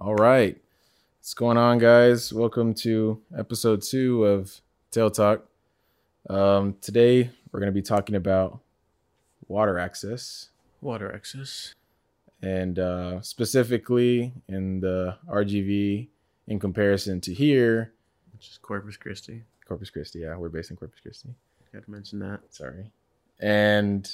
All 0.00 0.14
right. 0.14 0.56
What's 1.18 1.34
going 1.34 1.56
on, 1.58 1.78
guys? 1.78 2.32
Welcome 2.32 2.72
to 2.74 3.20
episode 3.36 3.82
two 3.82 4.24
of 4.24 4.60
Tail 4.90 5.10
Talk. 5.10 5.46
Um, 6.28 6.76
today, 6.80 7.30
we're 7.52 7.60
going 7.60 7.72
to 7.72 7.74
be 7.74 7.82
talking 7.82 8.14
about 8.16 8.60
water 9.48 9.78
access 9.78 10.48
Water 10.80 11.12
access. 11.14 11.74
and 12.40 12.78
uh, 12.78 13.20
specifically 13.20 14.32
in 14.48 14.80
the 14.80 15.16
RGV 15.28 16.08
in 16.46 16.58
comparison 16.58 17.20
to 17.22 17.34
here, 17.34 17.92
Which 18.32 18.48
is 18.48 18.58
Corpus 18.62 18.96
Christi. 18.96 19.42
Corpus 19.66 19.90
Christi. 19.90 20.20
Yeah, 20.20 20.36
we're 20.36 20.48
based 20.48 20.70
in 20.70 20.76
Corpus 20.76 21.00
Christi. 21.00 21.28
Got 21.72 21.84
to 21.84 21.90
mention 21.90 22.18
that. 22.20 22.40
Sorry. 22.48 22.90
And 23.38 24.04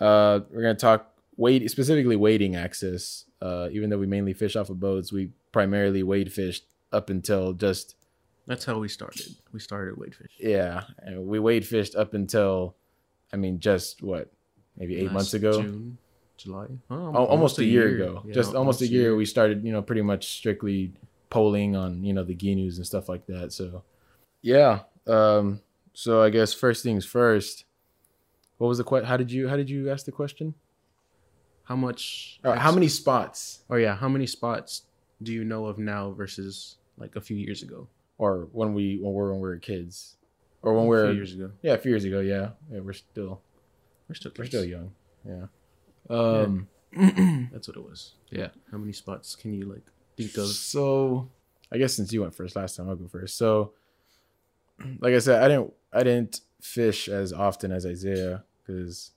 uh, 0.00 0.40
we're 0.50 0.62
going 0.62 0.76
to 0.76 0.80
talk 0.80 1.12
wade 1.38 1.70
specifically 1.70 2.16
wading 2.16 2.54
access. 2.56 3.24
Uh, 3.40 3.68
even 3.72 3.88
though 3.88 3.96
we 3.98 4.06
mainly 4.06 4.34
fish 4.34 4.56
off 4.56 4.68
of 4.68 4.78
boats, 4.78 5.10
we 5.12 5.30
primarily 5.52 6.02
wade 6.02 6.30
fished 6.30 6.64
up 6.92 7.08
until 7.08 7.54
just 7.54 7.94
That's 8.46 8.64
how 8.66 8.78
we 8.78 8.88
started. 8.88 9.34
We 9.52 9.60
started 9.60 9.96
wade 9.96 10.14
fish. 10.14 10.32
yeah, 10.38 10.82
and 10.98 11.26
we 11.26 11.38
wade 11.38 11.64
fished 11.66 11.94
up 11.94 12.12
until, 12.12 12.74
I 13.32 13.36
mean, 13.36 13.60
just 13.60 14.02
what, 14.02 14.30
maybe 14.76 14.96
eight 14.98 15.04
Last 15.04 15.12
months 15.14 15.34
ago, 15.34 15.62
June, 15.62 15.98
July. 16.36 16.66
Oh, 16.90 17.14
Al- 17.14 17.26
almost, 17.26 17.58
a 17.58 17.64
year, 17.64 17.94
ago, 17.94 18.22
Yeah, 18.26 18.34
just 18.34 18.54
almost 18.54 18.82
a 18.82 18.86
year, 18.86 19.14
we 19.16 19.24
started, 19.24 19.64
you 19.64 19.72
know, 19.72 19.80
pretty 19.82 20.02
much 20.02 20.26
strictly 20.38 20.92
poling 21.30 21.76
on, 21.76 22.02
you 22.04 22.12
know, 22.12 22.24
the 22.24 22.34
Gheenoes 22.34 22.76
and 22.76 22.86
stuff 22.86 23.08
like 23.08 23.26
that. 23.26 23.52
So, 23.52 23.82
yeah. 24.42 24.80
Um. 25.06 25.60
So 25.94 26.22
I 26.22 26.30
guess 26.30 26.52
first 26.54 26.82
things 26.84 27.04
first. 27.04 27.64
What 28.58 28.68
was 28.68 28.78
the 28.78 28.84
question? 28.84 29.06
How 29.08 29.16
did 29.16 29.32
you 29.32 29.48
How 29.48 29.56
did 29.56 29.68
you 29.70 29.90
ask 29.90 30.04
the 30.04 30.12
question? 30.12 30.54
How 31.68 31.76
much? 31.76 32.40
Or 32.44 32.56
how 32.56 32.72
many 32.72 32.88
spots? 32.88 33.60
Oh 33.68 33.76
yeah, 33.76 33.94
how 33.94 34.08
many 34.08 34.26
spots 34.26 34.82
do 35.22 35.32
you 35.32 35.44
know 35.44 35.66
of 35.66 35.78
now 35.78 36.12
versus 36.12 36.76
like 36.96 37.14
a 37.14 37.20
few 37.20 37.36
years 37.36 37.62
ago? 37.62 37.88
Or 38.16 38.48
when 38.52 38.72
we 38.72 38.98
when 39.02 39.12
we're 39.12 39.30
when 39.32 39.40
we 39.40 39.48
were 39.50 39.58
kids, 39.58 40.16
or 40.62 40.72
when 40.72 40.84
a 40.84 40.88
we're 40.88 41.06
few 41.08 41.16
years 41.16 41.34
ago. 41.34 41.50
yeah, 41.60 41.74
a 41.74 41.78
few 41.78 41.90
years 41.90 42.04
ago. 42.04 42.20
Yeah, 42.20 42.50
yeah, 42.72 42.80
we're 42.80 42.94
still 42.94 43.42
We're 44.08 44.14
still 44.14 44.32
we're 44.38 44.46
still 44.46 44.64
young. 44.64 44.92
Yeah. 45.26 45.46
Um. 46.08 46.68
That's 47.52 47.68
what 47.68 47.76
it 47.76 47.84
was. 47.84 48.14
Yeah. 48.30 48.48
How 48.72 48.78
many 48.78 48.92
spots 48.94 49.36
can 49.36 49.52
you 49.52 49.66
like 49.66 49.84
think 50.16 50.38
of? 50.38 50.46
So, 50.48 51.28
I 51.70 51.76
guess 51.76 51.92
since 51.92 52.10
you 52.14 52.22
went 52.22 52.34
first 52.34 52.56
last 52.56 52.76
time, 52.76 52.88
I'll 52.88 52.96
go 52.96 53.08
first. 53.08 53.36
So, 53.36 53.72
like 55.00 55.12
I 55.12 55.18
said, 55.18 55.42
I 55.42 55.48
didn't 55.48 55.74
I 55.92 56.02
didn't 56.02 56.40
fish 56.62 57.10
as 57.10 57.34
often 57.34 57.72
as 57.72 57.84
Isaiah 57.84 58.42
because 58.66 59.10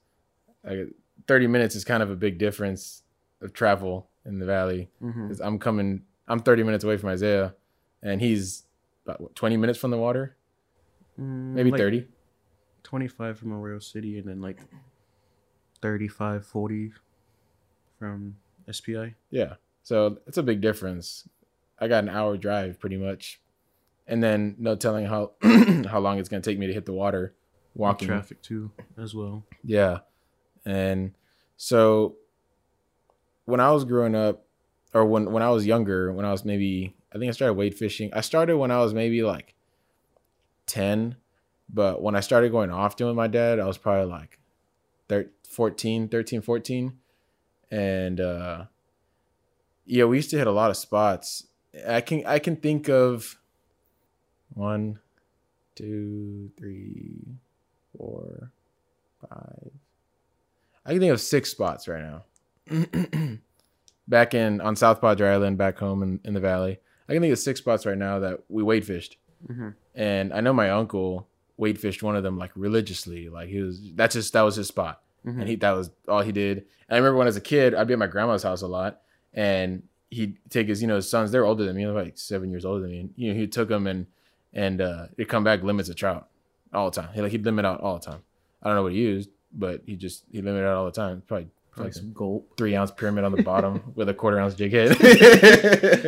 thirty 1.28 1.48
minutes 1.48 1.76
is 1.76 1.84
kind 1.84 2.02
of 2.04 2.10
a 2.10 2.16
big 2.16 2.38
difference 2.38 3.04
of 3.42 3.54
travel 3.54 4.10
in 4.26 4.40
the 4.40 4.46
valley. 4.46 4.90
Mm-hmm. 5.02 5.28
'Cause 5.28 5.40
I'm 5.40 5.58
coming, 5.60 6.04
I'm 6.28 6.40
thirty 6.40 6.64
minutes 6.64 6.84
away 6.84 6.98
from 6.98 7.10
Isaiah, 7.10 7.56
and 8.02 8.22
he's 8.22 8.64
about 9.06 9.22
what, 9.22 9.36
twenty 9.36 9.58
minutes 9.58 9.80
from 9.80 9.92
the 9.92 9.98
water, 9.98 10.36
maybe 11.18 11.72
thirty. 11.72 12.08
25 12.84 13.38
from 13.38 13.54
Arroyo 13.54 13.78
City 13.80 14.18
and 14.18 14.28
then 14.28 14.42
like 14.42 14.60
35, 15.82 16.46
40 16.46 16.92
from 18.00 18.36
SPI. 18.70 19.16
Yeah, 19.30 19.56
so 19.84 20.18
it's 20.28 20.38
a 20.38 20.44
big 20.44 20.62
difference. 20.62 21.28
I 21.80 21.88
got 21.88 22.04
an 22.04 22.10
hour 22.10 22.38
drive 22.38 22.80
pretty 22.80 22.98
much, 22.98 23.40
and 24.08 24.22
then 24.22 24.56
no 24.60 24.76
telling 24.76 25.06
how 25.06 25.34
how 25.88 26.00
long 26.00 26.20
it's 26.20 26.28
gonna 26.30 26.42
take 26.42 26.58
me 26.60 26.68
to 26.68 26.74
hit 26.74 26.86
the 26.86 26.94
water 26.94 27.34
walking. 27.76 28.08
Traffic 28.08 28.42
too, 28.42 28.72
as 28.98 29.14
well. 29.16 29.44
Yeah. 29.64 30.00
And 30.66 31.14
so 31.58 32.16
when 33.46 33.60
I 33.60 33.72
was 33.72 33.84
growing 33.84 34.16
up, 34.16 34.46
or 34.94 35.06
when, 35.06 35.32
when 35.32 35.44
I 35.44 35.50
was 35.50 35.66
younger, 35.66 36.12
when 36.12 36.26
I 36.26 36.32
was 36.32 36.44
maybe, 36.44 36.96
I 37.14 37.18
think 37.18 37.30
I 37.30 37.32
started 37.32 37.54
wade 37.54 37.76
fishing. 37.76 38.12
I 38.14 38.22
started 38.22 38.58
when 38.58 38.72
I 38.72 38.80
was 38.80 38.94
maybe 38.94 39.24
like 39.24 39.56
10, 40.68 41.16
but 41.70 42.02
when 42.02 42.16
I 42.16 42.20
started 42.20 42.52
going 42.52 42.72
often 42.72 43.08
with 43.08 43.16
my 43.16 43.28
dad, 43.28 43.60
I 43.60 43.66
was 43.66 43.78
probably 43.78 44.12
like 44.12 44.40
thir- 45.08 45.30
14, 45.50 46.10
13, 46.10 46.42
14. 46.42 46.98
And, 47.72 48.20
uh, 48.20 48.66
yeah, 49.86 50.04
we 50.06 50.18
used 50.18 50.30
to 50.32 50.38
hit 50.38 50.48
a 50.48 50.52
lot 50.52 50.70
of 50.70 50.78
spots. 50.78 51.48
I 51.88 52.02
can, 52.02 52.26
I 52.26 52.40
can 52.40 52.58
think 52.58 52.90
of 52.90 53.40
one, 54.54 55.00
two, 55.76 56.52
three, 56.58 57.38
four, 57.98 58.52
five. 59.22 59.72
I 60.86 60.92
can 60.92 61.00
think 61.00 61.14
of 61.14 61.22
six 61.22 61.50
spots 61.50 61.88
right 61.88 62.04
now. 62.04 62.24
back 64.08 64.34
in 64.34 64.62
on 64.62 64.76
South 64.76 65.02
Padre 65.02 65.30
Island, 65.30 65.58
back 65.58 65.78
home 65.78 66.04
in, 66.04 66.20
in 66.24 66.34
the 66.34 66.40
valley. 66.40 66.80
I 67.08 67.14
can 67.14 67.22
think 67.22 67.34
of 67.34 67.40
six 67.40 67.60
spots 67.60 67.86
right 67.86 67.98
now 67.98 68.20
that 68.20 68.40
we 68.50 68.64
wade 68.64 68.86
fished. 68.86 69.18
Mm-hmm. 69.48 69.70
And 69.96 70.34
I 70.34 70.42
know 70.42 70.54
my 70.54 70.70
uncle 70.70 71.28
wade 71.58 71.80
fished 71.80 72.04
one 72.04 72.16
of 72.16 72.24
them 72.24 72.38
like 72.38 72.52
religiously. 72.56 73.30
Like 73.30 73.50
he 73.50 73.62
was 73.62 73.82
that's 73.96 74.16
just 74.16 74.34
that 74.34 74.42
was 74.42 74.56
his 74.56 74.68
spot. 74.68 75.02
Mm-hmm. 75.26 75.40
And 75.40 75.50
he 75.50 75.56
that 75.58 75.72
was 75.72 75.92
all 76.08 76.22
he 76.22 76.32
did. 76.32 76.58
And 76.58 76.96
I 76.96 76.98
remember 76.98 77.18
when 77.18 77.28
as 77.28 77.38
a 77.38 77.42
kid, 77.42 77.74
I'd 77.76 77.88
be 77.88 77.94
at 77.94 78.00
my 78.00 78.08
grandma's 78.08 78.44
house 78.44 78.62
a 78.62 78.68
lot 78.68 79.02
and 79.34 79.84
he'd 80.10 80.38
take 80.50 80.68
his, 80.68 80.82
you 80.82 80.88
know, 80.88 80.98
his 80.98 81.10
sons, 81.10 81.32
they're 81.32 81.46
older 81.46 81.66
than 81.66 81.76
me, 81.76 81.88
like 81.88 82.18
seven 82.18 82.50
years 82.50 82.66
older 82.66 82.82
than 82.82 82.92
me. 82.92 83.00
And, 83.00 83.14
you 83.16 83.34
know, 83.34 83.40
he 83.40 83.48
took 83.48 83.70
them 83.70 83.88
and 83.88 84.08
and 84.54 84.82
uh 84.82 85.08
he'd 85.18 85.30
come 85.30 85.44
back 85.44 85.64
limits 85.64 85.90
of 85.90 85.96
trout 85.96 86.28
all 86.74 86.90
the 86.90 87.02
time. 87.02 87.10
He 87.14 87.22
like 87.22 87.32
he'd 87.32 87.46
limit 87.46 87.66
out 87.66 87.82
all 87.82 87.98
the 87.98 88.06
time. 88.06 88.22
I 88.62 88.68
don't 88.68 88.76
know 88.76 88.84
what 88.84 88.92
he 88.92 89.00
used, 89.00 89.30
but 89.54 89.82
he 89.86 89.96
just 89.96 90.24
he 90.32 90.42
limited 90.42 90.66
out 90.68 90.76
all 90.78 90.86
the 90.86 90.92
time. 90.92 91.22
Probably 91.28 91.48
Probably 91.72 91.88
like 91.88 91.94
some 91.94 92.12
gold. 92.12 92.44
three 92.58 92.76
ounce 92.76 92.92
pyramid 92.92 93.24
on 93.24 93.32
the 93.32 93.44
bottom 93.44 93.94
with 93.96 94.10
a 94.10 94.14
quarter 94.14 94.38
ounce 94.40 94.56
jig 94.56 94.74
head. 94.74 94.98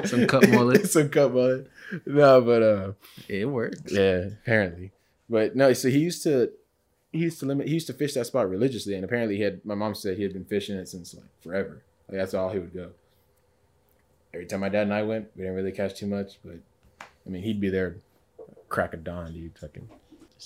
Some 0.10 0.28
cut 0.28 0.50
mullet. 0.50 0.88
Some 0.90 1.08
cut 1.10 1.34
mullet. 1.34 1.70
No, 2.06 2.42
but 2.42 2.62
uh 2.62 2.92
It 3.30 3.46
works. 3.46 3.80
yeah, 3.92 4.26
apparently. 4.44 4.92
But 5.30 5.56
no, 5.56 5.72
so 5.74 5.90
he 5.90 6.00
used 6.00 6.22
to 6.24 6.52
he 7.14 7.20
used 7.20 7.40
to 7.40 7.46
limit 7.46 7.68
he 7.68 7.74
used 7.76 7.88
to 7.88 7.94
fish 7.94 8.14
that 8.16 8.26
spot 8.26 8.50
religiously 8.50 8.94
and 8.96 9.06
apparently 9.06 9.38
he 9.38 9.44
had 9.44 9.64
my 9.66 9.76
mom 9.76 9.96
said 9.96 10.18
he 10.18 10.24
had 10.24 10.34
been 10.34 10.44
fishing 10.46 10.76
it 10.76 10.88
since 10.90 11.14
like 11.14 11.24
forever. 11.42 11.82
Like 12.10 12.18
that's 12.18 12.34
all 12.34 12.50
he 12.50 12.60
would 12.60 12.74
go. 12.74 12.90
Every 14.34 14.46
time 14.48 14.60
my 14.62 14.70
dad 14.70 14.84
and 14.84 14.94
I 14.94 15.04
went, 15.04 15.28
we 15.36 15.44
didn't 15.44 15.56
really 15.56 15.72
catch 15.72 15.96
too 15.98 16.08
much, 16.08 16.40
but 16.44 16.58
I 17.02 17.30
mean 17.30 17.42
he'd 17.44 17.62
be 17.62 17.70
there 17.70 17.98
crack 18.68 18.94
of 18.94 19.04
dawn, 19.06 19.32
dude. 19.34 19.58
Fucking 19.60 19.88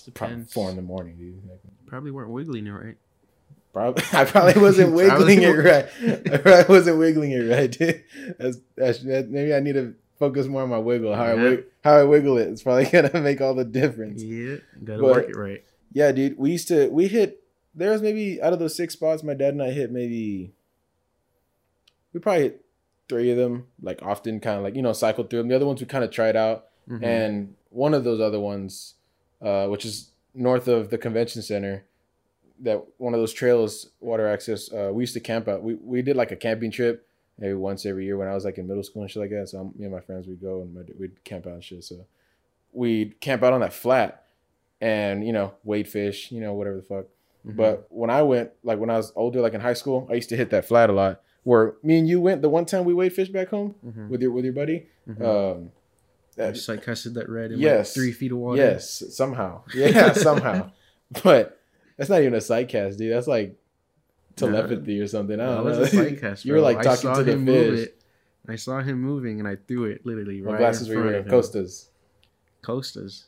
Just 0.05 0.13
probably 0.15 0.35
depends. 0.37 0.53
four 0.53 0.69
in 0.69 0.75
the 0.75 0.81
morning, 0.81 1.15
dude. 1.17 1.41
Probably 1.87 2.11
weren't 2.11 2.29
wiggling 2.29 2.67
it 2.67 2.71
right. 2.71 2.97
Probably, 3.73 4.03
I 4.11 4.25
probably 4.31 4.59
wasn't 4.61 4.93
wiggling 4.93 5.43
it 5.43 5.49
right. 5.49 5.85
I 6.31 6.37
probably 6.39 6.75
wasn't 6.75 6.97
wiggling 6.97 7.31
it 7.31 7.41
right. 7.41 7.69
dude. 7.71 8.03
That's, 8.39 8.57
that's 8.75 8.99
that, 9.03 9.29
maybe 9.29 9.53
I 9.53 9.59
need 9.59 9.73
to 9.73 9.93
focus 10.17 10.47
more 10.47 10.63
on 10.63 10.69
my 10.69 10.79
wiggle. 10.79 11.13
How 11.13 11.25
I 11.25 11.35
Yeah. 11.35 11.43
wig, 11.43 11.63
how 11.83 11.93
I 11.97 12.03
wiggle 12.03 12.37
it. 12.39 12.47
It's 12.47 12.63
probably 12.63 12.85
gonna 12.91 13.21
make 13.21 13.39
all 13.39 13.53
the 13.53 13.63
difference. 13.65 14.23
Yeah. 14.23 14.55
Gotta 14.83 15.01
But- 15.01 15.11
work 15.15 15.29
it 15.29 15.35
right. 15.35 15.63
Yeah, 15.93 16.11
dude. 16.11 16.37
We 16.39 16.51
used 16.51 16.67
to 16.69 16.87
we 16.89 17.07
hit. 17.07 17.43
There 17.75 17.91
was 17.91 18.01
maybe 18.01 18.41
out 18.41 18.51
of 18.53 18.57
those 18.59 18.75
six 18.75 18.93
spots, 18.93 19.21
my 19.23 19.35
dad 19.35 19.53
and 19.53 19.61
I 19.61 19.69
hit 19.71 19.91
maybe. 19.91 20.53
We 22.13 22.19
probably 22.19 22.43
hit 22.43 22.65
three 23.09 23.29
of 23.31 23.37
them, 23.37 23.67
like 23.81 24.01
often, 24.01 24.39
kind 24.39 24.57
of 24.57 24.63
like 24.63 24.75
you 24.75 24.81
know, 24.81 24.93
cycled 24.93 25.29
through 25.29 25.39
them. 25.39 25.47
The 25.49 25.55
other 25.55 25.65
ones 25.67 25.79
we 25.79 25.85
kind 25.87 26.03
of 26.03 26.09
tried 26.11 26.35
out, 26.35 26.65
Mhm. 26.89 27.03
and 27.03 27.55
one 27.69 27.93
of 27.93 28.03
those 28.03 28.19
other 28.19 28.39
ones, 28.39 28.95
uh, 29.41 29.67
which 29.67 29.85
is 29.85 30.11
north 30.33 30.67
of 30.67 30.89
the 30.89 30.97
convention 30.97 31.41
center, 31.41 31.83
that 32.61 32.83
one 32.97 33.13
of 33.13 33.19
those 33.19 33.33
trails, 33.33 33.89
water 33.99 34.27
access. 34.27 34.71
Uh, 34.71 34.89
we 34.93 35.03
used 35.03 35.13
to 35.13 35.19
camp 35.19 35.47
out. 35.47 35.61
We 35.63 35.75
we 35.75 36.01
did 36.01 36.15
like 36.15 36.31
a 36.31 36.35
camping 36.35 36.71
trip 36.71 37.05
maybe 37.39 37.53
once 37.53 37.85
every 37.85 38.03
year 38.05 38.17
when 38.17 38.27
I 38.27 38.33
was 38.33 38.45
like 38.45 38.57
in 38.57 38.67
middle 38.67 38.81
school 38.83 39.03
and 39.03 39.11
shit 39.11 39.21
like 39.21 39.29
that. 39.29 39.47
So 39.49 39.71
me 39.77 39.85
and 39.85 39.93
my 39.93 39.99
friends 40.01 40.25
would 40.27 40.41
go 40.41 40.61
and 40.63 40.75
we'd- 40.75 40.93
we'd 40.99 41.23
camp 41.23 41.45
out 41.45 41.53
and 41.53 41.63
shit. 41.63 41.83
So 41.83 42.07
we'd 42.73 43.19
camp 43.21 43.43
out 43.43 43.53
on 43.53 43.61
that 43.61 43.73
flat, 43.73 44.23
and 44.81 45.25
you 45.25 45.33
know 45.33 45.53
wade 45.63 45.87
fish, 45.87 46.31
you 46.31 46.41
know 46.41 46.53
whatever 46.53 46.77
the 46.77 46.81
fuck. 46.83 47.05
Mhm. 47.47 47.55
But 47.55 47.85
when 47.89 48.09
I 48.09 48.23
went, 48.23 48.51
like 48.63 48.79
when 48.79 48.89
I 48.89 48.97
was 48.97 49.13
older, 49.15 49.39
like 49.41 49.53
in 49.53 49.61
high 49.61 49.73
school, 49.73 50.07
I 50.09 50.15
used 50.15 50.29
to 50.29 50.35
hit 50.35 50.49
that 50.49 50.65
flat 50.65 50.89
a 50.89 50.93
lot. 50.93 51.21
Where 51.43 51.75
me 51.83 51.97
and 51.99 52.07
you 52.09 52.19
went 52.19 52.41
the 52.41 52.49
one 52.49 52.65
time 52.65 52.83
we 52.83 52.93
wade 52.93 53.13
fish 53.13 53.29
back 53.29 53.49
home 53.49 53.75
Mhm. 53.85 54.09
with 54.09 54.21
your 54.21 54.31
with 54.31 54.43
your 54.43 54.53
buddy. 54.53 54.87
Mhm. 55.07 55.21
Um, 55.23 55.71
that- 56.37 56.55
just 56.55 56.69
like 56.69 56.83
casted 56.83 57.15
that 57.15 57.29
red 57.29 57.51
in 57.51 57.59
Yes. 57.59 57.89
like 57.89 57.93
three 57.93 58.11
feet 58.11 58.31
of 58.31 58.37
water. 58.37 58.57
Yes, 58.61 59.03
somehow. 59.15 59.63
Yeah, 59.75 60.13
somehow. 60.13 60.71
But 61.23 61.59
that's 61.97 62.09
not 62.09 62.21
even 62.21 62.33
a 62.35 62.41
sight 62.41 62.69
cast, 62.69 62.97
dude. 62.97 63.13
That's 63.13 63.27
like 63.27 63.55
telepathy 64.35 64.99
or 64.99 65.07
something. 65.07 65.39
I 65.39 65.45
don't 65.55 65.65
was 65.65 65.77
know. 65.77 65.83
a 65.83 65.87
sight 65.87 66.21
cast. 66.21 66.45
you 66.45 66.53
were 66.53 66.61
like 66.61 66.81
talking 66.81 67.13
to 67.13 67.23
the 67.23 67.31
him 67.33 67.45
fish. 67.45 67.89
I 68.49 68.55
saw 68.55 68.79
him 68.81 69.01
moving 69.01 69.39
and 69.39 69.47
I 69.47 69.57
threw 69.57 69.85
it 69.85 70.05
literally 70.05 70.39
My 70.41 70.51
right. 70.51 70.59
glasses 70.59 70.87
in 70.87 70.95
were 70.95 71.01
front 71.01 71.05
wearing 71.07 71.19
of 71.21 71.25
him. 71.27 71.31
Costas. 71.31 71.89
Costas. 72.61 73.25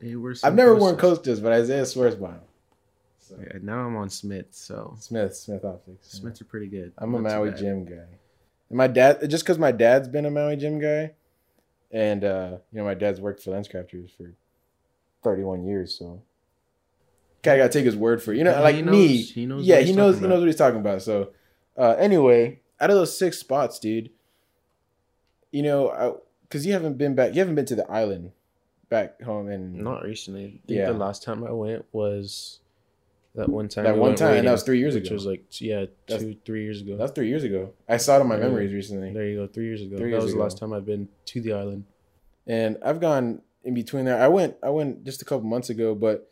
Hey, 0.00 0.14
where's 0.16 0.44
I've 0.44 0.54
never 0.54 0.74
worn 0.76 0.96
Costas? 0.96 1.18
Costas, 1.18 1.40
but 1.40 1.52
Isaiah 1.52 1.86
swears 1.86 2.14
by 2.14 2.32
them. 2.32 2.40
So, 3.18 3.36
Yeah, 3.40 3.58
now 3.62 3.86
I'm 3.86 3.96
on 3.96 4.10
Smith, 4.10 4.46
so 4.50 4.96
Smith, 5.00 5.34
Smith 5.36 5.64
Optics. 5.64 6.08
Smiths 6.08 6.40
are 6.40 6.44
pretty 6.44 6.66
good. 6.66 6.92
I'm 6.98 7.14
a 7.14 7.20
Not 7.20 7.30
too 7.30 7.34
Maui 7.36 7.50
bad. 7.50 7.58
Jim 7.58 7.84
guy. 7.84 7.94
And 8.68 8.78
my 8.78 8.86
dad, 8.88 9.28
just 9.30 9.44
because 9.44 9.58
my 9.58 9.72
dad's 9.72 10.08
been 10.08 10.26
a 10.26 10.30
Maui 10.30 10.56
Jim 10.56 10.78
guy, 10.80 11.12
and 11.92 12.24
uh, 12.24 12.56
you 12.72 12.78
know 12.78 12.84
my 12.84 12.94
dad's 12.94 13.20
worked 13.20 13.42
for 13.42 13.50
Lenscrafters 13.50 14.10
for 14.16 14.32
31 15.22 15.64
years, 15.66 15.94
so 15.96 16.22
kind 17.42 17.60
of 17.60 17.64
gotta 17.64 17.72
take 17.72 17.84
his 17.84 17.96
word 17.96 18.22
for 18.22 18.32
it. 18.32 18.38
You 18.38 18.44
know, 18.44 18.52
Yeah, 18.52 18.60
like 18.60 18.76
he 18.76 18.82
me. 18.82 18.90
knows- 19.18 19.30
he 19.30 19.46
knows 19.46 19.66
yeah, 19.66 19.80
he 19.80 19.92
knows. 19.92 20.18
He 20.18 20.26
knows 20.26 20.40
what 20.40 20.46
he's 20.46 20.56
talking 20.56 20.80
about. 20.80 21.02
So, 21.02 21.30
uh, 21.76 21.94
anyway, 21.98 22.60
out 22.80 22.90
of 22.90 22.96
those 22.96 23.16
six 23.16 23.38
spots, 23.38 23.78
dude, 23.78 24.10
you 25.50 25.62
know, 25.62 26.20
because 26.42 26.64
you 26.66 26.72
haven't 26.72 26.98
been 26.98 27.14
back, 27.14 27.34
you 27.34 27.40
haven't 27.40 27.54
been 27.54 27.66
to 27.66 27.74
the 27.76 27.88
island 27.90 28.32
back 28.88 29.20
home, 29.22 29.48
and 29.48 29.74
Not 29.74 30.02
recently. 30.02 30.60
Yeah. 30.66 30.86
the 30.92 30.94
last 30.98 31.22
time 31.22 31.44
I 31.44 31.52
went 31.52 31.84
was 31.92 32.60
that 33.34 33.48
one 33.48 33.68
time. 33.68 33.84
that 33.84 33.94
we 33.94 34.00
one 34.00 34.14
time, 34.14 34.28
and 34.28 34.32
raiding, 34.34 34.44
that 34.46 34.52
was 34.52 34.62
three 34.62 34.78
years 34.78 34.94
which 34.94 35.06
ago. 35.06 35.14
was 35.14 35.26
like 35.26 35.44
yeah, 35.60 35.86
That's- 36.06 36.20
two, 36.22 36.36
three 36.44 36.64
years 36.64 36.80
ago. 36.82 36.96
That's 36.96 37.12
three 37.12 37.28
years 37.28 37.44
ago. 37.44 37.72
I 37.88 37.96
saw 37.96 38.18
it 38.18 38.20
in 38.22 38.26
my 38.26 38.36
memories 38.36 38.72
recently, 38.72 39.12
There 39.12 39.26
you 39.26 39.36
go, 39.36 39.46
three 39.46 39.66
years 39.66 39.82
ago. 39.82 39.96
Three 39.96 40.10
that 40.10 40.16
years 40.16 40.24
was 40.24 40.32
ago. 40.32 40.38
the 40.38 40.44
last 40.44 40.58
time 40.58 40.72
I've 40.72 40.84
been 40.86 41.08
to 41.26 41.40
the 41.40 41.52
island. 41.52 41.84
and 42.46 42.76
I've 42.84 43.00
gone 43.00 43.42
in 43.64 43.74
between 43.74 44.04
there. 44.04 44.20
I 44.20 44.28
went, 44.28 44.56
I 44.62 44.70
went 44.70 45.04
just 45.04 45.22
a 45.22 45.24
couple 45.24 45.46
months 45.46 45.70
ago, 45.70 45.94
but 45.94 46.28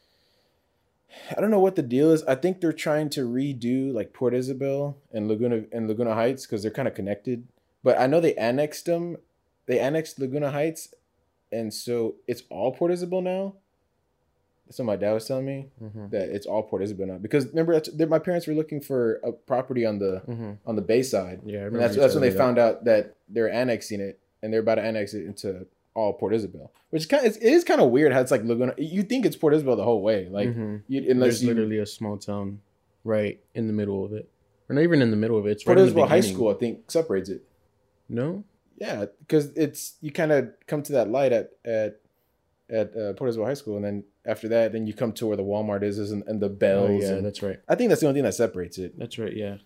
I 1.36 1.40
don't 1.40 1.50
know 1.50 1.60
what 1.60 1.76
the 1.76 1.82
deal 1.82 2.10
is. 2.12 2.22
I 2.24 2.34
think 2.34 2.60
they're 2.60 2.72
trying 2.72 3.08
to 3.10 3.26
redo 3.28 3.92
like 3.92 4.12
Port 4.12 4.34
Isabel 4.34 4.96
and 5.12 5.26
Laguna 5.28 5.64
and 5.72 5.88
Laguna 5.88 6.14
Heights 6.14 6.46
because 6.46 6.62
they're 6.62 6.70
kind 6.70 6.86
of 6.88 6.94
connected. 6.94 7.46
But 7.82 7.98
I 7.98 8.06
know 8.06 8.20
they 8.20 8.34
annexed 8.34 8.84
them. 8.86 9.16
They 9.66 9.78
annexed 9.78 10.18
Laguna 10.18 10.50
Heights, 10.50 10.92
and 11.52 11.72
so 11.72 12.16
it's 12.26 12.42
all 12.50 12.72
Port 12.72 12.92
Isabel 12.92 13.22
now. 13.22 13.54
What 14.78 14.84
my 14.86 14.96
dad 14.96 15.12
was 15.12 15.26
telling 15.26 15.46
me 15.46 15.66
Mm-hmm. 15.82 16.08
that 16.10 16.28
it's 16.30 16.46
all 16.46 16.62
Port 16.62 16.82
Isabel 16.82 17.06
now. 17.06 17.18
Because 17.18 17.46
remember, 17.48 17.72
that's, 17.74 17.90
my 18.08 18.18
parents 18.18 18.46
were 18.46 18.54
looking 18.54 18.80
for 18.80 19.14
a 19.24 19.32
property 19.32 19.84
on 19.84 19.98
the 19.98 20.22
Mm-hmm. 20.28 20.52
on 20.66 20.76
the 20.76 20.82
bay 20.82 21.02
side, 21.02 21.40
Yeah, 21.44 21.66
and 21.66 21.76
that's 21.76 21.96
that's 21.96 22.14
when 22.14 22.22
they 22.22 22.30
that. 22.30 22.38
found 22.38 22.58
out 22.58 22.84
that 22.84 23.16
they're 23.28 23.52
annexing 23.52 24.00
it, 24.00 24.18
and 24.42 24.52
they're 24.52 24.60
about 24.60 24.76
to 24.76 24.82
annex 24.82 25.14
it 25.14 25.24
into 25.26 25.66
all 25.94 26.12
Port 26.12 26.32
Isabel, 26.34 26.70
which 26.90 27.08
kind 27.08 27.26
of, 27.26 27.36
it 27.36 27.42
is 27.42 27.64
kind 27.64 27.80
of 27.80 27.90
weird 27.90 28.12
how 28.12 28.20
it's 28.20 28.30
like 28.30 28.44
Laguna. 28.44 28.74
You 28.78 29.02
think 29.02 29.26
it's 29.26 29.36
Port 29.36 29.54
Isabel 29.54 29.74
the 29.76 29.82
whole 29.84 30.02
way, 30.02 30.28
like 30.30 30.48
Mhm. 30.50 30.82
you, 30.86 31.00
unless 31.10 31.40
There's 31.40 31.42
you 31.42 31.48
literally 31.48 31.78
a 31.78 31.86
small 31.86 32.16
town 32.16 32.60
right 33.04 33.40
in 33.54 33.66
the 33.66 33.72
middle 33.72 34.04
of 34.04 34.12
it, 34.12 34.28
or 34.68 34.74
not 34.76 34.82
even 34.82 35.02
in 35.02 35.10
the 35.10 35.16
middle 35.16 35.36
of 35.36 35.46
it. 35.46 35.50
It's 35.52 35.64
Port 35.64 35.78
right 35.78 35.86
Isabel 35.86 36.06
High. 36.06 36.20
School, 36.20 36.48
I 36.48 36.54
think, 36.54 36.90
separates 36.90 37.28
it. 37.28 37.42
No, 38.08 38.44
Yeah, 38.78 39.06
because 39.18 39.52
it's 39.56 39.94
you 40.00 40.10
kind 40.12 40.32
of 40.32 40.50
come 40.66 40.82
to 40.84 40.92
that 40.92 41.10
light 41.10 41.32
at 41.32 41.50
at 41.64 42.00
at 42.70 42.96
uh, 42.96 43.12
Port 43.14 43.30
Isabel 43.30 43.46
High 43.46 43.54
School, 43.54 43.76
and 43.76 43.84
then 43.84 44.04
after 44.26 44.48
that, 44.48 44.72
then 44.72 44.86
you 44.86 44.94
come 44.94 45.12
to 45.14 45.26
where 45.26 45.36
the 45.36 45.42
Walmart 45.42 45.82
is, 45.82 45.98
and, 46.10 46.22
and 46.26 46.40
the 46.40 46.46
oh 46.46 46.88
yeah, 46.88 47.08
and- 47.14 47.24
that's 47.26 47.42
right. 47.42 47.58
I 47.68 47.74
think 47.74 47.88
that's 47.88 48.00
the 48.00 48.06
only 48.08 48.18
thing 48.18 48.24
that 48.24 48.34
separates 48.34 48.78
it. 48.78 48.98
That's 48.98 49.18
right. 49.18 49.34
Yeah, 49.36 49.56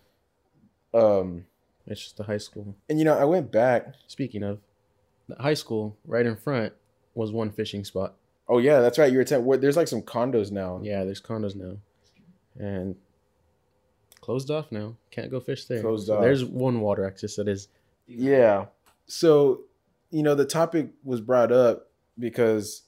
Um, 0.93 1.47
it's 1.87 2.01
just 2.03 2.17
the 2.17 2.25
high 2.25 2.39
school. 2.39 2.77
and 2.89 2.99
you 2.99 3.05
know, 3.05 3.17
I 3.19 3.25
went 3.25 3.51
back. 3.53 3.95
Speaking 4.07 4.43
of 4.43 4.61
the 5.29 5.37
high 5.37 5.55
school, 5.55 5.97
right 6.07 6.25
in 6.27 6.37
front 6.37 6.73
was 7.15 7.31
one 7.33 7.51
fishing 7.51 7.85
spot. 7.85 8.15
Oh 8.49 8.59
yeah, 8.59 8.81
that's 8.81 8.99
right. 8.99 9.13
You 9.13 9.25
were. 9.41 9.57
There's 9.57 9.77
like 9.77 9.89
some 9.89 10.03
condos 10.03 10.51
now. 10.51 10.81
Yeah, 10.83 11.05
there's 11.05 11.21
condos 11.21 11.55
now, 11.57 11.77
and 12.59 12.97
closed 14.21 14.51
off 14.51 14.71
now. 14.73 14.97
Can't 15.11 15.31
go 15.31 15.41
fish 15.41 15.65
there. 15.67 15.81
Closed 15.81 16.07
So 16.07 16.17
off. 16.17 16.23
There's 16.23 16.45
one 16.45 16.81
water 16.81 17.07
access 17.07 17.37
that 17.37 17.49
is. 17.49 17.69
Yeah. 18.07 18.67
So, 19.07 19.63
you 20.11 20.23
know, 20.23 20.35
the 20.35 20.47
topic 20.47 20.89
was 21.05 21.21
brought 21.21 21.53
up 21.53 21.91
because 22.19 22.84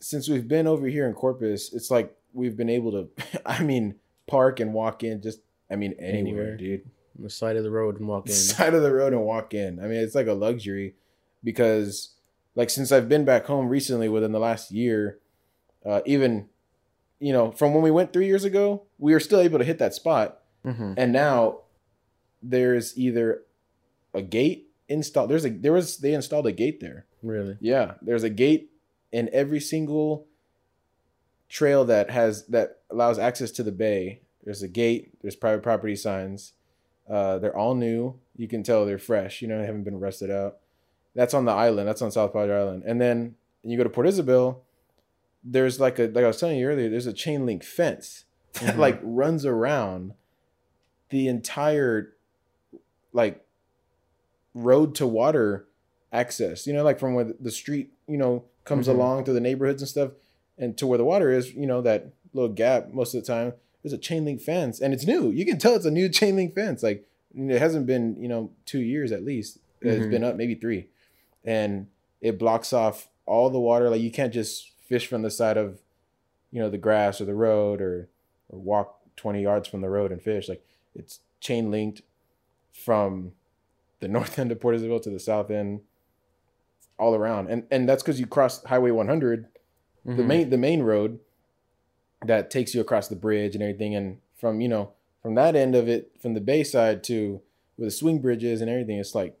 since 0.00 0.28
we've 0.28 0.46
been 0.48 0.66
over 0.66 0.86
here 0.86 1.06
in 1.06 1.14
Corpus, 1.14 1.72
it's 1.72 1.90
like 1.90 2.16
we've 2.32 2.56
been 2.56 2.70
able 2.70 2.92
to, 2.92 3.08
I 3.46 3.62
mean, 3.62 3.96
park 4.26 4.60
and 4.60 4.72
walk 4.74 5.02
in 5.02 5.20
just, 5.22 5.40
I 5.70 5.76
mean, 5.76 5.94
anywhere, 5.98 6.18
Anywhere. 6.18 6.56
dude. 6.56 6.82
on 7.16 7.24
the 7.24 7.30
side 7.30 7.56
of 7.56 7.64
the 7.64 7.70
road 7.70 7.98
and 7.98 8.08
walk 8.08 8.26
in. 8.26 8.32
Side 8.56 8.74
of 8.74 8.82
the 8.82 8.92
road 8.92 9.12
and 9.12 9.22
walk 9.22 9.54
in. 9.54 9.78
I 9.80 9.82
mean, 9.82 9.98
it's 10.00 10.14
like 10.14 10.26
a 10.26 10.32
luxury 10.34 10.94
because, 11.44 12.14
like, 12.54 12.70
since 12.70 12.90
I've 12.92 13.08
been 13.08 13.24
back 13.24 13.46
home 13.46 13.68
recently 13.68 14.08
within 14.08 14.32
the 14.32 14.38
last 14.40 14.70
year, 14.70 15.18
uh, 15.86 16.00
even, 16.06 16.48
you 17.20 17.32
know, 17.32 17.50
from 17.52 17.74
when 17.74 17.82
we 17.82 17.90
went 17.90 18.12
three 18.12 18.26
years 18.26 18.44
ago, 18.44 18.84
we 18.98 19.12
were 19.12 19.20
still 19.20 19.40
able 19.40 19.58
to 19.58 19.64
hit 19.64 19.78
that 19.78 19.94
spot. 19.94 20.40
Mm-hmm. 20.66 20.94
and 20.96 21.12
now 21.12 21.60
there's 22.42 22.98
either 22.98 23.42
a 24.12 24.20
gate 24.20 24.70
installed 24.88 25.30
there's 25.30 25.44
a 25.44 25.50
there 25.50 25.72
was 25.72 25.98
they 25.98 26.12
installed 26.12 26.46
a 26.48 26.52
gate 26.52 26.80
there 26.80 27.06
Really? 27.22 27.56
yeah 27.60 27.94
there's 28.02 28.24
a 28.24 28.28
gate 28.28 28.72
in 29.12 29.28
every 29.32 29.60
single 29.60 30.26
trail 31.48 31.84
that 31.86 32.10
has 32.10 32.46
that 32.46 32.80
allows 32.90 33.18
access 33.18 33.50
to 33.52 33.62
the 33.62 33.72
bay 33.72 34.20
there's 34.44 34.62
a 34.62 34.68
gate 34.68 35.12
there's 35.22 35.36
private 35.36 35.62
property 35.62 35.96
signs. 35.96 36.52
Uh 37.08 37.38
they're 37.38 37.56
all 37.56 37.74
new. 37.74 38.18
You 38.36 38.48
can 38.48 38.62
tell 38.62 38.84
they're 38.86 38.98
fresh 38.98 39.40
you 39.42 39.48
know 39.48 39.58
they 39.60 39.66
haven't 39.66 39.84
been 39.84 39.98
rusted 40.00 40.30
out. 40.30 40.58
That's 41.14 41.34
on 41.34 41.44
the 41.46 41.52
island. 41.52 41.88
That's 41.88 42.02
on 42.02 42.10
south 42.10 42.32
padre 42.32 42.56
island. 42.56 42.82
And 42.86 43.00
then 43.00 43.34
you 43.62 43.76
go 43.76 43.82
to 43.84 43.90
port 43.90 44.06
isabel 44.06 44.62
there's 45.44 45.78
like 45.78 45.98
a 45.98 46.04
like 46.08 46.24
i 46.24 46.26
was 46.26 46.38
telling 46.40 46.58
you 46.58 46.66
earlier 46.66 46.88
there's 46.90 47.06
a 47.06 47.12
chain 47.12 47.46
link 47.46 47.62
fence 47.62 48.24
that 48.54 48.74
Mhm. 48.74 48.78
like 48.78 49.00
runs 49.02 49.44
around 49.46 50.14
the 51.10 51.28
entire 51.28 52.14
like 53.12 53.44
road 54.54 54.94
to 54.96 55.06
water 55.06 55.66
access 56.12 56.66
you 56.66 56.72
know 56.72 56.82
like 56.82 56.98
from 56.98 57.14
where 57.14 57.24
the 57.38 57.50
street 57.50 57.92
you 58.06 58.16
know 58.16 58.44
comes 58.68 58.86
Mhm. 58.86 58.92
along 58.94 59.24
through 59.24 59.34
the 59.34 59.40
neighborhoods 59.40 59.82
and 59.82 59.88
stuff 59.88 60.12
and 60.56 60.76
to 60.78 60.86
where 60.86 60.98
the 60.98 61.04
water 61.04 61.30
is 61.30 61.54
you 61.54 61.66
know 61.66 61.80
that 61.82 62.06
little 62.34 62.48
gap 62.50 62.92
most 62.92 63.14
of 63.14 63.20
the 63.22 63.26
time 63.26 63.52
there's 63.82 63.92
a 63.92 63.98
chain 63.98 64.24
link 64.24 64.40
fence 64.40 64.80
and 64.80 64.92
it's 64.92 65.06
new. 65.06 65.30
You 65.30 65.44
can 65.46 65.58
tell 65.58 65.74
it's 65.74 65.86
a 65.86 65.90
new 65.90 66.08
chain 66.18 66.36
link 66.36 66.54
fence. 66.54 66.82
Like 66.82 67.06
it 67.34 67.58
hasn't 67.58 67.86
been 67.86 68.16
you 68.20 68.28
know 68.28 68.50
two 68.66 68.80
years 68.80 69.12
at 69.12 69.24
least. 69.24 69.58
It's 69.80 70.04
Mhm. 70.06 70.10
been 70.10 70.24
up 70.24 70.36
maybe 70.36 70.54
three. 70.56 70.88
And 71.44 71.86
it 72.20 72.38
blocks 72.38 72.72
off 72.72 73.08
all 73.26 73.48
the 73.50 73.60
water. 73.60 73.88
Like 73.88 74.00
you 74.00 74.10
can't 74.10 74.32
just 74.34 74.72
fish 74.88 75.06
from 75.06 75.22
the 75.22 75.30
side 75.30 75.56
of 75.56 75.80
you 76.50 76.60
know 76.60 76.68
the 76.70 76.78
grass 76.78 77.20
or 77.20 77.24
the 77.26 77.34
road 77.34 77.80
or 77.80 78.08
or 78.50 78.58
walk 78.58 79.00
20 79.16 79.42
yards 79.42 79.68
from 79.68 79.80
the 79.80 79.88
road 79.90 80.10
and 80.12 80.20
fish. 80.22 80.48
Like 80.48 80.64
it's 80.94 81.20
chain 81.40 81.70
linked 81.70 82.02
from 82.72 83.32
the 84.00 84.08
north 84.16 84.38
end 84.38 84.50
of 84.52 84.60
Port 84.60 84.74
Isabel 84.74 85.00
to 85.00 85.10
the 85.10 85.20
south 85.20 85.50
end 85.50 85.80
all 86.98 87.14
around. 87.14 87.48
And 87.48 87.64
and 87.70 87.88
that's 87.88 88.02
because 88.02 88.18
you 88.20 88.26
cross 88.26 88.62
highway 88.64 88.90
100 88.90 89.46
the 90.04 90.12
Mhm. 90.22 90.26
main 90.26 90.50
the 90.50 90.58
main 90.58 90.82
road 90.82 91.18
that 92.26 92.50
takes 92.50 92.74
you 92.74 92.80
across 92.80 93.08
the 93.08 93.16
bridge 93.16 93.54
and 93.54 93.62
everything. 93.62 93.94
And 93.94 94.18
from 94.36 94.60
you 94.60 94.68
know 94.68 94.90
from 95.22 95.34
that 95.34 95.54
end 95.56 95.74
of 95.74 95.88
it 95.88 96.10
from 96.20 96.34
the 96.34 96.40
bay 96.40 96.62
side 96.64 97.02
to 97.04 97.40
where 97.76 97.86
the 97.86 97.90
swing 97.90 98.18
bridges 98.20 98.60
and 98.60 98.70
everything 98.70 98.98
it's 98.98 99.14
like 99.14 99.36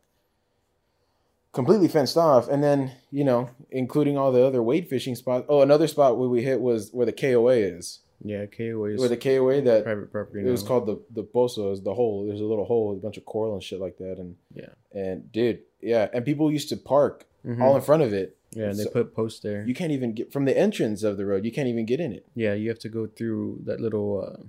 completely 1.52 1.88
fenced 1.88 2.16
off. 2.16 2.48
And 2.48 2.62
then 2.62 2.92
you 3.10 3.24
know 3.24 3.50
including 3.70 4.16
all 4.16 4.32
the 4.32 4.44
other 4.44 4.62
wade 4.62 4.88
fishing 4.88 5.14
spots. 5.14 5.46
Oh 5.48 5.60
another 5.62 5.86
spot 5.86 6.18
where 6.18 6.28
we 6.28 6.42
hit 6.42 6.60
was 6.60 6.90
where 6.92 7.06
the 7.06 7.12
koa 7.12 7.52
is. 7.54 8.00
Yeah, 8.24 8.46
KOA 8.46 8.94
is 8.94 8.98
where 9.00 9.08
the 9.08 9.16
koa 9.16 9.60
that 9.60 9.84
private 9.84 10.10
property. 10.10 10.44
it 10.46 10.50
was 10.50 10.64
called 10.64 10.86
the 10.86 11.00
the 11.14 11.22
pozo 11.22 11.72
is 11.72 11.82
the 11.82 11.94
hole. 11.94 12.26
There's 12.26 12.40
a 12.40 12.44
little 12.44 12.64
hole 12.64 12.88
with 12.88 12.98
a 12.98 13.00
bunch 13.00 13.16
of 13.16 13.24
coral 13.24 13.54
and 13.54 13.62
shit 13.62 13.78
like 13.80 13.96
that. 13.98 14.18
And 14.18 14.36
Yeah. 14.54 14.70
and 14.92 15.30
dude 15.30 15.60
yeah. 15.80 16.08
And 16.12 16.24
people 16.24 16.50
used 16.50 16.68
to 16.70 16.76
park 16.76 17.26
Mhm. 17.46 17.60
all 17.62 17.76
in 17.76 17.82
front 17.82 18.02
of 18.02 18.12
it 18.12 18.36
yeah, 18.52 18.64
and 18.70 18.78
they 18.78 18.86
put 18.86 19.14
posts 19.14 19.40
there. 19.40 19.64
you 19.66 19.74
can't 19.74 19.92
even 19.92 20.12
get 20.12 20.32
from 20.32 20.44
the 20.44 20.56
entrance 20.56 21.02
of 21.02 21.16
the 21.16 21.24
road 21.26 21.44
you 21.44 21.52
can't 21.52 21.68
even 21.68 21.84
get 21.86 22.00
in 22.00 22.12
it 22.12 22.26
yeah, 22.34 22.54
you 22.54 22.68
have 22.68 22.78
to 22.80 22.88
go 22.88 23.06
through 23.06 23.60
that 23.64 23.80
little 23.80 24.22
uh, 24.26 24.42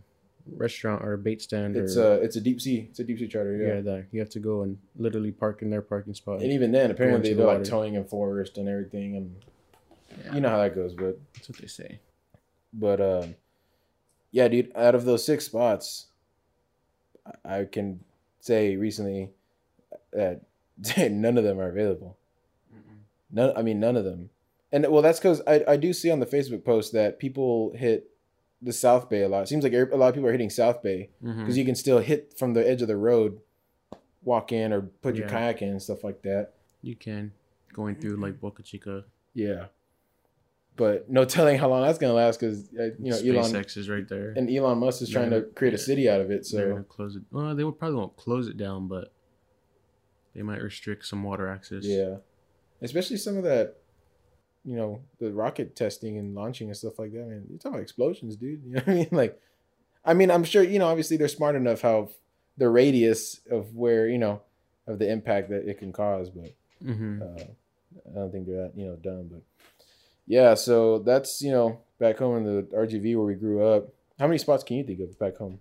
restaurant 0.55 1.03
or 1.05 1.15
bait 1.15 1.41
stand. 1.43 1.75
It's 1.77 1.95
or, 1.95 2.13
a 2.13 2.15
it's 2.15 2.35
a 2.35 2.41
deep 2.41 2.59
sea. 2.59 2.87
It's 2.89 2.99
a 2.99 3.03
deep 3.03 3.19
sea 3.19 3.27
charter. 3.27 3.55
yeah. 3.55 3.75
Yeah. 3.75 3.81
there. 3.81 4.07
You 4.11 4.19
have 4.19 4.29
to 4.31 4.39
go 4.39 4.63
and 4.63 4.79
literally 4.97 5.31
park 5.31 5.61
in 5.61 5.69
their 5.69 5.83
parking 5.83 6.15
spot. 6.15 6.41
And 6.41 6.51
even 6.51 6.71
then, 6.71 6.89
apparently 6.89 7.33
they're 7.33 7.45
the 7.45 7.53
like 7.53 7.63
towing 7.63 7.93
in 7.93 8.03
forest 8.05 8.57
and 8.57 8.67
everything, 8.67 9.15
and 9.15 9.35
Yeah. 10.25 10.33
you 10.35 10.41
know 10.41 10.49
how 10.49 10.57
that 10.57 10.73
goes. 10.73 10.95
But 10.95 11.19
That's 11.35 11.49
what 11.49 11.59
they 11.59 11.67
say. 11.67 11.99
but 12.73 12.99
uh, 12.99 13.27
yeah, 14.31 14.47
dude. 14.47 14.71
Out 14.75 14.95
of 14.95 15.05
those 15.05 15.23
six 15.23 15.45
spots, 15.45 16.07
I 17.45 17.65
can 17.65 17.99
say 18.39 18.75
recently 18.75 19.29
that 20.13 20.41
none 21.11 21.37
of 21.37 21.43
them 21.43 21.59
are 21.59 21.69
available. 21.69 22.17
None. 23.31 23.55
I 23.55 23.61
mean, 23.61 23.79
none 23.79 23.95
of 23.95 24.03
them. 24.05 24.29
And 24.71 24.85
well, 24.91 25.01
that's 25.01 25.19
because 25.19 25.41
I 25.47 25.63
I 25.67 25.77
do 25.77 25.93
see 25.93 26.11
on 26.11 26.19
the 26.19 26.25
Facebook 26.25 26.63
post 26.63 26.93
that 26.93 27.19
people 27.19 27.73
hit 27.75 28.09
the 28.61 28.73
South 28.73 29.09
Bay 29.09 29.21
a 29.23 29.29
lot. 29.29 29.43
It 29.43 29.47
seems 29.47 29.63
like 29.63 29.73
a 29.73 29.95
lot 29.95 30.09
of 30.09 30.13
people 30.15 30.27
are 30.29 30.31
hitting 30.33 30.49
South 30.49 30.81
Bay 30.83 31.09
because 31.21 31.57
you 31.57 31.65
can 31.65 31.75
still 31.75 31.99
hit 31.99 32.37
from 32.37 32.53
the 32.53 32.67
edge 32.69 32.81
of 32.81 32.87
the 32.87 32.97
road, 32.97 33.39
walk 34.23 34.51
in 34.51 34.73
or 34.73 34.81
put 34.81 35.15
your 35.15 35.25
Yeah. 35.27 35.31
kayak 35.31 35.61
in 35.61 35.69
and 35.69 35.81
stuff 35.81 36.03
like 36.03 36.21
that. 36.23 36.53
You 36.81 36.95
can 36.95 37.31
going 37.73 37.95
through 37.95 38.17
like 38.17 38.39
Boca 38.41 38.61
Chica. 38.63 39.05
Yeah, 39.33 39.65
but 40.75 41.09
no 41.09 41.23
telling 41.25 41.57
how 41.57 41.69
long 41.69 41.81
that's 41.83 41.97
gonna 41.97 42.13
last 42.13 42.39
because 42.39 42.67
uh, 42.79 42.85
you 42.99 43.11
know 43.11 43.17
Elon 43.17 43.51
SpaceX 43.51 43.77
is 43.77 43.89
right 43.89 44.07
there. 44.07 44.33
and 44.35 44.49
Elon 44.49 44.77
Musk 44.79 45.01
is 45.01 45.09
trying 45.09 45.29
to 45.31 45.37
Yeah. 45.37 45.53
create 45.55 45.73
a 45.73 45.77
city 45.77 46.09
out 46.09 46.19
of 46.21 46.27
it. 46.31 46.47
they're 46.51 46.67
So 46.67 46.69
gonna 46.71 46.83
close 46.83 47.15
it. 47.15 47.23
Well, 47.31 47.55
they 47.55 47.63
would 47.63 47.79
probably 47.79 47.97
won't 47.97 48.17
close 48.17 48.47
it 48.47 48.57
down, 48.57 48.87
but 48.87 49.11
they 50.35 50.41
might 50.41 50.61
restrict 50.61 51.05
some 51.05 51.23
water 51.23 51.47
access. 51.47 51.85
yeah, 51.85 52.17
especially 52.81 53.17
some 53.17 53.37
of 53.37 53.43
that, 53.43 53.75
you 54.65 54.75
know, 54.75 55.01
the 55.19 55.31
rocket 55.31 55.75
testing 55.75 56.17
and 56.17 56.35
launching 56.35 56.67
and 56.67 56.77
stuff 56.77 56.99
like 56.99 57.11
that. 57.13 57.25
Man, 57.27 57.45
you're 57.49 57.57
talking 57.57 57.75
about 57.75 57.81
explosions, 57.83 58.35
dude. 58.35 58.61
You 58.65 58.71
know 58.73 58.79
what 58.81 58.87
I 58.89 58.93
mean? 58.95 59.07
Like, 59.11 59.41
I 60.05 60.13
mean, 60.13 60.31
I'm 60.31 60.43
sure 60.43 60.63
you 60.63 60.79
know. 60.79 60.87
Obviously, 60.87 61.17
they're 61.17 61.27
smart 61.27 61.55
enough 61.55 61.81
how 61.81 62.09
the 62.57 62.69
radius 62.69 63.41
of 63.49 63.75
where 63.75 64.07
you 64.07 64.17
know 64.17 64.41
of 64.87 64.99
the 64.99 65.09
impact 65.09 65.49
that 65.49 65.69
it 65.69 65.77
can 65.79 65.91
cause, 65.93 66.29
but 66.29 66.53
hmm 66.81 67.21
uh, 67.21 67.43
I 68.11 68.15
don't 68.15 68.31
think 68.31 68.47
they're 68.47 68.63
that 68.63 68.73
you 68.77 68.85
know 68.85 68.95
dumb, 68.95 69.29
but 69.31 69.41
yeah. 70.25 70.53
So 70.55 70.99
that's 70.99 71.41
you 71.41 71.51
know 71.51 71.81
back 71.99 72.17
home 72.17 72.37
in 72.37 72.43
the 72.43 72.63
RGV 72.75 73.15
where 73.15 73.25
we 73.25 73.35
grew 73.35 73.63
up. 73.65 73.89
How 74.17 74.27
many 74.27 74.37
spots 74.37 74.63
can 74.63 74.77
you 74.77 74.83
think 74.83 74.99
of 74.99 75.17
back 75.19 75.37
home? 75.37 75.59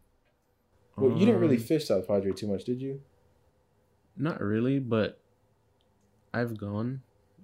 Well, 0.97 1.13
you 1.13 1.27
didn't 1.27 1.41
really 1.41 1.57
Um, 1.57 1.63
fish 1.63 1.87
South 1.87 2.09
Padre 2.09 2.33
too 2.33 2.49
much, 2.49 2.65
did 2.65 2.81
you? 2.83 3.01
Not 4.17 4.41
really, 4.41 4.81
but 4.81 5.21
I've 6.35 6.57
gone. 6.59 7.03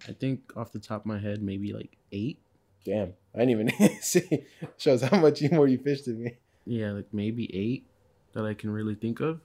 I 0.09 0.13
think 0.13 0.53
off 0.57 0.73
the 0.73 0.79
top 0.79 1.01
of 1.03 1.07
my 1.07 1.19
head, 1.19 1.43
maybe 1.43 1.73
like 1.73 1.97
eight. 2.13 2.39
Damn, 2.85 3.15
I 3.35 3.45
didn't 3.45 3.71
even 3.73 3.97
see. 4.01 4.45
Shows 4.77 5.03
how 5.03 5.19
much 5.19 5.41
more 5.53 5.67
you 5.67 5.79
fished 5.79 6.05
than 6.07 6.23
me. 6.25 6.33
Yeah, 6.67 6.93
like 6.93 7.07
maybe 7.13 7.55
eight 7.55 7.87
that 8.33 8.45
I 8.45 8.55
can 8.55 8.71
really 8.71 8.95
think 8.95 9.21
of. 9.21 9.41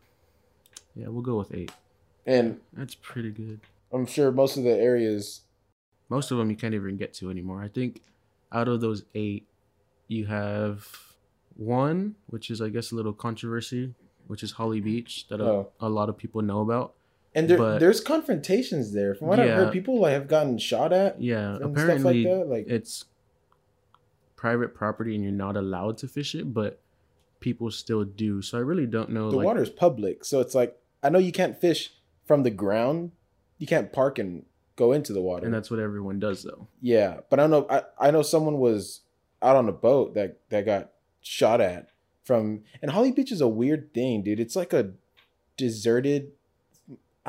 Yeah, 0.96 1.08
we'll 1.08 1.22
go 1.22 1.38
with 1.38 1.53
eight. 1.53 1.72
And 2.25 2.60
That's 2.74 2.96
pretty 2.96 3.32
good. 3.32 3.62
I'm 3.94 4.06
sure 4.06 4.32
most 4.32 4.58
of 4.58 4.63
the 4.63 4.75
areas. 4.75 5.41
Most 6.10 6.32
of 6.32 6.38
them 6.38 6.50
you 6.50 6.56
can't 6.56 6.74
even 6.74 6.98
get 6.98 7.13
to 7.15 7.29
anymore. 7.29 7.62
I 7.63 7.68
think 7.68 8.01
out 8.51 8.68
of 8.68 8.82
those 8.82 9.03
eight, 9.15 9.48
you 10.08 10.25
have 10.25 10.88
one, 11.56 12.15
which 12.27 12.50
is 12.50 12.62
I 12.62 12.70
guess 12.70 12.91
a 12.91 12.96
little 12.96 13.13
controversy, 13.13 13.94
which 14.27 14.44
is 14.44 14.51
Holly 14.53 14.82
Beach 14.82 15.27
that 15.29 15.39
a, 15.39 15.44
Oh. 15.46 15.72
a 15.79 15.89
lot 15.89 16.10
of 16.10 16.18
people 16.18 16.41
know 16.41 16.62
about. 16.62 16.94
And 17.36 17.48
there, 17.50 17.57
But- 17.57 17.79
there's 17.79 18.01
confrontations 18.01 18.91
there. 18.93 19.13
From 19.13 19.27
what 19.27 19.39
I've 19.39 19.50
heard, 19.51 19.71
people 19.71 20.00
like 20.00 20.13
have 20.13 20.27
gotten 20.27 20.57
shot 20.57 20.91
at 20.91 21.21
Yeah, 21.21 21.55
and 21.55 21.65
apparently 21.65 22.24
stuff 22.24 22.33
like 22.33 22.39
that. 22.39 22.50
Like 22.50 22.67
it's 22.67 23.05
private 24.36 24.74
property 24.74 25.15
and 25.15 25.24
you're 25.24 25.33
not 25.33 25.57
allowed 25.57 25.98
to 26.00 26.07
fish 26.07 26.33
it, 26.33 26.53
but 26.53 26.79
people 27.39 27.69
still 27.71 28.03
do. 28.03 28.41
So 28.41 28.57
I 28.57 28.62
really 28.62 28.86
don't 28.86 29.09
know. 29.12 29.29
the 29.29 29.38
like, 29.38 29.45
water's 29.45 29.69
public, 29.69 30.25
so 30.25 30.39
it's 30.39 30.55
like 30.55 30.77
I 31.03 31.09
know 31.09 31.19
you 31.19 31.31
can't 31.31 31.59
fish 31.59 31.93
from 32.25 32.43
the 32.43 32.50
ground. 32.50 33.12
You 33.57 33.67
can't 33.67 33.91
park 33.93 34.17
and 34.19 34.45
go 34.75 34.91
into 34.93 35.12
the 35.13 35.21
water. 35.21 35.45
and 35.45 35.53
that's 35.53 35.69
what 35.69 35.79
everyone 35.79 36.19
does 36.19 36.43
though. 36.43 36.67
yeah, 36.81 37.19
but 37.29 37.39
I 37.39 37.43
don't 37.43 37.51
know. 37.51 37.67
I, 37.69 38.07
I 38.07 38.12
know 38.12 38.21
someone 38.21 38.59
was 38.59 39.01
out 39.41 39.55
on 39.55 39.69
a 39.69 39.74
boat 39.74 40.15
that 40.15 40.39
that 40.50 40.65
got 40.65 40.91
shot 41.21 41.62
at 41.62 41.89
from. 42.24 42.63
And 42.81 42.91
Holly 42.91 43.12
Beach 43.12 43.31
is 43.31 43.41
a 43.41 43.48
weird 43.48 43.93
thing, 43.93 44.24
dude. 44.24 44.39
It's 44.39 44.55
like 44.55 44.74
a 44.74 44.91
deserted. 45.57 46.31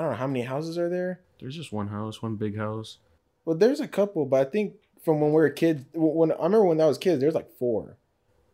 I 0.00 0.02
don't 0.02 0.12
know 0.12 0.16
how 0.16 0.26
many 0.26 0.40
houses 0.44 0.78
are 0.78 0.88
there. 0.88 1.20
There's 1.38 1.54
just 1.54 1.72
one 1.72 1.88
house, 1.88 2.22
one 2.22 2.36
big 2.36 2.56
house. 2.56 2.96
Well, 3.44 3.54
there's 3.54 3.80
a 3.80 3.86
couple, 3.88 4.24
but 4.24 4.46
I 4.46 4.50
think 4.50 4.76
from 5.04 5.20
when 5.20 5.28
we 5.30 5.34
were 5.36 5.50
kids, 5.50 5.84
when 5.92 6.32
I 6.32 6.36
remember 6.36 6.64
when 6.64 6.80
I 6.80 6.86
was 6.86 6.96
kids, 6.96 7.20
there's 7.20 7.34
like 7.34 7.50
four. 7.58 7.98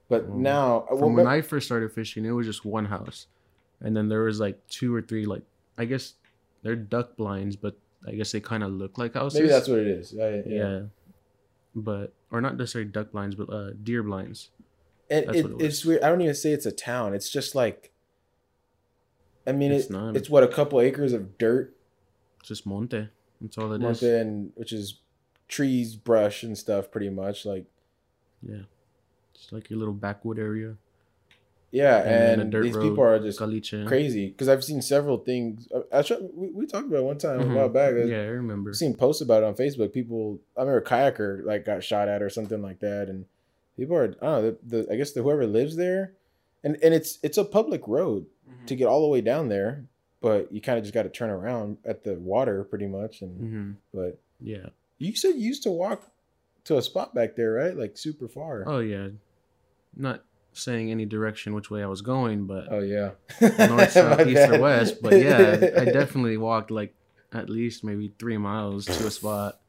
But 0.09 0.29
now, 0.29 0.87
From 0.89 1.15
when 1.15 1.29
I 1.29 1.41
first 1.41 1.67
started 1.67 1.93
fishing, 1.93 2.25
it 2.25 2.33
was 2.33 2.47
just 2.47 2.65
one 2.65 2.87
house, 2.87 3.29
and 3.81 3.97
then 3.97 4.09
there 4.09 4.23
was 4.25 4.41
like 4.41 4.59
two 4.67 4.93
or 4.93 5.03
three. 5.03 5.25
Like 5.25 5.43
I 5.79 5.85
guess 5.85 6.15
they're 6.63 6.75
duck 6.75 7.17
blinds, 7.17 7.55
but 7.55 7.77
I 8.05 8.13
guess 8.13 8.33
they 8.33 8.41
kind 8.41 8.65
of 8.65 8.73
look 8.73 8.99
like 8.99 9.15
houses. 9.15 9.39
maybe 9.39 9.51
that's 9.53 9.69
what 9.69 9.79
it 9.79 9.87
is. 9.87 10.19
I- 10.19 10.43
yeah. 10.47 10.81
But 11.77 12.13
or 12.33 12.41
not 12.41 12.57
necessarily 12.57 12.91
duck 12.91 13.13
blinds, 13.13 13.37
but 13.37 13.49
uh, 13.51 13.71
deer 13.83 14.03
blinds. 14.03 14.51
And 15.09 15.27
it, 15.27 15.45
it 15.47 15.51
it's 15.61 15.85
weird. 15.85 16.03
I 16.03 16.09
don't 16.09 16.21
even 16.21 16.35
say 16.35 16.51
it's 16.53 16.67
a 16.67 16.73
town. 16.73 17.15
It's 17.15 17.31
just 17.31 17.55
like, 17.55 17.93
I 19.47 19.53
mean, 19.53 19.73
It's 19.73 19.85
it's 19.85 19.91
not. 19.93 20.17
it's 20.17 20.29
what 20.31 20.43
a 20.43 20.49
couple 20.49 20.81
acres 20.81 21.13
of 21.13 21.39
dirt, 21.39 21.77
It's 22.41 22.49
just 22.49 22.67
monte. 22.67 23.09
That's 23.41 23.59
all 23.59 23.73
it 23.73 23.77
is. 23.77 23.83
monte, 23.83 24.09
and 24.11 24.53
which 24.57 24.73
is 24.73 24.99
trees, 25.49 25.95
brush, 25.97 26.43
and 26.43 26.57
stuff. 26.59 26.91
Pretty 26.91 27.11
much 27.11 27.47
like 27.47 27.67
Yeah, 28.43 28.63
it's 29.35 29.53
like 29.53 29.71
your 29.71 29.79
little 29.79 29.95
backwood 29.95 30.39
area. 30.39 30.77
yeah. 31.71 31.99
And 32.03 32.41
And, 32.55 32.65
these 32.65 32.75
road, 32.75 32.83
people 32.89 33.05
are 33.05 33.19
just 33.19 33.39
Caliche. 33.41 33.87
crazy 33.87 34.29
because 34.29 34.49
I've 34.49 34.65
seen 34.65 34.81
several 34.83 35.19
things. 35.19 35.69
I, 35.93 35.99
I 35.99 36.03
try, 36.03 36.17
we, 36.35 36.49
we 36.51 36.67
talked 36.67 36.87
about 36.87 36.99
it 37.01 37.05
one 37.05 37.19
time 37.19 37.41
a 37.41 37.45
Mhm. 37.45 37.55
while 37.55 37.69
back. 37.69 37.95
Yeah, 37.95 38.23
I 38.23 38.27
remember. 38.27 38.71
I've 38.71 38.77
seen 38.77 38.95
posts 38.95 39.21
about 39.23 39.43
it 39.43 39.47
on 39.47 39.55
Facebook. 39.55 39.93
People, 39.93 40.41
I 40.57 40.61
remember 40.63 40.79
a 40.79 40.85
kayaker 40.85 41.45
like 41.45 41.65
got 41.65 41.85
shot 41.85 42.09
at 42.09 42.23
or 42.23 42.31
something 42.31 42.63
like 42.63 42.81
that, 42.81 43.09
and 43.09 43.27
people 43.77 43.97
are, 43.97 44.05
I 44.05 44.07
don't 44.09 44.23
know, 44.23 44.43
the, 44.43 44.59
the 44.85 44.93
I 44.93 44.97
guess 44.97 45.13
the 45.13 45.23
whoever 45.23 45.47
lives 45.47 45.77
there, 45.77 46.15
and 46.65 46.77
and 46.83 46.95
it's 46.95 47.19
it's 47.23 47.37
a 47.39 47.45
public 47.45 47.87
road 47.87 48.27
Mm-hmm. 48.49 48.67
to 48.67 48.77
get 48.77 48.87
all 48.87 49.03
the 49.03 49.09
way 49.09 49.21
down 49.21 49.49
there, 49.49 49.85
but 50.21 50.53
you 50.53 50.61
kind 50.61 50.79
of 50.79 50.85
just 50.85 50.95
got 50.95 51.03
to 51.03 51.09
turn 51.09 51.31
around 51.31 51.79
at 51.85 52.05
the 52.05 52.15
water 52.15 52.63
pretty 52.65 52.87
much, 52.87 53.21
and 53.23 53.39
hmm 53.41 53.71
but 53.93 54.21
Yeah. 54.41 54.69
you 54.99 55.15
said 55.17 55.31
you 55.35 55.41
used 55.49 55.63
to 55.65 55.71
walk 55.71 56.11
to 56.65 56.77
a 56.79 56.83
spot 56.83 57.15
back 57.15 57.35
there, 57.37 57.53
right? 57.53 57.77
Like 57.77 57.97
super 57.99 58.29
far. 58.29 58.65
Oh 58.67 58.79
yeah. 58.79 59.09
Not 59.97 60.25
saying 60.53 60.91
any 60.91 61.07
direction 61.07 61.55
which 61.55 61.71
way 61.71 61.83
I 61.83 61.87
was 61.87 62.03
going, 62.03 62.47
but 62.47 62.69
Oh, 62.71 62.81
yeah, 62.81 63.11
north, 63.59 63.91
south, 64.01 64.27
east, 64.27 64.49
or 64.49 64.61
west. 64.61 65.03
But 65.03 65.19
yeah, 65.21 65.71
I 65.77 65.85
definitely 66.01 66.37
walked 66.37 66.71
like 66.71 66.95
at 67.33 67.51
least 67.51 67.83
maybe 67.85 68.13
three 68.19 68.39
miles 68.39 68.87
to 68.87 69.07
a 69.07 69.11
spot. 69.11 69.61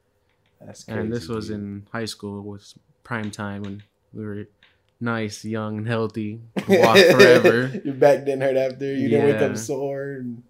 That's 0.62 0.84
crazy, 0.84 1.00
and 1.00 1.12
this 1.14 1.28
was 1.28 1.48
dude. 1.48 1.56
in 1.56 1.88
high 1.92 2.06
school, 2.06 2.42
was 2.44 2.76
prime 3.04 3.32
time 3.32 3.64
when 3.64 3.84
we 4.14 4.24
were 4.26 4.46
nice, 5.00 5.46
young, 5.46 5.80
and 5.80 5.88
healthy, 5.88 6.42
walk 6.68 6.98
forever. 6.98 7.82
Your 7.84 7.94
back 7.94 8.26
didn't 8.26 8.42
hurt 8.42 8.58
after. 8.58 8.86
You 8.94 9.10
didn't 9.10 9.26
wake 9.26 9.42
Yeah. 9.42 9.48
up 9.48 9.58
sore. 9.58 10.12
And... 10.14 10.44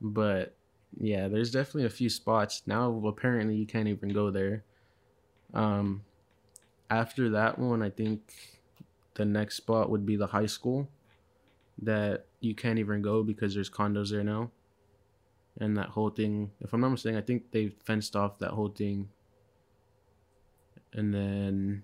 But 0.00 0.54
yeah, 0.98 1.28
there's 1.28 1.50
definitely 1.50 1.86
a 1.86 1.90
few 1.90 2.08
spots 2.08 2.62
now. 2.66 3.02
Apparently, 3.06 3.56
you 3.56 3.66
can't 3.66 3.88
even 3.88 4.10
go 4.10 4.30
there. 4.30 4.64
Um, 5.52 6.02
after 6.90 7.30
that 7.30 7.58
one, 7.58 7.82
I 7.82 7.90
think 7.90 8.20
the 9.14 9.24
next 9.24 9.56
spot 9.56 9.90
would 9.90 10.04
be 10.04 10.16
the 10.16 10.26
high 10.26 10.46
school 10.46 10.88
that 11.82 12.26
you 12.40 12.54
can't 12.54 12.78
even 12.78 13.02
go 13.02 13.22
because 13.22 13.54
there's 13.54 13.70
condos 13.70 14.10
there 14.10 14.24
now. 14.24 14.50
And 15.60 15.76
that 15.76 15.88
whole 15.88 16.10
thing, 16.10 16.50
if 16.60 16.72
I'm 16.72 16.80
not 16.80 16.90
mistaken, 16.90 17.18
I 17.18 17.22
think 17.22 17.52
they 17.52 17.68
fenced 17.84 18.16
off 18.16 18.38
that 18.40 18.50
whole 18.50 18.68
thing. 18.68 19.08
And 20.92 21.14
then 21.14 21.82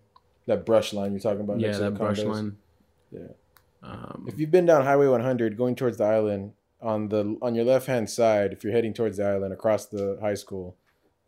That 0.51 0.67
brush 0.67 0.93
line 0.93 1.13
you're 1.13 1.21
talking 1.21 1.41
about. 1.43 1.61
yeah, 1.61 1.69
next 1.69 1.79
to 1.79 1.85
that 1.85 1.91
the 1.95 1.99
brush 1.99 2.23
line. 2.25 2.57
Yeah. 3.13 3.21
Um, 3.83 4.25
If 4.29 4.39
you've 4.39 4.51
been 4.51 4.67
down 4.67 4.85
Highway 4.85 5.07
100 5.07 5.57
going 5.57 5.75
towards 5.77 5.97
the 5.99 6.05
island, 6.05 6.53
on 6.83 7.09
the 7.09 7.37
on 7.41 7.55
your 7.55 7.65
left 7.65 7.87
hand 7.87 8.11
side, 8.11 8.53
if 8.53 8.65
you're 8.65 8.73
heading 8.73 8.93
towards 8.95 9.17
the 9.19 9.27
island 9.27 9.53
across 9.53 9.87
the 9.87 10.19
high 10.21 10.35
school, 10.35 10.77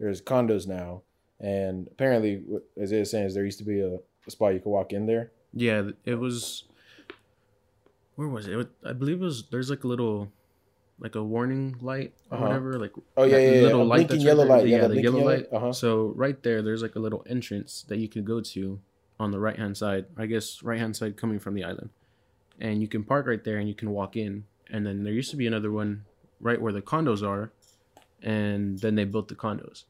there's 0.00 0.20
condos 0.20 0.66
now, 0.66 1.02
and 1.38 1.86
apparently, 1.88 2.42
what 2.46 2.62
Isaiah 2.80 3.02
is 3.02 3.10
saying 3.10 3.26
is 3.26 3.34
there 3.34 3.44
used 3.44 3.58
to 3.58 3.64
be 3.64 3.80
a, 3.80 3.98
a 4.26 4.30
spot 4.30 4.54
you 4.54 4.60
could 4.60 4.70
walk 4.70 4.92
in 4.92 5.06
there. 5.06 5.30
Yeah, 5.54 5.90
it 6.04 6.16
was. 6.16 6.64
Where 8.16 8.28
was 8.28 8.46
it? 8.46 8.52
It 8.52 8.56
wa- 8.56 8.90
I 8.90 8.92
believe 8.92 9.20
it 9.22 9.24
was. 9.24 9.44
There's 9.50 9.70
like 9.70 9.84
a 9.84 9.88
little, 9.88 10.30
like 10.98 11.14
a 11.14 11.22
warning 11.22 11.76
light 11.80 12.12
or 12.30 12.36
Uh-huh. 12.36 12.46
whatever. 12.46 12.78
Like 12.78 12.92
Oh 13.16 13.24
yeah, 13.24 13.38
yeah, 13.38 13.50
yeah. 13.52 13.62
little 13.62 13.82
a 13.82 13.84
light 13.84 14.08
blinking 14.08 14.26
yellow 14.26 14.46
right 14.46 14.58
light. 14.62 14.66
Yeah, 14.68 14.82
Yeah, 14.82 14.88
the 14.88 15.02
yellow 15.02 15.18
yellow 15.18 15.30
light. 15.32 15.46
Uh 15.52 15.58
huh. 15.60 15.72
So 15.72 16.12
right 16.16 16.42
there, 16.42 16.60
there's 16.62 16.82
like 16.82 16.96
a 16.96 17.00
little 17.00 17.24
entrance 17.28 17.84
that 17.88 17.98
you 17.98 18.08
could 18.08 18.24
go 18.24 18.40
to 18.40 18.80
on 19.22 19.30
the 19.30 19.38
right 19.38 19.56
hand 19.56 19.76
side. 19.76 20.06
I 20.16 20.26
guess 20.26 20.62
right 20.62 20.78
hand 20.78 20.96
side 20.96 21.16
coming 21.16 21.38
from 21.38 21.54
the 21.54 21.64
island, 21.64 21.90
and 22.60 22.80
you 22.82 22.88
can 22.88 23.04
park 23.04 23.26
right 23.26 23.42
there 23.42 23.58
and 23.58 23.68
you 23.68 23.74
can 23.74 23.90
walk 23.90 24.16
in. 24.16 24.44
And 24.70 24.86
then 24.86 25.04
there 25.04 25.12
used 25.12 25.30
to 25.30 25.36
be 25.36 25.46
another 25.46 25.70
one 25.70 26.04
right 26.40 26.60
where 26.60 26.72
the 26.72 26.82
condos 26.82 27.26
are, 27.26 27.52
and 28.22 28.78
then 28.78 28.94
they 28.94 29.04
built 29.04 29.28
the 29.28 29.34
condos. 29.34 29.84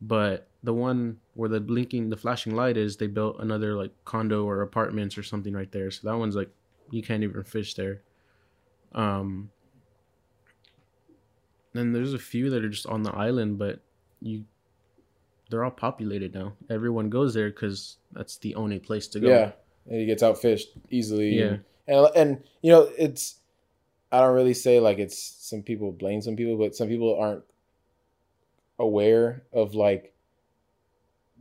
But 0.00 0.48
the 0.62 0.74
one 0.74 1.18
where 1.34 1.48
the 1.48 1.60
blinking, 1.60 2.10
the 2.10 2.16
flashing 2.16 2.54
light 2.54 2.76
is, 2.76 2.96
they 2.96 3.06
built 3.06 3.40
another 3.40 3.74
like 3.74 3.92
condo 4.04 4.44
or 4.44 4.62
apartments 4.62 5.18
or 5.18 5.22
something 5.22 5.54
right 5.54 5.72
there. 5.72 5.90
So 5.90 6.08
that 6.08 6.16
one's 6.16 6.36
like 6.36 6.50
you 6.90 7.02
can't 7.02 7.22
even 7.22 7.44
fish 7.44 7.74
there. 7.74 8.02
Um. 8.92 9.50
Then 11.72 11.92
there's 11.92 12.14
a 12.14 12.18
few 12.18 12.48
that 12.50 12.64
are 12.64 12.70
just 12.70 12.86
on 12.86 13.02
the 13.02 13.12
island, 13.12 13.58
but 13.58 13.80
you 14.22 14.44
they're 15.50 15.64
all 15.64 15.70
populated 15.70 16.34
now. 16.34 16.54
Everyone 16.70 17.08
goes 17.08 17.34
there 17.34 17.50
because 17.50 17.96
that's 18.12 18.36
the 18.38 18.54
only 18.54 18.78
place 18.78 19.06
to 19.08 19.20
go. 19.20 19.28
Yeah, 19.28 19.52
and 19.88 20.00
he 20.00 20.06
gets 20.06 20.22
outfished 20.22 20.66
easily. 20.90 21.38
Yeah. 21.38 21.56
and, 21.86 22.06
and 22.06 22.16
and 22.16 22.42
you 22.62 22.70
know 22.72 22.90
it's. 22.98 23.36
I 24.12 24.20
don't 24.20 24.34
really 24.34 24.54
say 24.54 24.78
like 24.80 24.98
it's 24.98 25.18
some 25.18 25.62
people 25.62 25.90
blame 25.92 26.22
some 26.22 26.36
people, 26.36 26.56
but 26.56 26.74
some 26.76 26.88
people 26.88 27.18
aren't 27.18 27.42
aware 28.78 29.42
of 29.52 29.74
like 29.74 30.12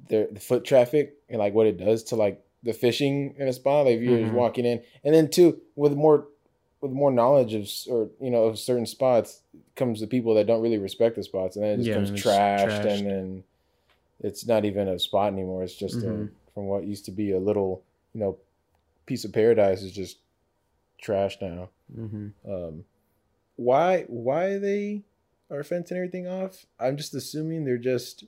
their 0.09 0.27
the 0.31 0.39
foot 0.39 0.65
traffic 0.65 1.15
and 1.29 1.39
like 1.39 1.53
what 1.53 1.67
it 1.67 1.77
does 1.77 2.03
to 2.05 2.15
like 2.15 2.43
the 2.63 2.73
fishing 2.73 3.35
in 3.37 3.47
a 3.47 3.53
spot. 3.53 3.85
Like 3.85 3.97
if 3.97 4.01
you're 4.01 4.19
just 4.19 4.31
Mhm. 4.31 4.35
walking 4.35 4.65
in, 4.65 4.81
and 5.03 5.13
then 5.13 5.29
too 5.29 5.61
with 5.75 5.93
more 5.93 6.27
with 6.81 6.91
more 6.91 7.11
knowledge 7.11 7.53
of 7.53 7.69
or 7.91 8.09
you 8.19 8.29
know 8.31 8.45
of 8.45 8.59
certain 8.59 8.85
spots 8.85 9.41
comes 9.75 9.99
the 9.99 10.07
people 10.07 10.33
that 10.35 10.47
don't 10.47 10.61
really 10.61 10.77
respect 10.77 11.15
the 11.15 11.23
spots, 11.23 11.55
and 11.55 11.63
then 11.65 11.73
it 11.73 11.77
just 11.77 11.89
Yeah, 11.89 11.93
comes 11.95 12.11
trashed, 12.11 12.81
trashed. 12.81 12.85
and 12.99 13.05
then 13.07 13.43
it's 14.21 14.45
not 14.47 14.65
even 14.65 14.87
a 14.87 14.97
spot 14.99 15.31
anymore. 15.33 15.63
It's 15.63 15.75
just 15.75 15.97
Mhm. 15.97 16.27
a, 16.27 16.51
from 16.53 16.65
what 16.67 16.85
used 16.85 17.05
to 17.05 17.11
be 17.11 17.31
a 17.31 17.39
little 17.39 17.83
you 18.13 18.19
know 18.21 18.37
piece 19.05 19.25
of 19.25 19.33
paradise 19.33 19.81
is 19.83 19.91
just 19.91 20.17
trash 20.99 21.37
now. 21.41 21.69
hmm 21.93 22.27
Um, 22.47 22.85
why 23.57 24.03
why 24.07 24.57
they 24.57 25.03
are 25.51 25.63
fencing 25.63 25.97
everything 25.97 26.27
off? 26.27 26.65
I'm 26.79 26.97
just 26.97 27.13
assuming 27.13 27.65
they're 27.65 27.77
just 27.77 28.23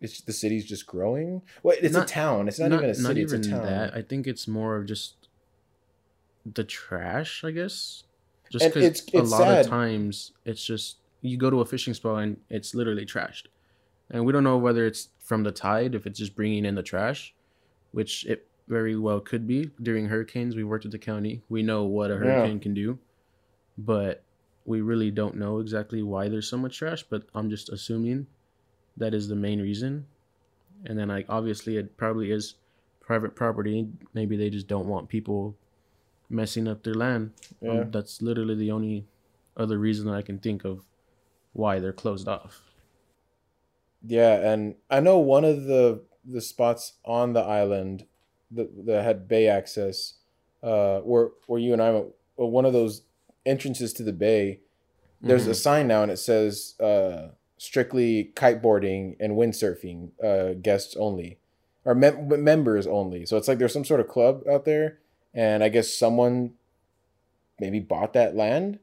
it's 0.00 0.20
the 0.20 0.32
city's 0.32 0.64
just 0.64 0.86
growing. 0.86 1.42
Wait, 1.64 1.80
it's 1.82 1.94
Not- 1.94 2.08
a 2.08 2.12
town. 2.12 2.46
It's 2.48 2.58
not, 2.60 2.72
even 2.72 2.90
a 2.90 2.94
city. 2.94 3.22
it's 3.22 3.32
a 3.32 3.40
town. 3.40 3.64
that. 3.64 3.94
I 3.94 4.02
think 4.02 4.26
it's 4.28 4.46
more 4.46 4.76
of 4.76 4.86
just 4.86 5.28
the 6.46 6.62
trash, 6.64 7.42
I 7.44 7.50
guess. 7.50 8.04
Just 8.50 8.64
because 8.72 8.84
it's- 8.84 9.14
a 9.14 9.22
lot 9.22 9.40
sad. 9.40 9.60
of 9.64 9.66
times 9.66 10.32
it's 10.44 10.64
just 10.64 10.96
you 11.20 11.36
go 11.36 11.50
to 11.50 11.60
a 11.60 11.64
fishing 11.66 11.94
spot 11.94 12.22
and 12.22 12.36
it's 12.48 12.74
literally 12.74 13.04
trashed, 13.04 13.46
and 14.10 14.24
we 14.24 14.32
don't 14.32 14.44
know 14.44 14.56
whether 14.58 14.86
it's 14.86 15.08
from 15.18 15.42
the 15.42 15.52
tide, 15.52 15.94
if 15.94 16.06
it's 16.06 16.18
just 16.18 16.34
bringing 16.34 16.64
in 16.64 16.74
the 16.74 16.82
trash, 16.82 17.34
which 17.92 18.24
it 18.26 18.46
very 18.68 18.96
well 18.96 19.20
could 19.20 19.46
be. 19.46 19.70
During 19.82 20.06
hurricanes, 20.06 20.56
we 20.56 20.64
worked 20.64 20.84
at 20.84 20.90
the 20.90 20.98
county. 20.98 21.42
We 21.48 21.62
know 21.62 21.84
what 21.84 22.10
a 22.10 22.14
Yeah. 22.14 22.20
hurricane 22.20 22.60
can 22.60 22.74
do, 22.74 22.98
but 23.76 24.22
we 24.64 24.80
really 24.82 25.10
don't 25.10 25.36
know 25.36 25.58
exactly 25.60 26.02
why 26.02 26.28
there's 26.28 26.48
so 26.48 26.58
much 26.58 26.76
trash, 26.78 27.02
but 27.02 27.24
I'm 27.34 27.48
just 27.48 27.70
assuming 27.70 28.26
that 28.96 29.14
is 29.14 29.28
the 29.28 29.36
main 29.36 29.60
reason. 29.60 30.06
And 30.84 30.98
then 30.98 31.08
like 31.08 31.26
obviously 31.28 31.76
it 31.76 31.96
probably 31.96 32.30
is 32.30 32.56
private 33.00 33.34
property. 33.34 33.88
Maybe 34.12 34.36
they 34.36 34.50
just 34.50 34.66
don't 34.66 34.86
want 34.86 35.08
people 35.08 35.56
messing 36.28 36.68
up 36.68 36.82
their 36.82 36.94
land. 36.94 37.32
Um, 37.62 37.76
Yeah. 37.78 37.84
that's 37.84 38.20
literally 38.20 38.54
the 38.54 38.70
only 38.70 39.06
other 39.56 39.78
reason 39.78 40.06
that 40.06 40.14
I 40.14 40.22
can 40.22 40.38
think 40.38 40.64
of 40.64 40.82
why 41.54 41.78
they're 41.78 41.92
closed 41.92 42.28
off. 42.28 42.67
Yeah, 44.06 44.34
and 44.52 44.76
I 44.90 45.00
know 45.00 45.18
one 45.18 45.44
of 45.44 45.64
the 45.64 46.02
the 46.24 46.40
spots 46.42 46.92
on 47.06 47.32
the 47.32 47.40
island 47.40 48.04
that, 48.50 48.84
that 48.86 49.02
had 49.02 49.28
bay 49.28 49.48
access, 49.48 50.14
uh, 50.62 51.00
where 51.00 51.30
where 51.46 51.58
you 51.60 51.72
and 51.72 51.82
I 51.82 51.90
went, 51.90 52.06
well, 52.36 52.50
one 52.50 52.64
of 52.64 52.72
those 52.72 53.02
entrances 53.46 53.92
to 53.94 54.02
the 54.02 54.12
bay. 54.12 54.60
There's 55.20 55.46
a 55.48 55.50
Mhm. 55.50 55.56
sign 55.56 55.88
now, 55.88 56.02
and 56.02 56.12
it 56.12 56.18
says 56.18 56.74
uh, 56.80 57.30
strictly 57.56 58.30
kiteboarding 58.36 59.16
and 59.18 59.32
windsurfing 59.32 60.10
uh, 60.22 60.52
guests 60.62 60.94
only, 60.96 61.38
or 61.84 61.94
mem- 61.96 62.44
members 62.44 62.86
only. 62.86 63.26
So 63.26 63.36
it's 63.36 63.48
like 63.48 63.58
there's 63.58 63.72
some 63.72 63.84
sort 63.84 63.98
of 64.00 64.06
club 64.06 64.44
out 64.48 64.64
there, 64.64 64.98
and 65.34 65.64
I 65.64 65.70
guess 65.70 65.92
someone 65.92 66.52
maybe 67.58 67.80
bought 67.80 68.12
that 68.12 68.36
land. 68.36 68.78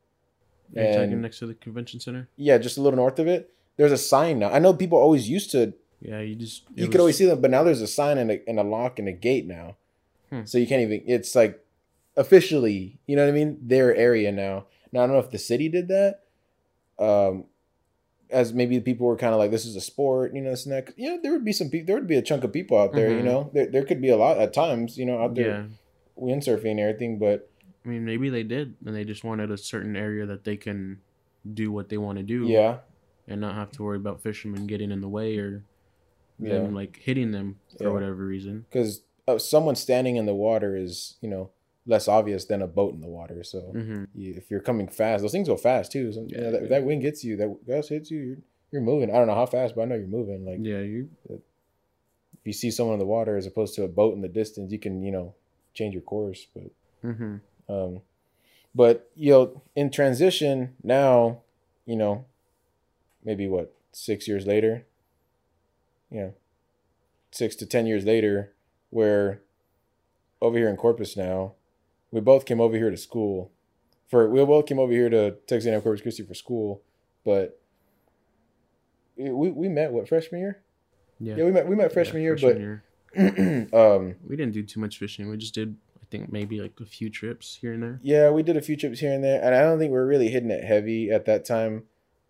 Are 0.76 0.82
you 0.82 0.88
talking 0.94 1.14
and- 1.14 1.22
next 1.22 1.40
to 1.40 1.48
the 1.48 1.54
convention 1.54 2.02
center? 2.02 2.28
Yeah, 2.36 2.58
just 2.58 2.78
a 2.78 2.82
little 2.82 2.98
north 2.98 3.20
of 3.20 3.28
it. 3.28 3.54
There's 3.78 3.92
a 3.92 3.98
sign 3.98 4.40
now. 4.40 4.52
I 4.52 4.60
know 4.60 4.74
people 4.74 4.98
always 4.98 5.30
used 5.30 5.52
to 5.52 5.74
Yeah, 6.02 6.20
you 6.22 6.36
just 6.36 6.64
you 6.76 6.86
was- 6.86 6.90
could 6.92 7.00
always 7.02 7.18
see 7.18 7.26
them, 7.26 7.42
but 7.42 7.52
now 7.52 7.64
there's 7.64 7.82
a 7.82 7.88
sign 7.88 8.18
and 8.18 8.32
a, 8.32 8.50
and 8.50 8.60
a 8.60 8.64
lock 8.64 9.00
and 9.00 9.08
a 9.08 9.12
gate 9.12 9.46
now. 9.48 9.76
Hmm. 10.30 10.46
So 10.46 10.58
you 10.58 10.68
can't 10.68 10.82
even, 10.82 11.04
it's 11.08 11.36
like 11.36 11.60
officially, 12.16 12.98
you 13.08 13.16
know 13.16 13.24
what 13.26 13.30
I 13.30 13.34
mean? 13.34 13.58
Their 13.62 13.96
area 13.96 14.32
now. 14.32 14.66
Now, 14.92 15.04
I 15.04 15.08
don't 15.08 15.16
know 15.16 15.20
if 15.22 15.32
the 15.32 15.38
city 15.38 15.68
did 15.70 15.88
that. 15.90 16.22
Um, 16.98 17.46
as 18.32 18.54
maybe 18.54 18.80
people 18.80 19.06
were 19.06 19.18
kind 19.18 19.34
of 19.34 19.40
like, 19.40 19.52
this 19.52 19.66
is 19.66 19.76
a 19.76 19.82
sport, 19.82 20.34
you 20.34 20.42
know, 20.42 20.50
this 20.52 20.66
and 20.66 20.74
that. 20.74 20.94
You 20.98 21.12
know, 21.12 21.20
there 21.22 21.32
would 21.34 21.46
be 21.46 21.54
some 21.54 21.70
people, 21.70 21.88
there 21.88 21.96
would 21.96 22.08
be 22.08 22.16
a 22.18 22.22
chunk 22.22 22.44
of 22.44 22.52
people 22.54 22.78
out 22.78 22.94
there, 22.94 23.10
you 23.12 23.22
Mhm. 23.22 23.26
know, 23.26 23.50
there, 23.54 23.68
there 23.68 23.84
could 23.84 24.02
be 24.02 24.10
a 24.10 24.18
lot 24.18 24.38
at 24.38 24.54
times, 24.54 24.98
you 24.98 25.06
know, 25.06 25.20
out 25.22 25.36
there 25.36 25.48
Yeah, 25.48 25.66
windsurfing 26.18 26.72
and 26.72 26.80
everything, 26.80 27.20
but 27.20 27.50
I 27.86 27.90
mean 27.90 28.04
maybe 28.04 28.30
they 28.30 28.42
did, 28.44 28.76
and 28.86 28.96
they 28.96 29.04
just 29.04 29.24
wanted 29.24 29.52
a 29.52 29.58
certain 29.58 29.96
area 29.96 30.26
that 30.26 30.44
they 30.44 30.58
can 30.58 31.02
do 31.54 31.72
what 31.72 31.90
they 31.90 31.98
want 31.98 32.18
to 32.18 32.24
do. 32.24 32.46
yeah, 32.48 32.78
and 33.28 33.42
not 33.42 33.56
have 33.56 33.72
to 33.72 33.84
worry 33.84 33.98
about 33.98 34.22
fishermen 34.22 34.68
getting 34.68 34.92
in 34.92 35.02
the 35.02 35.10
way 35.10 35.38
or 35.38 35.64
yeah. 36.40 36.56
them 36.56 36.74
like 36.74 37.00
hitting 37.02 37.32
them 37.32 37.60
for 37.78 37.86
Yeah. 37.86 37.90
whatever 37.94 38.26
reason. 38.26 38.66
Because 38.70 39.02
uh, 39.28 39.38
someone 39.38 39.76
standing 39.76 40.16
in 40.18 40.26
the 40.26 40.36
water 40.36 40.76
is, 40.76 41.18
you 41.22 41.30
know, 41.30 41.52
less 41.88 42.08
obvious 42.08 42.46
than 42.46 42.62
a 42.62 42.68
boat 42.68 42.94
in 42.94 43.02
the 43.02 43.08
water. 43.08 43.44
So, 43.44 43.60
hmm 43.60 44.04
you, 44.14 44.34
if 44.36 44.50
you're 44.50 44.60
coming 44.60 44.88
fast, 44.88 45.22
those 45.22 45.32
things 45.32 45.48
go 45.48 45.58
fast 45.58 45.92
too. 45.92 46.12
So, 46.14 46.26
you 46.28 46.38
know, 46.38 46.52
that, 46.52 46.62
yeah. 46.64 46.68
that 46.70 46.84
wind 46.84 47.02
gets 47.02 47.24
you, 47.24 47.36
that 47.38 47.68
gust 47.68 47.90
hits 47.90 48.10
you, 48.10 48.20
you're, 48.20 48.38
you're 48.72 48.82
moving. 48.82 49.10
I 49.10 49.14
don't 49.14 49.28
know 49.28 49.36
how 49.36 49.46
fast, 49.46 49.76
but 49.76 49.82
I 49.82 49.86
know 49.86 49.96
you're 49.96 50.08
moving. 50.08 50.46
Like 50.46 50.60
Yeah, 50.62 50.80
you. 50.80 51.10
if 51.30 51.42
you 52.44 52.54
see 52.54 52.72
someone 52.72 52.94
in 52.94 53.00
the 53.00 53.06
water 53.06 53.38
as 53.38 53.46
opposed 53.46 53.76
to 53.76 53.84
a 53.84 53.88
boat 53.88 54.16
in 54.16 54.22
the 54.22 54.28
distance, 54.28 54.72
you 54.72 54.80
can, 54.80 55.04
you 55.04 55.12
know, 55.12 55.36
change 55.74 55.94
your 55.94 56.04
course. 56.04 56.48
But, 56.54 56.72
hmm 57.02 57.36
um, 57.68 58.02
but 58.74 59.10
you 59.16 59.32
know, 59.32 59.62
in 59.76 59.90
transition 59.90 60.76
now, 60.84 61.42
you 61.86 61.96
know, 61.96 62.26
maybe 63.26 63.48
what 63.48 63.74
six 63.92 64.28
years 64.28 64.46
later, 64.46 64.86
you 66.10 66.20
know, 66.20 66.34
six 67.32 67.56
to 67.58 67.66
ten 67.66 67.86
years 67.86 68.06
later, 68.06 68.54
where 68.92 69.42
over 70.42 70.58
here 70.58 70.70
in 70.70 70.78
Corpus 70.78 71.18
now, 71.18 71.54
we 72.12 72.22
both 72.22 72.46
came 72.46 72.62
over 72.62 72.78
here 72.78 72.92
to 72.92 72.98
school. 72.98 73.52
For 74.08 74.30
we 74.30 74.46
both 74.46 74.68
came 74.68 74.80
over 74.80 74.92
here 74.94 75.10
to 75.10 75.32
Texas 75.48 75.66
A&M 75.66 75.82
Corpus 75.82 76.02
Christi 76.02 76.24
for 76.24 76.36
school, 76.36 76.82
but 77.26 77.60
we 79.18 79.50
we 79.50 79.68
met 79.68 79.92
what 79.92 80.08
freshman 80.08 80.42
year? 80.42 80.62
Yeah. 81.20 81.36
Yeah, 81.38 81.46
we 81.46 81.52
met 81.52 81.68
we 81.68 81.76
met 81.76 81.90
Yeah, 81.90 81.94
freshman 81.94 82.22
year, 82.22 82.38
freshman 82.38 82.62
year. 82.62 82.84
but 83.72 83.74
um, 83.98 84.16
we 84.28 84.36
didn't 84.36 84.54
do 84.54 84.62
too 84.64 84.80
much 84.80 84.98
fishing. 85.00 85.30
We 85.30 85.38
just 85.38 85.54
did, 85.56 85.76
I 86.02 86.06
think, 86.12 86.32
maybe 86.32 86.60
like 86.60 86.74
a 86.82 86.86
few 86.86 87.10
trips 87.10 87.58
here 87.62 87.74
and 87.74 87.82
there. 87.82 88.00
Yeah, 88.04 88.30
we 88.30 88.44
did 88.44 88.58
a 88.58 88.62
few 88.62 88.76
trips 88.76 89.00
here 89.00 89.14
and 89.14 89.24
there, 89.24 89.42
and 89.42 89.56
I 89.56 89.62
don't 89.62 89.80
think 89.80 89.92
we 89.92 89.98
are 89.98 90.06
really 90.06 90.28
hitting 90.30 90.52
it 90.52 90.64
heavy 90.66 91.10
at 91.10 91.26
that 91.26 91.46
time. 91.46 91.84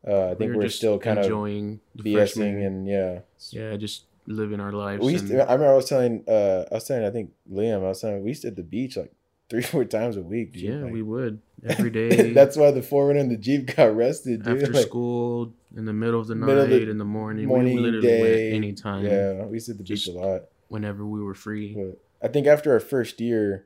Uh, 0.08 0.30
I 0.32 0.36
think 0.36 0.52
we 0.52 0.58
were 0.58 0.66
are 0.66 0.70
still 0.70 1.00
kind 1.00 1.18
of 1.20 1.26
enjoying 1.26 1.80
the 1.96 2.04
BSing 2.04 2.66
and 2.66 2.88
yeah. 2.88 3.20
yeah, 3.50 3.76
just 3.76 4.06
living 4.28 4.60
our 4.60 4.72
lives. 4.72 5.04
We 5.04 5.14
used 5.14 5.28
to, 5.28 5.40
I 5.40 5.54
remember 5.54 5.74
I 5.74 5.76
was 5.76 5.90
telling 5.90 6.24
uh 6.28 6.66
I 6.72 6.76
was 6.76 6.84
telling 6.88 7.06
I 7.06 7.10
think 7.12 7.32
Liam 7.52 7.84
I 7.84 7.88
was 7.90 8.02
telling 8.02 8.22
we 8.24 8.30
used 8.30 8.42
to 8.44 8.48
hit 8.50 8.56
the 8.56 8.64
beach 8.64 8.98
like 8.98 9.12
three 9.50 9.62
four 9.64 9.86
times 9.86 10.16
a 10.18 10.22
week. 10.22 10.54
Dude. 10.54 10.62
yeah, 10.64 10.76
Like, 10.84 10.94
we 10.94 11.02
would 11.02 11.42
every 11.66 11.90
day. 11.90 12.34
that's 12.34 12.56
why 12.58 12.70
the 12.72 12.82
4Runner 12.82 13.20
and 13.20 13.32
the 13.32 13.38
jeep 13.38 13.76
got 13.76 13.88
arrested, 13.90 14.44
dude. 14.44 14.62
after 14.64 14.74
Like, 14.74 14.86
school, 14.88 15.54
in 15.76 15.86
the 15.86 15.94
middle 15.94 16.20
of 16.20 16.28
the 16.28 16.36
night, 16.36 16.50
of 16.58 16.70
the 16.70 16.90
in 16.90 16.98
the 16.98 17.06
morning. 17.06 17.48
morning, 17.48 17.76
we 17.76 17.82
literally 17.82 18.08
day, 18.08 18.22
went 18.22 18.54
anytime, 18.64 19.06
Yeah, 19.06 19.46
we 19.46 19.56
used 19.58 19.68
to 19.68 19.74
the 19.74 19.84
beach 19.84 20.08
a 20.08 20.12
lot. 20.12 20.42
whenever 20.68 21.06
we 21.06 21.22
were 21.24 21.34
free. 21.36 21.74
But 21.76 22.02
I 22.28 22.32
think 22.32 22.46
after 22.48 22.72
our 22.74 22.80
first 22.80 23.20
year 23.22 23.66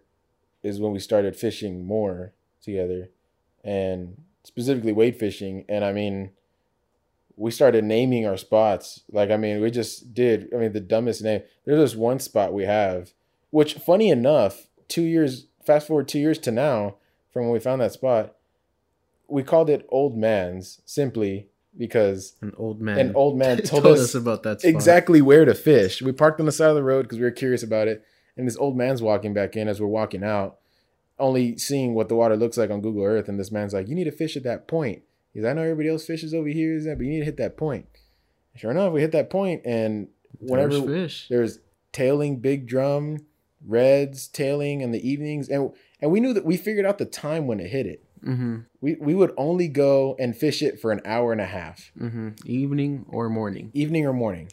is 0.63 0.79
when 0.79 0.91
we 0.93 0.99
started 0.99 1.35
fishing 1.35 1.85
more 1.85 2.33
together, 2.61 3.09
and 3.63 4.21
specifically 4.49 4.91
wade 4.91 5.15
fishing. 5.15 5.63
And 5.69 5.85
I 5.85 5.93
mean, 5.93 6.31
we 7.37 7.51
started 7.51 7.83
naming 7.83 8.25
our 8.25 8.35
spots. 8.35 9.01
Like 9.11 9.29
I 9.31 9.37
mean, 9.37 9.61
we 9.61 9.71
just 9.71 10.13
did. 10.13 10.49
I 10.53 10.57
mean, 10.57 10.73
the 10.73 10.79
dumbest 10.81 11.23
name. 11.23 11.41
There's 11.65 11.79
this 11.79 11.95
one 11.95 12.19
spot 12.19 12.51
we 12.53 12.63
have, 12.65 13.13
which 13.51 13.75
funny 13.75 14.09
enough, 14.09 14.67
two 14.87 15.03
years 15.03 15.45
fast 15.65 15.87
forward 15.87 16.07
two 16.07 16.19
years 16.19 16.39
to 16.39 16.51
now 16.51 16.95
from 17.31 17.43
when 17.43 17.51
we 17.53 17.59
found 17.59 17.79
that 17.79 17.93
spot, 17.93 18.35
we 19.27 19.43
called 19.43 19.69
it 19.69 19.85
Old 19.89 20.17
Man's 20.17 20.81
simply 20.85 21.47
because 21.77 22.33
An 22.41 22.53
old 22.57 22.81
man. 22.81 22.97
an 22.97 23.15
old 23.15 23.37
man 23.37 23.57
told, 23.63 23.83
told 23.83 23.97
us 23.97 24.03
us 24.03 24.15
about 24.15 24.41
that 24.43 24.61
spot. 24.61 24.69
exactly 24.69 25.21
where 25.21 25.45
to 25.45 25.53
fish. 25.53 26.01
We 26.01 26.11
parked 26.11 26.39
on 26.39 26.47
the 26.47 26.51
side 26.51 26.69
of 26.71 26.75
the 26.75 26.83
road 26.83 27.03
because 27.03 27.19
we 27.19 27.23
were 27.23 27.31
curious 27.31 27.61
about 27.61 27.87
it. 27.87 28.03
And 28.35 28.47
this 28.47 28.57
old 28.57 28.75
man's 28.75 29.01
walking 29.01 29.33
back 29.33 29.55
in 29.55 29.67
as 29.67 29.79
we're 29.79 29.87
walking 29.87 30.23
out, 30.23 30.57
only 31.19 31.57
seeing 31.57 31.93
what 31.93 32.09
the 32.09 32.15
water 32.15 32.35
looks 32.37 32.57
like 32.57 32.69
on 32.71 32.81
Google 32.81 33.03
Earth. 33.03 33.27
And 33.29 33.39
this 33.39 33.51
man's 33.51 33.73
like, 33.73 33.87
You 33.87 33.95
need 33.95 34.05
to 34.05 34.11
fish 34.11 34.35
at 34.37 34.43
that 34.43 34.67
point. 34.67 35.03
He's 35.33 35.45
I 35.45 35.53
know 35.53 35.61
everybody 35.61 35.89
else 35.89 36.05
fishes 36.05 36.33
over 36.33 36.47
here, 36.47 36.75
is 36.75 36.85
that, 36.85 36.97
but 36.97 37.05
you 37.05 37.11
need 37.11 37.19
to 37.19 37.25
hit 37.25 37.37
that 37.37 37.55
point. 37.57 37.85
Sure 38.55 38.71
enough, 38.71 38.91
we 38.91 39.01
hit 39.01 39.11
that 39.11 39.29
point, 39.29 39.61
and 39.63 40.07
whenever 40.39 40.79
There's 40.79 40.85
fish. 40.85 41.27
there's 41.29 41.59
tailing 41.91 42.37
big 42.39 42.67
drum, 42.67 43.19
reds 43.65 44.27
tailing 44.27 44.81
in 44.81 44.91
the 44.91 45.07
evenings, 45.07 45.49
and 45.49 45.71
and 46.01 46.11
we 46.11 46.19
knew 46.19 46.33
that 46.33 46.45
we 46.45 46.57
figured 46.57 46.85
out 46.85 46.97
the 46.97 47.05
time 47.05 47.45
when 47.47 47.59
it 47.59 47.69
hit 47.69 47.85
it. 47.85 48.03
Mm-hmm. 48.25 48.57
We 48.81 48.95
we 48.99 49.13
would 49.15 49.33
only 49.37 49.67
go 49.67 50.15
and 50.19 50.35
fish 50.35 50.61
it 50.61 50.79
for 50.81 50.91
an 50.91 50.99
hour 51.05 51.31
and 51.31 51.39
a 51.39 51.45
half 51.45 51.91
Mm-hmm. 51.97 52.29
Evening 52.45 53.05
or 53.07 53.29
morning. 53.29 53.69
evening 53.73 54.05
or 54.05 54.13
morning, 54.13 54.49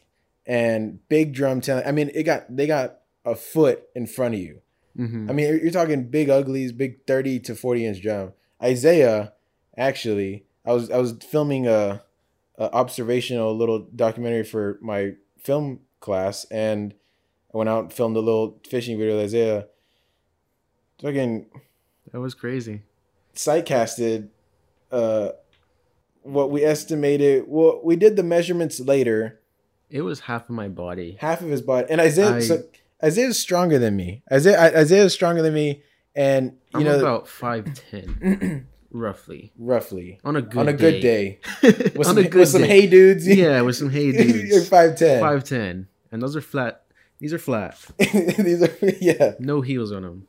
and 0.46 1.00
big 1.08 1.32
drum 1.32 1.60
tailing. 1.60 1.84
I 1.86 1.92
mean, 1.92 2.10
it 2.14 2.24
got 2.24 2.54
they 2.54 2.66
got 2.66 2.98
a 3.24 3.34
foot 3.34 3.84
in 3.94 4.06
front 4.06 4.34
of 4.34 4.40
you. 4.40 4.60
Mm-hmm. 4.98 5.30
I 5.30 5.32
mean, 5.32 5.60
you're, 5.62 5.70
talking 5.70 6.08
big 6.08 6.30
uglies, 6.30 6.72
big 6.72 7.04
thirty 7.06 7.38
to 7.40 7.54
forty 7.54 7.84
inch 7.86 8.00
drum. 8.02 8.32
Isaiah, 8.62 9.32
actually, 9.76 10.44
I 10.64 10.72
was 10.72 10.90
I 10.90 10.98
was 10.98 11.12
filming 11.20 11.66
a, 11.66 12.02
a 12.56 12.72
observational 12.72 13.54
little 13.56 13.80
documentary 13.94 14.44
for 14.44 14.78
my 14.80 15.12
film 15.38 15.80
class, 16.00 16.46
and 16.50 16.94
I 17.52 17.58
went 17.58 17.68
out 17.68 17.84
and 17.84 17.92
filmed 17.92 18.16
a 18.16 18.20
little 18.20 18.58
fishing 18.68 18.96
video 18.98 19.16
with 19.16 19.24
Isaiah. 19.26 19.66
Fucking 21.02 21.46
that 22.12 22.20
was 22.20 22.34
crazy. 22.34 22.82
sight 23.34 23.66
casted 23.66 24.30
uh 24.90 25.30
what 26.22 26.50
we 26.50 26.64
estimated 26.64 27.44
well 27.46 27.80
we 27.84 27.96
did 27.96 28.16
the 28.16 28.22
measurements 28.22 28.80
later 28.80 29.40
It 29.90 30.02
was 30.02 30.20
half 30.20 30.44
of 30.48 30.50
my 30.54 30.68
body. 30.68 31.16
half 31.20 31.42
of 31.42 31.48
his 31.48 31.60
body. 31.60 31.86
And 31.90 32.00
Isaiah, 32.00 32.36
I- 32.36 32.40
so 32.40 32.62
Isaiah's 33.02 33.38
stronger 33.38 33.78
than 33.78 33.96
me. 33.96 34.22
Isaiah, 34.32 34.58
I- 34.60 34.80
Isaiah's 34.80 35.12
stronger 35.12 35.42
than 35.42 35.54
me, 35.54 35.82
and 36.14 36.52
you 36.74 36.80
I'm 36.80 36.84
know, 36.84 36.98
about 36.98 37.28
five 37.28 37.66
ten, 37.90 38.66
roughly. 38.90 39.52
roughly 39.58 40.18
On 40.24 40.36
a 40.36 40.42
good 40.42 40.58
on 40.58 40.68
a 40.68 40.72
good 40.72 41.00
day, 41.00 41.40
with 41.62 41.98
on 41.98 42.04
some, 42.04 42.18
a 42.18 42.22
with 42.22 42.30
good 42.30 42.48
some 42.48 42.62
hey 42.62 42.86
dudes. 42.86 43.26
yeah, 43.28 43.60
with 43.60 43.76
some 43.76 43.90
hey 43.90 44.12
dudes. 44.16 44.48
you're 44.48 44.62
five 44.62 44.96
ten. 44.96 45.20
Five 45.20 45.44
ten, 45.44 45.88
and 46.10 46.22
those 46.22 46.34
are 46.36 46.40
flat. 46.40 46.82
These 47.18 47.32
are 47.32 47.38
flat. 47.38 47.78
These 47.98 48.62
are 48.62 48.76
yeah, 49.00 49.32
No 49.38 49.60
heels 49.62 49.90
on 49.92 50.02
them. 50.02 50.26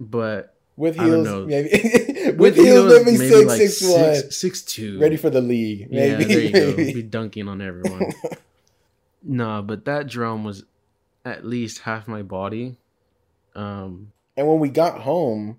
But 0.00 0.54
with 0.76 0.94
heels 0.98 1.28
maybe. 1.46 2.32
with, 2.36 2.56
heels, 2.56 3.04
maybe 3.04 3.16
six 3.16 3.78
six 3.78 3.82
one, 3.82 4.14
six, 4.14 4.36
six 4.36 4.62
two. 4.62 4.98
ready 5.00 5.16
for 5.16 5.28
the 5.30 5.40
league. 5.40 5.88
Yeah, 5.90 6.16
Maybe, 6.18 6.24
there 6.24 6.40
you 6.40 6.50
go. 6.52 6.76
Be 6.76 7.02
dunking 7.02 7.46
on 7.48 7.60
everyone. 7.60 8.12
nah, 9.22 9.60
but 9.62 9.84
that 9.84 10.06
drum 10.08 10.44
was 10.44 10.64
at 11.24 11.44
least 11.44 11.80
half 11.80 12.06
my 12.08 12.22
body. 12.22 12.76
Um, 13.54 14.12
And 14.36 14.48
when 14.48 14.58
we 14.60 14.68
got 14.68 15.00
home, 15.02 15.58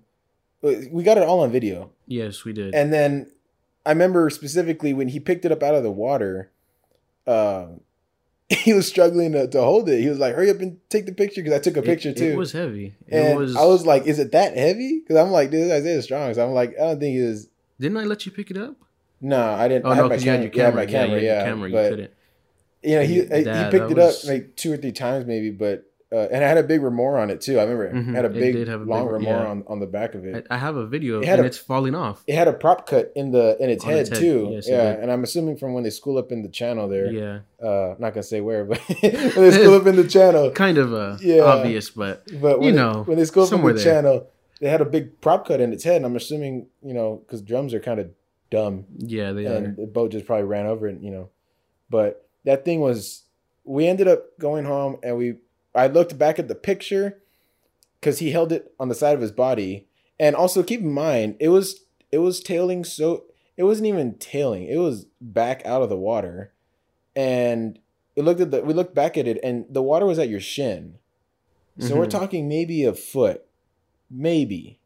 uh, 0.62 0.72
we 0.90 1.02
got 1.02 1.16
it 1.18 1.24
all 1.24 1.40
on 1.40 1.50
video. 1.52 1.90
yes, 2.06 2.44
we 2.44 2.52
did. 2.52 2.74
And 2.74 2.92
then 2.92 3.30
I 3.86 3.90
remember 3.90 4.28
specifically 4.30 4.92
when 4.94 5.08
he 5.08 5.20
picked 5.20 5.44
it 5.44 5.52
up 5.52 5.62
out 5.62 5.74
of 5.74 5.82
the 5.82 5.90
water, 5.92 6.50
um, 7.26 7.80
he 8.48 8.72
was 8.74 8.86
struggling 8.86 9.32
to, 9.32 9.46
to 9.48 9.60
hold 9.62 9.88
it. 9.88 10.00
He 10.00 10.08
was 10.08 10.18
like, 10.18 10.34
"Hurry 10.34 10.50
up 10.50 10.60
and 10.60 10.78
take 10.90 11.06
the 11.06 11.12
picture," 11.12 11.42
because 11.42 11.58
I 11.58 11.62
took 11.62 11.76
a 11.76 11.80
It- 11.80 11.84
picture 11.86 12.12
too. 12.12 12.24
it, 12.32 12.36
was 12.36 12.52
heavy. 12.52 12.94
It 13.06 13.14
and 13.18 13.38
was. 13.38 13.56
I 13.56 13.64
was 13.64 13.86
like, 13.86 14.06
"Is 14.06 14.18
it 14.18 14.32
that 14.32 14.56
heavy?" 14.56 15.00
Because 15.00 15.16
I'm 15.16 15.30
like, 15.30 15.50
"This 15.50 15.70
Isaiah 15.72 16.02
strong." 16.02 16.34
So 16.34 16.46
I'm 16.46 16.52
like, 16.52 16.74
I 16.78 16.82
don't 16.88 17.00
think 17.00 17.16
he 17.16 17.22
was 17.22 17.48
Didn't 17.80 17.96
I 17.96 18.04
let 18.04 18.26
you 18.26 18.32
pick 18.32 18.50
it 18.50 18.56
up? 18.58 18.76
No, 19.20 19.40
I 19.42 19.68
didn't. 19.68 19.86
Oh 19.86 19.90
I 19.92 19.96
no, 19.96 20.08
because 20.08 20.24
you 20.24 20.30
had 20.30 20.40
camera. 20.40 20.44
your 20.52 20.54
Yeah, 20.54 20.70
camera. 20.70 20.84
my 20.84 20.90
camera. 20.90 21.16
yeah, 21.16 21.20
you 21.22 21.26
Yeah, 21.26 21.44
camera. 21.44 21.68
You 21.68 21.74
but 21.74 21.90
couldn't. 21.90 22.10
You 22.84 22.96
know, 22.96 23.02
he 23.02 23.16
Yeah, 23.22 23.64
he 23.64 23.70
picked 23.70 23.90
it 23.90 23.98
up 23.98 24.06
was- 24.08 24.28
like 24.28 24.56
two 24.56 24.72
or 24.72 24.76
three 24.76 24.92
times 24.92 25.26
maybe, 25.26 25.50
but 25.50 25.84
uh, 26.12 26.28
and 26.30 26.44
I 26.44 26.48
had 26.48 26.58
a 26.58 26.62
big 26.62 26.80
remora 26.80 27.22
on 27.22 27.30
it 27.30 27.40
too. 27.40 27.58
I 27.58 27.62
remember 27.62 27.86
it 27.86 27.94
Mhm, 27.94 28.14
had 28.14 28.24
a 28.24 28.28
big 28.28 28.54
a 28.68 28.76
long 28.76 29.08
remora 29.08 29.42
yeah. 29.42 29.50
on, 29.50 29.64
on 29.66 29.80
the 29.80 29.86
back 29.86 30.14
of 30.14 30.24
it. 30.24 30.46
I, 30.48 30.54
I 30.54 30.58
have 30.58 30.76
a 30.76 30.86
video 30.86 31.20
It 31.20 31.26
had 31.26 31.40
and 31.40 31.44
a- 31.44 31.48
it's 31.48 31.58
falling 31.58 31.96
off. 31.96 32.22
it 32.28 32.36
had 32.36 32.46
a 32.46 32.52
prop 32.52 32.86
cut 32.86 33.10
in 33.16 33.32
the 33.32 33.56
in 33.58 33.68
its 33.68 33.82
head 33.82 33.98
its 33.98 34.10
head. 34.10 34.18
too. 34.20 34.48
Yes, 34.52 34.68
yeah, 34.68 34.90
and 34.90 35.10
I'm 35.10 35.24
assuming 35.24 35.56
from 35.56 35.72
when 35.74 35.82
they 35.82 35.90
school 35.90 36.16
up 36.16 36.30
in 36.30 36.42
the 36.42 36.48
channel 36.48 36.86
there. 36.88 37.10
Yeah, 37.10 37.38
Uh, 37.60 37.96
not 37.98 38.10
gonna 38.14 38.22
say 38.22 38.40
where, 38.40 38.64
but 38.64 38.78
when 39.00 39.10
they 39.34 39.50
school 39.50 39.74
up 39.74 39.86
in 39.88 39.96
the 39.96 40.06
channel. 40.06 40.50
kind 40.52 40.78
of 40.78 40.92
uh, 40.94 41.16
Yeah. 41.20 41.42
obvious, 41.42 41.90
but 41.90 42.22
But 42.40 42.62
You 42.62 42.70
they- 42.70 42.76
know, 42.76 43.02
when 43.06 43.18
they 43.18 43.24
school 43.24 43.44
up 43.44 43.52
in 43.52 43.62
the 43.62 43.72
there. 43.72 43.84
channel, 43.84 44.26
they 44.60 44.68
had 44.68 44.80
a 44.82 44.84
big 44.84 45.20
prop 45.20 45.48
cut 45.48 45.60
in 45.60 45.72
its 45.72 45.82
head, 45.82 45.96
and 45.96 46.06
I'm 46.06 46.14
assuming 46.14 46.66
you 46.80 46.94
know 46.94 47.22
because 47.26 47.42
drums 47.42 47.74
are 47.74 47.80
kind 47.80 47.98
of 47.98 48.10
dumb, 48.50 48.84
yeah, 48.98 49.32
they 49.32 49.46
are. 49.46 49.54
and 49.54 49.76
the 49.76 49.86
boat 49.86 50.12
just 50.12 50.26
probably 50.26 50.44
ran 50.44 50.66
over 50.66 50.86
it, 50.86 51.00
you 51.00 51.10
know. 51.10 51.30
But 51.90 52.23
that 52.44 52.64
thing 52.64 52.80
was, 52.80 53.24
we 53.64 53.86
ended 53.86 54.08
up 54.08 54.38
going 54.38 54.64
home, 54.64 54.96
and 55.02 55.16
we 55.16 55.36
I 55.74 55.86
looked 55.88 56.18
back 56.18 56.38
at 56.38 56.48
the 56.48 56.54
picture 56.54 57.20
because 58.00 58.18
he 58.18 58.30
held 58.30 58.52
it 58.52 58.72
on 58.78 58.88
the 58.88 58.94
side 58.94 59.14
of 59.14 59.20
his 59.20 59.32
body, 59.32 59.86
and 60.20 60.36
also 60.36 60.62
keep 60.62 60.80
in 60.80 60.92
mind 60.92 61.36
it 61.40 61.48
was 61.48 61.80
it 62.12 62.18
was 62.18 62.40
tailing 62.40 62.84
so 62.84 63.24
it 63.56 63.64
wasn't 63.64 63.86
even 63.88 64.18
tailing, 64.18 64.64
it 64.64 64.76
was 64.78 65.06
back 65.20 65.64
out 65.64 65.82
of 65.82 65.88
the 65.88 65.96
water, 65.96 66.52
and 67.16 67.78
it 68.16 68.22
looked 68.24 68.40
at 68.40 68.50
the 68.50 68.62
we 68.62 68.74
looked 68.74 68.94
back 68.94 69.16
at 69.16 69.26
it, 69.26 69.38
and 69.42 69.64
the 69.70 69.82
water 69.82 70.06
was 70.06 70.18
at 70.18 70.28
your 70.28 70.40
shin, 70.40 70.98
so 71.80 71.96
we're 71.96 72.06
Mhm. 72.06 72.10
talking 72.10 72.48
maybe 72.48 72.84
a 72.84 72.92
foot, 72.94 73.44
maybe 74.10 74.78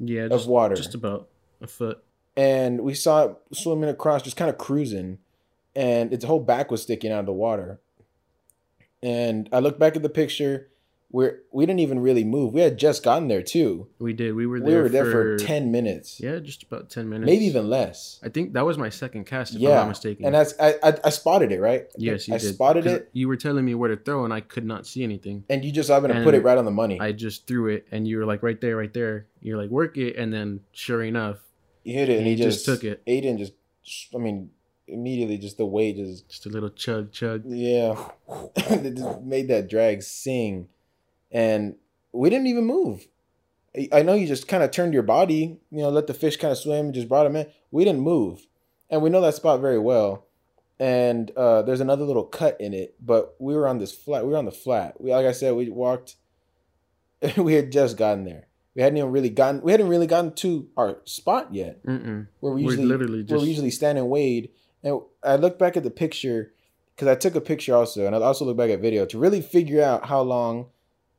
Yeah, 0.00 0.24
of 0.24 0.30
just, 0.32 0.48
water. 0.48 0.74
just 0.74 0.94
about 0.94 1.28
a 1.60 1.66
foot. 1.66 2.02
and 2.36 2.82
we 2.82 2.92
saw 2.94 3.24
it 3.26 3.36
swimming 3.54 3.88
across, 3.88 4.20
just 4.22 4.36
kind 4.36 4.50
of 4.50 4.58
cruising, 4.58 5.18
and 5.76 6.12
its 6.12 6.24
whole 6.24 6.40
back 6.40 6.70
was 6.70 6.82
sticking 6.82 7.12
out 7.12 7.20
of 7.20 7.26
the 7.26 7.32
water. 7.32 7.80
And 9.02 9.48
I 9.52 9.58
looked 9.60 9.78
back 9.78 9.94
at 9.94 10.02
the 10.02 10.08
picture 10.08 10.68
where 11.08 11.40
we 11.52 11.64
didn't 11.66 11.78
even 11.80 12.00
really 12.00 12.24
move. 12.24 12.52
We 12.52 12.62
had 12.62 12.78
just 12.78 13.04
gotten 13.04 13.28
there 13.28 13.42
too. 13.42 13.86
We 14.00 14.12
did. 14.12 14.34
We 14.34 14.46
were 14.46 14.58
there. 14.58 14.66
We 14.68 14.74
were 14.82 14.88
there 14.88 15.04
for, 15.04 15.38
for 15.38 15.44
ten 15.44 15.70
minutes, 15.70 16.18
Yeah, 16.20 16.38
just 16.40 16.64
about 16.64 16.90
ten 16.90 17.08
minutes. 17.08 17.26
maybe 17.26 17.44
even 17.44 17.70
less. 17.70 18.18
I 18.24 18.28
think 18.30 18.54
that 18.54 18.66
was 18.66 18.76
my 18.78 18.88
second 18.88 19.24
cast, 19.26 19.52
if 19.52 19.56
I'm 19.58 19.62
Yeah, 19.62 19.74
not 19.76 19.88
mistaken. 19.88 20.24
and 20.24 20.34
that's 20.34 20.54
I, 20.58 20.74
I 20.82 20.94
I 21.04 21.10
spotted 21.10 21.52
it 21.52 21.60
right. 21.60 21.86
Yes, 21.96 22.26
you 22.26 22.34
I 22.34 22.38
did. 22.38 22.54
spotted 22.54 22.86
it, 22.86 23.10
You 23.12 23.28
were 23.28 23.36
telling 23.36 23.64
me 23.64 23.74
where 23.74 23.90
to 23.94 23.96
throw, 23.96 24.24
and 24.24 24.32
I 24.32 24.40
could 24.40 24.64
not 24.64 24.86
see 24.86 25.04
anything. 25.04 25.44
and 25.48 25.64
you 25.64 25.70
just 25.70 25.88
happened 25.90 26.12
to 26.14 26.22
put 26.24 26.34
it 26.34 26.42
right 26.42 26.58
on 26.58 26.64
the 26.64 26.70
money. 26.72 26.98
I 27.00 27.12
just 27.12 27.46
threw 27.46 27.68
it, 27.68 27.86
and 27.92 28.08
you 28.08 28.18
were 28.18 28.26
like, 28.26 28.42
right 28.42 28.60
there, 28.60 28.76
right 28.76 28.92
there. 28.92 29.26
You're 29.40 29.58
like, 29.58 29.70
work 29.70 29.96
it, 29.96 30.16
and 30.16 30.32
then 30.32 30.60
sure 30.72 31.02
enough, 31.04 31.38
he 31.84 31.92
hit 31.92 32.08
it, 32.08 32.16
and 32.18 32.26
he 32.26 32.34
he 32.34 32.42
just 32.42 32.64
just, 32.64 32.80
took 32.80 32.82
it. 32.84 33.04
Aiden 33.06 33.38
just, 33.38 33.52
I 34.14 34.18
mean, 34.18 34.50
immediately 34.88 35.38
just 35.38 35.58
the 35.58 35.66
weight 35.66 35.96
just 35.96 36.28
just 36.28 36.46
a 36.46 36.48
little 36.48 36.70
chug, 36.70 37.12
chug. 37.12 37.42
Yeah. 37.46 37.96
it 38.56 38.94
just 38.96 39.20
made 39.22 39.48
that 39.48 39.68
drag 39.68 40.02
sing. 40.02 40.68
And 41.30 41.76
we 42.12 42.30
didn't 42.30 42.46
even 42.46 42.64
move. 42.64 43.06
I- 43.76 43.88
I 43.92 44.02
know 44.02 44.14
you 44.14 44.26
just 44.26 44.48
kind 44.48 44.62
of 44.62 44.70
turned 44.70 44.94
your 44.94 45.02
body, 45.02 45.58
you 45.70 45.78
know, 45.82 45.90
let 45.90 46.06
the 46.06 46.14
fish 46.14 46.36
kind 46.36 46.52
of 46.52 46.58
swim, 46.58 46.92
just 46.92 47.08
brought 47.08 47.26
him 47.26 47.36
in. 47.36 47.46
We 47.70 47.84
didn't 47.84 48.00
move. 48.00 48.46
And 48.88 49.02
we 49.02 49.10
know 49.10 49.20
that 49.20 49.34
spot 49.34 49.60
very 49.60 49.78
well. 49.78 50.26
And 50.78 51.30
uh, 51.36 51.62
there's 51.62 51.80
another 51.80 52.04
little 52.04 52.24
cut 52.24 52.60
in 52.60 52.74
it, 52.74 52.94
but 53.00 53.34
we 53.38 53.54
were 53.54 53.66
on 53.66 53.78
this 53.78 53.92
flat. 53.92 54.24
We 54.24 54.32
were 54.32 54.38
on 54.38 54.44
the 54.44 54.50
flat. 54.52 55.00
We, 55.00 55.10
like 55.12 55.26
I 55.26 55.32
said, 55.32 55.54
we 55.54 55.70
walked. 55.70 56.16
we 57.36 57.54
had 57.54 57.72
just 57.72 57.96
gotten 57.96 58.24
there. 58.24 58.46
We 58.74 58.82
hadn't 58.82 58.98
even 58.98 59.10
really 59.10 59.30
gotten. 59.30 59.62
We 59.62 59.72
hadn't 59.72 59.88
really 59.88 60.06
gotten 60.06 60.34
to 60.34 60.68
our 60.76 60.98
spot 61.04 61.54
yet 61.54 61.82
Mm-mm. 61.86 62.28
where 62.40 62.52
we 62.52 62.62
usually, 62.62 62.84
We're 62.84 62.92
literally 62.92 63.18
where 63.20 63.24
just 63.24 63.42
we 63.42 63.48
usually 63.48 63.70
stand 63.70 63.96
and 63.96 64.10
wade. 64.10 64.50
And 64.82 65.00
I 65.22 65.36
look 65.36 65.58
back 65.58 65.76
at 65.76 65.82
the 65.82 65.90
picture 65.90 66.52
because 66.94 67.08
I 67.08 67.14
took 67.14 67.34
a 67.34 67.40
picture 67.40 67.74
also, 67.74 68.06
and 68.06 68.14
I 68.14 68.18
also 68.20 68.44
look 68.44 68.56
back 68.56 68.70
at 68.70 68.80
video 68.80 69.04
to 69.06 69.18
really 69.18 69.40
figure 69.40 69.82
out 69.82 70.06
how 70.06 70.22
long 70.22 70.66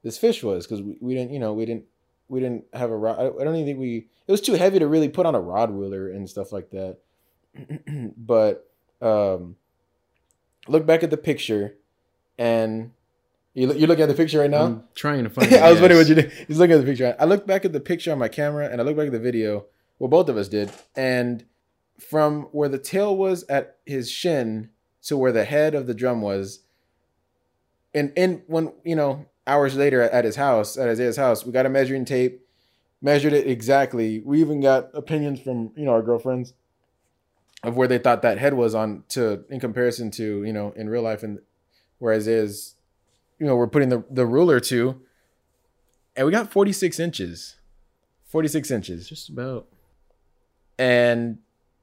this 0.03 0.17
fish 0.17 0.43
was 0.43 0.65
because 0.65 0.81
we, 0.81 0.97
we 1.01 1.13
didn't, 1.13 1.31
you 1.31 1.39
know, 1.39 1.53
we 1.53 1.65
didn't 1.65 1.85
we 2.29 2.39
didn't 2.39 2.65
have 2.73 2.91
a 2.91 2.97
rod. 2.97 3.19
I, 3.19 3.43
don't 3.43 3.55
even 3.55 3.65
think 3.65 3.79
we. 3.79 4.07
It 4.27 4.31
was 4.31 4.41
too 4.41 4.53
heavy 4.53 4.79
to 4.79 4.87
really 4.87 5.09
put 5.09 5.25
on 5.25 5.35
a 5.35 5.39
rod 5.39 5.71
ruler 5.71 6.09
and 6.09 6.29
stuff 6.29 6.51
like 6.51 6.71
that. 6.71 6.97
but 8.17 8.69
um, 9.01 9.55
look 10.67 10.85
back 10.85 11.03
at 11.03 11.09
the 11.09 11.17
picture, 11.17 11.75
and 12.37 12.91
you 13.53 13.67
look- 13.67 13.77
you're 13.77 13.87
looking 13.87 14.03
at 14.03 14.09
the 14.09 14.13
picture 14.13 14.39
right 14.39 14.49
now. 14.49 14.63
I'm 14.63 14.83
trying 14.95 15.23
to 15.23 15.29
find. 15.31 15.51
It. 15.51 15.61
I 15.61 15.71
was 15.71 15.79
wondering 15.79 15.99
what 15.99 16.09
you 16.09 16.15
did. 16.15 16.31
He's 16.47 16.59
looking 16.59 16.75
at 16.75 16.79
the 16.79 16.85
picture. 16.85 17.15
I 17.19 17.25
looked 17.25 17.47
back 17.47 17.63
at 17.65 17.73
the 17.73 17.79
picture 17.79 18.11
on 18.11 18.19
my 18.19 18.27
camera 18.27 18.67
and 18.69 18.81
I 18.81 18.83
looked 18.83 18.97
back 18.97 19.07
at 19.07 19.13
the 19.13 19.19
video. 19.19 19.65
Well, 19.99 20.09
both 20.09 20.29
of 20.29 20.37
us 20.37 20.47
did. 20.47 20.69
And 20.95 21.43
from 21.99 22.43
where 22.51 22.69
the 22.69 22.77
tail 22.77 23.15
was 23.15 23.43
at 23.43 23.77
his 23.85 24.09
shin 24.09 24.69
to 25.03 25.17
where 25.17 25.31
the 25.31 25.45
head 25.45 25.75
of 25.75 25.87
the 25.87 25.93
drum 25.93 26.21
was, 26.21 26.59
and 27.93 28.11
and 28.17 28.41
when 28.47 28.73
you 28.83 28.95
know 28.95 29.25
hours 29.45 29.75
later 29.75 30.01
at 30.01 30.25
his 30.25 30.35
house, 30.35 30.77
at 30.77 30.89
Isaiah's 30.89 31.17
house, 31.17 31.45
we 31.45 31.51
got 31.51 31.65
a 31.65 31.69
measuring 31.69 32.05
tape, 32.05 32.45
measured 33.01 33.33
it 33.33 33.47
exactly. 33.47 34.19
We 34.19 34.41
even 34.41 34.61
got 34.61 34.89
opinions 34.93 35.39
from 35.39 35.71
you 35.75 35.85
know 35.85 35.91
our 35.91 36.01
girlfriends 36.01 36.53
of 37.63 37.75
where 37.75 37.87
they 37.87 37.97
thought 37.97 38.21
that 38.21 38.37
head 38.37 38.53
was 38.53 38.75
on 38.75 39.03
to 39.09 39.43
in 39.49 39.59
comparison 39.59 40.11
to 40.11 40.43
you 40.43 40.53
know 40.53 40.71
in 40.75 40.89
real 40.89 41.01
life 41.01 41.23
and 41.23 41.39
where 41.99 42.13
Isaiah's 42.13 42.75
you 43.39 43.45
know, 43.45 43.55
we're 43.55 43.67
putting 43.67 43.89
the, 43.89 44.03
the 44.09 44.25
ruler 44.25 44.59
to, 44.59 45.01
and 46.15 46.25
we 46.25 46.31
got 46.31 46.51
46 46.51 46.99
inches. 46.99 47.55
46 48.25 48.71
inches. 48.71 49.09
Just 49.09 49.29
about. 49.29 49.67
And 50.79 51.39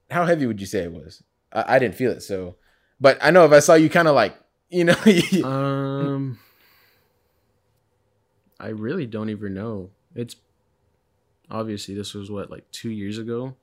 how 0.09 0.25
heavy 0.25 0.45
would 0.45 0.59
you 0.59 0.67
say 0.67 0.83
it 0.83 0.91
was? 0.91 1.23
I, 1.51 1.75
I 1.75 1.79
didn't 1.79 1.95
feel 1.95 2.11
it, 2.11 2.21
so. 2.21 2.55
But 2.99 3.17
I 3.21 3.31
know 3.31 3.45
if 3.45 3.51
I 3.51 3.59
saw 3.59 3.73
you 3.73 3.89
kind 3.89 4.07
of 4.07 4.15
like, 4.15 4.37
you 4.69 4.83
know, 4.83 4.95
Um, 5.43 6.39
I 8.59 8.69
really 8.69 9.05
don't 9.05 9.29
even 9.29 9.53
know. 9.53 9.89
It's 10.15 10.35
obviously 11.49 11.95
this 11.95 12.13
was 12.13 12.31
what 12.31 12.49
like 12.49 12.69
two 12.71 12.89
years 12.89 13.17
ago. 13.17 13.55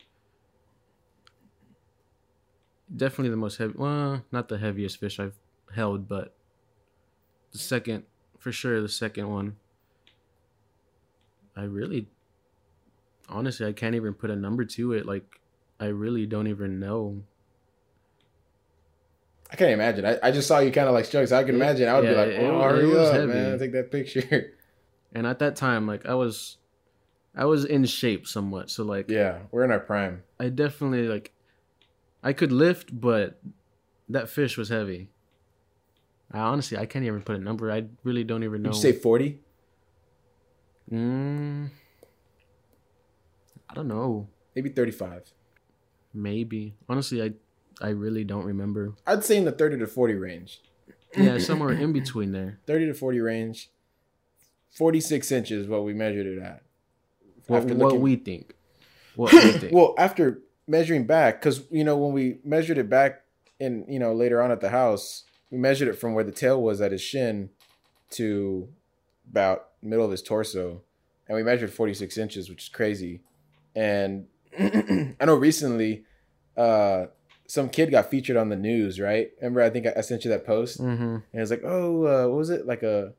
Definitely 2.94 3.30
the 3.30 3.36
most 3.36 3.56
heavy. 3.56 3.74
Well, 3.76 4.22
not 4.30 4.48
the 4.48 4.58
heaviest 4.58 5.00
fish 5.00 5.18
I've 5.18 5.34
held, 5.74 6.08
but 6.08 6.34
the 7.52 7.58
second, 7.58 8.04
for 8.38 8.52
sure, 8.52 8.80
the 8.80 8.88
second 8.88 9.30
one. 9.30 9.56
I 11.56 11.64
really, 11.64 12.08
honestly, 13.28 13.66
I 13.66 13.72
can't 13.72 13.94
even 13.94 14.14
put 14.14 14.30
a 14.30 14.36
number 14.36 14.64
to 14.64 14.92
it. 14.92 15.06
Like, 15.06 15.40
I 15.82 15.86
really 15.86 16.26
don't 16.26 16.46
even 16.46 16.78
know. 16.78 17.24
I 19.50 19.56
can't 19.56 19.72
imagine. 19.72 20.06
I, 20.06 20.16
I 20.22 20.30
just 20.30 20.46
saw 20.46 20.60
you 20.60 20.70
kind 20.70 20.86
of 20.86 20.94
like 20.94 21.06
struggling. 21.06 21.26
So 21.26 21.36
I 21.36 21.42
can 21.42 21.56
Yeah, 21.56 21.64
imagine. 21.64 21.88
I 21.88 21.98
would 21.98 22.08
be 22.08 22.14
like, 22.14 22.28
it- 22.28 22.38
oh, 22.38 22.60
it 22.60 22.70
hurry 22.70 22.96
up, 22.96 23.12
heavy. 23.14 23.26
man. 23.26 23.58
Take 23.58 23.72
that 23.72 23.90
picture. 23.90 24.54
And 25.14 25.26
at 25.26 25.40
that 25.40 25.56
time, 25.56 25.86
like 25.86 26.06
I 26.06 26.14
was, 26.14 26.56
I 27.36 27.44
was 27.44 27.64
in 27.66 27.84
shape 27.84 28.26
somewhat. 28.26 28.70
So 28.70 28.82
like, 28.82 29.10
yeah, 29.10 29.40
we're 29.50 29.64
in 29.64 29.70
our 29.72 29.80
prime. 29.80 30.22
I 30.40 30.48
definitely 30.48 31.06
like 31.08 31.32
I 32.22 32.32
could 32.32 32.50
lift, 32.52 32.98
but 32.98 33.42
that 34.08 34.30
fish 34.30 34.56
was 34.56 34.70
heavy. 34.70 35.10
I 36.30 36.38
honestly 36.38 36.78
I 36.78 36.86
can't 36.86 37.04
even 37.04 37.20
put 37.22 37.36
a 37.36 37.40
number. 37.40 37.70
I 37.70 37.86
really 38.04 38.24
don't 38.24 38.42
even 38.44 38.62
know. 38.62 38.70
Would 38.70 38.76
you 38.76 38.80
say 38.80 38.92
40? 38.92 39.38
mm, 40.90 41.68
I 43.68 43.74
don't 43.74 43.88
know. 43.88 44.28
Maybe 44.56 44.70
35. 44.70 45.30
Maybe. 46.14 46.74
Honestly, 46.88 47.22
I 47.22 47.32
I 47.80 47.90
really 47.90 48.24
don't 48.24 48.44
remember. 48.44 48.94
I'd 49.06 49.24
say 49.24 49.36
in 49.36 49.44
the 49.44 49.52
30 49.52 49.78
to 49.78 49.86
40 49.86 50.14
range. 50.14 50.60
Yeah, 51.16 51.38
somewhere 51.38 51.72
in 51.72 51.92
between 51.92 52.32
there. 52.32 52.58
30 52.66 52.86
to 52.86 52.94
40 52.94 53.20
range. 53.20 53.70
46 54.72 55.30
inches 55.32 55.68
what 55.68 55.84
we 55.84 55.92
measured 55.92 56.26
it 56.26 56.38
at. 56.38 56.62
What, 57.46 57.62
After 57.62 57.74
what 57.74 57.84
looking- 57.86 58.00
we 58.00 58.16
think. 58.16 58.54
What 59.16 59.32
we 59.32 59.52
think. 59.52 59.72
well, 59.74 59.94
after 59.98 60.40
measuring 60.66 61.06
back, 61.06 61.40
because 61.40 61.62
you 61.70 61.84
know 61.84 61.96
when 61.96 62.12
we 62.12 62.38
measured 62.44 62.78
it 62.78 62.88
back 62.88 63.22
in 63.60 63.84
you 63.88 63.98
know 63.98 64.12
later 64.14 64.40
on 64.40 64.50
at 64.50 64.60
the 64.60 64.70
house, 64.70 65.24
we 65.50 65.58
measured 65.58 65.88
it 65.88 65.94
from 65.98 66.14
where 66.14 66.24
the 66.24 66.32
tail 66.32 66.62
was 66.62 66.80
at 66.80 66.92
his 66.92 67.02
shin 67.02 67.50
to 68.10 68.68
about 69.30 69.68
middle 69.82 70.04
of 70.04 70.10
his 70.10 70.22
torso, 70.22 70.80
and 71.28 71.36
we 71.36 71.42
measured 71.42 71.72
46 71.72 72.16
inches, 72.16 72.48
which 72.48 72.62
is 72.64 72.68
crazy. 72.70 73.20
And 73.74 74.26
I 75.20 75.24
know 75.24 75.34
recently, 75.34 76.04
uh, 76.56 77.06
some 77.46 77.68
kid 77.68 77.90
got 77.90 78.10
featured 78.10 78.36
on 78.36 78.48
the 78.48 78.56
news, 78.56 78.98
right? 78.98 79.30
Remember, 79.40 79.60
I 79.60 79.70
think 79.70 79.86
I, 79.86 79.94
I 79.98 80.00
sent 80.00 80.24
you 80.24 80.30
that 80.30 80.46
post, 80.46 80.80
mm-hmm. 80.80 81.02
and 81.02 81.22
it 81.32 81.40
was 81.40 81.50
like, 81.50 81.62
oh, 81.64 82.06
uh, 82.06 82.28
what 82.28 82.38
was 82.38 82.50
it? 82.50 82.66
Like 82.66 82.82
a, 82.82 83.12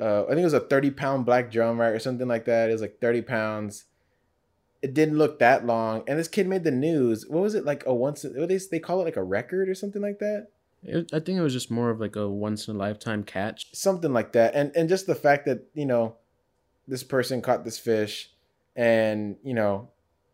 uh, 0.00 0.24
I 0.24 0.28
think 0.28 0.40
it 0.40 0.44
was 0.44 0.52
a 0.52 0.60
30 0.60 0.90
pound 0.90 1.26
black 1.26 1.50
drum, 1.50 1.80
right? 1.80 1.92
Or 1.92 1.98
something 1.98 2.26
like 2.26 2.44
that. 2.46 2.70
It 2.70 2.72
was 2.72 2.80
like 2.80 2.98
30 3.00 3.22
pounds. 3.22 3.84
It 4.80 4.94
didn't 4.94 5.16
look 5.16 5.38
that 5.38 5.64
long. 5.64 6.02
And 6.08 6.18
this 6.18 6.28
kid 6.28 6.48
made 6.48 6.64
the 6.64 6.72
news. 6.72 7.26
What 7.28 7.42
was 7.42 7.54
it? 7.54 7.64
Like 7.64 7.84
a 7.86 7.94
once, 7.94 8.24
what 8.24 8.48
they, 8.48 8.58
they 8.58 8.80
call 8.80 9.00
it 9.00 9.04
like 9.04 9.16
a 9.16 9.22
record 9.22 9.68
or 9.68 9.74
something 9.74 10.02
like 10.02 10.18
that? 10.18 10.48
It, 10.82 11.10
I 11.12 11.20
think 11.20 11.38
it 11.38 11.42
was 11.42 11.52
just 11.52 11.70
more 11.70 11.90
of 11.90 12.00
like 12.00 12.16
a 12.16 12.28
once 12.28 12.66
in 12.66 12.74
a 12.74 12.78
lifetime 12.78 13.22
catch. 13.22 13.72
Something 13.74 14.12
like 14.12 14.32
that. 14.32 14.54
And, 14.54 14.72
and 14.74 14.88
just 14.88 15.06
the 15.06 15.14
fact 15.14 15.46
that, 15.46 15.68
you 15.74 15.86
know, 15.86 16.16
this 16.88 17.04
person 17.04 17.40
caught 17.40 17.64
this 17.64 17.78
fish 17.78 18.32
and, 18.74 19.36
you 19.44 19.54
know, 19.54 19.90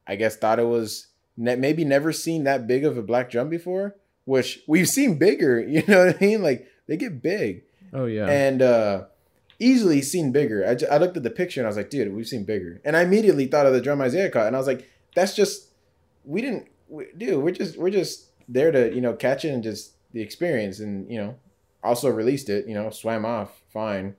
I 0.08 0.16
guess 0.16 0.36
thought 0.36 0.58
it 0.58 0.66
was 0.66 1.08
ne- 1.36 1.56
maybe 1.56 1.84
never 1.84 2.12
seen 2.12 2.44
that 2.44 2.66
big 2.66 2.84
of 2.84 2.96
a 2.96 3.02
black 3.02 3.30
drum 3.30 3.48
before, 3.48 3.94
which 4.24 4.60
we've 4.66 4.88
seen 4.88 5.18
bigger. 5.18 5.60
You 5.68 5.82
know 5.86 6.06
what 6.06 6.16
I 6.16 6.24
mean? 6.24 6.42
Like 6.42 6.66
they 6.86 6.96
get 6.96 7.22
big 7.22 7.62
Oh 7.92 8.06
yeah. 8.06 8.26
and 8.26 8.62
uh 8.62 9.04
easily 9.58 10.02
seen 10.02 10.32
bigger. 10.32 10.64
I, 10.90 10.98
looked 10.98 11.16
at 11.16 11.22
the 11.22 11.30
picture 11.30 11.60
and 11.60 11.66
I 11.66 11.70
was 11.70 11.76
like, 11.76 11.90
dude, 11.90 12.14
we've 12.14 12.28
seen 12.28 12.44
bigger. 12.44 12.80
And 12.84 12.96
I 12.96 13.02
immediately 13.02 13.46
thought 13.46 13.66
of 13.66 13.72
the 13.72 13.80
drum 13.80 14.00
Isaiah 14.00 14.30
caught, 14.30 14.46
and 14.46 14.54
I 14.56 14.58
was 14.58 14.68
like, 14.68 14.88
that's 15.14 15.34
just 15.34 15.68
we 16.24 16.40
didn't, 16.40 16.68
we, 16.88 17.06
dude. 17.16 17.42
We're 17.42 17.52
just 17.52 17.76
we're 17.76 17.90
just 17.90 18.26
there 18.48 18.70
to 18.70 18.94
you 18.94 19.00
know 19.00 19.14
catch 19.14 19.44
it 19.44 19.48
and 19.48 19.62
just 19.62 19.92
the 20.12 20.20
experience, 20.22 20.80
and 20.80 21.10
you 21.10 21.18
know 21.18 21.34
also 21.82 22.08
released 22.08 22.48
it. 22.48 22.66
You 22.66 22.74
know, 22.74 22.90
swam 22.90 23.24
off 23.24 23.62
fine, 23.72 24.14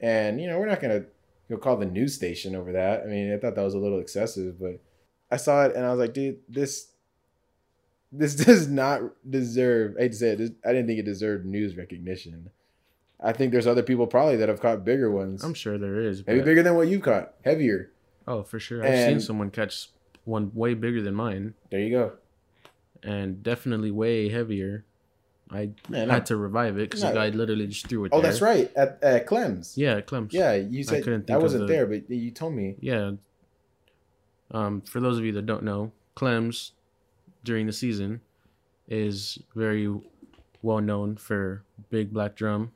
and 0.00 0.40
you 0.40 0.48
know 0.48 0.58
we're 0.58 0.66
not 0.66 0.80
gonna 0.80 1.04
you 1.48 1.56
know, 1.56 1.58
call 1.58 1.76
the 1.76 1.86
news 1.86 2.14
station 2.14 2.56
over 2.56 2.72
that. 2.72 3.02
I 3.02 3.06
mean, 3.06 3.32
I 3.32 3.38
thought 3.38 3.54
that 3.54 3.62
was 3.64 3.74
a 3.74 3.78
little 3.78 4.00
excessive, 4.00 4.58
but 4.58 4.80
I 5.32 5.36
saw 5.38 5.64
it 5.64 5.74
and 5.74 5.84
I 5.84 5.90
was 5.90 5.98
like, 5.98 6.12
dude, 6.14 6.38
this. 6.48 6.88
This 8.14 8.34
does 8.46 8.68
not 8.68 9.00
deserve. 9.28 9.96
I 9.98 10.02
hate 10.02 10.12
to 10.12 10.18
say 10.18 10.28
it. 10.32 10.36
This, 10.38 10.50
I 10.64 10.68
didn't 10.68 10.86
think 10.86 10.98
it 10.98 11.04
deserved 11.06 11.46
news 11.46 11.76
recognition. 11.76 12.50
I 13.18 13.32
think 13.32 13.52
there's 13.52 13.66
other 13.66 13.82
people 13.82 14.06
probably 14.06 14.36
that 14.36 14.48
have 14.50 14.60
caught 14.60 14.84
bigger 14.84 15.10
ones. 15.10 15.42
I'm 15.42 15.54
sure 15.54 15.78
there 15.78 15.98
is. 16.00 16.26
Maybe 16.26 16.42
bigger 16.42 16.62
than 16.62 16.74
what 16.74 16.88
you've 16.88 17.02
caught. 17.02 17.32
Heavier. 17.44 17.90
Oh, 18.28 18.42
for 18.42 18.58
sure. 18.60 18.84
I've 18.84 18.98
seen 19.08 19.20
someone 19.20 19.50
catch 19.50 19.88
one 20.24 20.50
way 20.54 20.74
bigger 20.74 21.00
than 21.02 21.14
mine, 21.14 21.54
There 21.70 21.80
you 21.80 21.90
go. 21.90 22.12
and 23.02 23.42
definitely 23.42 23.90
way 23.90 24.28
heavier. 24.28 24.84
I 25.50 25.70
Man, 25.88 26.08
had 26.08 26.26
to 26.26 26.36
revive 26.36 26.78
it 26.78 26.90
because 26.90 27.02
the 27.02 27.12
guy 27.12 27.28
literally 27.30 27.66
just 27.66 27.86
threw 27.86 28.04
it. 28.04 28.12
oh, 28.12 28.20
there. 28.20 28.30
that's 28.30 28.40
right. 28.42 28.70
At, 28.76 28.98
at 29.02 29.26
Clem's. 29.26 29.76
Yeah, 29.76 30.00
Clem's. 30.00 30.32
Yeah, 30.32 30.54
you 30.54 30.82
said 30.84 31.02
couldn't 31.04 31.26
think 31.26 31.34
I 31.34 31.38
wasn't 31.38 31.66
the- 31.66 31.72
there, 31.72 31.86
but 31.86 32.08
you 32.10 32.30
told 32.30 32.54
me. 32.54 32.76
Yeah. 32.80 33.12
Um, 34.52 34.82
for 34.82 35.00
those 35.00 35.18
of 35.18 35.24
you 35.24 35.32
that 35.32 35.46
don't 35.46 35.62
know, 35.62 35.92
Clem's 36.14 36.72
during 37.44 37.66
the 37.66 37.72
season 37.72 38.20
is 38.88 39.38
very 39.54 39.92
well 40.62 40.80
known 40.80 41.16
for 41.16 41.62
Big 41.90 42.12
Black 42.12 42.36
Drum 42.36 42.72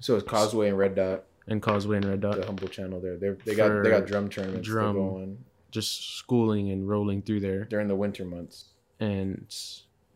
So 0.00 0.16
it's 0.16 0.28
Causeway 0.28 0.68
and 0.68 0.78
Red 0.78 0.94
Dot, 0.94 1.24
and 1.48 1.62
Causeway 1.62 1.96
and 1.96 2.04
Red 2.04 2.20
Dot. 2.20 2.36
the 2.36 2.46
humble 2.46 2.68
channel 2.68 3.00
there. 3.00 3.16
They 3.16 3.30
they 3.44 3.54
got 3.54 3.82
they 3.82 3.90
got 3.90 4.06
drum 4.06 4.28
tournaments 4.28 4.68
drum. 4.68 4.94
going 4.96 5.38
Just 5.70 6.16
schooling 6.16 6.70
and 6.70 6.88
rolling 6.88 7.22
through 7.22 7.40
there. 7.40 7.64
during 7.64 7.88
the 7.88 7.96
winter 7.96 8.24
months. 8.24 8.66
and 9.00 9.46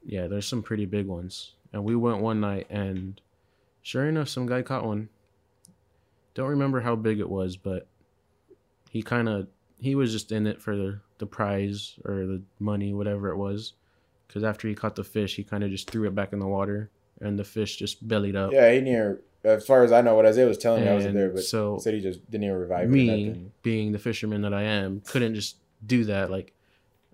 yeah, 0.04 0.26
there's 0.26 0.46
some 0.46 0.62
pretty 0.62 0.86
big 0.86 1.06
ones. 1.06 1.54
And 1.72 1.84
we 1.84 1.94
went 1.94 2.20
one 2.20 2.40
night, 2.40 2.66
and 2.70 3.20
sure 3.82 4.06
enough, 4.08 4.28
some 4.28 4.46
guy 4.46 4.62
caught 4.62 4.84
one. 4.84 5.08
Don't 6.34 6.48
remember 6.48 6.80
how 6.80 6.96
big 6.96 7.20
it 7.20 7.28
was, 7.28 7.56
but 7.56 7.86
he 8.90 9.02
kind 9.02 9.28
of 9.28 9.46
he 9.80 9.94
was 9.94 10.12
just 10.12 10.30
in 10.30 10.46
it 10.46 10.60
for 10.60 10.76
the 10.76 11.00
the 11.18 11.26
prize 11.26 11.98
or 12.04 12.26
the 12.26 12.42
money, 12.58 12.92
whatever 12.92 13.30
it 13.30 13.36
was. 13.36 13.74
Because 14.26 14.44
after 14.44 14.68
he 14.68 14.74
caught 14.74 14.94
the 14.94 15.04
fish, 15.04 15.36
he 15.36 15.42
kind 15.42 15.64
of 15.64 15.70
just 15.70 15.90
threw 15.90 16.06
it 16.06 16.14
back 16.14 16.32
in 16.32 16.38
the 16.38 16.46
water, 16.46 16.90
and 17.20 17.38
the 17.38 17.44
fish 17.44 17.76
just 17.76 18.06
bellied 18.06 18.36
up. 18.36 18.52
Yeah, 18.52 18.70
he 18.72 18.80
near. 18.80 19.20
As 19.42 19.64
far 19.64 19.82
as 19.82 19.90
I 19.90 20.02
know, 20.02 20.14
what 20.14 20.26
Isaiah 20.26 20.46
was 20.46 20.58
telling 20.58 20.84
me, 20.84 20.90
I 20.90 20.94
wasn't 20.94 21.14
there, 21.14 21.30
but 21.30 21.42
so 21.42 21.78
said 21.78 21.94
he 21.94 22.00
just 22.00 22.30
didn't 22.30 22.44
even 22.44 22.56
revive 22.56 22.84
it. 22.84 22.92
me 22.92 23.46
being 23.62 23.92
the 23.92 23.98
fisherman 23.98 24.42
that 24.42 24.52
I 24.52 24.62
am 24.62 25.00
couldn't 25.00 25.34
just 25.34 25.56
do 25.84 26.04
that. 26.04 26.30
Like 26.30 26.52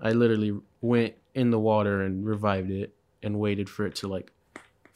I 0.01 0.11
literally 0.11 0.59
went 0.81 1.15
in 1.35 1.51
the 1.51 1.59
water 1.59 2.03
and 2.03 2.27
revived 2.27 2.71
it 2.71 2.95
and 3.23 3.39
waited 3.39 3.71
for 3.71 3.87
it 3.87 3.95
to 3.97 4.09
like 4.09 4.33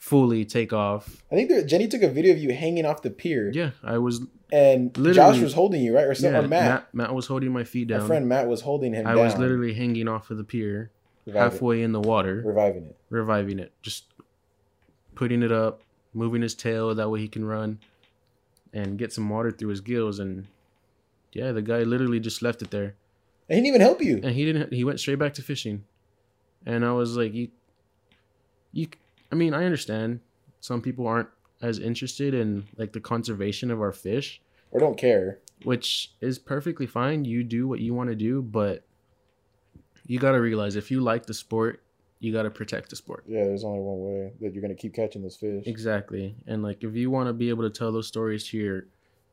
fully 0.01 0.43
take 0.43 0.73
off. 0.73 1.23
I 1.31 1.35
think 1.35 1.47
there, 1.47 1.63
Jenny 1.63 1.87
took 1.87 2.01
a 2.01 2.09
video 2.09 2.33
of 2.33 2.39
you 2.39 2.51
hanging 2.53 2.85
off 2.87 3.03
the 3.03 3.11
pier, 3.11 3.51
Yeah, 3.53 3.71
I 3.83 3.99
was 3.99 4.21
and 4.51 4.93
Josh 5.13 5.39
was 5.39 5.53
holding 5.53 5.81
you, 5.81 5.95
right? 5.95 6.05
Or, 6.07 6.15
some, 6.15 6.33
yeah, 6.33 6.39
or 6.39 6.47
Matt, 6.47 6.49
Matt. 6.49 6.93
Matt 6.93 7.13
was 7.13 7.27
holding 7.27 7.51
my 7.53 7.63
feet 7.63 7.87
down. 7.87 8.01
my 8.01 8.07
friend 8.07 8.27
Matt 8.27 8.47
was 8.47 8.61
holding 8.61 8.93
him 8.93 9.05
I 9.05 9.13
down. 9.13 9.23
was 9.23 9.37
literally 9.37 9.73
hanging 9.75 10.07
off 10.07 10.31
of 10.31 10.37
the 10.37 10.43
pier, 10.43 10.89
reviving, 11.27 11.51
halfway 11.51 11.83
in 11.83 11.91
the 11.91 12.01
water, 12.01 12.41
reviving 12.43 12.85
it. 12.85 12.97
reviving 13.09 13.59
it, 13.59 13.71
just 13.83 14.05
putting 15.15 15.43
it 15.43 15.51
up, 15.51 15.81
moving 16.15 16.41
his 16.41 16.55
tail 16.55 16.93
that 16.95 17.09
way 17.09 17.19
he 17.19 17.27
can 17.27 17.45
run 17.45 17.79
and 18.73 18.97
get 18.97 19.13
some 19.13 19.29
water 19.29 19.51
through 19.51 19.69
his 19.69 19.81
gills 19.81 20.17
and 20.19 20.47
yeah, 21.31 21.51
the 21.51 21.61
guy 21.61 21.83
literally 21.83 22.19
just 22.19 22.41
left 22.41 22.61
it 22.63 22.71
there. 22.71 22.95
And 23.47 23.55
he 23.57 23.61
didn't 23.61 23.67
even 23.67 23.81
help 23.81 24.01
you. 24.01 24.15
and 24.23 24.33
he 24.33 24.45
didn't 24.45 24.73
he 24.73 24.83
went 24.83 24.99
straight 24.99 25.19
back 25.19 25.33
to 25.35 25.41
fishing 25.41 25.83
and 26.65 26.85
i 26.85 26.91
was 26.93 27.17
like 27.17 27.33
you 27.33 27.49
you 28.71 28.87
i 29.31 29.35
mean 29.35 29.53
i 29.53 29.65
understand 29.65 30.19
some 30.59 30.81
people 30.81 31.07
aren't 31.07 31.29
as 31.61 31.79
interested 31.79 32.33
in 32.33 32.65
like 32.77 32.93
the 32.93 32.99
conservation 32.99 33.69
of 33.71 33.79
our 33.81 33.91
fish. 33.91 34.41
Or 34.71 34.79
don't 34.79 34.97
care. 34.97 35.39
which 35.63 36.13
is 36.21 36.39
perfectly 36.39 36.87
fine. 36.87 37.25
You 37.25 37.43
do 37.43 37.67
what 37.67 37.79
you 37.81 37.93
want 37.93 38.09
to 38.09 38.15
do 38.15 38.41
but 38.41 38.85
you 40.07 40.17
got 40.17 40.31
to 40.31 40.39
realize 40.39 40.75
if 40.75 40.89
you 40.89 41.01
like 41.01 41.25
the 41.25 41.33
sport 41.33 41.83
you 42.19 42.31
got 42.31 42.43
to 42.43 42.51
protect 42.51 42.91
the 42.91 42.95
sport. 42.95 43.23
Yeah, 43.27 43.43
there's 43.45 43.63
only 43.63 43.79
one 43.79 43.99
way 43.99 44.31
that 44.41 44.53
you're 44.53 44.61
gonna 44.61 44.75
keep 44.75 44.93
catching 44.93 45.23
those 45.23 45.35
fish. 45.35 45.65
exactly. 45.65 46.35
And 46.45 46.61
like 46.63 46.83
if 46.83 46.95
you 46.95 47.09
want 47.09 47.27
to 47.27 47.33
be 47.33 47.49
able 47.49 47.63
to 47.63 47.69
tell 47.69 47.91
those 47.91 48.07
stories 48.07 48.47
to 48.49 48.57
your 48.57 48.85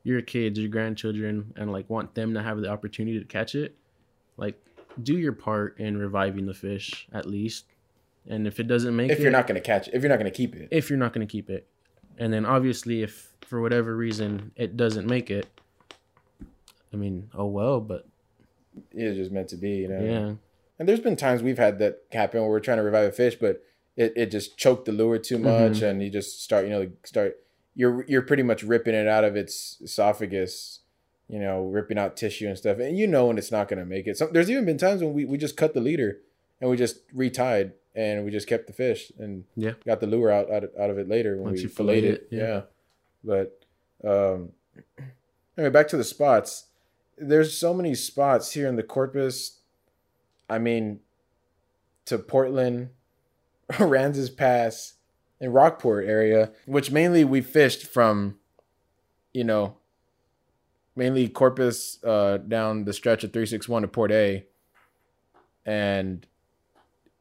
your 0.04 0.22
kids 0.22 0.58
your 0.58 0.70
grandchildren 0.70 1.52
and 1.56 1.70
like 1.70 1.88
want 1.90 2.14
them 2.14 2.34
to 2.34 2.42
have 2.42 2.61
the 2.61 2.68
opportunity 2.68 3.18
to 3.18 3.24
catch 3.26 3.54
it 3.54 3.76
like 4.37 4.58
do 5.02 5.18
your 5.18 5.32
part 5.32 5.78
in 5.78 5.98
reviving 5.98 6.46
the 6.46 6.54
fish 6.54 7.08
at 7.12 7.26
least 7.26 7.66
and 8.29 8.47
if 8.47 8.61
it 8.61 8.69
doesn't 8.69 8.95
make 8.95 9.11
it, 9.11 9.14
If 9.14 9.21
it 9.21 9.23
you're 9.23 9.33
not 9.33 9.47
gonna 9.47 9.61
catch 9.61 9.88
it, 9.88 9.95
if 9.95 10.03
you're 10.03 10.11
not 10.11 10.19
gonna 10.19 10.31
keep 10.31 10.55
it. 10.55 10.69
if 10.71 10.91
you're 10.91 10.99
not 10.99 11.12
going 11.12 11.27
to 11.27 11.31
keep 11.31 11.51
it 11.51 11.67
and 12.19 12.33
then 12.33 12.45
obviously 12.45 13.03
if 13.03 13.31
for 13.43 13.61
whatever 13.61 13.97
reason 13.97 14.53
it 14.57 14.77
doesn't 14.77 15.07
make 15.07 15.31
it 15.31 15.47
i 16.93 16.97
mean 16.97 17.31
oh 17.35 17.47
well 17.47 17.81
but 17.81 18.07
It's 18.93 19.17
just 19.17 19.33
meant 19.33 19.49
to 19.49 19.57
be, 19.57 19.77
you 19.77 19.88
know. 19.88 20.01
yeah 20.01 20.35
And 20.79 20.88
there's 20.88 21.01
been 21.01 21.17
times 21.17 21.43
we've 21.43 21.59
had 21.59 21.79
that 21.81 22.03
happen 22.12 22.41
where 22.41 22.51
we're 22.51 22.61
trying 22.61 22.77
to 22.79 22.83
revive 22.85 23.09
a 23.09 23.12
fish, 23.12 23.35
but 23.35 23.64
it, 23.97 24.12
it 24.17 24.31
just 24.31 24.57
choked 24.57 24.85
the 24.85 24.93
lure 24.93 25.19
too 25.19 25.38
mm-hmm. 25.38 25.45
much, 25.45 25.83
and 25.83 26.03
you 26.03 26.09
just 26.11 26.43
start, 26.43 26.64
you 26.64 26.71
know, 26.71 26.88
start. 27.05 27.38
You're 27.75 28.05
you're 28.07 28.23
pretty 28.23 28.45
much 28.45 28.62
ripping 28.62 28.95
it 28.95 29.09
out 29.09 29.25
of 29.25 29.35
its 29.37 29.79
esophagus, 29.83 30.81
you 31.29 31.41
know, 31.41 31.64
ripping 31.64 31.99
out 31.99 32.17
tissue 32.17 32.47
and 32.47 32.57
stuff, 32.57 32.79
and 32.79 32.97
you 32.97 33.07
know 33.09 33.27
when 33.27 33.38
it's 33.38 33.51
not 33.51 33.69
gonna 33.69 33.85
make 33.85 34.07
it. 34.07 34.17
So 34.17 34.29
there's 34.29 34.51
even 34.51 34.64
been 34.64 34.79
times 34.79 35.03
when 35.03 35.12
we, 35.14 35.25
we 35.25 35.37
just 35.37 35.57
cut 35.57 35.75
the 35.75 35.81
leader, 35.81 36.19
and 36.61 36.71
we 36.71 36.77
just 36.77 37.12
retied, 37.12 37.73
and 37.98 38.24
we 38.24 38.30
just 38.30 38.46
kept 38.46 38.66
the 38.68 38.72
fish, 38.72 39.11
and 39.18 39.44
Yeah. 39.56 39.72
got 39.84 39.98
the 40.00 40.06
lure 40.06 40.30
out 40.30 40.50
out 40.52 40.62
of, 40.64 40.70
out 40.78 40.90
of 40.90 40.98
it 40.98 41.08
later 41.08 41.34
when 41.37 41.46
Once 41.52 41.62
we 41.62 41.68
filleted 41.68 42.04
fillet 42.04 42.14
it. 42.14 42.14
it, 42.22 42.28
Yeah. 42.30 42.46
yeah. 42.46 42.62
but 43.24 43.64
um, 44.04 44.52
anyway, 45.58 45.70
back 45.70 45.88
to 45.88 45.96
the 45.96 46.04
spots. 46.04 46.66
There's 47.16 47.52
so 47.58 47.74
many 47.74 47.94
spots 47.96 48.52
here 48.52 48.68
in 48.68 48.76
the 48.76 48.82
Corpus. 48.84 49.58
I 50.48 50.58
mean, 50.58 51.00
to 52.04 52.18
Portland, 52.18 52.90
Aransas 53.72 54.34
Pass, 54.34 54.94
and 55.40 55.52
Rockport 55.52 56.04
area, 56.06 56.52
which 56.66 56.90
mainly 56.92 57.24
we 57.24 57.40
fished 57.40 57.87
from, 57.87 58.38
you 59.32 59.44
know, 59.44 59.76
mainly 60.96 61.28
Corpus 61.28 62.02
uh, 62.04 62.38
down 62.38 62.84
the 62.84 62.92
stretch 62.92 63.24
of 63.24 63.32
361 63.32 63.82
to 63.82 63.88
Port 63.88 64.11
A. 64.12 64.46
And, 65.66 66.26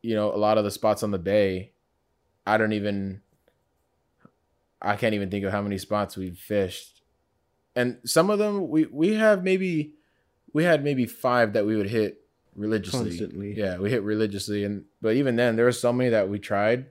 you 0.01 0.15
know, 0.15 0.33
a 0.33 0.38
lot 0.38 0.57
of 0.57 0.63
the 0.63 0.71
spots 0.71 1.03
on 1.03 1.12
the 1.12 1.17
bay, 1.19 1.71
I 2.45 2.57
don't 2.57 2.73
even, 2.73 3.21
I 4.81 4.95
can't 4.95 5.15
even 5.15 5.29
think 5.29 5.45
of 5.45 5.51
how 5.51 5.62
many 5.62 5.77
spots 5.77 6.15
we've 6.17 6.38
fished. 6.38 7.01
And 7.75 7.97
some 8.05 8.29
of 8.29 8.39
them 8.39 8.69
we, 8.69 8.86
we 8.86 9.15
have 9.15 9.43
maybe, 9.43 9.93
we 10.53 10.63
had 10.63 10.83
maybe 10.83 11.05
five 11.05 11.53
that 11.53 11.65
we 11.65 11.75
would 11.75 11.89
hit 11.89 12.21
religiously. 12.55 13.10
Constantly. 13.10 13.53
Yeah, 13.55 13.77
we 13.77 13.89
hit 13.89 14.03
religiously, 14.03 14.63
and 14.63 14.86
but 15.01 15.15
even 15.15 15.36
then, 15.36 15.55
there 15.55 15.65
were 15.65 15.71
so 15.71 15.93
many 15.93 16.10
that 16.10 16.27
we 16.29 16.39
tried, 16.39 16.88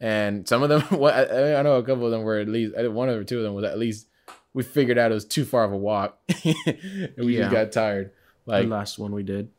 and 0.00 0.46
some 0.48 0.62
of 0.62 0.68
them. 0.68 0.82
I, 1.04 1.62
know 1.62 1.76
a 1.76 1.82
couple 1.82 2.04
of 2.06 2.10
them 2.10 2.22
were 2.22 2.38
at 2.38 2.48
least 2.48 2.74
think 2.74 2.92
one 2.92 3.08
or 3.08 3.22
two 3.24 3.38
of 3.38 3.44
them 3.44 3.54
was 3.54 3.64
at 3.64 3.78
least 3.78 4.08
we 4.52 4.62
figured 4.62 4.98
out 4.98 5.10
it 5.10 5.14
was 5.14 5.24
too 5.24 5.44
far 5.44 5.64
of 5.64 5.72
a 5.72 5.76
walk, 5.76 6.18
and 6.44 7.14
we 7.18 7.36
Yeah. 7.36 7.42
just 7.42 7.52
got 7.52 7.72
tired. 7.72 8.10
Like 8.46 8.64
the 8.64 8.70
last 8.70 8.98
one 8.98 9.12
we 9.12 9.22
did 9.22 9.50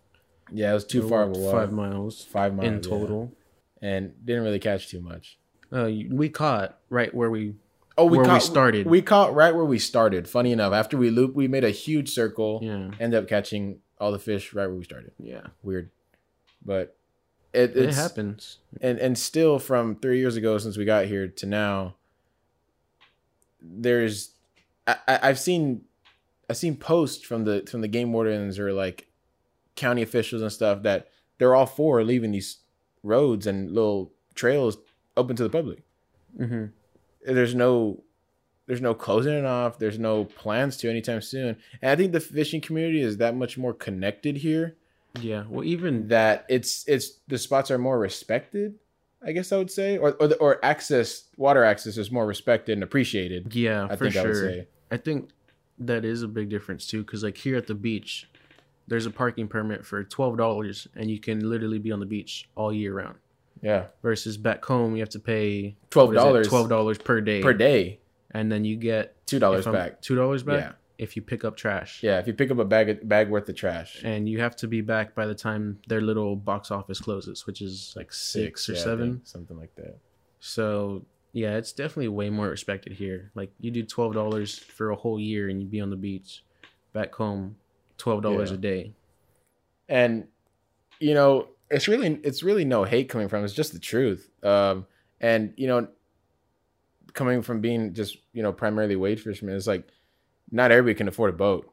yeah, 0.51 0.71
it 0.71 0.73
was 0.73 0.85
too 0.85 1.03
we 1.03 1.09
far 1.09 1.23
of 1.23 1.35
a 1.35 1.39
walk. 1.39 1.53
five 1.53 1.71
miles 1.71 2.23
Five 2.25 2.53
miles 2.55 2.67
in 2.67 2.73
yeah. 2.75 2.79
total 2.81 3.31
and 3.81 4.13
didn't 4.25 4.43
really 4.43 4.59
catch 4.59 4.89
too 4.89 5.01
much. 5.01 5.37
uh, 5.71 5.89
we 6.09 6.29
caught 6.29 6.77
right 6.89 7.13
where 7.13 7.29
we 7.29 7.55
Oh, 7.99 8.05
we 8.05 8.17
Where 8.19 8.25
we 8.27 8.29
caught, 8.33 8.43
started. 8.43 8.85
We 8.85 9.01
caught 9.01 9.33
right 9.33 9.55
where 9.55 9.65
we 9.65 9.79
started. 9.79 10.29
Funny 10.29 10.51
enough, 10.51 10.71
after 10.71 10.97
we 10.97 11.09
looped, 11.09 11.35
we 11.35 11.47
made 11.47 11.63
a 11.63 11.71
huge 11.71 12.09
circle. 12.09 12.59
yeah 12.61 12.91
Ended 12.99 13.23
up 13.23 13.27
catching 13.27 13.79
all 13.99 14.11
the 14.11 14.19
fish 14.19 14.53
right 14.53 14.67
where 14.67 14.75
we 14.75 14.83
started. 14.83 15.13
yeah 15.19 15.47
Weird, 15.63 15.89
but 16.63 16.95
it, 17.53 17.75
it 17.75 17.95
happens 17.95 18.59
and 18.81 18.99
and 18.99 19.17
still 19.17 19.57
from 19.57 19.95
three 19.95 20.19
years 20.19 20.35
ago 20.35 20.59
since 20.59 20.77
we 20.77 20.85
got 20.85 21.05
here 21.05 21.27
to 21.27 21.45
now 21.47 21.95
there's 23.61 24.31
I, 24.85 24.97
I- 25.07 25.19
i've 25.23 25.39
seen 25.39 25.81
i've 26.49 26.57
seen 26.57 26.75
posts 26.75 27.23
from 27.25 27.45
the 27.45 27.65
from 27.69 27.81
the 27.81 27.87
game 27.87 28.13
wardens 28.13 28.59
or 28.59 28.73
like 28.73 29.06
county 29.77 30.01
officials 30.01 30.41
and 30.41 30.51
stuff 30.51 30.83
that 30.83 31.07
they're 31.37 31.55
all 31.55 31.65
for 31.65 32.03
leaving 32.03 32.31
these 32.31 32.57
roads 33.03 33.47
and 33.47 33.71
little 33.71 34.11
trails 34.35 34.77
open 35.15 35.35
to 35.35 35.43
the 35.43 35.49
public 35.49 35.83
mm-hmm. 36.37 36.65
there's 37.25 37.55
no 37.55 38.03
there's 38.65 38.81
no 38.81 38.93
closing 38.93 39.33
it 39.33 39.45
off 39.45 39.79
there's 39.79 39.97
no 39.97 40.25
plans 40.25 40.75
to 40.75 40.89
anytime 40.89 41.21
soon 41.21 41.55
and 41.81 41.91
i 41.91 41.95
think 41.95 42.11
the 42.11 42.19
fishing 42.19 42.59
community 42.59 43.01
is 43.01 43.17
that 43.17 43.35
much 43.35 43.57
more 43.57 43.73
connected 43.73 44.37
here 44.37 44.75
Yeah. 45.21 45.43
Well, 45.49 45.63
even 45.63 46.07
that 46.09 46.45
it's 46.49 46.87
it's 46.87 47.19
the 47.27 47.37
spots 47.37 47.71
are 47.71 47.77
more 47.77 47.99
respected. 47.99 48.75
I 49.25 49.31
guess 49.31 49.51
I 49.51 49.57
would 49.57 49.71
say, 49.71 49.97
or 49.97 50.13
or, 50.19 50.27
the, 50.27 50.35
or 50.37 50.63
access 50.63 51.25
water 51.37 51.63
access 51.63 51.97
is 51.97 52.11
more 52.11 52.25
respected 52.25 52.73
and 52.73 52.83
appreciated. 52.83 53.53
yeah, 53.55 53.87
I 53.89 53.95
for 53.95 54.05
think 54.05 54.17
I 54.17 54.27
would 54.27 54.35
sure. 54.35 54.49
say. 54.49 54.67
I 54.91 54.97
think 54.97 55.29
that 55.79 56.05
is 56.05 56.21
a 56.21 56.27
big 56.27 56.49
difference 56.49 56.87
too, 56.87 57.03
because 57.03 57.23
like 57.23 57.37
here 57.37 57.57
at 57.57 57.67
the 57.67 57.75
beach, 57.75 58.29
there's 58.87 59.05
a 59.05 59.11
parking 59.11 59.47
permit 59.47 59.85
for 59.85 60.03
twelve 60.03 60.37
dollars, 60.37 60.87
and 60.95 61.09
you 61.11 61.19
can 61.19 61.49
literally 61.49 61.79
be 61.79 61.91
on 61.91 61.99
the 61.99 62.05
beach 62.05 62.49
all 62.55 62.71
year 62.73 62.93
round. 62.93 63.17
Yeah, 63.61 63.85
Versus 64.03 64.37
back 64.37 64.63
home, 64.63 64.95
you 64.95 65.01
have 65.01 65.09
to 65.09 65.19
pay 65.19 65.75
twelve 65.89 66.13
dollars 66.13 66.47
twelve 66.47 66.69
dollars 66.69 66.97
per 66.97 67.21
day 67.21 67.41
per 67.41 67.53
day, 67.53 67.99
and 68.31 68.51
then 68.51 68.63
you 68.65 68.75
get 68.75 69.15
two 69.25 69.39
dollars 69.39 69.65
back. 69.65 70.01
Two 70.01 70.15
dollars 70.15 70.43
back 70.43 70.59
Yeah, 70.61 70.71
if 70.99 71.15
you 71.15 71.23
pick 71.23 71.43
up 71.43 71.57
trash. 71.57 72.03
yeah. 72.03 72.19
If 72.19 72.27
you 72.27 72.33
pick 72.33 72.51
up 72.51 72.59
a 72.59 72.65
bag 72.65 73.07
bag 73.09 73.29
worth 73.29 73.49
of 73.49 73.55
trash, 73.55 74.01
And 74.03 74.29
you 74.29 74.39
have 74.41 74.55
to 74.57 74.67
be 74.67 74.81
back 74.81 75.15
by 75.15 75.25
the 75.25 75.33
time 75.35 75.79
their 75.87 76.01
little 76.01 76.35
box 76.35 76.69
office 76.69 76.99
closes, 76.99 77.47
which 77.47 77.61
is 77.63 77.93
like 77.95 78.13
six, 78.13 78.69
or 78.69 78.73
yeah, 78.73 78.79
seven. 78.83 79.21
something 79.23 79.57
like 79.57 79.73
that. 79.75 79.97
So 80.39 81.05
yeah, 81.33 81.57
it's 81.57 81.71
definitely 81.71 82.09
way 82.09 82.29
more 82.29 82.49
respected 82.49 82.93
here. 82.93 83.31
Like 83.33 83.51
you 83.59 83.71
do 83.71 83.81
twelve 83.83 84.13
dollars 84.13 84.57
for 84.59 84.91
a 84.91 84.95
whole 84.95 85.19
year 85.19 85.49
and 85.49 85.59
you'd 85.61 85.71
be 85.71 85.81
on 85.81 85.89
the 85.89 85.95
beach. 85.97 86.43
Back 86.93 87.13
home, 87.15 87.57
twelve 87.97 88.21
dollars 88.21 88.49
Yeah. 88.51 88.55
a 88.55 88.59
day. 88.59 88.93
and 89.89 90.27
you 90.99 91.13
know 91.13 91.47
it's 91.69 91.87
really 91.87 92.19
it's 92.23 92.43
really 92.43 92.65
no 92.65 92.83
hate 92.83 93.09
coming 93.09 93.27
from 93.27 93.43
it's 93.43 93.53
just 93.53 93.73
the 93.73 93.79
truth 93.79 94.29
um 94.43 94.85
and 95.21 95.53
you 95.57 95.67
know 95.67 95.87
coming 97.13 97.41
from 97.41 97.61
being 97.61 97.93
just 97.93 98.17
you 98.33 98.43
know 98.43 98.51
primarily 98.53 98.95
wade 98.95 99.19
fishermen 99.19 99.55
it's 99.55 99.67
like 99.67 99.87
not 100.51 100.71
everybody 100.71 100.95
can 100.97 101.07
afford 101.07 101.33
a 101.33 101.37
boat 101.37 101.71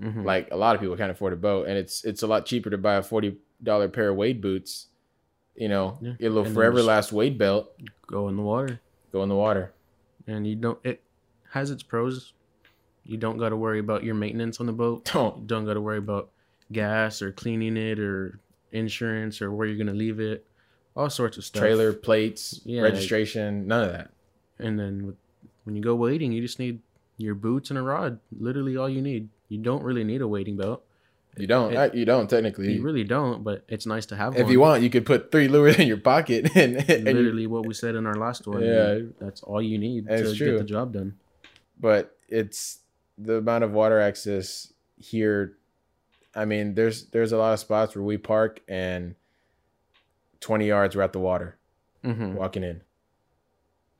Mhm. 0.00 0.24
like 0.24 0.48
a 0.50 0.56
lot 0.56 0.74
of 0.74 0.80
people 0.80 0.96
can't 0.96 1.10
afford 1.10 1.32
a 1.32 1.36
boat 1.36 1.66
and 1.68 1.76
it's 1.76 2.04
it's 2.04 2.22
a 2.22 2.26
lot 2.26 2.46
cheaper 2.46 2.70
to 2.70 2.78
buy 2.78 2.94
a 2.94 3.02
40 3.02 3.36
dollar 3.62 3.88
pair 3.88 4.08
of 4.10 4.16
wade 4.16 4.40
boots 4.40 4.86
you 5.56 5.68
know 5.68 5.98
Yeah. 6.00 6.12
your 6.18 6.30
little 6.30 6.52
forever 6.52 6.82
last 6.82 7.12
wade 7.12 7.36
belt 7.38 7.72
go 8.06 8.28
in 8.28 8.36
the 8.36 8.42
water, 8.42 8.80
go 9.12 9.22
in 9.22 9.28
the 9.28 9.34
water 9.36 9.72
and 10.26 10.46
you 10.46 10.54
don't. 10.56 10.78
It 10.84 11.02
has 11.50 11.70
its 11.70 11.82
pros. 11.82 12.32
You 13.04 13.16
don't 13.16 13.38
got 13.38 13.48
to 13.50 13.56
worry 13.56 13.78
about 13.80 14.04
your 14.04 14.14
maintenance 14.14 14.60
on 14.60 14.66
the 14.66 14.72
boat. 14.72 15.04
don't 15.12 15.38
You 15.40 15.46
don't 15.46 15.64
got 15.64 15.74
to 15.74 15.80
worry 15.80 15.98
about 15.98 16.30
gas 16.72 17.22
or 17.22 17.32
cleaning 17.32 17.76
it 17.76 17.98
or 17.98 18.38
insurance 18.72 19.42
or 19.42 19.50
where 19.50 19.66
you're 19.66 19.76
gonna 19.78 19.96
leave 19.96 20.20
it. 20.20 20.46
All 20.96 21.10
sorts 21.10 21.36
of 21.38 21.44
stuff. 21.44 21.60
trailer 21.60 21.92
plates 21.92 22.60
Yeah. 22.64 22.82
registration 22.82 23.66
none 23.66 23.84
of 23.84 23.92
that 23.92 24.10
And 24.58 24.78
then 24.78 25.06
with- 25.06 25.16
when 25.64 25.74
you 25.76 25.82
go 25.82 25.94
wading, 25.96 26.32
you 26.32 26.40
just 26.40 26.58
need 26.58 26.80
your 27.16 27.34
boots 27.34 27.70
and 27.70 27.78
a 27.78 27.82
rod. 27.82 28.18
Literally 28.38 28.76
all 28.76 28.88
you 28.88 29.02
need. 29.02 29.28
You 29.48 29.58
don't 29.58 29.82
really 29.82 30.04
need 30.04 30.20
a 30.20 30.28
wading 30.28 30.56
belt. 30.56 30.84
you 31.36 31.46
don't 31.46 31.72
It- 31.74 31.94
you 31.94 32.04
don't 32.04 32.28
technically 32.30 32.74
You 32.74 32.82
really 32.82 33.04
don't, 33.04 33.42
but 33.44 33.64
it's 33.68 33.86
nice 33.86 34.06
to 34.06 34.16
have 34.16 34.36
if 34.36 34.44
one. 34.44 34.52
you 34.52 34.60
want 34.60 34.82
you 34.84 34.90
could 34.90 35.06
put 35.06 35.30
three 35.32 35.48
lures 35.48 35.78
in 35.78 35.86
your 35.88 35.96
pocket 35.96 36.50
and, 36.56 36.76
and 36.90 37.04
Literally 37.04 37.46
what 37.48 37.66
we 37.66 37.74
said 37.74 37.94
in 37.96 38.06
our 38.06 38.14
last 38.16 38.46
one. 38.46 38.62
Yeah. 38.62 38.98
That's 39.20 39.42
all 39.42 39.60
you 39.62 39.78
need 39.78 40.06
to 40.08 40.34
get 40.36 40.58
the 40.58 40.64
job 40.64 40.92
done. 40.92 41.14
but 41.80 42.16
it's 42.28 42.78
the 43.22 43.36
amount 43.36 43.64
of 43.64 43.72
water 43.72 44.00
access 44.00 44.72
here 44.96 45.56
i 46.34 46.44
mean 46.44 46.74
there's 46.74 47.06
there's 47.10 47.32
a 47.32 47.36
lot 47.36 47.52
of 47.52 47.58
spots 47.60 47.94
where 47.94 48.04
we 48.04 48.16
park 48.16 48.60
and 48.68 49.14
20 50.40 50.66
yards 50.66 50.96
we're 50.96 51.02
at 51.02 51.12
the 51.12 51.18
water 51.20 51.56
Mm-hmm. 52.04 52.34
walking 52.34 52.62
in 52.64 52.80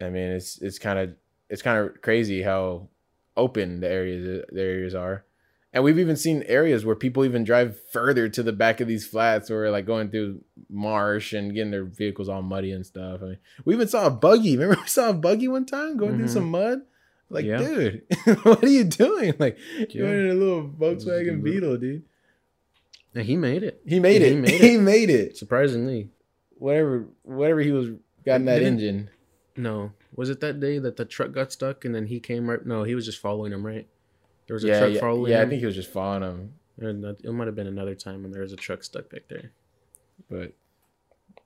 i 0.01 0.09
mean 0.09 0.31
it's 0.31 0.57
it's 0.63 0.79
kind 0.79 0.99
of 0.99 1.15
it's 1.51 1.61
kind 1.61 1.79
of 1.79 2.01
crazy 2.01 2.41
how 2.43 2.89
open 3.37 3.81
the 3.81 3.89
areas 3.91 4.45
the 4.51 4.61
areas 4.61 4.95
are 4.95 5.27
and 5.75 5.85
we've 5.85 5.99
even 5.99 6.17
seen 6.17 6.43
areas 6.47 6.83
where 6.85 6.97
people 6.97 7.27
even 7.27 7.45
drive 7.45 7.79
further 7.93 8.27
to 8.31 8.43
the 8.43 8.53
back 8.55 8.81
of 8.81 8.89
these 8.89 9.07
flats 9.07 9.51
or 9.51 9.71
like 9.71 9.85
going 9.85 10.09
through 10.11 10.41
marsh 10.71 11.35
and 11.35 11.53
getting 11.55 11.71
their 11.71 11.85
vehicles 11.85 12.29
all 12.29 12.43
muddy 12.43 12.73
and 12.73 12.85
stuff. 12.85 13.21
I 13.23 13.25
mean, 13.27 13.39
we 13.65 13.75
even 13.75 13.87
saw 13.87 14.07
a 14.07 14.11
buggy. 14.11 14.57
Remember 14.57 14.81
we 14.83 14.89
saw 14.89 15.11
a 15.11 15.13
buggy 15.15 15.47
one 15.47 15.67
time 15.67 15.97
going 15.97 16.17
through 16.17 16.27
Mhm. 16.27 16.31
some 16.31 16.51
mud? 16.51 16.81
Like, 17.31 17.45
Yeah. 17.47 17.59
dude, 17.59 18.03
what 18.43 18.63
are 18.65 18.69
you 18.69 18.85
doing? 18.85 19.35
Like, 19.39 19.57
you're 19.91 20.21
in 20.21 20.31
a 20.31 20.35
little 20.35 20.69
Volkswagen 20.69 21.43
Beetle, 21.43 21.77
dude. 21.79 22.03
And 23.15 23.25
he 23.25 23.37
made 23.37 23.63
it. 23.63 23.81
He 23.87 23.99
made 24.01 24.21
He 24.23 24.29
it. 24.33 24.37
made 24.37 24.61
He 24.61 24.77
made 24.77 25.11
it. 25.11 25.37
Surprisingly. 25.37 26.11
Whatever, 26.51 27.07
whatever 27.23 27.61
he 27.61 27.73
was 27.73 27.91
got 28.27 28.37
in 28.41 28.45
that 28.47 28.63
engine. 28.63 29.11
No. 29.57 29.93
Was 30.15 30.29
it 30.29 30.41
that 30.41 30.61
day 30.61 30.79
that 30.79 30.97
the 30.97 31.05
truck 31.05 31.33
got 31.33 31.53
stuck 31.53 31.85
and 31.85 31.95
then 31.95 32.07
he 32.07 32.21
came 32.21 32.51
right? 32.51 32.65
No, 32.67 32.83
he 32.83 32.95
was 32.95 33.05
just 33.07 33.19
following 33.21 33.53
him, 33.53 33.65
right? 33.65 33.87
There 34.47 34.55
was 34.55 34.65
a 34.65 34.69
Yeah, 34.69 34.79
truck 34.81 34.93
yeah, 34.95 35.01
following 35.01 35.33
yeah. 35.33 35.43
I 35.43 35.47
think 35.47 35.61
he 35.61 35.67
was 35.67 35.75
just 35.77 35.93
following 35.93 36.23
him. 36.23 36.55
And 36.79 37.05
it 37.05 37.33
might 37.33 37.47
have 37.47 37.55
been 37.55 37.67
another 37.67 37.95
time 37.95 38.23
when 38.23 38.33
there 38.33 38.43
was 38.43 38.53
a 38.53 38.57
truck 38.57 38.83
stuck 38.83 39.09
back 39.11 39.23
there. 39.29 39.53
but 40.29 40.53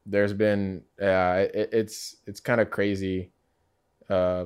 there's 0.07 0.33
been 0.33 0.83
yeah 1.01 1.37
it, 1.39 1.71
it's 1.73 2.17
it's 2.27 2.39
kind 2.41 2.61
of 2.61 2.71
crazy 2.71 3.31
uh 4.11 4.45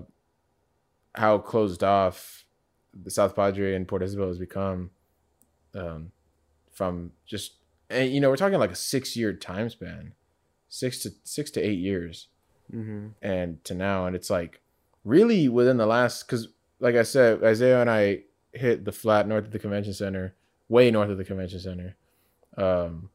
how 1.18 1.38
closed 1.38 1.83
off 1.85 2.44
the 3.04 3.11
south 3.11 3.35
padre 3.37 3.74
and 3.74 3.87
port 3.87 4.02
isabel 4.02 4.28
has 4.28 4.38
become 4.38 4.90
um 5.74 6.11
from 6.72 7.12
just 7.26 7.52
and 7.90 8.11
you 8.12 8.20
know 8.20 8.28
we're 8.31 8.37
talking 8.37 8.59
like 8.59 8.70
a 8.72 8.76
six 8.76 9.16
year 9.16 9.33
time 9.33 9.68
span 9.68 10.12
six 10.68 10.98
to 11.00 11.11
six 11.24 11.50
to 11.50 11.61
eight 11.61 11.78
years 11.78 12.28
Mm-hmm. 12.70 13.07
and 13.22 13.64
to 13.64 13.72
now 13.74 14.04
and 14.04 14.14
it's 14.14 14.28
like 14.28 14.61
really 15.02 15.48
within 15.48 15.78
the 15.78 15.87
last 15.87 16.26
because 16.26 16.48
like 16.81 16.96
i 16.96 17.02
said 17.02 17.42
isaiah 17.42 17.81
and 17.81 17.88
i 17.90 18.20
hit 18.52 18.85
the 18.85 18.92
flat 18.92 19.26
north 19.26 19.46
of 19.46 19.52
the 19.52 19.59
convention 19.59 19.94
center 19.94 20.35
way 20.68 20.90
north 20.90 21.09
of 21.09 21.16
the 21.16 21.24
convention 21.24 21.61
center 21.61 21.96
um 22.59 23.09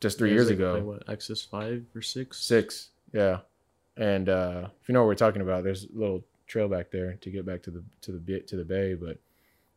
just 0.00 0.18
three 0.18 0.32
years 0.32 0.50
ago 0.50 0.82
what, 0.82 1.08
Access 1.08 1.40
5 1.40 1.86
or 1.94 2.02
6? 2.02 2.36
Six, 2.36 2.90
yeah. 3.14 3.38
And 3.96 4.28
uh, 4.28 4.68
if 4.82 4.86
you 4.88 4.92
know 4.92 5.00
what 5.00 5.06
we're 5.06 5.14
talking 5.14 5.40
about, 5.40 5.64
there's 5.64 5.84
a 5.84 5.98
little 5.98 6.22
trail 6.54 6.68
back 6.68 6.90
there 6.92 7.14
to 7.20 7.30
get 7.30 7.44
back 7.44 7.62
to 7.64 7.70
the 7.70 7.82
to 8.02 8.12
the 8.12 8.40
to 8.40 8.56
the 8.56 8.64
bay. 8.64 8.94
But 8.94 9.18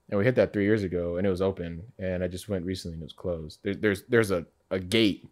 and 0.09 0.17
we 0.19 0.23
hit 0.25 0.35
that 0.35 0.53
three 0.53 0.63
years 0.65 0.83
ago, 0.83 1.17
and 1.17 1.25
it 1.27 1.29
was 1.29 1.41
open. 1.41 1.81
And 1.99 2.23
I 2.23 2.27
just 2.27 2.47
went 2.47 2.65
recently, 2.65 2.93
and 2.93 3.01
it 3.01 3.05
was 3.05 3.13
closed. 3.13 3.59
There, 3.63 3.75
there's 3.75 4.03
there's 4.03 4.31
a 4.31 4.45
a 4.71 4.79
gate. 4.79 5.27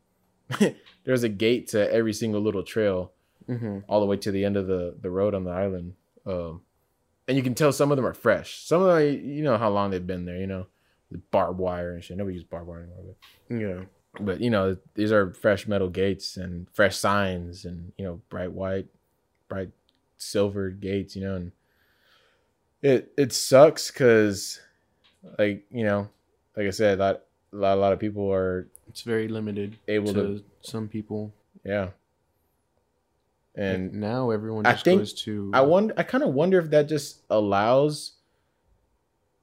there's 1.04 1.24
a 1.24 1.30
gate 1.30 1.68
to 1.70 1.92
every 1.92 2.14
single 2.14 2.42
little 2.42 2.64
trail, 2.64 3.12
Mm-hmm. 3.50 3.80
all 3.88 4.00
the 4.00 4.06
way 4.08 4.18
to 4.18 4.32
the 4.32 4.44
end 4.44 4.58
of 4.58 4.66
the 4.68 4.96
the 5.00 5.10
road 5.12 5.36
on 5.36 5.44
the 5.44 5.52
island. 5.52 5.94
Um, 6.26 6.62
and 7.28 7.38
you 7.38 7.44
can 7.44 7.54
tell 7.56 7.72
some 7.72 7.92
of 7.92 7.96
them 7.98 8.06
are 8.06 8.14
fresh. 8.14 8.64
Some 8.66 8.82
of 8.82 8.88
them, 8.98 9.30
you 9.30 9.44
know 9.44 9.58
how 9.58 9.70
long 9.70 9.92
they've 9.92 10.06
been 10.14 10.26
there. 10.26 10.38
You 10.38 10.48
know, 10.48 10.66
the 11.12 11.20
barbed 11.32 11.60
wire 11.60 11.94
and 11.94 12.04
shit. 12.04 12.18
Nobody 12.18 12.36
uses 12.36 12.48
barbed 12.50 12.68
wire 12.68 12.80
anymore. 12.84 13.16
But 13.50 13.56
Yeah. 13.56 13.82
but 14.20 14.42
you 14.42 14.50
know 14.50 14.78
these 14.96 15.12
are 15.12 15.32
fresh 15.34 15.68
metal 15.68 15.90
gates 15.90 16.38
and 16.38 16.68
fresh 16.74 16.98
signs 16.98 17.66
and 17.66 17.92
you 17.98 18.06
know 18.06 18.22
bright 18.30 18.52
white 18.52 18.88
bright 19.48 19.70
silver 20.26 20.70
gates 20.70 21.16
you 21.16 21.22
know 21.24 21.36
and 21.36 21.52
it 22.82 23.12
it 23.18 23.32
sucks 23.34 23.90
because 23.92 24.60
like 25.40 25.64
you 25.72 25.84
know 25.84 26.08
like 26.56 26.68
i 26.68 26.70
said 26.72 27.00
that 27.00 27.26
a 27.54 27.56
lot, 27.56 27.78
a 27.78 27.82
lot 27.82 27.94
of 27.94 28.00
people 28.00 28.32
are 28.32 28.68
It's 28.90 29.02
very 29.02 29.28
limited 29.28 29.78
able 29.88 30.14
to 30.14 30.40
to 30.40 30.44
some 30.62 30.88
people. 30.88 31.34
yeah 31.64 31.90
And 33.56 33.92
and 33.92 34.02
now 34.02 34.32
everyone 34.32 34.66
I 34.66 34.74
think- 34.76 35.02
goes 35.02 35.14
to. 35.26 35.52
i 35.54 35.62
wonder 35.62 35.94
i 35.98 36.04
kind 36.04 36.24
of 36.24 36.34
wonder 36.34 36.60
if 36.60 36.70
that 36.72 36.88
just 36.90 37.22
allows 37.30 38.14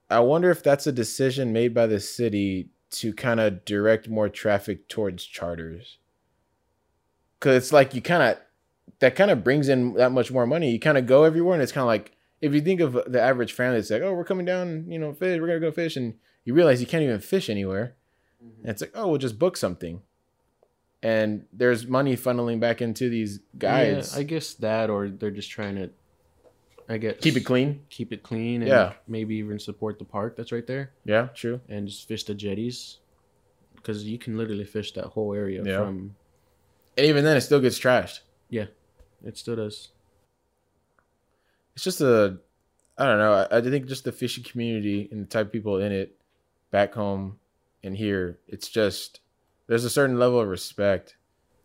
i 0.09 0.19
wonder 0.19 0.49
if 0.51 0.61
that's 0.63 0.85
a 0.87 0.91
decision 0.91 1.51
made 1.53 1.73
by 1.73 1.87
the 1.87 1.99
city 1.99 2.69
to 2.91 3.11
kind 3.13 3.39
of 3.39 3.65
direct 3.65 4.07
more 4.07 4.29
traffic 4.29 4.87
towards 4.87 5.25
charters 5.25 5.97
because 7.39 7.57
it's 7.57 7.73
like 7.73 7.95
you 7.95 8.01
kind 8.01 8.21
of 8.23 8.37
that 8.99 9.15
kind 9.15 9.31
of 9.31 9.43
brings 9.43 9.69
in 9.69 9.93
that 9.93 10.11
much 10.11 10.31
more 10.31 10.45
money 10.47 10.71
you 10.71 10.79
kind 10.79 10.97
of 10.97 11.05
go 11.05 11.23
everywhere 11.23 11.53
and 11.53 11.63
it's 11.63 11.71
kind 11.71 11.83
of 11.83 11.87
like 11.87 12.11
if 12.41 12.53
you 12.53 12.61
think 12.61 12.79
of 12.81 12.93
the 13.07 13.21
average 13.21 13.53
family 13.53 13.79
it's 13.79 13.89
like 13.89 14.01
oh 14.01 14.13
we're 14.13 14.23
coming 14.25 14.45
down 14.45 14.85
you 14.89 14.97
know 14.99 15.13
fish 15.13 15.39
we're 15.39 15.47
gonna 15.47 15.59
go 15.59 15.71
fish 15.71 15.95
and 15.95 16.13
you 16.45 16.53
realize 16.53 16.79
you 16.81 16.87
can't 16.87 17.03
even 17.03 17.19
fish 17.19 17.49
anywhere 17.49 17.95
and 18.61 18.69
it's 18.69 18.81
like 18.81 18.91
oh 18.95 19.07
we'll 19.07 19.17
just 19.17 19.39
book 19.39 19.55
something 19.57 20.01
and 21.01 21.45
there's 21.51 21.85
money 21.87 22.15
funneling 22.15 22.59
back 22.59 22.81
into 22.81 23.09
these 23.09 23.39
guides 23.57 24.13
Yeah, 24.13 24.19
I 24.19 24.23
guess 24.23 24.53
that, 24.55 24.89
or 24.89 25.09
they're 25.09 25.31
just 25.31 25.49
trying 25.51 25.75
to. 25.75 25.89
I 26.89 26.97
guess 26.97 27.15
keep 27.21 27.37
it 27.37 27.41
clean 27.45 27.81
keep 27.89 28.11
it 28.11 28.23
clean, 28.23 28.61
and 28.61 28.69
Yeah. 28.69 28.93
maybe 29.07 29.35
even 29.35 29.57
support 29.59 29.99
the 29.99 30.05
park 30.05 30.35
that's 30.35 30.51
right 30.51 30.67
there, 30.67 30.91
yeah 31.05 31.27
true 31.33 31.61
and 31.69 31.87
just 31.87 32.07
fish 32.07 32.23
the 32.25 32.33
jetties, 32.35 32.99
because 33.75 34.03
you 34.03 34.17
can 34.17 34.37
literally 34.37 34.65
fish 34.65 34.91
that 34.93 35.05
whole 35.05 35.33
area 35.33 35.63
Yeah. 35.65 35.77
from. 35.77 36.15
and 36.97 37.05
even 37.05 37.23
then 37.23 37.37
it 37.37 37.41
still 37.41 37.61
gets 37.61 37.79
trashed 37.79 38.19
It 39.23 39.37
still 39.37 39.55
does. 39.55 39.89
it's 41.75 41.83
just 41.83 42.01
a 42.01 42.37
i 42.97 43.05
don't 43.05 43.17
know 43.17 43.33
i, 43.51 43.57
I 43.57 43.61
think 43.61 43.87
just 43.87 44.03
the 44.03 44.11
fishing 44.11 44.43
community 44.43 45.07
and 45.11 45.21
the 45.23 45.27
type 45.29 45.47
of 45.47 45.51
people 45.51 45.77
in 45.77 45.91
it 45.91 46.15
back 46.71 46.93
home 46.93 47.39
and 47.83 47.95
here 47.97 48.39
it's 48.47 48.67
just 48.69 49.19
there's 49.67 49.85
a 49.85 49.89
certain 49.89 50.19
level 50.19 50.39
of 50.39 50.47
respect 50.47 51.15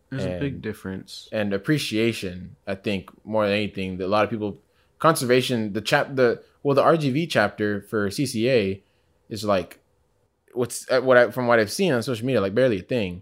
There's 0.09 0.25
a 0.25 0.39
big 0.39 0.61
difference. 0.61 1.27
and 1.31 1.53
appreciation 1.53 2.55
i 2.65 2.75
think 2.75 3.09
more 3.25 3.45
than 3.45 3.55
anything 3.55 3.97
that 3.97 4.05
a 4.05 4.13
lot 4.15 4.23
of 4.23 4.29
people 4.29 4.59
conservation 4.97 5.73
the 5.73 5.81
chap 5.81 6.15
the 6.15 6.41
well 6.63 6.75
the 6.75 6.83
rgv 6.83 7.29
chapter 7.29 7.81
for 7.81 8.09
cca 8.09 8.81
is 9.29 9.43
like 9.43 9.79
what's 10.53 10.89
uh, 10.89 11.01
what 11.01 11.17
I 11.17 11.29
from 11.29 11.45
what 11.45 11.59
I've 11.59 11.71
seen 11.71 11.93
on 11.93 12.01
social 12.01 12.25
media, 12.25 12.41
like 12.41 12.55
barely 12.55 12.79
a 12.79 12.81
thing. 12.81 13.21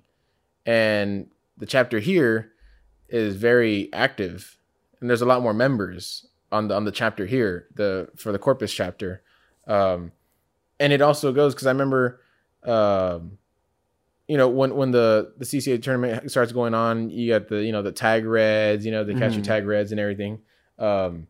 And 0.66 1.28
the 1.58 1.66
chapter 1.66 2.00
here 2.00 2.54
is 3.10 3.36
very 3.36 3.92
active, 3.94 4.58
and 5.00 5.10
there's 5.10 5.22
a 5.22 5.26
lot 5.26 5.42
more 5.42 5.54
members 5.54 6.26
on 6.52 6.68
the 6.68 6.76
on 6.76 6.86
the 6.86 6.92
chapter 6.92 7.26
here, 7.26 7.68
the 7.76 8.10
for 8.16 8.32
the 8.32 8.40
Corpus 8.40 8.74
chapter. 8.74 9.22
Um, 9.68 10.12
and 10.80 10.94
it 10.94 11.02
also 11.02 11.32
goes 11.34 11.54
because 11.54 11.68
I 11.68 11.72
remember, 11.72 12.22
um, 12.64 13.38
you 14.28 14.38
know, 14.38 14.48
when 14.50 14.76
when 14.76 14.92
the 14.92 15.34
the 15.38 15.46
CCA 15.46 15.82
tournament 15.82 16.30
starts 16.32 16.52
going 16.52 16.74
on, 16.74 17.10
you 17.10 17.32
got 17.34 17.48
the 17.50 17.64
you 17.64 17.72
know 17.72 17.82
the 17.82 17.92
tag 17.92 18.26
reds, 18.26 18.86
you 18.86 18.92
know, 18.92 19.04
the 19.04 19.14
catch 19.16 19.34
your 19.34 19.42
Mhm. 19.42 19.48
tag 19.48 19.66
reds 19.66 19.92
and 19.92 20.00
everything. 20.00 20.40
Um, 20.80 21.28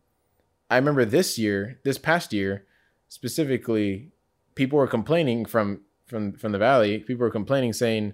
I 0.70 0.76
remember 0.76 1.04
this 1.04 1.38
year, 1.38 1.80
this 1.84 1.96
past 1.98 2.32
year, 2.32 2.66
specifically, 3.08 4.10
people 4.54 4.78
were 4.78 4.86
complaining 4.86 5.44
from 5.46 5.80
from 6.06 6.32
from 6.32 6.52
the 6.52 6.58
valley. 6.58 6.98
People 6.98 7.24
were 7.24 7.30
complaining, 7.30 7.72
saying, 7.72 8.12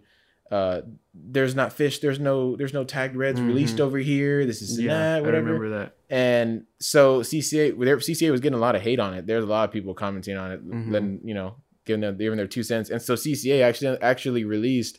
uh, 0.51 0.83
"There's 1.15 1.55
not 1.55 1.73
fish. 1.73 1.99
There's 2.01 2.19
no 2.21 2.57
there's 2.57 2.73
no 2.73 2.85
tagged 2.85 3.17
reds 3.17 3.41
released 3.41 3.77
Mhm. 3.77 3.81
over 3.81 3.99
here. 3.99 4.45
This 4.47 4.63
is 4.63 4.81
yeah, 4.81 5.21
that 5.21 5.25
I 5.35 5.39
remember 5.39 5.71
that. 5.71 5.97
And 6.11 6.65
so 6.79 7.23
CCA, 7.23 7.73
CCA 7.73 8.31
was 8.31 8.41
getting 8.41 8.57
a 8.57 8.61
lot 8.61 8.77
of 8.77 8.83
hate 8.83 9.01
on 9.01 9.15
it. 9.15 9.27
There's 9.27 9.45
a 9.45 9.47
lot 9.49 9.69
of 9.69 9.73
people 9.73 9.95
commenting 9.95 10.37
on 10.37 10.53
it, 10.53 10.69
Mhm. 10.69 10.93
then 10.93 11.21
you 11.25 11.35
know, 11.35 11.57
giving 11.87 12.01
them 12.03 12.17
giving 12.19 12.37
their 12.37 12.47
two 12.47 12.63
cents. 12.63 12.91
And 12.91 13.01
so 13.01 13.15
CCA 13.17 13.63
actually 13.63 13.99
actually 14.01 14.45
released 14.45 14.99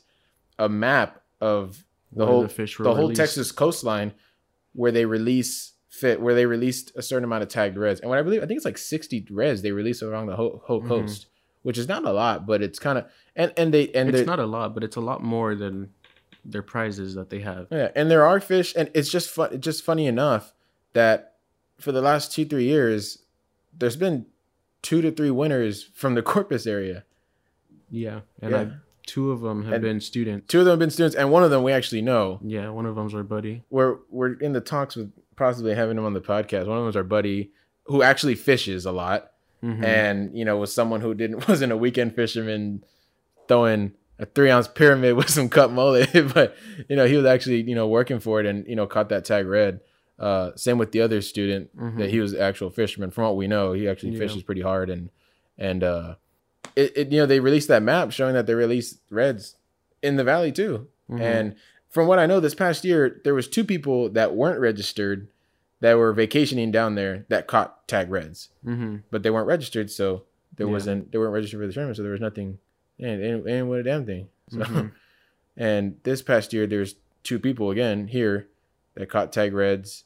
a 0.60 0.68
map 0.68 1.22
of 1.42 1.84
the 2.12 2.20
Where 2.20 2.28
whole 2.28 2.42
the 2.44 2.50
fish 2.50 2.78
the 2.78 2.94
whole. 2.94 3.12
Texas 3.14 3.52
coastline 3.52 4.14
where 4.74 4.92
they 4.92 5.06
release 5.06 5.74
fit 5.90 6.20
where 6.20 6.34
they 6.36 6.46
released 6.46 6.92
a 6.98 7.02
certain 7.02 7.24
amount 7.24 7.44
of 7.44 7.50
tagged 7.50 7.78
reds. 7.78 8.02
And 8.02 8.10
what 8.10 8.20
I 8.20 8.22
believe 8.22 8.44
I 8.44 8.46
think 8.46 8.58
it's 8.58 8.66
like 8.66 8.78
60 8.78 9.26
reds 9.32 9.62
they 9.62 9.72
release 9.72 10.02
along 10.02 10.28
the 10.28 10.36
whole, 10.36 10.62
whole 10.66 10.82
Mhm. 10.82 10.88
coast, 10.88 11.28
which 11.66 11.80
is 11.80 11.88
not 11.88 12.06
a 12.06 12.12
lot, 12.12 12.46
but 12.46 12.62
it's 12.62 12.78
kind 12.78 13.00
of 13.00 13.06
and 13.36 13.52
and 13.58 13.74
they 13.74 13.90
and 13.94 14.14
it's 14.14 14.28
not 14.28 14.38
a 14.38 14.46
lot, 14.46 14.76
but 14.76 14.84
it's 14.84 14.96
a 14.98 15.02
lot 15.02 15.24
more 15.24 15.56
than 15.56 15.90
their 16.46 16.62
prizes 16.62 17.16
that 17.16 17.32
they 17.32 17.40
have. 17.40 17.66
Yeah, 17.72 17.90
and 17.96 18.10
there 18.12 18.24
are 18.24 18.40
fish, 18.40 18.74
and 18.76 18.92
it's 18.94 19.10
just 19.10 19.32
fun. 19.32 19.50
It's 19.52 19.64
just 19.66 19.84
funny 19.84 20.06
enough 20.06 20.54
that 20.94 21.34
for 21.80 21.92
the 21.92 22.02
last 22.02 22.32
two 22.32 22.46
three 22.46 22.66
years, 22.66 23.24
there's 23.76 23.96
been 23.98 24.28
two 24.84 25.02
to 25.02 25.10
three 25.12 25.32
winners 25.32 25.90
from 25.96 26.14
the 26.14 26.22
Corpus 26.34 26.68
area. 26.68 27.04
Yeah, 27.90 28.20
and 28.42 28.52
Yeah. 28.52 28.60
I, 28.62 28.68
two 29.08 29.32
of 29.32 29.42
them 29.42 29.64
have 29.66 29.74
And- 29.74 29.82
been 29.84 30.00
students. 30.00 30.46
Two 30.48 30.60
of 30.60 30.66
them 30.66 30.74
have 30.74 30.80
been 30.80 30.92
students, 30.92 31.16
and 31.16 31.32
one 31.32 31.44
of 31.44 31.50
them 31.50 31.64
we 31.64 31.72
actually 31.72 32.04
know. 32.04 32.40
Yeah, 32.44 32.70
one 32.70 32.86
of 32.86 32.96
them's 32.96 33.16
our 33.16 33.24
buddy. 33.24 33.64
We're 33.72 33.98
we're 34.12 34.34
in 34.34 34.54
the 34.54 34.62
talks 34.62 34.96
with 34.96 35.12
possibly 35.36 35.74
having 35.74 35.98
him 35.98 36.06
on 36.06 36.14
the 36.14 36.22
podcast. 36.22 36.68
One 36.68 36.78
of 36.78 36.84
them 36.84 36.90
is 36.90 36.96
our 36.96 37.04
buddy 37.04 37.52
who 37.86 38.04
actually 38.04 38.36
fishes 38.36 38.86
a 38.86 38.92
lot, 38.92 39.32
Mhm. 39.66 39.84
and 39.84 40.38
you 40.38 40.46
know 40.46 40.58
was 40.58 40.72
someone 40.74 41.02
who 41.02 41.14
didn't 41.16 41.48
wasn't 41.50 41.72
a 41.72 41.78
weekend 41.78 42.14
fisherman 42.16 42.84
throwing 43.48 43.94
a 44.20 44.26
three 44.26 44.50
ounce 44.50 44.68
pyramid 44.68 45.16
with 45.20 45.30
some 45.30 45.50
cut 45.50 45.72
mullet, 45.72 46.10
but 46.34 46.56
you 46.90 46.96
know 46.96 47.06
he 47.06 47.16
was 47.18 47.26
actually 47.26 47.62
you 47.62 47.76
know 47.76 47.88
working 47.88 48.20
for 48.20 48.40
it 48.40 48.46
and 48.46 48.68
you 48.68 48.76
know 48.76 48.86
caught 48.88 49.10
that 49.10 49.26
tag 49.26 49.46
red. 49.48 49.80
Uh, 50.18 50.52
same 50.56 50.78
with 50.78 50.94
the 50.94 51.02
other 51.02 51.22
student 51.22 51.76
Mhm. 51.78 51.98
that 51.98 52.10
he 52.10 52.22
was 52.22 52.34
actual 52.34 52.70
fisherman. 52.70 53.12
From 53.12 53.26
what 53.26 53.36
we 53.36 53.48
know, 53.48 53.74
he 53.74 53.88
actually 53.90 54.12
Yeah. 54.14 54.20
fishes 54.20 54.44
pretty 54.44 54.62
hard 54.62 54.90
and 54.90 55.10
and 55.58 55.84
uh, 55.84 56.16
it, 56.76 56.94
it 56.96 57.12
you 57.12 57.20
know 57.20 57.26
they 57.26 57.40
released 57.42 57.68
that 57.68 57.84
map 57.84 58.12
showing 58.12 58.34
that 58.34 58.46
they 58.48 58.56
released 58.56 59.00
reds 59.10 59.56
in 60.02 60.16
the 60.16 60.24
valley 60.24 60.52
too. 60.54 60.88
Mhm. 61.10 61.20
And 61.22 61.56
from 61.90 62.08
what 62.08 62.20
I 62.20 62.26
know, 62.28 62.40
this 62.40 62.56
past 62.56 62.86
year 62.86 63.20
there 63.26 63.34
was 63.36 63.48
two 63.48 63.64
people 63.66 64.10
that 64.10 64.36
weren't 64.36 64.60
registered 64.60 65.28
that 65.86 65.98
were 65.98 66.12
vacationing 66.14 66.72
down 66.72 66.96
there 66.96 67.26
that 67.30 67.46
caught 67.48 67.88
tag 67.88 68.10
reds 68.10 68.50
Mhm. 68.66 69.04
but 69.12 69.22
they 69.24 69.30
weren't 69.30 69.48
registered, 69.48 69.90
so 69.92 70.24
there 70.56 70.66
Yeah. 70.68 70.74
wasn't 70.74 71.12
they 71.12 71.18
weren't 71.20 71.34
registered 71.34 71.60
for 71.60 71.68
the 71.68 71.74
tournament, 71.74 71.98
so 71.98 72.04
there 72.04 72.12
was 72.12 72.22
nothing. 72.22 72.58
and 72.98 73.22
they 73.22 73.28
didn't 73.52 73.68
win 73.68 73.80
a 73.82 73.84
damn 73.84 74.06
thing. 74.06 74.30
So, 74.50 74.60
Mhm. 74.60 74.92
and 75.58 75.98
this 76.04 76.22
past 76.22 76.54
year, 76.54 76.66
there's 76.66 76.96
two 77.24 77.40
people 77.40 77.70
again 77.72 78.08
here 78.08 78.48
that 78.96 79.10
caught 79.10 79.34
tag 79.34 79.54
reds. 79.54 80.06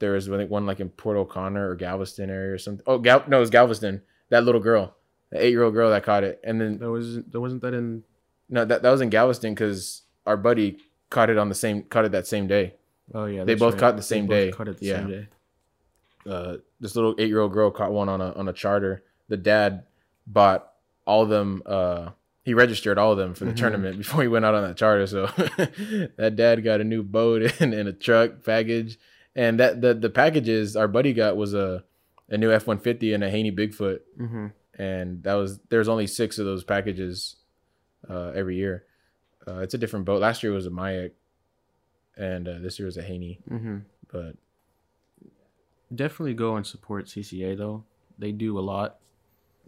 There 0.00 0.12
was 0.12 0.28
I 0.28 0.36
think 0.36 0.50
one 0.50 0.66
like 0.66 0.80
in 0.80 0.90
Port 0.90 1.16
O'Connor 1.16 1.70
or 1.70 1.76
Galveston 1.76 2.28
area 2.28 2.52
or 2.52 2.58
something. 2.58 2.82
Oh, 2.86 2.98
Gal- 2.98 3.22
no, 3.28 3.36
it 3.38 3.40
was 3.40 3.50
Galveston. 3.50 4.02
That 4.30 4.42
little 4.44 4.60
girl, 4.60 4.96
the 5.30 5.42
eight 5.44 5.50
year 5.50 5.62
old 5.62 5.74
girl 5.74 5.88
that 5.90 6.02
caught 6.02 6.24
it, 6.24 6.40
and 6.42 6.60
then 6.60 6.78
that 6.78 6.90
was 6.90 7.22
that 7.22 7.40
wasn't 7.40 7.62
that 7.62 7.74
in. 7.74 8.02
no, 8.50 8.64
that 8.64 8.82
that 8.82 8.90
was 8.90 9.00
in 9.00 9.08
Galveston 9.10 9.54
because 9.54 10.02
our 10.26 10.36
buddy 10.36 10.78
caught 11.10 11.30
it 11.30 11.38
on 11.38 11.48
the 11.48 11.54
same 11.54 11.84
caught 11.84 12.04
it 12.04 12.10
that 12.12 12.26
same 12.26 12.46
day. 12.48 12.74
Oh 13.14 13.26
yeah, 13.26 13.44
They 13.44 13.54
both 13.54 13.74
right. 13.74 13.80
caught 13.80 13.96
the 13.96 14.02
same 14.02 14.26
day. 14.26 14.50
Caught 14.50 14.68
it 14.68 14.78
the 14.78 14.86
Yeah. 14.86 14.96
same 15.00 15.08
day. 15.10 15.28
uh, 16.28 16.56
this 16.80 16.96
little 16.96 17.14
eight 17.18 17.28
year 17.28 17.40
old 17.40 17.52
girl 17.52 17.70
caught 17.70 17.92
one 17.92 18.08
on 18.08 18.20
a 18.20 18.32
on 18.32 18.48
a 18.48 18.52
charter. 18.52 19.04
The 19.28 19.36
dad 19.36 19.84
bought 20.26 20.72
all 21.06 21.22
of 21.22 21.28
them. 21.28 21.62
Uh, 21.64 22.10
he 22.42 22.52
registered 22.54 22.98
all 22.98 23.12
of 23.12 23.18
them 23.18 23.34
for 23.34 23.44
the 23.44 23.52
Mhm. 23.52 23.56
tournament 23.56 23.98
before 24.02 24.22
he 24.22 24.28
went 24.28 24.44
out 24.44 24.54
on 24.54 24.62
that 24.64 24.76
charter. 24.76 25.06
So 25.06 25.26
that 26.16 26.34
dad 26.36 26.64
got 26.64 26.80
a 26.80 26.84
new 26.84 27.02
boat 27.02 27.42
and, 27.60 27.72
and 27.72 27.88
a 27.88 27.92
truck 27.92 28.44
package. 28.44 28.98
And 29.36 29.60
that 29.60 29.80
the 29.80 29.94
the 29.94 30.10
packages 30.10 30.74
our 30.76 30.88
buddy 30.88 31.12
got 31.12 31.36
was 31.36 31.54
a 31.54 31.84
a 32.28 32.36
new 32.36 32.50
F 32.50 32.66
one 32.66 32.78
fifty 32.78 33.12
and 33.12 33.22
a 33.22 33.30
Haynie 33.30 33.52
Bigfoot. 33.52 34.00
hmm 34.18 34.46
And 34.76 35.22
that 35.22 35.34
was 35.34 35.60
there's 35.68 35.88
only 35.88 36.06
six 36.08 36.38
of 36.38 36.44
those 36.46 36.64
packages 36.64 37.36
uh, 38.10 38.32
every 38.34 38.56
year. 38.56 38.84
Uh, 39.46 39.58
it's 39.60 39.74
a 39.74 39.78
different 39.78 40.06
boat. 40.06 40.20
Last 40.20 40.42
year 40.42 40.52
was 40.52 40.66
a 40.66 40.70
Majek, 40.70 41.12
and 42.16 42.48
uh, 42.48 42.58
this 42.60 42.78
year 42.78 42.86
was 42.86 42.96
a 42.96 43.02
Haynie. 43.02 43.40
hmm 43.48 43.78
But 44.12 44.36
Definitely 45.94 46.34
go 46.34 46.56
and 46.56 46.66
support 46.66 47.06
CCA 47.06 47.56
though. 47.56 47.84
They 48.18 48.32
do 48.32 48.58
a 48.58 48.60
lot 48.60 48.96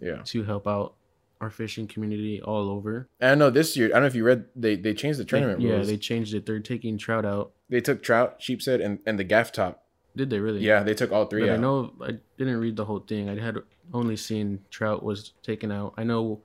yeah, 0.01 0.22
to 0.24 0.42
help 0.42 0.66
out 0.66 0.94
our 1.40 1.51
fishing 1.51 1.86
community 1.86 2.42
all 2.42 2.68
over. 2.68 3.09
and 3.20 3.30
I 3.30 3.34
know 3.36 3.51
this 3.51 3.76
year. 3.76 3.86
I 3.86 3.90
don't 3.90 4.03
know 4.03 4.07
if 4.09 4.14
you 4.16 4.24
read 4.24 4.46
they 4.57 4.74
they 4.74 4.94
changed 4.94 5.20
the 5.20 5.24
They- 5.24 5.28
tournament 5.28 5.61
yeah, 5.61 5.74
rules. 5.74 5.86
they 5.86 5.96
changed 5.96 6.34
it. 6.34 6.44
They're 6.46 6.59
taking 6.59 6.99
trout 6.99 7.24
out. 7.24 7.53
They 7.68 7.80
took 7.80 8.03
trout, 8.03 8.36
sheepshead, 8.42 8.80
and, 8.80 8.99
and 9.07 9.18
the 9.18 9.24
gaff 9.24 9.53
top. 9.53 9.84
Did 10.16 10.30
they 10.30 10.40
really? 10.40 10.61
Yeah, 10.61 10.82
they 10.82 10.94
took 10.94 11.12
all 11.12 11.26
three 11.26 11.42
But 11.42 11.51
I 11.51 11.57
know 11.57 11.92
I 12.03 12.18
didn't 12.36 12.57
read 12.59 12.74
the 12.74 12.86
whole 12.86 12.99
thing. 13.01 13.28
I 13.28 13.38
had 13.40 13.59
only 13.94 14.16
seen 14.16 14.61
trout 14.70 15.05
was 15.05 15.32
taken 15.44 15.70
out. 15.70 15.94
I 15.96 16.03
know 16.03 16.40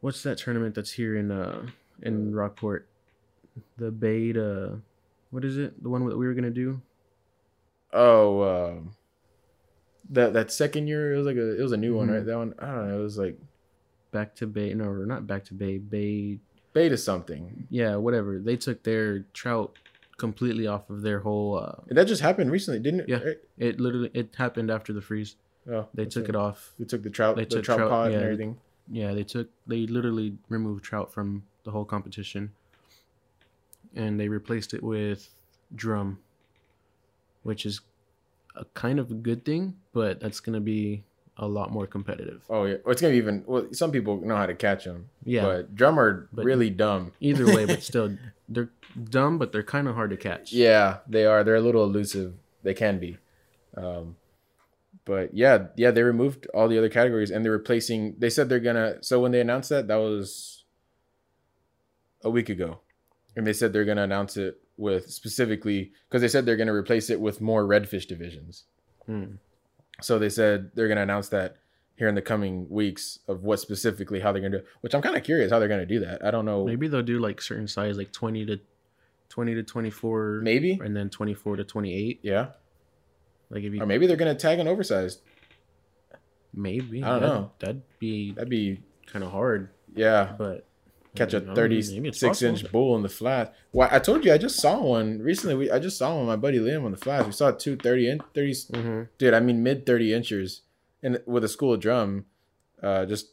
what's 0.00 0.22
that 0.22 0.38
tournament 0.38 0.74
that's 0.74 0.92
here 0.92 1.14
in 1.16 1.30
uh 1.30 1.66
in 2.00 2.34
Rockport? 2.34 2.88
The 3.76 3.90
bait 3.90 4.38
uh 4.38 4.76
what 5.34 5.44
is 5.44 5.58
it? 5.58 5.82
The 5.82 5.88
one 5.90 6.06
that 6.08 6.16
we 6.16 6.26
were 6.26 6.34
gonna 6.34 6.50
do? 6.50 6.80
Oh, 7.92 8.42
um, 8.42 8.94
that 10.10 10.32
that 10.32 10.52
second 10.52 10.86
year 10.86 11.12
it 11.14 11.16
was 11.16 11.26
like 11.26 11.36
a 11.36 11.58
it 11.58 11.62
was 11.62 11.72
a 11.72 11.76
new 11.76 11.96
one, 11.96 12.08
Mhm. 12.08 12.14
right? 12.14 12.26
That 12.26 12.36
one 12.36 12.54
I 12.58 12.66
don't 12.74 12.88
know. 12.88 12.98
It 13.00 13.02
was 13.02 13.18
like 13.18 13.38
Back 14.12 14.34
to 14.36 14.46
Bay 14.46 14.72
no 14.74 14.92
not 14.92 15.26
back 15.26 15.44
to 15.46 15.54
Bay, 15.54 15.78
Bay 15.78 16.38
beta 16.72 16.96
something. 16.96 17.66
yeah, 17.70 17.96
whatever. 17.96 18.38
They 18.38 18.56
took 18.56 18.82
their 18.84 19.20
trout 19.32 19.76
completely 20.18 20.66
off 20.68 20.88
of 20.90 21.02
their 21.02 21.20
whole 21.20 21.58
uh 21.58 21.76
That 21.88 22.04
just 22.06 22.22
happened 22.22 22.50
recently, 22.52 22.80
didn't 22.80 23.00
it? 23.00 23.08
Yeah. 23.08 23.22
Right? 23.22 23.38
it 23.58 23.80
literally 23.80 24.10
it 24.14 24.34
happened 24.36 24.70
after 24.70 24.92
the 24.92 25.00
freeze. 25.02 25.36
Oh, 25.68 25.88
They 25.94 26.04
took 26.04 26.28
it 26.28 26.36
off. 26.36 26.74
They 26.78 26.84
took 26.84 27.02
the 27.02 27.10
trout, 27.10 27.36
They 27.36 27.44
the 27.44 27.50
took 27.56 27.64
trout, 27.64 27.78
trout, 27.78 27.90
pod 27.90 28.10
yeah. 28.10 28.16
and 28.18 28.24
everything. 28.24 28.58
Yeah, 28.90 29.14
they 29.14 29.24
took 29.24 29.48
they 29.66 29.86
literally 29.86 30.36
removed 30.48 30.84
trout 30.84 31.12
from 31.12 31.44
the 31.64 31.70
whole 31.70 31.86
competition, 31.86 32.52
and 33.94 34.18
they 34.18 34.28
replaced 34.28 34.74
it 34.74 34.82
with 34.82 35.28
drum, 35.74 36.18
which 37.42 37.64
is 37.66 37.80
a 38.56 38.64
kind 38.74 38.98
of 38.98 39.10
a 39.10 39.14
good 39.14 39.44
thing, 39.44 39.76
but 39.92 40.20
that's 40.20 40.40
gonna 40.40 40.60
be 40.60 41.02
a 41.38 41.46
lot 41.48 41.72
more 41.72 41.86
competitive. 41.86 42.42
Oh 42.48 42.64
yeah, 42.64 42.76
well, 42.84 42.92
it's 42.92 43.00
gonna 43.00 43.12
be 43.12 43.18
even. 43.18 43.42
Well, 43.46 43.66
some 43.72 43.90
people 43.90 44.20
know 44.20 44.36
how 44.36 44.46
to 44.46 44.54
catch 44.54 44.84
them. 44.84 45.08
Yeah, 45.24 45.42
but 45.44 45.74
drum 45.74 45.98
are 45.98 46.28
But- 46.32 46.44
really 46.44 46.70
dumb. 46.70 47.12
either 47.20 47.46
way, 47.46 47.64
but 47.66 47.82
still, 47.90 48.16
they're 48.48 48.70
dumb, 49.10 49.38
but 49.38 49.50
they're 49.52 49.62
kind 49.64 49.88
of 49.88 49.94
hard 49.96 50.10
to 50.10 50.16
catch. 50.16 50.52
Yeah, 50.52 50.98
they 51.08 51.24
are. 51.26 51.42
They're 51.42 51.56
a 51.56 51.60
little 51.60 51.82
elusive. 51.84 52.34
They 52.62 52.74
can 52.74 52.98
be. 53.00 53.18
Um, 53.76 54.16
but 55.04 55.34
yeah, 55.34 55.66
yeah, 55.76 55.90
they 55.90 56.02
removed 56.04 56.46
all 56.54 56.68
the 56.68 56.78
other 56.78 56.88
categories 56.88 57.30
and 57.32 57.44
they're 57.44 57.50
replacing. 57.52 58.14
They 58.18 58.30
said 58.30 58.48
they're 58.48 58.60
gonna. 58.60 59.02
So 59.02 59.20
when 59.20 59.32
they 59.32 59.40
announced 59.40 59.70
that, 59.70 59.88
that 59.88 59.96
was 59.96 60.64
a 62.22 62.30
week 62.30 62.48
ago, 62.48 62.78
and 63.36 63.46
they 63.46 63.52
said 63.52 63.72
they're 63.72 63.84
gonna 63.84 64.02
announce 64.04 64.36
it 64.36 64.60
with 64.76 65.10
specifically 65.10 65.92
because 66.08 66.20
they 66.22 66.28
said 66.28 66.44
they're 66.46 66.56
gonna 66.56 66.74
replace 66.74 67.10
it 67.10 67.20
with 67.20 67.40
more 67.40 67.64
redfish 67.64 68.06
divisions. 68.06 68.64
Hmm. 69.06 69.36
So 70.00 70.18
they 70.18 70.28
said 70.28 70.70
they're 70.74 70.88
gonna 70.88 71.02
announce 71.02 71.28
that 71.30 71.56
here 71.96 72.08
in 72.08 72.14
the 72.16 72.22
coming 72.22 72.68
weeks 72.68 73.20
of 73.28 73.44
what 73.44 73.60
specifically 73.60 74.18
how 74.20 74.32
they're 74.32 74.42
gonna 74.42 74.58
do. 74.58 74.64
it, 74.64 74.66
Which 74.80 74.94
I'm 74.94 75.02
kind 75.02 75.16
of 75.16 75.22
curious 75.22 75.52
how 75.52 75.58
they're 75.60 75.68
gonna 75.68 75.86
do 75.86 76.00
that. 76.00 76.24
I 76.24 76.30
don't 76.30 76.44
know. 76.44 76.64
Maybe 76.64 76.88
they'll 76.88 77.02
do 77.02 77.18
like 77.20 77.40
certain 77.40 77.68
size, 77.68 77.96
like 77.96 78.10
twenty 78.12 78.44
to 78.46 78.58
twenty 79.28 79.54
to 79.54 79.62
twenty 79.62 79.90
four, 79.90 80.40
Maybe. 80.42 80.78
and 80.82 80.96
then 80.96 81.08
twenty 81.10 81.34
four 81.34 81.56
to 81.56 81.64
twenty 81.64 81.94
eight. 81.94 82.20
Yeah. 82.22 82.48
Like 83.50 83.62
if 83.62 83.72
you 83.74 83.80
Or 83.82 83.86
maybe 83.86 84.06
they're 84.08 84.16
gonna 84.16 84.34
tag 84.34 84.58
an 84.58 84.66
oversized. 84.66 85.20
maybe 86.52 87.02
I 87.02 87.08
don't 87.10 87.20
that'd- 87.20 87.34
know. 87.34 87.50
That'd 87.60 87.82
be 87.98 88.32
That'd 88.32 88.48
be 88.48 88.80
kind 89.06 89.24
of 89.24 89.30
hard, 89.30 89.70
yeah. 89.94 90.34
but 90.38 90.66
catch 91.14 91.32
a 91.34 91.40
know, 91.40 91.54
36 91.54 92.42
inch 92.42 92.70
bull 92.72 92.96
in 92.96 93.02
the 93.02 93.08
flat. 93.08 93.54
Well, 93.72 93.88
I 93.90 93.98
told 93.98 94.24
you 94.24 94.32
I 94.32 94.38
just 94.38 94.56
saw 94.60 94.80
one 94.80 95.20
recently. 95.20 95.54
We 95.54 95.70
I 95.70 95.78
just 95.78 95.96
saw 95.98 96.16
one 96.16 96.26
my 96.26 96.36
buddy 96.36 96.58
Liam 96.58 96.84
on 96.84 96.90
the 96.90 96.96
flash. 96.96 97.24
We 97.26 97.32
saw 97.32 97.50
two 97.50 97.76
30 97.76 98.08
in 98.08 98.20
30 98.34 98.52
Mhm. 98.52 99.08
dude, 99.18 99.34
I 99.34 99.40
mean 99.40 99.62
mid 99.62 99.86
30 99.86 100.12
inchers 100.12 100.62
and 101.02 101.20
with 101.26 101.44
a 101.44 101.48
school 101.48 101.72
of 101.74 101.80
drum 101.80 102.26
uh 102.82 103.06
just 103.06 103.28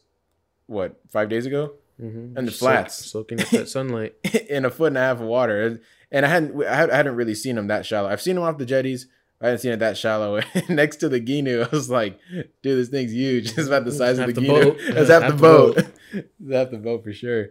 what, 0.66 1.00
5 1.10 1.28
days 1.28 1.44
ago? 1.46 1.72
Mm-hmm. 2.00 2.36
And 2.38 2.48
the 2.48 2.52
flats. 2.52 2.94
soaking 3.04 3.40
up 3.40 3.48
that 3.50 3.68
sunlight. 3.68 4.14
in 4.48 4.64
a 4.64 4.70
foot 4.70 4.88
and 4.88 4.96
a 4.96 5.00
half 5.00 5.20
of 5.20 5.26
water. 5.26 5.80
And 6.10 6.24
I 6.26 6.28
hadn't 6.28 6.64
I 6.64 6.74
had- 6.74 6.90
I 6.90 6.96
hadn't 6.96 7.16
really 7.16 7.34
seen 7.34 7.56
them 7.56 7.66
that 7.68 7.84
shallow. 7.86 8.08
I've 8.08 8.22
seen 8.22 8.36
them 8.36 8.44
off 8.44 8.58
the 8.58 8.66
jetties. 8.66 9.06
I 9.40 9.46
hadn't 9.46 9.58
seen 9.58 9.72
it 9.72 9.78
that 9.80 9.96
shallow. 9.96 10.40
Next 10.68 10.96
to 10.98 11.08
the 11.08 11.20
Gheenoe, 11.20 11.66
I 11.66 11.68
was 11.74 11.90
like, 11.90 12.18
dude, 12.30 12.46
this 12.78 12.88
thing's 12.88 13.12
huge. 13.12 13.50
It's 13.58 13.66
about 13.66 13.84
the 13.84 13.90
size 13.92 14.18
of 14.20 14.26
the, 14.28 14.32
the 14.34 14.40
Gheenoe. 14.40 14.62
boat. 14.62 14.76
It's 14.78 15.10
half, 15.10 15.22
Half 15.22 15.30
the 15.32 15.36
the 15.36 15.42
boat. 15.42 15.78
it's 16.12 16.52
half 16.52 16.70
the 16.70 16.78
boat 16.78 17.02
for 17.04 17.12
sure. 17.12 17.48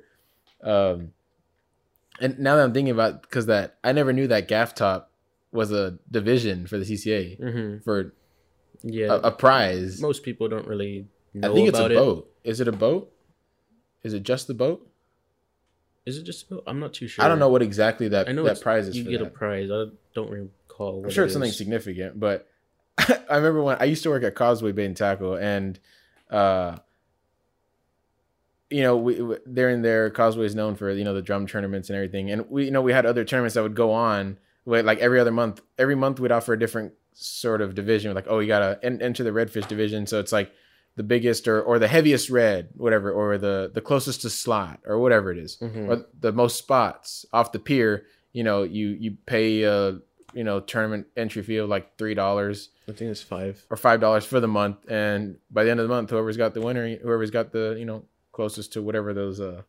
Um, 0.63 1.13
and 2.19 2.37
now 2.39 2.55
that 2.55 2.63
I'm 2.63 2.73
thinking 2.73 2.93
about, 2.93 3.21
because 3.23 3.47
that 3.47 3.77
I 3.83 3.91
never 3.91 4.13
knew 4.13 4.27
that 4.27 4.47
gaff 4.47 4.75
top 4.75 5.11
was 5.51 5.71
a 5.71 5.97
division 6.09 6.67
for 6.67 6.77
the 6.77 6.85
CCA 6.85 7.37
hmm 7.37 7.77
for 7.83 8.13
Yeah, 8.83 9.07
a, 9.07 9.15
a 9.19 9.31
prize. 9.31 9.99
most 10.01 10.23
people 10.23 10.47
don't 10.47 10.67
really 10.67 11.07
I 11.43 11.47
think 11.53 11.67
it's 11.69 11.79
a 11.79 11.85
it. 11.85 11.95
boat. 11.95 12.31
Is 12.43 12.59
it 12.59 12.67
a 12.67 12.71
boat? 12.71 13.11
Is 14.03 14.13
it 14.13 14.23
just 14.23 14.47
the 14.47 14.53
boat? 14.53 14.87
Is 16.05 16.17
it 16.17 16.23
just? 16.23 16.45
a 16.45 16.55
boat? 16.55 16.63
I'm 16.67 16.79
not 16.79 16.93
too 16.93 17.07
sure. 17.07 17.23
I 17.23 17.27
don't 17.27 17.39
know 17.39 17.49
what 17.49 17.61
exactly 17.61 18.07
that 18.09 18.27
I 18.27 18.31
know 18.31 18.43
that 18.43 18.61
prize 18.61 18.87
is. 18.87 18.97
You 18.97 19.03
for 19.03 19.09
get 19.09 19.21
a 19.21 19.25
prize. 19.25 19.69
I 19.71 19.85
don't 20.13 20.29
recall. 20.29 21.01
What 21.01 21.05
I'm 21.05 21.11
sure 21.11 21.23
it 21.23 21.27
it's 21.27 21.33
something 21.33 21.51
significant, 21.51 22.19
but 22.19 22.47
I 22.97 23.35
remember 23.35 23.61
when 23.63 23.77
I 23.79 23.85
used 23.85 24.03
to 24.03 24.09
work 24.09 24.23
at 24.23 24.35
Causeway 24.35 24.71
Bait 24.71 24.85
and 24.85 24.97
Tackle, 24.97 25.35
and 25.35 25.79
uh, 26.29 26.77
you 28.71 28.81
know, 28.81 28.95
we, 28.97 29.21
we 29.21 29.35
they're 29.45 29.69
in 29.69 29.81
there. 29.81 30.09
Causeway 30.09 30.45
is 30.45 30.55
known 30.55 30.75
for 30.75 30.89
you 30.91 31.03
know 31.03 31.13
the 31.13 31.21
drum 31.21 31.45
tournaments 31.47 31.89
and 31.89 31.95
everything, 31.95 32.31
and 32.31 32.49
we 32.49 32.65
you 32.65 32.71
know 32.71 32.81
we 32.81 32.93
had 32.93 33.05
other 33.05 33.23
tournaments 33.25 33.55
that 33.55 33.63
would 33.63 33.75
go 33.75 33.91
on. 33.91 34.37
With, 34.63 34.85
like 34.85 34.99
every 34.99 35.19
other 35.19 35.31
month, 35.31 35.59
every 35.79 35.95
month 35.95 36.19
we'd 36.19 36.31
offer 36.31 36.53
a 36.53 36.59
different 36.59 36.93
sort 37.13 37.61
of 37.61 37.73
division. 37.73 38.13
Like, 38.13 38.27
oh, 38.29 38.39
you 38.39 38.47
gotta 38.47 38.79
en- 38.83 39.01
enter 39.01 39.23
the 39.23 39.31
redfish 39.31 39.67
division, 39.67 40.05
so 40.05 40.19
it's 40.19 40.31
like 40.31 40.51
the 40.95 41.03
biggest 41.03 41.47
or 41.47 41.61
or 41.61 41.79
the 41.79 41.87
heaviest 41.87 42.29
red, 42.29 42.69
whatever, 42.75 43.11
or 43.11 43.37
the 43.39 43.71
the 43.73 43.81
closest 43.81 44.21
to 44.21 44.29
slot 44.29 44.79
or 44.85 44.99
whatever 44.99 45.31
it 45.31 45.37
is 45.39 45.57
Mhm. 45.61 45.87
or 45.89 46.05
the 46.19 46.31
most 46.31 46.57
spots 46.57 47.25
off 47.33 47.51
the 47.51 47.59
pier, 47.59 48.05
you 48.33 48.43
know, 48.43 48.61
you 48.63 48.89
you 48.89 49.17
pay 49.25 49.63
a 49.63 49.97
you 50.33 50.43
know 50.43 50.59
tournament 50.59 51.07
entry 51.17 51.41
fee 51.43 51.57
of 51.57 51.67
like 51.67 51.97
three 51.97 52.13
dollars 52.13 52.69
I 52.87 52.91
think 52.93 53.09
it's 53.11 53.21
five. 53.23 53.65
or 53.69 53.75
five 53.77 53.99
dollars 53.99 54.25
for 54.25 54.39
the 54.39 54.47
month, 54.47 54.77
and 54.89 55.37
by 55.49 55.63
the 55.63 55.71
end 55.71 55.79
of 55.79 55.87
the 55.87 55.93
month, 55.93 56.09
whoever's 56.11 56.37
got 56.37 56.53
the 56.53 56.61
winner, 56.61 56.97
whoever's 56.97 57.31
got 57.31 57.51
the 57.51 57.75
you 57.79 57.85
know 57.85 58.05
closest 58.41 58.73
to 58.73 58.81
whatever 58.81 59.13
those 59.13 59.39
uh 59.39 59.61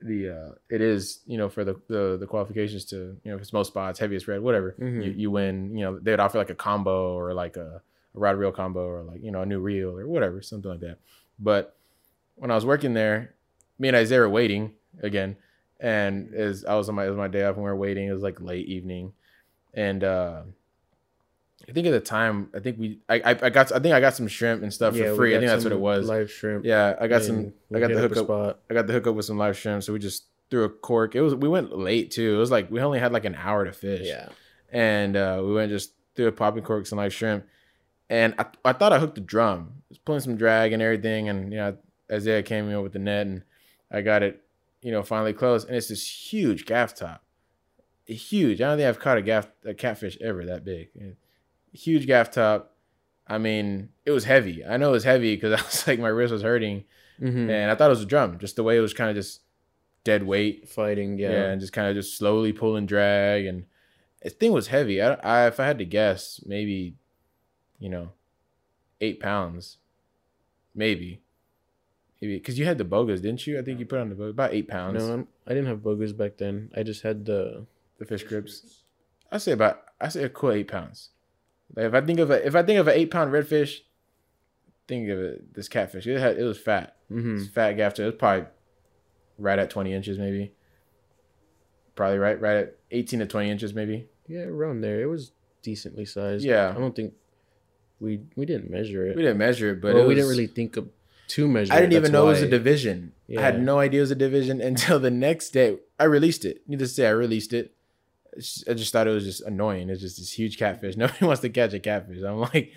the 0.00 0.28
uh 0.36 0.50
it 0.68 0.80
is 0.80 1.20
you 1.26 1.38
know 1.38 1.48
for 1.48 1.64
the 1.64 1.74
the, 1.88 2.16
the 2.20 2.26
qualifications 2.26 2.84
to 2.84 2.96
you 3.22 3.30
know 3.30 3.36
if 3.36 3.40
it's 3.42 3.52
most 3.52 3.68
spots, 3.68 3.98
heaviest 3.98 4.26
red, 4.28 4.40
whatever, 4.42 4.74
Mhm. 4.78 5.04
you, 5.04 5.10
you 5.22 5.30
win. 5.30 5.54
You 5.76 5.84
know 5.84 5.98
they'd 5.98 6.20
offer 6.20 6.38
like 6.38 6.50
a 6.50 6.54
combo 6.54 7.14
or 7.18 7.32
like 7.32 7.56
a, 7.56 7.80
a 8.16 8.18
rod 8.18 8.36
reel 8.36 8.52
combo 8.52 8.80
or 8.84 9.02
like 9.10 9.22
you 9.22 9.30
know 9.30 9.42
a 9.42 9.46
new 9.46 9.60
reel 9.60 9.90
or 9.98 10.06
whatever, 10.06 10.42
something 10.42 10.70
like 10.70 10.80
that. 10.80 10.98
But 11.38 11.76
when 12.34 12.50
I 12.50 12.54
was 12.54 12.66
working 12.66 12.94
there, 12.94 13.34
me 13.78 13.88
and 13.88 13.96
Isaiah 13.96 14.20
were 14.20 14.28
waiting 14.28 14.74
again, 15.02 15.36
and 15.80 16.34
as 16.34 16.64
I 16.64 16.74
was 16.74 16.88
on 16.88 16.94
my 16.96 17.04
it 17.06 17.08
was 17.08 17.16
my 17.16 17.28
day 17.28 17.44
off 17.44 17.54
and 17.56 17.64
we 17.64 17.70
were 17.70 17.76
waiting, 17.86 18.08
it 18.08 18.12
was 18.12 18.22
like 18.28 18.40
late 18.40 18.66
evening, 18.66 19.12
and 19.72 20.02
uh 20.02 20.42
I 21.68 21.72
think 21.72 21.86
at 21.86 21.90
the 21.92 22.00
time, 22.00 22.48
I 22.54 22.58
think 22.60 22.78
we, 22.78 22.98
I, 23.08 23.20
I, 23.20 23.30
I 23.30 23.50
got, 23.50 23.72
I 23.72 23.78
think 23.78 23.94
I 23.94 24.00
got 24.00 24.14
some 24.14 24.26
shrimp 24.28 24.62
and 24.62 24.72
stuff 24.72 24.94
Yeah, 24.94 25.10
for 25.10 25.16
free. 25.16 25.36
I 25.36 25.38
think 25.38 25.50
that's 25.50 25.64
what 25.64 25.72
it 25.72 25.80
was. 25.80 26.08
Live 26.08 26.30
shrimp. 26.30 26.64
yeah, 26.64 26.96
I 27.00 27.06
got 27.06 27.22
some, 27.22 27.52
I 27.74 27.78
got 27.80 27.88
the 27.88 27.96
up 28.04 28.10
hookup. 28.10 28.24
spot. 28.24 28.58
I 28.70 28.74
got 28.74 28.86
the 28.86 28.92
hookup 28.92 29.14
with 29.14 29.24
some 29.26 29.38
live 29.38 29.56
shrimp, 29.56 29.82
so 29.82 29.92
we 29.92 29.98
just 29.98 30.24
threw 30.50 30.64
a 30.64 30.68
cork. 30.68 31.14
It 31.14 31.20
was, 31.22 31.34
we 31.34 31.48
went 31.48 31.76
late 31.76 32.10
too. 32.10 32.34
It 32.34 32.38
was 32.38 32.50
like 32.50 32.70
we 32.70 32.80
only 32.80 32.98
had 32.98 33.12
like 33.12 33.24
an 33.24 33.34
hour 33.36 33.64
to 33.64 33.72
fish. 33.72 34.06
Yeah. 34.06 34.28
and 34.70 35.16
uh, 35.16 35.40
we 35.44 35.54
went 35.54 35.70
just 35.70 35.92
threw 36.14 36.26
a 36.26 36.32
popping 36.32 36.62
cork, 36.64 36.84
some 36.86 36.98
live 36.98 37.14
shrimp, 37.14 37.44
and 38.10 38.34
I, 38.38 38.46
I 38.64 38.72
thought 38.72 38.92
I 38.92 38.98
hooked 38.98 39.14
the 39.14 39.20
drum. 39.22 39.72
I 39.78 39.82
was 39.90 39.98
pulling 39.98 40.20
some 40.20 40.36
drag 40.36 40.72
and 40.72 40.82
everything, 40.82 41.28
and 41.28 41.52
you 41.52 41.58
know 41.58 41.76
Isaiah 42.10 42.42
came 42.42 42.68
in 42.68 42.82
with 42.82 42.92
the 42.92 42.98
net, 42.98 43.26
and 43.26 43.42
I 43.90 44.00
got 44.02 44.22
it, 44.22 44.42
you 44.82 44.90
know, 44.92 45.02
finally 45.02 45.32
closed, 45.32 45.68
and 45.68 45.76
it's 45.76 45.88
this 45.88 46.06
huge 46.32 46.66
gaff 46.66 46.94
top, 46.94 47.22
huge. 48.06 48.60
I 48.60 48.68
don't 48.68 48.78
think 48.78 48.88
I've 48.88 48.98
caught 49.00 49.16
a 49.18 49.22
gaff 49.22 49.48
a 49.64 49.72
catfish 49.74 50.18
ever 50.20 50.44
that 50.46 50.64
big. 50.64 50.88
Huge 51.72 52.06
gaff 52.06 52.30
top. 52.30 52.74
I 53.26 53.38
mean, 53.38 53.88
it 54.04 54.10
was 54.10 54.24
heavy. 54.24 54.64
I 54.64 54.76
know 54.76 54.88
it 54.90 54.92
was 54.92 55.04
heavy 55.04 55.34
because 55.36 55.52
I 55.60 55.64
was 55.64 55.86
like 55.86 55.98
my 56.00 56.08
wrist 56.08 56.32
was 56.32 56.42
hurting, 56.42 56.84
hmm 57.18 57.48
and 57.50 57.70
I 57.70 57.74
thought 57.74 57.86
it 57.86 57.96
was 57.96 58.02
a 58.02 58.06
drum. 58.06 58.38
Just 58.38 58.56
the 58.56 58.62
way 58.62 58.76
it 58.76 58.80
was 58.80 58.92
kind 58.94 59.10
of 59.10 59.16
just 59.16 59.40
dead 60.04 60.22
weight. 60.24 60.68
Fighting. 60.68 61.18
Yeah, 61.18 61.30
Yeah. 61.30 61.46
and 61.50 61.60
just 61.60 61.72
kind 61.72 61.88
of 61.88 61.94
just 61.94 62.16
slowly 62.18 62.52
pulling 62.52 62.86
drag, 62.86 63.46
and 63.46 63.64
this 64.22 64.34
thing 64.34 64.52
was 64.52 64.68
heavy. 64.68 65.00
I, 65.00 65.14
I 65.14 65.46
if 65.46 65.58
I 65.60 65.66
had 65.66 65.78
to 65.78 65.84
guess, 65.84 66.42
maybe, 66.44 66.96
you 67.78 67.88
know, 67.88 68.12
eight 69.00 69.18
pounds, 69.20 69.78
maybe, 70.74 71.22
maybe 72.20 72.36
because 72.36 72.58
you 72.58 72.64
had 72.66 72.78
the 72.78 72.84
bogas, 72.84 73.22
didn't 73.22 73.46
you? 73.46 73.58
I 73.58 73.62
think 73.62 73.78
you 73.80 73.86
put 73.86 73.98
on 74.00 74.08
the 74.10 74.14
boga 74.14 74.30
about 74.30 74.52
eight 74.52 74.68
pounds. 74.68 74.98
No, 75.02 75.12
I'm, 75.12 75.28
I 75.46 75.50
didn't 75.54 75.68
have 75.68 75.78
boogers 75.78 76.14
back 76.16 76.36
then. 76.38 76.70
I 76.76 76.82
just 76.82 77.02
had 77.02 77.24
the. 77.24 77.66
the 77.98 78.04
fish 78.04 78.24
grips. 78.24 78.82
I 79.30 79.38
say 79.38 79.52
about 79.52 79.82
I 80.00 80.08
say 80.08 80.24
a 80.24 80.28
cool 80.28 80.52
eight 80.52 80.68
pounds. 80.68 81.10
Like 81.74 81.86
if 81.86 81.94
I 81.94 82.00
think 82.02 82.18
of 82.18 82.30
a 82.30 82.46
if 82.46 82.54
I 82.54 82.62
think 82.62 82.78
of 82.78 82.88
an 82.88 82.94
eight 82.94 83.10
pound 83.10 83.32
redfish, 83.32 83.78
think 84.88 85.08
of 85.08 85.18
it 85.18 85.54
this 85.54 85.68
catfish. 85.68 86.06
It 86.06 86.18
had 86.18 86.38
it 86.38 86.44
was 86.44 86.58
fat. 86.58 86.96
hmm 87.08 87.36
It's 87.36 87.48
fat 87.48 87.72
gaff. 87.74 87.98
It 87.98 88.04
was 88.04 88.14
probably 88.18 88.46
right 89.38 89.58
at 89.58 89.70
twenty 89.70 89.92
inches, 89.92 90.18
maybe. 90.18 90.52
Probably 91.94 92.18
right 92.18 92.40
right 92.40 92.56
at 92.56 92.76
eighteen 92.90 93.20
to 93.20 93.26
twenty 93.26 93.50
inches, 93.50 93.74
maybe. 93.74 94.08
Yeah, 94.26 94.40
around 94.42 94.80
there. 94.80 95.00
It 95.00 95.06
was 95.06 95.32
decently 95.62 96.04
sized. 96.04 96.44
Yeah. 96.44 96.70
I 96.74 96.78
don't 96.78 96.94
think 96.96 97.14
we 98.00 98.20
we 98.36 98.46
didn't 98.46 98.70
measure 98.70 99.06
it. 99.06 99.16
We 99.16 99.22
didn't 99.22 99.38
measure 99.38 99.72
it, 99.72 99.80
but 99.80 99.94
Well, 99.94 100.04
it 100.04 100.08
we 100.08 100.14
didn't 100.14 100.30
really 100.30 100.46
think 100.46 100.76
of 100.76 100.88
to 101.28 101.48
measure. 101.48 101.72
I 101.72 101.80
didn't 101.80 101.92
it, 101.92 101.96
even 101.96 102.12
know 102.12 102.24
it 102.26 102.30
was 102.30 102.42
a 102.42 102.46
why- 102.46 102.50
division. 102.50 103.12
I 103.36 103.40
had 103.40 103.62
no 103.62 103.78
idea 103.78 104.00
it 104.00 104.02
was 104.02 104.10
a 104.10 104.14
division 104.16 104.60
until 104.70 104.98
the 105.00 105.10
next 105.10 105.50
day. 105.50 105.78
I 105.98 106.04
released 106.04 106.44
it. 106.44 106.62
Needless 106.66 106.90
to 106.90 106.94
say, 106.96 107.06
I 107.06 107.10
released 107.10 107.52
it. 107.54 107.74
I 108.36 108.74
just 108.74 108.92
thought 108.92 109.06
it 109.06 109.10
was 109.10 109.24
just 109.24 109.42
annoying. 109.42 109.90
It's 109.90 110.00
just 110.00 110.18
this 110.18 110.32
huge 110.32 110.58
catfish. 110.58 110.96
Nobody 110.96 111.24
wants 111.24 111.42
to 111.42 111.50
catch 111.50 111.74
a 111.74 111.80
catfish. 111.80 112.22
I'm 112.22 112.38
like, 112.38 112.72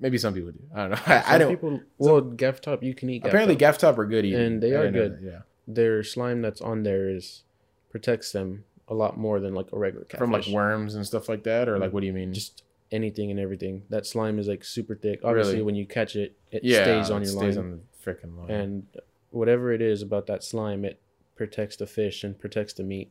maybe 0.00 0.18
some 0.18 0.34
people 0.34 0.52
do. 0.52 0.60
I 0.74 0.80
don't 0.82 0.90
know. 0.90 0.98
I, 1.06 1.34
I 1.34 1.38
don't. 1.38 1.50
People, 1.50 1.80
well, 1.98 2.20
gaff 2.20 2.60
top 2.60 2.82
you 2.82 2.94
can 2.94 3.10
eat. 3.10 3.22
Gaff 3.22 3.30
apparently, 3.30 3.56
gaff 3.56 3.78
top 3.78 3.98
are 3.98 4.06
good 4.06 4.24
eating, 4.24 4.40
And 4.40 4.62
they 4.62 4.72
are 4.72 4.90
know 4.90 5.08
good. 5.08 5.20
that, 5.20 5.22
Yeah, 5.22 5.38
their 5.68 6.02
slime 6.02 6.42
that's 6.42 6.60
on 6.60 6.82
there 6.82 7.08
is 7.08 7.42
protects 7.90 8.32
them 8.32 8.64
a 8.88 8.94
lot 8.94 9.16
more 9.16 9.40
than 9.40 9.54
like 9.54 9.66
a 9.72 9.78
regular 9.78 10.04
catfish. 10.04 10.18
from 10.18 10.30
like 10.32 10.46
worms 10.48 10.94
and 10.94 11.06
stuff 11.06 11.28
like 11.28 11.44
that, 11.44 11.68
or 11.68 11.78
like 11.78 11.90
mm. 11.90 11.92
what 11.92 12.00
do 12.00 12.06
you 12.06 12.12
mean? 12.12 12.32
just 12.32 12.62
anything 12.92 13.30
and 13.30 13.40
everything. 13.40 13.82
That 13.90 14.06
slime 14.06 14.38
is 14.38 14.46
like 14.48 14.64
super 14.64 14.94
thick. 14.94 15.20
Obviously, 15.24 15.54
Really? 15.54 15.64
when 15.64 15.74
you 15.74 15.86
catch 15.86 16.14
it, 16.16 16.36
it 16.50 16.62
yeah, 16.64 16.82
stays 16.82 17.10
on 17.10 17.22
it 17.22 17.26
your 17.26 17.36
stays 17.38 17.56
line, 17.56 17.64
on 17.64 17.80
the 18.04 18.10
freaking 18.12 18.36
line. 18.38 18.50
and 18.50 18.86
whatever 19.30 19.72
it 19.72 19.82
is 19.82 20.02
about 20.02 20.26
that 20.26 20.44
slime, 20.44 20.84
it 20.84 21.00
protects 21.36 21.76
the 21.76 21.86
fish 21.86 22.22
and 22.24 22.38
protects 22.38 22.72
the 22.72 22.82
meat. 22.84 23.10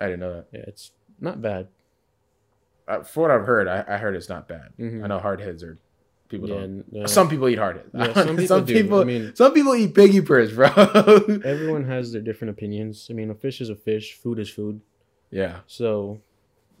I 0.00 0.06
didn't 0.06 0.20
know 0.20 0.32
that. 0.34 0.46
Yeah, 0.52 0.64
it's 0.68 0.92
not 1.20 1.40
bad. 1.42 1.68
Uh, 2.86 3.02
for 3.02 3.22
what 3.22 3.30
I've 3.30 3.44
heard, 3.44 3.68
I, 3.68 3.84
I 3.86 3.96
heard 3.98 4.16
it's 4.16 4.28
not 4.28 4.48
bad. 4.48 4.70
Mhm. 4.78 5.04
I 5.04 5.06
know 5.08 5.18
hardheads 5.18 5.62
are 5.62 5.78
people 6.28 6.48
yeah, 6.48 6.54
don't. 6.94 7.08
Some 7.08 7.28
people 7.28 7.48
eat 7.48 7.58
hardheads. 7.58 7.90
yeah, 7.92 8.12
some 8.14 8.36
people 8.36 8.46
some 8.46 8.66
people, 8.66 9.00
I 9.00 9.04
mean, 9.04 9.34
some 9.34 9.52
people 9.52 9.74
eat 9.74 9.94
piggy 9.94 10.20
perch, 10.22 10.54
bro. 10.54 10.68
everyone 11.44 11.84
has 11.84 12.12
their 12.12 12.22
different 12.22 12.50
opinions. 12.52 13.08
I 13.10 13.14
mean, 13.14 13.30
a 13.30 13.34
fish 13.34 13.60
is 13.60 13.68
a 13.68 13.76
fish. 13.76 14.14
Food 14.14 14.38
is 14.38 14.48
food. 14.48 14.80
yeah, 15.30 15.60
So, 15.66 16.20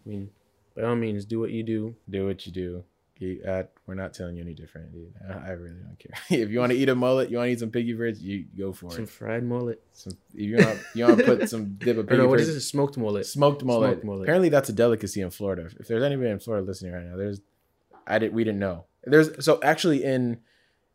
I 0.06 0.08
mean, 0.08 0.30
by 0.74 0.82
all 0.84 0.96
means, 0.96 1.24
do 1.26 1.40
what 1.40 1.50
you 1.50 1.62
do. 1.62 1.94
do 2.08 2.26
what 2.26 2.46
you 2.46 2.52
do. 2.52 2.84
You, 3.18 3.42
uh, 3.46 3.64
we're 3.88 3.94
not 3.94 4.12
telling 4.12 4.36
you 4.36 4.42
any 4.42 4.52
different, 4.52 4.92
dude. 4.92 5.14
I, 5.26 5.32
I 5.32 5.50
really 5.52 5.78
don't 5.80 5.98
care. 5.98 6.12
if 6.38 6.50
you 6.50 6.58
want 6.58 6.72
to 6.72 6.78
eat 6.78 6.90
a 6.90 6.94
mullet, 6.94 7.30
you 7.30 7.38
want 7.38 7.48
to 7.48 7.52
eat 7.52 7.60
some 7.60 7.70
piggy 7.70 7.94
perch, 7.94 8.18
you 8.18 8.44
go 8.56 8.70
for 8.74 8.90
Some 8.90 8.90
it. 8.90 8.94
Some 8.94 9.06
fried 9.06 9.42
mullet. 9.42 9.82
Some, 9.94 10.12
if 10.34 10.40
you 10.42 10.58
want, 10.58 10.78
you 10.94 11.04
want 11.06 11.18
to 11.18 11.24
put 11.24 11.48
some 11.48 11.74
dip 11.78 11.96
of 11.96 12.06
piggy 12.06 12.20
no, 12.20 12.28
what 12.28 12.38
is 12.38 12.54
this? 12.54 12.68
Smoked 12.68 12.98
mullet. 12.98 13.24
Smoked 13.24 13.64
mullet. 13.64 13.92
Smoked 13.92 14.04
mullet. 14.04 14.22
Apparently, 14.24 14.50
that's 14.50 14.68
a 14.68 14.74
delicacy 14.74 15.22
in 15.22 15.30
Florida. 15.30 15.70
If 15.80 15.88
there's 15.88 16.02
anybody 16.02 16.28
in 16.28 16.38
Florida 16.38 16.66
listening 16.66 16.92
right 16.92 17.04
now, 17.04 17.16
there's, 17.16 17.40
I 18.06 18.18
did, 18.18 18.34
we 18.34 18.44
didn't 18.44 18.60
know. 18.60 18.84
There's 19.04 19.42
so 19.42 19.58
actually 19.62 20.04
in, 20.04 20.40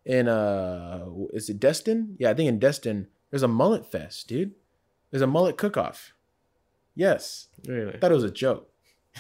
in 0.05 0.27
uh, 0.27 1.05
is 1.33 1.49
it 1.49 1.59
Destin? 1.59 2.15
Yeah, 2.19 2.29
I 2.29 2.35
think 2.35 2.47
in 2.47 2.59
Destin 2.59 3.07
there's 3.31 3.41
a 3.43 3.47
mullet 3.47 3.91
fest, 3.91 4.27
dude. 4.27 4.53
There's 5.09 5.23
a 5.23 5.27
mullet 5.27 5.57
cook-off. 5.57 6.13
Yes, 6.95 7.47
Really? 7.67 7.95
I 7.95 7.97
thought 7.97 8.11
it 8.11 8.15
was 8.15 8.23
a 8.23 8.29
joke. 8.29 8.69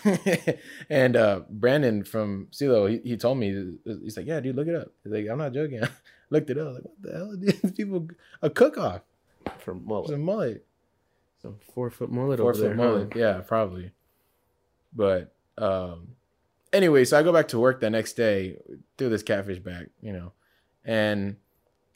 and 0.89 1.15
uh 1.15 1.41
Brandon 1.49 2.03
from 2.03 2.47
CeeLo, 2.51 2.89
he, 2.89 3.09
he 3.09 3.17
told 3.17 3.37
me 3.37 3.75
he's 3.85 4.17
like, 4.17 4.25
yeah, 4.25 4.39
dude, 4.39 4.55
look 4.55 4.67
it 4.67 4.75
up. 4.75 4.91
He's 5.03 5.13
like, 5.13 5.27
I'm 5.29 5.37
not 5.37 5.53
joking. 5.53 5.83
I 5.83 5.89
looked 6.29 6.49
it 6.49 6.57
up. 6.57 6.73
Like, 6.75 6.83
what 6.83 7.01
the 7.01 7.11
hell, 7.11 7.35
dude? 7.35 7.75
People 7.77 8.07
a 8.41 8.49
cook-off. 8.49 9.01
For 9.59 9.75
mullet. 9.75 10.11
a 10.11 10.17
mullet. 10.17 10.65
Some 11.41 11.57
four 11.73 11.89
foot 11.89 12.09
mullet 12.09 12.39
four 12.39 12.51
over 12.51 12.59
foot 12.59 12.67
there. 12.67 12.75
mullet. 12.75 13.13
huh? 13.13 13.19
Yeah, 13.19 13.41
probably. 13.45 13.91
But 14.95 15.33
um, 15.57 16.15
anyway, 16.71 17.05
so 17.05 17.19
I 17.19 17.23
go 17.23 17.33
back 17.33 17.49
to 17.49 17.59
work 17.59 17.79
the 17.79 17.89
next 17.89 18.13
day, 18.13 18.57
threw 18.97 19.09
this 19.09 19.23
catfish 19.23 19.59
back, 19.59 19.87
you 20.01 20.13
know, 20.13 20.31
and 20.85 21.35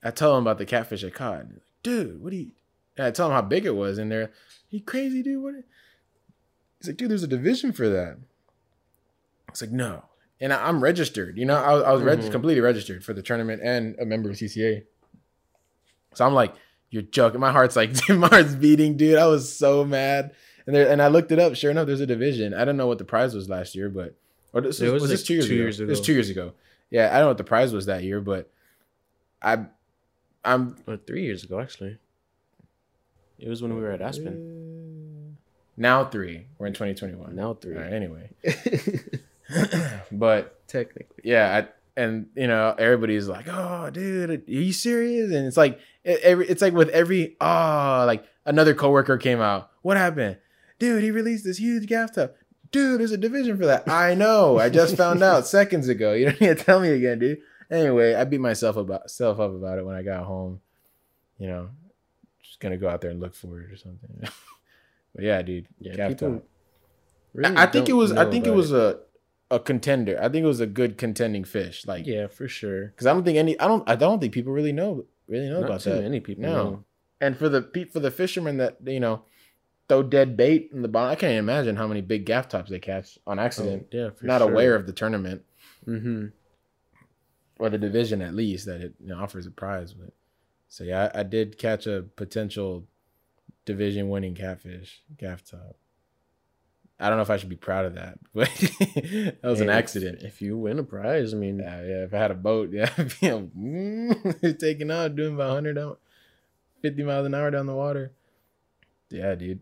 I 0.04 0.12
tell 0.12 0.36
him 0.36 0.44
about 0.44 0.58
the 0.58 0.66
catfish 0.66 1.04
I 1.04 1.10
caught. 1.10 1.40
Like, 1.40 1.62
dude, 1.84 2.22
what 2.22 2.32
do 2.32 2.38
you? 2.38 2.52
And 2.98 3.08
I 3.08 3.12
tell 3.12 3.28
him 3.28 3.34
how 3.34 3.42
big 3.42 3.66
it 3.66 3.76
was, 3.76 3.98
and 3.98 4.12
they're, 4.12 4.32
you 4.70 4.82
crazy, 4.82 5.24
dude? 5.24 5.42
What? 5.44 5.54
He's 6.80 6.88
like, 6.90 6.98
dude, 6.98 7.10
there's 7.12 7.24
a 7.24 7.28
division 7.28 7.72
for 7.72 7.90
that. 7.90 8.18
I 9.48 9.52
was 9.52 9.62
like, 9.62 9.72
no, 9.72 10.04
and 10.40 10.54
I, 10.54 10.70
am 10.70 10.84
registered. 10.84 11.38
You 11.38 11.46
know, 11.46 11.56
I, 11.56 11.74
was- 11.74 11.84
I 11.84 11.92
was 11.92 12.02
reg- 12.04 12.20
Mhm. 12.20 12.32
completely 12.32 12.62
registered 12.62 13.04
for 13.04 13.14
the 13.14 13.22
tournament 13.24 13.62
and 13.64 13.96
a 14.00 14.06
member 14.06 14.30
of 14.30 14.36
CCA. 14.36 14.84
So 16.14 16.26
I'm 16.26 16.34
like, 16.34 16.54
You're 16.90 17.02
joking. 17.04 17.40
My 17.40 17.52
heart's 17.52 17.76
like 17.76 17.92
my 18.10 18.28
heart's 18.28 18.56
beating, 18.56 18.96
dude. 18.98 19.18
I 19.18 19.28
was 19.28 19.54
so 19.56 19.84
mad. 19.84 20.34
And 20.66 20.76
there 20.76 20.90
and 20.90 21.02
I 21.02 21.08
looked 21.08 21.32
it 21.32 21.40
up. 21.40 21.56
Sure 21.56 21.72
enough, 21.72 21.88
there's 21.88 22.02
a 22.02 22.06
division. 22.08 22.54
I 22.54 22.66
don't 22.66 22.78
know 22.78 22.88
what 22.88 22.98
the 22.98 23.06
prize 23.06 23.34
was 23.36 23.48
last 23.50 23.74
year, 23.76 23.90
but 23.90 24.16
or 24.54 24.62
this 24.62 24.80
It 24.80 24.86
was, 24.86 24.94
was 24.94 25.02
was 25.04 25.12
this 25.12 25.24
two 25.24 25.34
years 25.34 25.48
two 25.48 25.54
ago? 25.54 25.62
years 25.64 25.80
It 25.80 25.88
was 25.88 26.02
two 26.02 26.14
years 26.14 26.30
ago. 26.30 26.54
Yeah, 26.90 27.08
I 27.10 27.14
don't 27.14 27.22
know 27.24 27.28
what 27.30 27.38
the 27.38 27.44
prize 27.44 27.74
was 27.74 27.86
that 27.88 28.04
year, 28.04 28.22
but 28.22 28.50
I 29.42 29.66
I'm 30.46 30.76
Or 30.88 30.98
three 30.98 31.24
years 31.24 31.44
ago, 31.44 31.60
actually. 31.60 31.98
It 33.40 33.50
was 33.50 33.62
when 33.62 33.76
we 33.76 33.82
were 33.82 33.92
at 33.92 34.02
Aspen. 34.02 34.36
Now 35.78 36.06
three. 36.06 36.48
We're 36.58 36.68
in 36.68 36.74
2021. 36.74 37.36
Now 37.36 37.54
three. 37.54 37.76
Right, 37.76 37.94
anyway. 37.94 38.30
but 40.12 40.68
Technically. 40.68 41.16
yeah, 41.24 41.64
I, 41.64 42.00
and 42.00 42.28
you 42.36 42.48
know 42.48 42.76
everybody's 42.78 43.28
like, 43.28 43.48
"Oh, 43.50 43.90
dude, 43.90 44.30
are 44.30 44.42
you 44.52 44.74
serious?" 44.74 45.34
And 45.34 45.48
it's 45.48 45.58
like 45.58 45.80
it, 46.04 46.20
every, 46.22 46.48
it's 46.48 46.62
like 46.62 46.74
with 46.74 46.90
every 46.90 47.38
oh, 47.40 48.04
like 48.06 48.26
another 48.46 48.74
coworker 48.74 49.18
came 49.18 49.40
out. 49.40 49.72
What 49.82 49.98
happened, 49.98 50.38
dude? 50.80 51.04
He 51.04 51.12
released 51.12 51.46
this 51.46 51.58
huge 51.58 51.88
gaff 51.88 52.14
tub. 52.14 52.32
Dude, 52.72 53.00
there's 53.00 53.14
a 53.14 53.18
division 53.18 53.58
for 53.58 53.66
that. 53.66 53.88
I 53.88 54.14
know. 54.14 54.60
I 54.60 54.70
just 54.70 54.98
found 54.98 55.24
out 55.24 55.48
seconds 55.48 55.88
ago. 55.88 56.14
You 56.14 56.26
don't 56.26 56.42
need 56.42 56.58
to 56.58 56.64
tell 56.64 56.82
me 56.82 56.90
again, 56.90 57.20
dude. 57.20 57.40
Anyway, 57.72 58.14
I 58.14 58.26
beat 58.26 58.42
myself 58.42 58.76
about 58.76 59.10
self 59.10 59.40
up 59.40 59.52
about 59.52 59.80
it 59.80 59.86
when 59.86 59.96
I 59.96 60.04
got 60.04 60.26
home. 60.26 60.60
You 61.40 61.48
know, 61.48 61.70
just 62.44 62.60
gonna 62.60 62.78
go 62.78 62.90
out 62.90 63.02
there 63.02 63.12
and 63.12 63.20
look 63.22 63.36
for 63.36 63.62
it 63.62 63.72
or 63.72 63.78
something. 63.78 64.22
but 65.18 65.26
yeah, 65.26 65.42
dude, 65.42 65.68
Yeah, 65.80 66.08
people 66.08 66.44
really 67.34 67.58
I, 67.58 67.66
think 67.66 67.90
it 67.90 67.94
was. 67.94 68.14
I 68.14 68.30
think 68.32 68.48
it 68.48 68.54
was 68.54 68.72
a 68.72 69.00
a 69.52 69.60
contender. 69.60 70.18
I 70.22 70.30
think 70.30 70.44
it 70.44 70.48
was 70.48 70.60
a 70.62 70.66
good 70.68 70.98
contending 70.98 71.44
fish. 71.44 71.86
Like, 71.86 72.06
Yeah, 72.06 72.28
for 72.28 72.48
sure. 72.48 72.86
because 72.88 73.06
I 73.08 73.14
don't 73.14 73.24
think 73.26 73.38
any. 73.38 73.60
I 73.60 73.68
don't. 73.68 73.84
I 73.90 73.96
don't 73.96 74.20
think 74.22 74.34
people 74.34 74.54
really 74.54 74.72
know 74.74 75.06
really 75.28 75.50
know 75.50 75.60
Not 75.62 75.66
about 75.70 75.82
too 75.82 75.90
that. 75.92 76.02
many 76.04 76.20
people 76.22 76.44
No. 76.44 76.54
know. 76.54 76.84
And 77.20 77.36
for 77.36 77.50
the 77.50 77.62
for 77.92 78.00
the 78.00 78.12
fishermen 78.12 78.58
that 78.58 78.78
you 78.86 79.00
know 79.00 79.24
throw 79.90 80.04
dead 80.04 80.38
bait 80.38 80.70
in 80.74 80.82
the 80.84 80.88
bottom, 80.88 81.12
I 81.12 81.16
can't 81.16 81.32
even 81.32 81.46
imagine 81.46 81.76
how 81.78 81.88
many 81.88 82.02
big 82.02 82.26
gaff 82.26 82.48
tops 82.50 82.70
they 82.70 82.80
catch 82.80 83.18
on 83.26 83.40
accident. 83.40 83.88
Oh, 83.94 83.98
yeah, 83.98 84.10
for 84.12 84.26
not 84.26 84.42
sure. 84.42 84.52
aware 84.52 84.76
of 84.76 84.86
the 84.86 84.94
tournament 84.94 85.42
Mm-hmm. 85.88 86.28
or 87.60 87.70
the 87.70 87.78
division 87.78 88.22
at 88.22 88.34
least 88.36 88.66
that 88.66 88.82
it 88.82 88.94
you 89.00 89.08
know, 89.08 89.18
offers 89.18 89.46
a 89.48 89.52
prize. 89.52 89.94
But 89.94 90.10
so 90.68 90.84
yeah, 90.84 91.10
I, 91.16 91.22
I 91.22 91.24
did 91.24 91.58
catch 91.58 91.88
a 91.88 92.04
potential 92.18 92.86
division 93.68 94.10
winning 94.10 94.34
catfish 94.34 95.04
gaff 95.18 95.44
top. 95.44 95.76
I 97.00 97.10
don't 97.10 97.18
know 97.18 97.22
if 97.22 97.30
I 97.30 97.38
should 97.38 97.50
be 97.50 97.56
proud 97.56 97.86
of 97.86 97.94
that, 97.94 98.18
but 98.34 98.50
that 98.50 99.40
was 99.44 99.62
an 99.62 99.70
accident. 99.70 100.24
If 100.24 100.42
you 100.42 100.58
win 100.58 100.80
a 100.80 100.84
prize, 100.84 101.32
I 101.32 101.38
mean, 101.38 101.60
Yeah, 101.60 101.82
yeah. 101.84 102.04
If 102.06 102.14
I 102.16 102.18
had 102.18 102.32
a 102.32 102.36
boat, 102.36 102.70
yeah, 102.74 102.90
you 103.22 103.30
know, 103.30 103.52
mm, 103.56 104.60
taking 104.60 104.90
out, 104.90 105.16
doing 105.16 105.36
about 105.36 105.50
100 105.50 105.74
down, 105.76 105.98
50 106.82 107.04
miles 107.04 107.28
an 107.28 107.36
hour 107.36 107.52
down 107.52 107.68
the 107.68 107.76
water. 107.76 108.14
Yeah, 109.12 109.36
dude. 109.36 109.60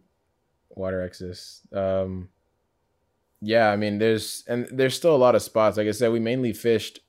Water 0.69 1.01
excess. 1.01 1.61
Um, 1.73 2.29
yeah, 3.41 3.69
I 3.69 3.75
mean, 3.75 3.97
there's 3.97 4.43
and 4.47 4.67
there's 4.71 4.95
still 4.95 5.15
a 5.15 5.17
lot 5.17 5.35
of 5.35 5.41
spots. 5.41 5.77
Like 5.77 5.87
I 5.87 5.91
said, 5.91 6.11
we 6.11 6.19
mainly 6.19 6.53
fished 6.53 6.99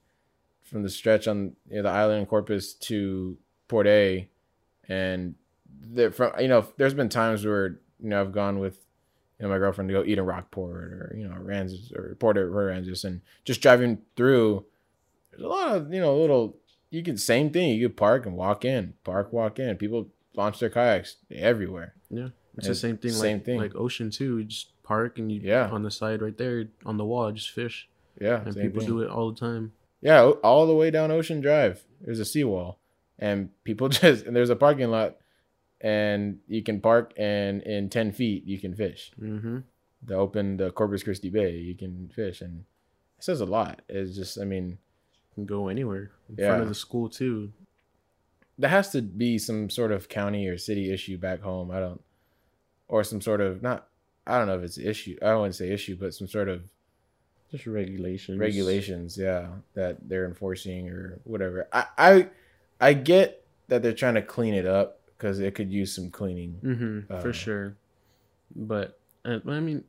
from 0.64 0.82
the 0.82 0.90
stretch 0.90 1.28
on 1.28 1.56
you 1.68 1.76
know, 1.76 1.82
the 1.84 1.88
island 1.88 2.20
in 2.20 2.26
Corpus 2.26 2.74
to 2.74 3.38
Port 3.68 3.86
A, 3.86 4.28
and 4.88 5.34
there 5.80 6.10
from 6.10 6.32
you 6.40 6.48
know, 6.48 6.66
there's 6.76 6.94
been 6.94 7.08
times 7.08 7.44
where 7.44 7.68
you 8.00 8.08
know 8.10 8.20
I've 8.20 8.32
gone 8.32 8.58
with 8.58 8.78
you 9.38 9.44
know 9.46 9.52
my 9.52 9.58
girlfriend 9.58 9.88
to 9.88 9.94
go 9.94 10.04
eat 10.04 10.18
in 10.18 10.24
Rockport 10.26 10.76
or 10.92 11.14
you 11.16 11.26
know 11.28 11.36
Ranges 11.36 11.92
or 11.94 12.14
Port 12.18 12.36
Aransas, 12.36 13.04
and 13.04 13.20
just 13.44 13.60
driving 13.60 13.98
through. 14.16 14.64
There's 15.30 15.42
a 15.42 15.48
lot 15.48 15.76
of 15.76 15.92
you 15.92 16.00
know 16.00 16.16
little. 16.16 16.56
You 16.90 17.02
can 17.02 17.16
same 17.16 17.50
thing. 17.50 17.70
You 17.76 17.88
could 17.88 17.96
park 17.96 18.26
and 18.26 18.36
walk 18.36 18.64
in, 18.64 18.94
park, 19.04 19.32
walk 19.32 19.58
in. 19.58 19.76
People 19.76 20.08
launch 20.34 20.60
their 20.60 20.70
kayaks 20.70 21.16
everywhere. 21.30 21.94
yeah, 22.10 22.28
it's 22.56 22.66
And 22.66 22.74
the 22.74 22.78
same 22.78 22.96
thing. 22.96 23.10
same 23.10 23.36
like, 23.38 23.44
thing. 23.44 23.58
like 23.58 23.74
ocean 23.74 24.10
too. 24.10 24.38
You 24.38 24.44
just 24.44 24.70
park 24.82 25.18
and 25.18 25.30
you 25.32 25.40
Yeah. 25.42 25.68
on 25.68 25.82
the 25.82 25.90
side 25.90 26.22
right 26.22 26.36
there 26.38 26.66
on 26.86 26.96
the 26.96 27.04
wall, 27.04 27.32
just 27.32 27.50
fish, 27.50 27.88
Yeah, 28.20 28.42
and 28.44 28.54
people 28.54 28.80
thing. 28.80 28.88
do 28.88 29.00
it 29.00 29.10
all 29.10 29.32
the 29.32 29.38
time. 29.38 29.72
Yeah, 30.00 30.22
all 30.44 30.66
the 30.66 30.74
way 30.76 30.90
down 30.92 31.10
Ocean 31.10 31.40
Drive. 31.40 31.84
There's 32.00 32.20
a 32.20 32.24
seawall, 32.24 32.78
and 33.18 33.50
people 33.64 33.88
just 33.90 34.24
and 34.24 34.36
there's 34.36 34.50
a 34.50 34.56
parking 34.56 34.90
lot, 34.90 35.16
and 35.86 36.38
you 36.48 36.62
can 36.62 36.80
park, 36.80 37.12
and 37.16 37.62
in 37.62 37.88
ten 37.88 38.12
feet 38.12 38.44
you 38.44 38.58
can 38.58 38.74
fish. 38.74 39.12
Mm-hmm. 39.20 39.58
The 40.08 40.14
open 40.14 40.56
the 40.56 40.70
Corpus 40.70 41.02
Christi 41.02 41.30
Bay, 41.30 41.52
you 41.68 41.74
can 41.82 42.08
fish, 42.14 42.40
and 42.40 42.64
it 43.18 43.24
says 43.24 43.40
a 43.40 43.46
lot. 43.46 43.82
It's 43.88 44.14
just, 44.16 44.38
I 44.38 44.44
mean, 44.44 44.66
you 44.68 45.34
Can 45.34 45.46
go 45.46 45.68
anywhere 45.68 46.10
in 46.28 46.36
Yeah. 46.38 46.48
front 46.48 46.62
of 46.62 46.68
the 46.68 46.74
school 46.86 47.08
too. 47.08 47.52
there 48.58 48.70
has 48.70 48.90
to 48.92 49.02
be 49.02 49.38
some 49.38 49.68
sort 49.68 49.92
of 49.92 50.08
county 50.08 50.48
or 50.48 50.56
city 50.58 50.90
issue 50.92 51.18
back 51.18 51.40
home. 51.42 51.70
I 51.70 51.78
don't, 51.84 52.00
or 52.88 53.04
some 53.04 53.20
sort 53.20 53.40
of 53.40 53.62
not. 53.62 53.88
I 54.26 54.38
don't 54.38 54.48
know 54.48 54.58
if 54.58 54.64
it's 54.64 54.76
an 54.78 54.86
issue. 54.86 55.16
I 55.22 55.26
don't 55.26 55.40
want 55.40 55.52
to 55.52 55.58
say 55.58 55.70
issue, 55.70 55.96
but 56.00 56.14
some 56.14 56.26
sort 56.26 56.48
of 56.48 56.62
Just 57.50 57.66
regulations. 57.66 58.38
regulations 58.40 59.16
yeah 59.16 59.46
that 59.74 60.08
they're 60.08 60.26
enforcing 60.26 60.88
or 60.90 61.20
whatever 61.24 61.68
i 61.72 61.84
i, 62.08 62.28
I 62.88 62.92
get 62.94 63.46
that 63.68 63.82
they're 63.82 64.00
trying 64.02 64.14
to 64.18 64.22
clean 64.36 64.54
it 64.54 64.66
up 64.66 65.00
because 65.16 65.40
it 65.40 65.54
could 65.54 65.70
use 65.72 65.94
some 65.94 66.10
cleaning 66.10 66.60
Mm-hmm, 66.62 67.12
Uh, 67.12 67.20
for 67.20 67.32
sure. 67.32 67.76
But 68.54 68.98
uh, 69.24 69.38
I 69.48 69.60
mean, 69.60 69.84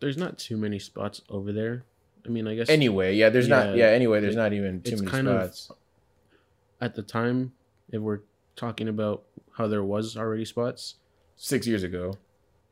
there's 0.00 0.16
not 0.16 0.38
too 0.38 0.56
many 0.56 0.78
spots 0.78 1.22
over 1.28 1.52
there. 1.52 1.84
I 2.24 2.28
mean, 2.28 2.46
I 2.46 2.54
guess 2.54 2.68
anyway 2.68 3.14
yeah 3.16 3.28
there's 3.30 3.48
not 3.48 3.70
Yeah, 3.70 3.86
yeah 3.86 3.90
anyway 3.90 4.20
there's 4.20 4.34
it- 4.34 4.38
not 4.38 4.52
even 4.52 4.80
too 4.82 4.96
many 4.96 5.08
kind 5.10 5.28
of- 5.28 5.54
spots 5.54 5.70
at 6.80 6.96
the 6.96 7.02
time, 7.02 7.52
if 7.92 8.00
we're 8.00 8.22
talking 8.56 8.88
about 8.88 9.22
how 9.56 9.68
there 9.68 9.84
was 9.84 10.16
already 10.16 10.44
spots, 10.44 10.96
six 11.36 11.66
years 11.66 11.82
ago 11.84 12.14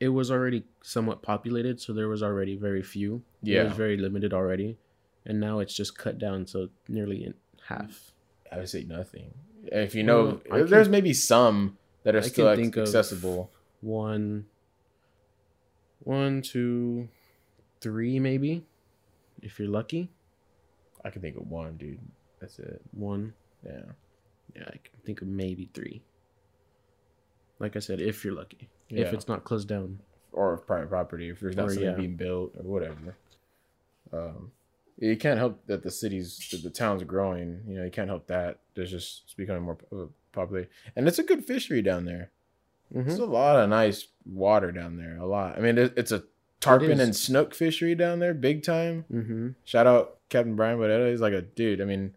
it 0.01 0.09
was 0.09 0.31
already 0.31 0.63
somewhat 0.81 1.21
populated, 1.21 1.79
so 1.79 1.93
there 1.93 2.07
was 2.09 2.23
already 2.23 2.55
very 2.57 2.81
few. 2.81 3.21
it 3.43 3.49
Yeah. 3.49 3.63
was 3.65 3.73
very 3.73 3.97
limited 3.97 4.33
already, 4.33 4.77
and 5.25 5.39
now 5.39 5.59
it's 5.59 5.73
just 5.75 5.95
cut 5.97 6.17
down 6.17 6.45
to 6.45 6.69
nearly 6.87 7.23
in 7.23 7.33
half. 7.67 8.11
i 8.51 8.57
would 8.57 8.67
say 8.69 8.83
nothing 8.83 9.33
if 9.65 9.93
you 9.95 10.03
know 10.03 10.41
Well, 10.49 10.61
can- 10.61 10.69
there's 10.69 10.89
maybe 10.89 11.13
some 11.13 11.77
that 12.03 12.15
are 12.15 12.19
I 12.19 12.21
still 12.21 12.49
ac- 12.49 12.73
accessible 12.79 13.51
One, 13.81 14.45
one, 15.99 16.41
two, 16.41 17.09
three, 17.79 18.19
maybe, 18.19 18.65
if 19.41 19.59
you're 19.59 19.67
lucky. 19.69 20.09
i 21.03 21.09
can 21.09 21.21
think 21.21 21.35
of 21.37 21.47
one 21.47 21.77
dude 21.77 21.99
that's 22.39 22.59
it 22.59 22.81
One, 22.91 23.33
yeah 23.65 23.81
yeah, 24.55 24.63
I 24.67 24.71
can 24.83 24.99
think 25.05 25.21
of 25.21 25.29
maybe 25.29 25.69
three. 25.73 26.01
Like 27.59 27.77
I 27.77 27.79
said, 27.79 28.01
if 28.01 28.25
you're 28.25 28.33
lucky, 28.33 28.67
Yeah. 28.89 29.05
if 29.05 29.13
it's 29.13 29.27
not 29.29 29.45
closed 29.45 29.69
down. 29.69 29.99
or 30.33 30.57
private 30.57 30.89
property 30.89 31.29
if 31.29 31.39
there's 31.39 31.55
not 31.55 31.67
Or, 31.67 31.69
something 31.69 31.89
yeah. 31.89 31.95
being 31.95 32.17
built 32.17 32.51
or 32.57 32.63
whatever. 32.63 33.15
Um, 34.11 34.51
you 35.01 35.17
can't 35.17 35.39
help 35.39 35.65
that 35.65 35.83
the 35.83 35.91
cities, 35.91 36.47
that 36.51 36.63
the 36.63 36.69
town's 36.69 37.03
growing. 37.03 37.61
You 37.67 37.77
know, 37.77 37.85
you 37.85 37.91
can't 37.91 38.07
help 38.09 38.27
that. 38.27 38.59
There's 38.75 38.91
just 38.91 39.23
it's 39.25 39.33
becoming 39.33 39.63
more 39.63 39.75
po- 39.75 40.11
popular, 40.31 40.67
and 40.95 41.07
it's 41.07 41.19
a 41.19 41.23
good 41.23 41.43
fishery 41.43 41.81
down 41.81 42.05
there. 42.05 42.29
Mm-hmm. 42.93 43.07
There's 43.07 43.19
a 43.19 43.25
lot 43.25 43.55
of 43.55 43.69
nice 43.69 44.07
water 44.25 44.71
down 44.71 44.97
there. 44.97 45.17
A 45.17 45.25
lot. 45.25 45.57
I 45.57 45.61
mean, 45.61 45.77
it, 45.77 45.93
it's 45.97 46.11
a 46.11 46.23
tarpon 46.59 46.91
is. 46.91 46.99
and 46.99 47.15
snook 47.15 47.55
fishery 47.55 47.95
down 47.95 48.19
there, 48.19 48.33
big 48.33 48.63
time. 48.63 49.05
Mm-hmm. 49.11 49.49
Shout 49.63 49.87
out 49.87 50.19
Captain 50.29 50.55
Brian 50.55 50.77
Bodetta. 50.77 51.09
He's 51.09 51.21
like 51.21 51.33
a 51.33 51.41
dude. 51.41 51.81
I 51.81 51.85
mean, 51.85 52.15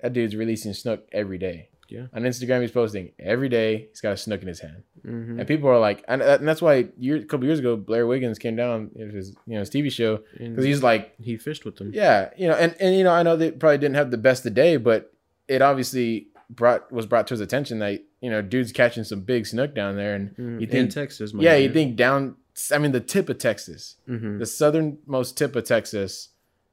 that 0.00 0.12
dude's 0.12 0.36
releasing 0.36 0.74
snook 0.74 1.08
every 1.12 1.38
day. 1.38 1.68
Yeah. 1.92 2.06
On 2.14 2.22
Instagram, 2.22 2.62
he's 2.62 2.70
posting 2.70 3.12
every 3.18 3.48
day. 3.48 3.86
He's 3.90 4.00
got 4.00 4.12
a 4.12 4.16
snook 4.16 4.40
in 4.42 4.48
his 4.48 4.60
hand. 4.60 4.82
Mm-hmm. 5.06 5.38
And 5.40 5.46
people 5.48 5.68
are 5.68 5.78
like, 5.78 6.02
and, 6.08 6.22
and 6.22 6.48
that's 6.48 6.62
why 6.62 6.88
year, 6.96 7.16
a 7.16 7.24
couple 7.24 7.44
years 7.46 7.58
ago, 7.58 7.76
Blair 7.76 8.06
Wiggins 8.06 8.38
came 8.38 8.56
down 8.56 8.90
in 8.94 9.10
his, 9.10 9.30
you 9.46 9.54
know, 9.54 9.60
his 9.60 9.70
TV 9.70 9.92
show 9.92 10.20
because 10.38 10.64
he's 10.64 10.82
like, 10.82 11.14
he 11.20 11.36
fished 11.36 11.64
with 11.66 11.76
them. 11.76 11.90
yeah, 11.92 12.30
you 12.38 12.48
know, 12.48 12.54
and 12.54 12.74
and 12.80 12.96
you 12.96 13.04
know, 13.04 13.12
I 13.12 13.22
know 13.22 13.36
they 13.36 13.50
probably 13.50 13.78
didn't 13.78 13.96
have 13.96 14.10
the 14.10 14.16
best 14.18 14.46
of 14.46 14.54
day, 14.54 14.76
but 14.78 15.12
it 15.48 15.60
obviously 15.60 16.28
brought 16.48 16.90
was 16.90 17.06
brought 17.06 17.26
to 17.28 17.34
his 17.34 17.40
attention 17.40 17.78
that 17.80 18.00
you 18.22 18.30
know, 18.30 18.40
dude's 18.40 18.72
catching 18.72 19.02
some 19.04 19.20
big 19.20 19.46
snook 19.46 19.74
down 19.74 19.96
there, 19.96 20.14
and 20.14 20.30
Mhm. 20.36 20.60
You 20.60 20.66
in 20.66 20.70
think- 20.70 20.90
Texas? 20.92 21.32
yeah, 21.36 21.56
you 21.56 21.72
think 21.72 21.96
down, 21.96 22.36
I 22.72 22.78
mean, 22.78 22.92
the 22.92 23.00
tip 23.00 23.28
of 23.28 23.38
Texas, 23.38 23.96
Mm-hmm. 24.08 24.38
the 24.38 24.46
southernmost 24.46 25.36
tip 25.36 25.56
of 25.56 25.64
Texas, 25.64 26.28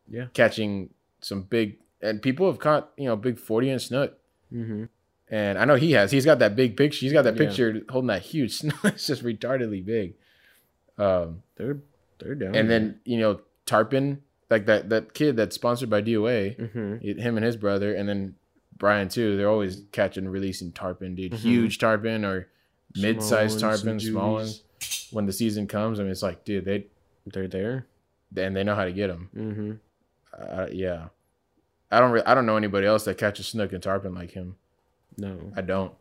Yeah. 0.09 0.27
catching 0.33 0.91
some 1.21 1.41
big, 1.43 1.79
and 2.01 2.21
people 2.21 2.45
have 2.47 2.59
caught 2.59 2.91
you 2.97 3.05
know 3.05 3.15
big 3.15 3.39
forty 3.39 3.69
inch 3.71 3.87
snook. 3.87 4.17
Mm-hmm. 4.53 4.85
And 5.31 5.59
I 5.59 5.65
know 5.65 5.75
he 5.75 5.91
has. 5.91 6.11
He's 6.11 6.25
got 6.25 6.39
that 6.39 6.55
big 6.55 6.75
picture. 6.75 7.01
He's 7.01 7.13
got 7.13 7.21
that 7.23 7.35
Yeah. 7.37 7.45
picture 7.47 7.81
holding 7.89 8.07
that 8.07 8.23
huge 8.23 8.53
snook. 8.57 8.83
It's 8.83 9.05
just 9.07 9.23
retardedly 9.23 9.85
big. 9.85 10.15
Um, 10.97 11.43
They're 11.55 11.77
they're 12.19 12.35
down. 12.35 12.55
and 12.55 12.69
then 12.69 12.99
you 13.05 13.19
know 13.19 13.39
Tarpon, 13.65 14.21
like 14.49 14.65
that 14.65 14.89
that 14.89 15.13
kid 15.13 15.37
that's 15.37 15.55
sponsored 15.55 15.89
by 15.89 16.01
DOA, 16.01 16.57
mm-hmm. 16.73 17.19
him 17.19 17.37
and 17.37 17.45
his 17.45 17.55
brother, 17.55 17.93
and 17.93 18.09
then 18.09 18.35
Brian 18.77 19.07
too. 19.07 19.37
They're 19.37 19.49
always 19.49 19.83
catching 19.91 20.25
and 20.25 20.33
releasing 20.33 20.71
tarpon, 20.71 21.15
dude. 21.15 21.33
Mhm. 21.33 21.37
Huge 21.37 21.77
tarpon 21.77 22.25
or 22.25 22.47
mid-sized 22.95 23.59
tarpon, 23.59 23.99
small 23.99 24.33
ones. 24.33 24.63
ones. 24.81 25.07
When 25.11 25.25
the 25.25 25.33
season 25.33 25.67
comes, 25.67 25.99
I 25.99 26.03
mean, 26.03 26.11
it's 26.11 26.23
like, 26.23 26.43
dude, 26.45 26.65
they 26.65 26.85
They're 27.25 27.47
there. 27.47 27.85
and 28.35 28.55
they 28.55 28.63
know 28.63 28.75
how 28.75 28.85
to 28.85 28.91
get 28.91 29.07
them. 29.07 29.29
Mm-hmm. 29.35 29.71
Uh, 30.41 30.67
yeah, 30.71 31.07
I 31.91 31.99
don't. 31.99 32.11
Re- 32.11 32.23
I 32.25 32.33
don't 32.35 32.45
know 32.45 32.57
anybody 32.57 32.87
else 32.87 33.05
that 33.05 33.17
catches 33.17 33.47
snook 33.47 33.71
and 33.73 33.81
tarpon 33.83 34.13
like 34.15 34.31
him. 34.31 34.55
No. 35.19 35.51
I 35.55 35.61
don't. 35.61 35.93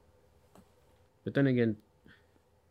But 1.24 1.34
then 1.34 1.46
again, 1.46 1.76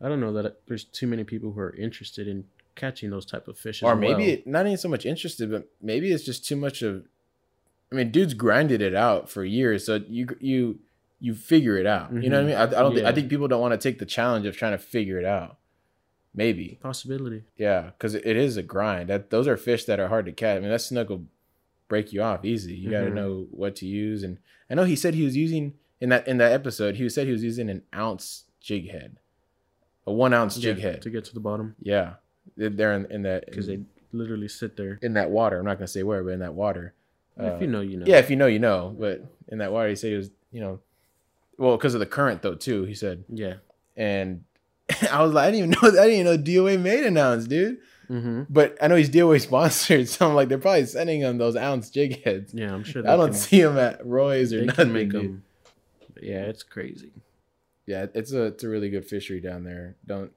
I 0.02 0.08
don't 0.08 0.20
know 0.20 0.34
that 0.34 0.62
there's 0.68 0.84
too 0.84 1.08
many 1.08 1.24
people 1.24 1.52
who 1.52 1.60
are 1.60 1.76
interested 1.76 2.28
in 2.28 2.45
catching 2.76 3.10
those 3.10 3.26
type 3.26 3.48
of 3.48 3.58
fish. 3.58 3.84
or 3.84 3.95
maybe 3.95 4.24
well. 4.24 4.30
it, 4.30 4.48
not 4.48 4.66
even 4.66 4.78
so 4.78 4.89
much 4.89 5.06
interested, 5.06 5.52
but 5.52 5.68
maybe 5.82 6.12
it's 6.12 6.24
just 6.24 6.45
too 6.45 6.56
much 6.56 6.82
of. 6.82 7.06
I 7.91 7.95
mean, 7.95 8.12
dudes 8.12 8.34
grinded 8.34 8.82
it 8.82 8.93
out 8.93 9.30
for 9.30 9.45
years, 9.45 9.86
so 9.86 10.02
you 10.08 10.28
you 10.39 10.80
you 11.20 11.34
figure 11.34 11.78
it 11.78 11.86
out. 11.86 12.14
You 12.14 12.30
know 12.30 12.41
what 12.43 12.52
I 12.52 12.54
mm-hmm. 12.54 12.72
mean? 12.72 12.76
I, 12.76 12.80
I 12.80 12.84
don't. 12.84 12.93
Think, 12.93 13.06
I 13.06 13.12
think 13.12 13.30
people 13.30 13.48
don't 13.48 13.62
want 13.62 13.80
to 13.80 13.89
take 13.89 14.00
the 14.00 14.06
challenge 14.06 14.45
of 14.45 14.56
trying 14.56 14.74
to 14.74 14.78
figure 14.78 15.18
it 15.18 15.26
out. 15.26 15.58
Maybe, 16.36 16.78
possibility. 16.82 17.43
yeah, 17.58 17.91
because 17.98 18.14
it 18.14 18.26
is 18.26 18.58
a 18.58 18.64
grind. 18.64 19.10
That 19.10 19.32
those 19.32 19.48
are 19.48 19.58
fish 19.58 19.86
that 19.86 20.00
are 20.00 20.08
hard 20.08 20.26
to 20.28 20.32
catch. 20.32 20.58
I 20.58 20.60
mean, 20.60 20.70
that 20.70 20.82
snook 20.82 21.10
will 21.10 21.26
break 21.88 22.14
you 22.14 22.22
off 22.22 22.45
easy. 22.45 22.76
You 22.76 22.91
got 22.91 23.00
to 23.00 23.06
mm-hmm. 23.08 23.16
know 23.16 23.48
what 23.50 23.76
to 23.78 23.88
use, 23.88 24.22
and 24.22 24.38
I 24.70 24.76
know 24.76 24.84
he 24.84 24.95
said 24.95 25.16
he 25.16 25.24
was 25.24 25.36
using 25.36 25.74
in 26.02 26.10
that 26.10 26.28
in 26.28 26.38
that 26.38 26.52
episode. 26.52 26.95
He 26.95 27.08
said 27.10 27.26
he 27.28 27.32
was 27.34 27.43
using 27.43 27.70
an 27.70 27.84
ounce 27.93 28.45
jig 28.60 28.91
head, 28.91 29.18
a 30.06 30.12
one 30.12 30.34
ounce 30.34 30.58
jig 30.58 30.78
Yeah, 30.78 30.84
head. 30.84 31.02
to 31.04 31.10
get 31.10 31.26
to 31.26 31.34
the 31.34 31.39
bottom 31.39 31.76
Yeah, 31.82 32.14
They're- 32.56 32.93
in, 32.93 33.06
in 33.12 33.22
that 33.24 33.45
because 33.45 33.68
they 33.68 33.80
literally 34.12 34.48
sit 34.48 34.78
there. 34.78 35.00
in 35.02 35.14
that 35.14 35.30
water. 35.30 35.60
I'm 35.60 35.66
not 35.66 35.78
gonna 35.78 35.88
say 35.88 36.04
where, 36.04 36.24
but 36.24 36.32
in 36.32 36.39
that 36.39 36.54
water. 36.54 36.93
if 37.38 37.54
Uh, 37.54 37.58
you 37.60 37.68
know, 37.68 37.82
you 37.82 37.98
know. 37.98 38.06
Yeah, 38.08 38.18
if 38.18 38.30
you 38.30 38.36
know, 38.36 38.48
you 38.48 38.60
know. 38.60 38.95
But 38.98 39.24
in 39.50 39.58
that 39.60 39.72
water, 39.72 39.89
he 39.89 39.95
said 39.95 40.12
he 40.12 40.18
was, 40.18 40.32
you 40.52 40.62
know, 40.62 40.80
well, 41.58 41.78
because 41.78 41.93
of 41.93 42.00
the 42.00 42.06
current 42.06 42.41
though 42.41 42.56
too. 42.56 42.84
He 42.86 42.93
said, 42.93 43.24
Yeah. 43.32 43.56
and 43.95 44.43
I 45.12 45.22
was 45.24 45.34
like, 45.34 45.48
I 45.48 45.52
didn't 45.52 45.58
even 45.58 45.70
know, 45.72 45.80
I 46.02 46.06
didn't 46.08 46.20
even 46.20 46.26
know 46.26 46.38
DOA 46.38 46.80
made 46.82 47.04
an 47.04 47.18
ounce, 47.18 47.45
dude. 47.48 47.78
Mm-hmm. 48.10 48.43
But 48.50 48.78
I 48.82 48.88
know 48.88 48.95
he's 48.95 49.10
DOA 49.10 49.41
sponsored, 49.41 50.08
so 50.14 50.28
I'm 50.30 50.34
like, 50.36 50.48
they're 50.48 50.58
probably 50.58 50.86
sending 50.86 51.20
him 51.22 51.38
those 51.38 51.58
ounce 51.58 51.89
jig 51.89 52.24
heads. 52.24 52.54
Yeah, 52.54 52.74
I'm 52.74 52.86
sure. 52.86 53.02
I 53.08 53.18
don't 53.18 53.32
can, 53.32 53.34
see 53.34 53.60
him 53.60 53.78
at 53.78 54.06
Roy's 54.06 54.54
or 54.54 54.62
They 54.62 54.66
nothing. 54.68 54.86
can 54.86 54.93
make 54.93 55.10
dude. 55.10 55.24
them. 55.24 55.43
Yeah, 56.22 56.43
it's 56.43 56.63
crazy. 56.63 57.11
Yeah, 57.86 58.07
it's 58.13 58.32
a 58.34 58.43
it's 58.43 58.63
a 58.63 58.70
really 58.70 58.89
good 58.89 59.05
fishery 59.05 59.39
down 59.39 59.63
there. 59.63 59.95
Don't 60.05 60.32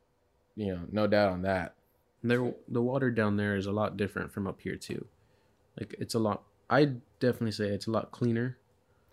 you 0.57 0.73
know? 0.75 0.81
No 0.93 1.07
doubt 1.07 1.33
on 1.33 1.43
that. 1.43 1.75
There, 2.23 2.53
the 2.69 2.83
water 2.83 3.11
down 3.11 3.37
there 3.37 3.57
is 3.57 3.67
a 3.67 3.73
lot 3.73 3.97
different 3.97 4.33
from 4.33 4.47
up 4.47 4.61
here 4.61 4.77
too. 4.77 5.07
Like 5.79 5.95
it's 5.99 6.15
a 6.15 6.19
lot. 6.19 6.43
I 6.69 6.93
definitely 7.19 7.53
say 7.53 7.69
it's 7.69 7.87
a 7.87 7.91
lot 7.91 8.13
cleaner 8.13 8.57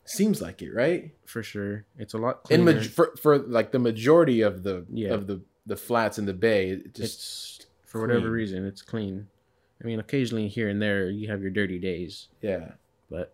Seems 0.05 0.41
like 0.41 0.61
it, 0.61 0.74
right? 0.74 1.11
for 1.26 1.41
sure. 1.43 1.86
It's 1.97 2.13
a 2.13 2.18
lot 2.18 2.45
In 2.49 2.63
cleaner. 2.63 2.84
for 2.84 3.15
for 3.22 3.38
like 3.39 3.72
the 3.72 3.80
majority 3.80 4.41
of 4.41 4.63
the 4.63 4.86
Yeah. 4.91 5.13
of 5.13 5.28
the 5.28 5.41
the 5.65 5.76
flats 5.78 6.18
in 6.20 6.26
the 6.26 6.34
bay, 6.34 6.70
it 6.70 6.93
just 6.95 7.61
it's 7.61 7.65
for 7.86 8.01
whatever 8.01 8.30
reason 8.32 8.65
it's 8.65 8.82
clean. 8.82 9.28
I 9.82 9.86
mean, 9.86 9.99
occasionally 9.99 10.47
here 10.47 10.70
and 10.70 10.82
there 10.82 11.09
you 11.09 11.28
have 11.30 11.41
your 11.41 11.51
dirty 11.51 11.78
days, 11.80 12.28
yeah. 12.41 12.72
but 13.09 13.34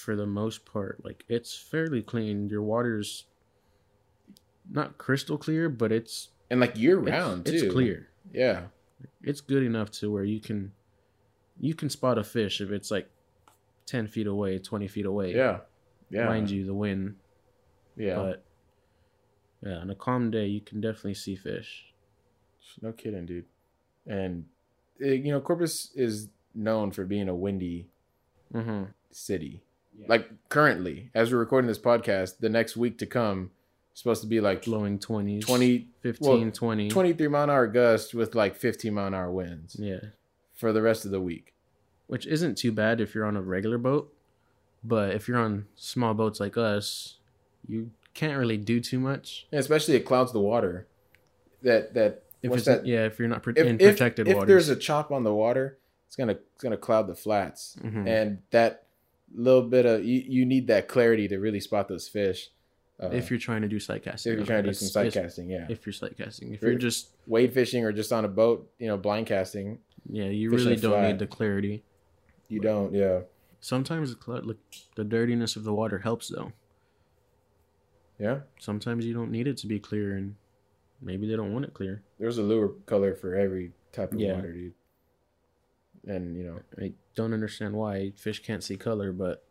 for 0.00 0.16
the 0.16 0.26
most 0.26 0.64
part, 0.64 1.04
like 1.04 1.24
it's 1.28 1.54
fairly 1.56 2.02
clean. 2.02 2.48
Your 2.48 2.62
water's 2.62 3.26
not 4.70 4.98
crystal 4.98 5.36
clear, 5.38 5.68
but 5.68 5.92
it's 5.92 6.28
And 6.50 6.60
like 6.60 6.76
year 6.76 6.98
it's, 7.00 7.10
round 7.10 7.46
too. 7.46 7.52
it's 7.52 7.72
clear. 7.72 8.08
Yeah. 8.32 8.62
It's 9.22 9.40
good 9.40 9.62
enough 9.62 9.90
to 9.92 10.10
where 10.12 10.24
you 10.24 10.40
can 10.40 10.72
you 11.58 11.74
can 11.74 11.90
spot 11.90 12.18
a 12.18 12.24
fish 12.24 12.60
if 12.60 12.70
it's 12.70 12.90
like 12.90 13.08
ten 13.86 14.06
feet 14.06 14.26
away, 14.26 14.58
twenty 14.58 14.88
feet 14.88 15.06
away. 15.06 15.34
Yeah. 15.34 15.60
Yeah. 16.10 16.26
Mind 16.26 16.50
you, 16.50 16.64
the 16.66 16.74
wind. 16.74 17.16
Yeah. 17.96 18.16
But 18.16 18.44
yeah, 19.64 19.76
on 19.78 19.90
a 19.90 19.94
calm 19.94 20.30
day, 20.30 20.46
you 20.46 20.60
can 20.60 20.80
definitely 20.80 21.14
see 21.14 21.36
fish. 21.36 21.92
no 22.80 22.92
kidding, 22.92 23.26
dude. 23.26 23.44
And 24.06 24.46
uh, 25.02 25.06
you 25.08 25.30
know, 25.32 25.40
Corpus 25.40 25.90
is 25.94 26.28
known 26.54 26.90
for 26.92 27.04
being 27.04 27.28
a 27.28 27.34
windy 27.34 27.88
Mm-hmm. 28.54 28.84
city. 29.12 29.62
Yeah. 30.00 30.06
Like 30.08 30.30
currently, 30.48 31.10
as 31.14 31.32
we're 31.32 31.38
recording 31.38 31.68
this 31.68 31.78
podcast, 31.78 32.38
the 32.38 32.48
next 32.48 32.76
week 32.76 32.98
to 32.98 33.06
come 33.06 33.50
supposed 33.94 34.22
to 34.22 34.26
be 34.28 34.40
like 34.40 34.64
Blowing 34.64 34.98
20s, 34.98 35.42
20, 35.44 35.88
15, 36.00 36.28
well, 36.42 36.50
20. 36.50 36.88
23 36.88 37.28
mile 37.28 37.44
an 37.44 37.50
hour 37.50 37.66
gust 37.66 38.14
with 38.14 38.34
like 38.34 38.56
15 38.56 38.94
mile 38.94 39.08
an 39.08 39.14
hour 39.14 39.30
winds 39.30 39.76
Yeah. 39.78 40.00
for 40.54 40.72
the 40.72 40.80
rest 40.80 41.04
of 41.04 41.10
the 41.10 41.20
week. 41.20 41.52
Which 42.06 42.26
isn't 42.26 42.56
too 42.56 42.72
bad 42.72 43.00
if 43.00 43.14
you're 43.14 43.26
on 43.26 43.36
a 43.36 43.42
regular 43.42 43.78
boat. 43.78 44.12
But 44.82 45.14
if 45.14 45.28
you're 45.28 45.38
on 45.38 45.66
small 45.74 46.14
boats 46.14 46.40
like 46.40 46.56
us, 46.56 47.18
you 47.68 47.90
can't 48.14 48.38
really 48.38 48.56
do 48.56 48.80
too 48.80 48.98
much. 48.98 49.46
And 49.52 49.60
especially 49.60 49.94
it 49.96 50.06
clouds 50.06 50.32
the 50.32 50.40
water. 50.40 50.86
That 51.62 51.92
that 51.94 52.22
If 52.42 52.52
it's 52.54 52.64
that? 52.64 52.86
yeah, 52.86 53.04
if 53.04 53.18
you're 53.18 53.28
not 53.28 53.42
pro- 53.42 53.52
If, 53.54 53.66
in 53.66 53.76
protected 53.76 54.26
if 54.28 54.34
waters. 54.36 54.48
there's 54.48 54.68
a 54.70 54.76
chop 54.76 55.12
on 55.12 55.24
the 55.24 55.34
water, 55.34 55.78
it's 56.06 56.16
gonna 56.16 56.32
it's 56.54 56.62
gonna 56.62 56.78
cloud 56.78 57.06
the 57.06 57.14
flats. 57.14 57.76
Mhm. 57.84 58.08
and 58.08 58.38
that 58.50 58.86
little 59.34 59.62
bit 59.62 59.86
of 59.86 60.04
you, 60.04 60.22
you 60.26 60.44
need 60.46 60.66
that 60.68 60.88
clarity 60.88 61.28
to 61.28 61.38
really 61.38 61.60
spot 61.60 61.88
those 61.88 62.08
fish. 62.08 62.50
Uh, 63.02 63.08
if 63.12 63.30
you're 63.30 63.38
trying 63.38 63.62
to 63.62 63.68
do 63.68 63.80
sight 63.80 64.02
casting. 64.02 64.32
if 64.32 64.38
you're 64.38 64.46
trying 64.46 64.62
to 64.64 64.70
do 64.70 64.74
some 64.74 64.88
sight 64.88 65.12
casting, 65.12 65.48
yeah, 65.48 65.66
If 65.70 65.86
you're 65.86 65.92
sight 65.94 66.18
casting. 66.18 66.52
If 66.52 66.60
Very- 66.60 66.72
you're 66.72 66.78
just 66.80 67.08
wade 67.26 67.52
fishing 67.54 67.82
or 67.84 67.92
just 67.92 68.12
on 68.12 68.24
a 68.26 68.28
boat, 68.28 68.70
you 68.78 68.88
know, 68.88 68.98
blind 68.98 69.26
casting, 69.26 69.78
yeah, 70.06 70.24
you 70.26 70.50
really 70.50 70.76
don't 70.76 70.92
flat. 70.92 71.06
need 71.08 71.18
the 71.18 71.26
clarity. 71.26 71.82
you 72.48 72.60
don't. 72.60 72.92
Yeah, 72.92 73.20
Sometimes 73.60 74.14
the 74.14 74.56
the 74.96 75.04
dirtiness 75.04 75.56
of 75.56 75.64
the 75.64 75.72
water 75.72 75.98
helps 76.00 76.28
though. 76.28 76.52
yeah. 78.18 78.40
Sometimes 78.58 79.06
you 79.06 79.14
don't 79.14 79.30
need 79.30 79.46
it 79.46 79.56
to 79.58 79.66
be 79.66 79.78
clear, 79.78 80.16
and 80.16 80.34
maybe 81.00 81.26
they 81.26 81.36
don't 81.36 81.52
want 81.52 81.64
it 81.64 81.72
clear. 81.74 82.02
There's 82.18 82.38
a 82.38 82.42
lure 82.42 82.68
color 82.86 83.14
for 83.14 83.34
every 83.34 83.72
type 83.92 84.12
of 84.12 84.20
Yeah. 84.20 84.34
water, 84.34 84.52
dude. 84.52 84.74
And 86.06 86.36
you 86.36 86.44
know 86.44 86.60
I 86.78 86.92
don't 87.14 87.34
understand 87.34 87.74
why 87.74 88.12
fish 88.16 88.42
can't 88.42 88.64
see 88.64 88.76
color, 88.76 89.12
but 89.12 89.44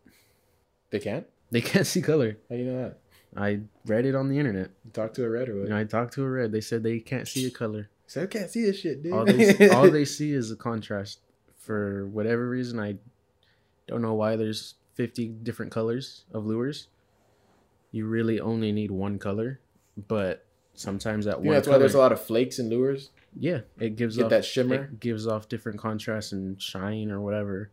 they 0.89 0.99
can't. 0.99 1.27
they 1.51 1.61
can't 1.71 1.87
see 1.87 2.01
color. 2.01 2.37
How 2.49 2.55
do 2.55 2.61
you 2.61 2.71
know 2.71 2.81
that? 2.83 2.97
I 3.37 3.59
read 3.85 4.05
it 4.05 4.15
on 4.15 4.27
the 4.29 4.39
internet. 4.39 4.71
You 4.83 4.91
talk 4.91 5.13
to 5.13 5.25
a 5.25 5.29
red 5.29 5.49
or 5.49 5.55
what? 5.57 5.63
You 5.63 5.69
know, 5.69 5.77
I 5.77 5.83
talked 5.83 6.13
to 6.15 6.23
a 6.23 6.29
red. 6.29 6.51
They 6.51 6.61
said 6.61 6.81
they 6.81 6.99
can't 6.99 7.27
see 7.27 7.45
a 7.45 7.51
color. 7.51 7.89
So 8.07 8.23
I 8.23 8.25
can't 8.25 8.49
see 8.49 8.65
this 8.65 8.79
shit, 8.79 9.03
dude. 9.03 9.13
All 9.13 9.25
they 9.25 9.69
all 9.75 9.89
they 9.89 10.05
see 10.05 10.33
is 10.33 10.51
a 10.51 10.55
contrast. 10.55 11.19
For 11.57 12.07
whatever 12.07 12.49
reason, 12.49 12.79
I 12.79 12.95
don't 13.87 14.01
know 14.01 14.15
why 14.15 14.35
there's 14.35 14.75
50 14.95 15.27
different 15.43 15.71
colors 15.71 16.23
of 16.33 16.45
lures. 16.45 16.87
You 17.91 18.07
really 18.07 18.39
only 18.39 18.71
need 18.71 18.89
one 18.89 19.19
color, 19.19 19.59
but 20.07 20.45
sometimes 20.73 21.25
that 21.25 21.37
one 21.37 21.47
know, 21.47 21.53
that's 21.53 21.67
color, 21.67 21.75
why 21.75 21.79
there's 21.79 21.93
a 21.93 21.99
lot 21.99 22.11
of 22.11 22.21
flakes 22.21 22.57
in 22.57 22.69
lures. 22.69 23.11
Yeah, 23.37 23.61
it 23.79 23.95
gives 23.95 24.17
Get 24.17 24.25
off 24.25 24.29
that 24.31 24.45
shimmer. 24.45 24.85
It 24.85 24.99
gives 24.99 25.27
off 25.27 25.49
different 25.49 25.79
contrast 25.79 26.31
and 26.31 26.61
shine 26.61 27.11
or 27.11 27.21
whatever. 27.21 27.71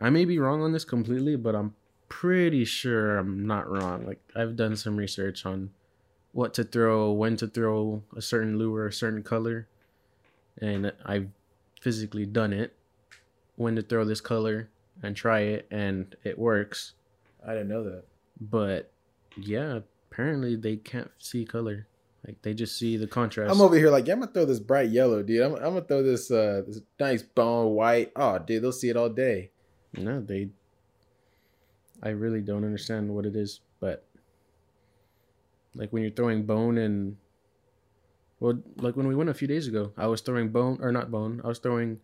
I 0.00 0.10
may 0.10 0.24
be 0.24 0.38
wrong 0.38 0.62
on 0.62 0.72
this 0.72 0.84
completely, 0.84 1.36
but 1.36 1.54
I'm 1.54 1.74
pretty 2.08 2.64
sure 2.64 3.18
I'm 3.18 3.46
not 3.46 3.68
wrong. 3.68 4.06
Like 4.06 4.20
I've 4.34 4.56
done 4.56 4.76
some 4.76 4.96
research 4.96 5.46
on 5.46 5.70
what 6.32 6.54
to 6.54 6.64
throw, 6.64 7.12
when 7.12 7.36
to 7.36 7.46
throw 7.46 8.02
a 8.16 8.22
certain 8.22 8.58
lure, 8.58 8.86
a 8.86 8.92
certain 8.92 9.22
color, 9.22 9.68
and 10.60 10.92
I've 11.04 11.28
physically 11.80 12.26
done 12.26 12.52
it. 12.52 12.74
When 13.56 13.76
to 13.76 13.82
throw 13.82 14.04
this 14.04 14.20
color 14.20 14.68
and 15.02 15.14
try 15.14 15.40
it, 15.40 15.68
and 15.70 16.16
it 16.24 16.38
works. 16.38 16.94
I 17.46 17.52
didn't 17.52 17.68
know 17.68 17.84
that. 17.84 18.04
But 18.40 18.90
yeah, 19.36 19.80
apparently 20.10 20.56
they 20.56 20.76
can't 20.76 21.10
see 21.18 21.44
color. 21.44 21.86
Like 22.26 22.40
they 22.42 22.54
just 22.54 22.78
see 22.78 22.96
the 22.96 23.06
contrast. 23.06 23.52
I'm 23.54 23.60
over 23.60 23.76
here 23.76 23.90
like, 23.90 24.06
yeah, 24.06 24.14
I'm 24.14 24.20
gonna 24.20 24.32
throw 24.32 24.44
this 24.46 24.60
bright 24.60 24.88
yellow, 24.90 25.22
dude. 25.22 25.42
I'm, 25.42 25.54
I'm 25.56 25.60
gonna 25.74 25.82
throw 25.82 26.02
this 26.02 26.30
uh 26.30 26.62
this 26.66 26.80
nice 26.98 27.22
bone 27.22 27.74
white. 27.74 28.12
Oh, 28.16 28.38
dude, 28.38 28.62
they'll 28.62 28.72
see 28.72 28.88
it 28.88 28.96
all 28.96 29.10
day. 29.10 29.50
No, 29.96 30.20
they. 30.20 30.48
I 32.02 32.10
really 32.10 32.40
don't 32.40 32.64
understand 32.64 33.14
what 33.14 33.24
it 33.26 33.36
is, 33.36 33.60
but 33.80 34.04
like 35.74 35.90
when 35.92 36.02
you're 36.02 36.12
throwing 36.12 36.44
bone 36.44 36.76
and, 36.78 37.16
well, 38.40 38.58
like 38.76 38.96
when 38.96 39.06
we 39.06 39.14
went 39.14 39.30
a 39.30 39.34
few 39.34 39.48
days 39.48 39.66
ago, 39.68 39.92
I 39.96 40.06
was 40.06 40.20
throwing 40.20 40.48
bone 40.50 40.78
or 40.80 40.92
not 40.92 41.10
bone. 41.10 41.40
I 41.44 41.48
was 41.48 41.58
throwing 41.58 42.00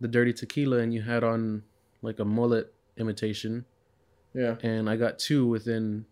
the 0.00 0.08
dirty 0.08 0.32
tequila, 0.32 0.78
and 0.78 0.92
you 0.92 1.02
had 1.02 1.22
on 1.24 1.62
like 2.02 2.18
a 2.18 2.24
mullet 2.24 2.72
imitation, 2.98 3.64
Yeah, 4.34 4.56
and 4.62 4.88
I 4.88 4.96
got 4.96 5.18
two 5.18 5.46
within 5.46 6.06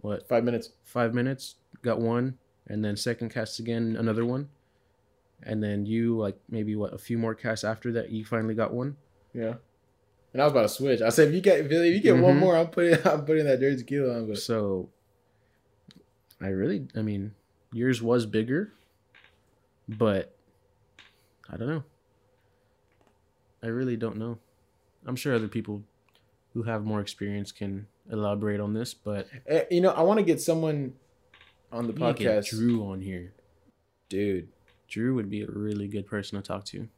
what 0.00 0.26
five 0.28 0.44
minutes. 0.44 0.70
five 0.84 1.14
minutes. 1.14 1.56
Got 1.82 2.00
one, 2.00 2.38
and 2.66 2.84
then 2.84 2.96
second 2.96 3.30
cast 3.30 3.58
again, 3.58 3.96
another 3.98 4.24
one, 4.24 4.48
and 5.42 5.62
then 5.62 5.86
you 5.86 6.16
like 6.18 6.38
maybe 6.48 6.74
what 6.76 6.92
a 6.94 6.98
few 6.98 7.18
more 7.18 7.34
casts 7.34 7.64
after 7.64 7.92
that, 7.92 8.10
you 8.10 8.24
finally 8.24 8.54
got 8.54 8.72
one. 8.72 8.96
Yeah. 9.32 9.54
And 10.32 10.42
I 10.42 10.46
was 10.46 10.52
about 10.52 10.62
to 10.62 10.68
switch. 10.68 11.00
I 11.00 11.10
said, 11.10 11.28
if 11.28 11.34
you 11.34 11.40
get 11.40 11.60
if 11.60 11.70
you 11.70 12.00
get 12.00 12.16
one 12.18 12.34
Mhm. 12.36 12.38
more, 12.40 12.56
I'm 12.56 12.68
putting 12.68 12.98
I'm 13.06 13.24
putting 13.24 13.44
that 13.46 13.60
dirty 13.60 13.76
tequila 13.76 14.16
on. 14.18 14.26
But 14.28 14.38
So 14.38 14.90
I 16.40 16.48
really 16.48 16.88
I 16.96 17.02
mean 17.02 17.34
yours 17.72 18.02
was 18.02 18.26
bigger, 18.26 18.72
but 19.88 20.34
I 21.48 21.56
don't 21.56 21.68
know. 21.68 21.84
I 23.62 23.68
really 23.68 23.96
don't 23.96 24.16
know. 24.16 24.38
I'm 25.06 25.16
sure 25.16 25.34
other 25.34 25.48
people 25.48 25.82
who 26.52 26.62
have 26.64 26.84
more 26.84 27.00
experience 27.00 27.52
can 27.52 27.86
elaborate 28.10 28.60
on 28.60 28.74
this, 28.74 28.94
but 28.94 29.28
Eh, 29.46 29.64
you 29.70 29.80
know, 29.80 29.90
I 29.90 30.02
want 30.02 30.18
to 30.18 30.24
get 30.24 30.40
someone 30.40 30.94
on 31.74 31.86
the 31.86 31.92
we 31.92 31.98
podcast, 32.00 32.50
Drew 32.50 32.84
on 32.84 33.00
here. 33.02 33.32
dude. 34.08 34.48
Drew 34.88 35.14
would 35.14 35.28
be 35.30 35.42
a 35.42 35.46
really 35.48 35.88
good 35.88 36.06
person 36.06 36.40
to 36.40 36.46
talk 36.46 36.64
to. 36.66 36.88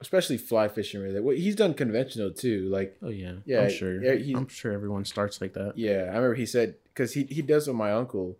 Especially 0.00 0.36
fly 0.38 0.66
fishing 0.68 1.00
Really, 1.00 1.20
Well, 1.20 1.36
he's 1.36 1.54
done 1.54 1.74
conventional 1.74 2.32
too. 2.32 2.68
Like, 2.68 2.96
Oh 3.02 3.08
yeah, 3.08 3.34
Yeah, 3.44 3.62
I'm 3.62 3.70
sure. 3.70 4.02
yeah, 4.02 4.36
I'm 4.36 4.48
sure 4.48 4.72
everyone 4.72 5.04
starts 5.04 5.40
like 5.40 5.52
that. 5.54 5.74
yeah, 5.76 6.04
I 6.04 6.16
remember 6.16 6.34
he 6.34 6.46
said 6.46 6.74
because 6.92 7.12
he 7.12 7.24
he 7.24 7.42
does 7.42 7.66
what 7.68 7.76
my 7.76 7.92
uncle. 7.92 8.36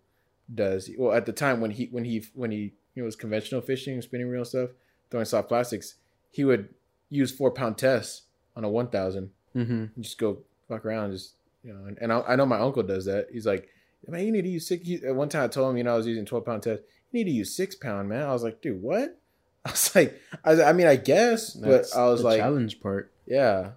does. 0.53 0.89
Well, 0.97 1.13
at 1.15 1.25
the 1.25 1.31
time 1.31 1.61
when 1.61 1.71
he 1.71 1.85
when 1.91 2.03
he 2.03 2.25
when 2.33 2.51
he 2.51 2.73
you 2.95 3.01
know 3.01 3.05
was 3.05 3.15
conventional 3.15 3.61
fishing, 3.61 4.01
spinning 4.01 4.27
reel 4.29 4.43
stuff, 4.45 4.71
throwing 5.09 5.25
soft 5.25 5.47
plastics, 5.47 5.95
he 6.31 6.43
would 6.43 6.67
use 7.09 7.31
four 7.31 7.51
pound 7.51 7.77
tests 7.77 8.23
on 8.57 8.63
a 8.65 8.69
one 8.69 8.87
thousand. 8.87 9.29
Mm-hmm. 9.55 10.01
Just 10.01 10.17
go 10.17 10.39
fuck 10.67 10.85
around, 10.85 11.11
just 11.13 11.35
you 11.63 11.71
know. 11.73 11.85
And, 11.85 11.97
and 12.01 12.11
I, 12.11 12.21
I 12.29 12.35
know 12.35 12.45
my 12.45 12.59
uncle 12.59 12.83
does 12.83 13.05
that. 13.05 13.27
He's 13.31 13.45
like, 13.45 13.69
man, 14.07 14.25
you 14.25 14.31
need 14.31 14.43
to 14.43 14.49
use 14.49 14.67
six. 14.67 14.85
He, 14.85 14.95
at 15.05 15.15
one 15.15 15.29
time, 15.29 15.43
I 15.43 15.47
told 15.47 15.71
him, 15.71 15.77
you 15.77 15.83
know, 15.83 15.93
I 15.93 15.97
was 15.97 16.07
using 16.07 16.25
twelve 16.25 16.45
pound 16.45 16.63
test. 16.63 16.81
You 17.11 17.19
need 17.19 17.31
to 17.31 17.35
use 17.35 17.55
six 17.55 17.75
pound, 17.75 18.09
man. 18.09 18.23
I 18.23 18.33
was 18.33 18.43
like, 18.43 18.61
dude, 18.61 18.81
what? 18.81 19.19
I 19.65 19.71
was 19.71 19.95
like, 19.95 20.19
I, 20.43 20.51
was, 20.51 20.59
I 20.59 20.73
mean, 20.73 20.87
I 20.87 20.95
guess, 20.97 21.53
That's 21.53 21.91
but 21.93 21.97
I 21.99 22.05
was 22.09 22.21
the 22.21 22.27
like, 22.27 22.39
challenge 22.41 22.81
part. 22.81 23.11
yeah, 23.25 23.71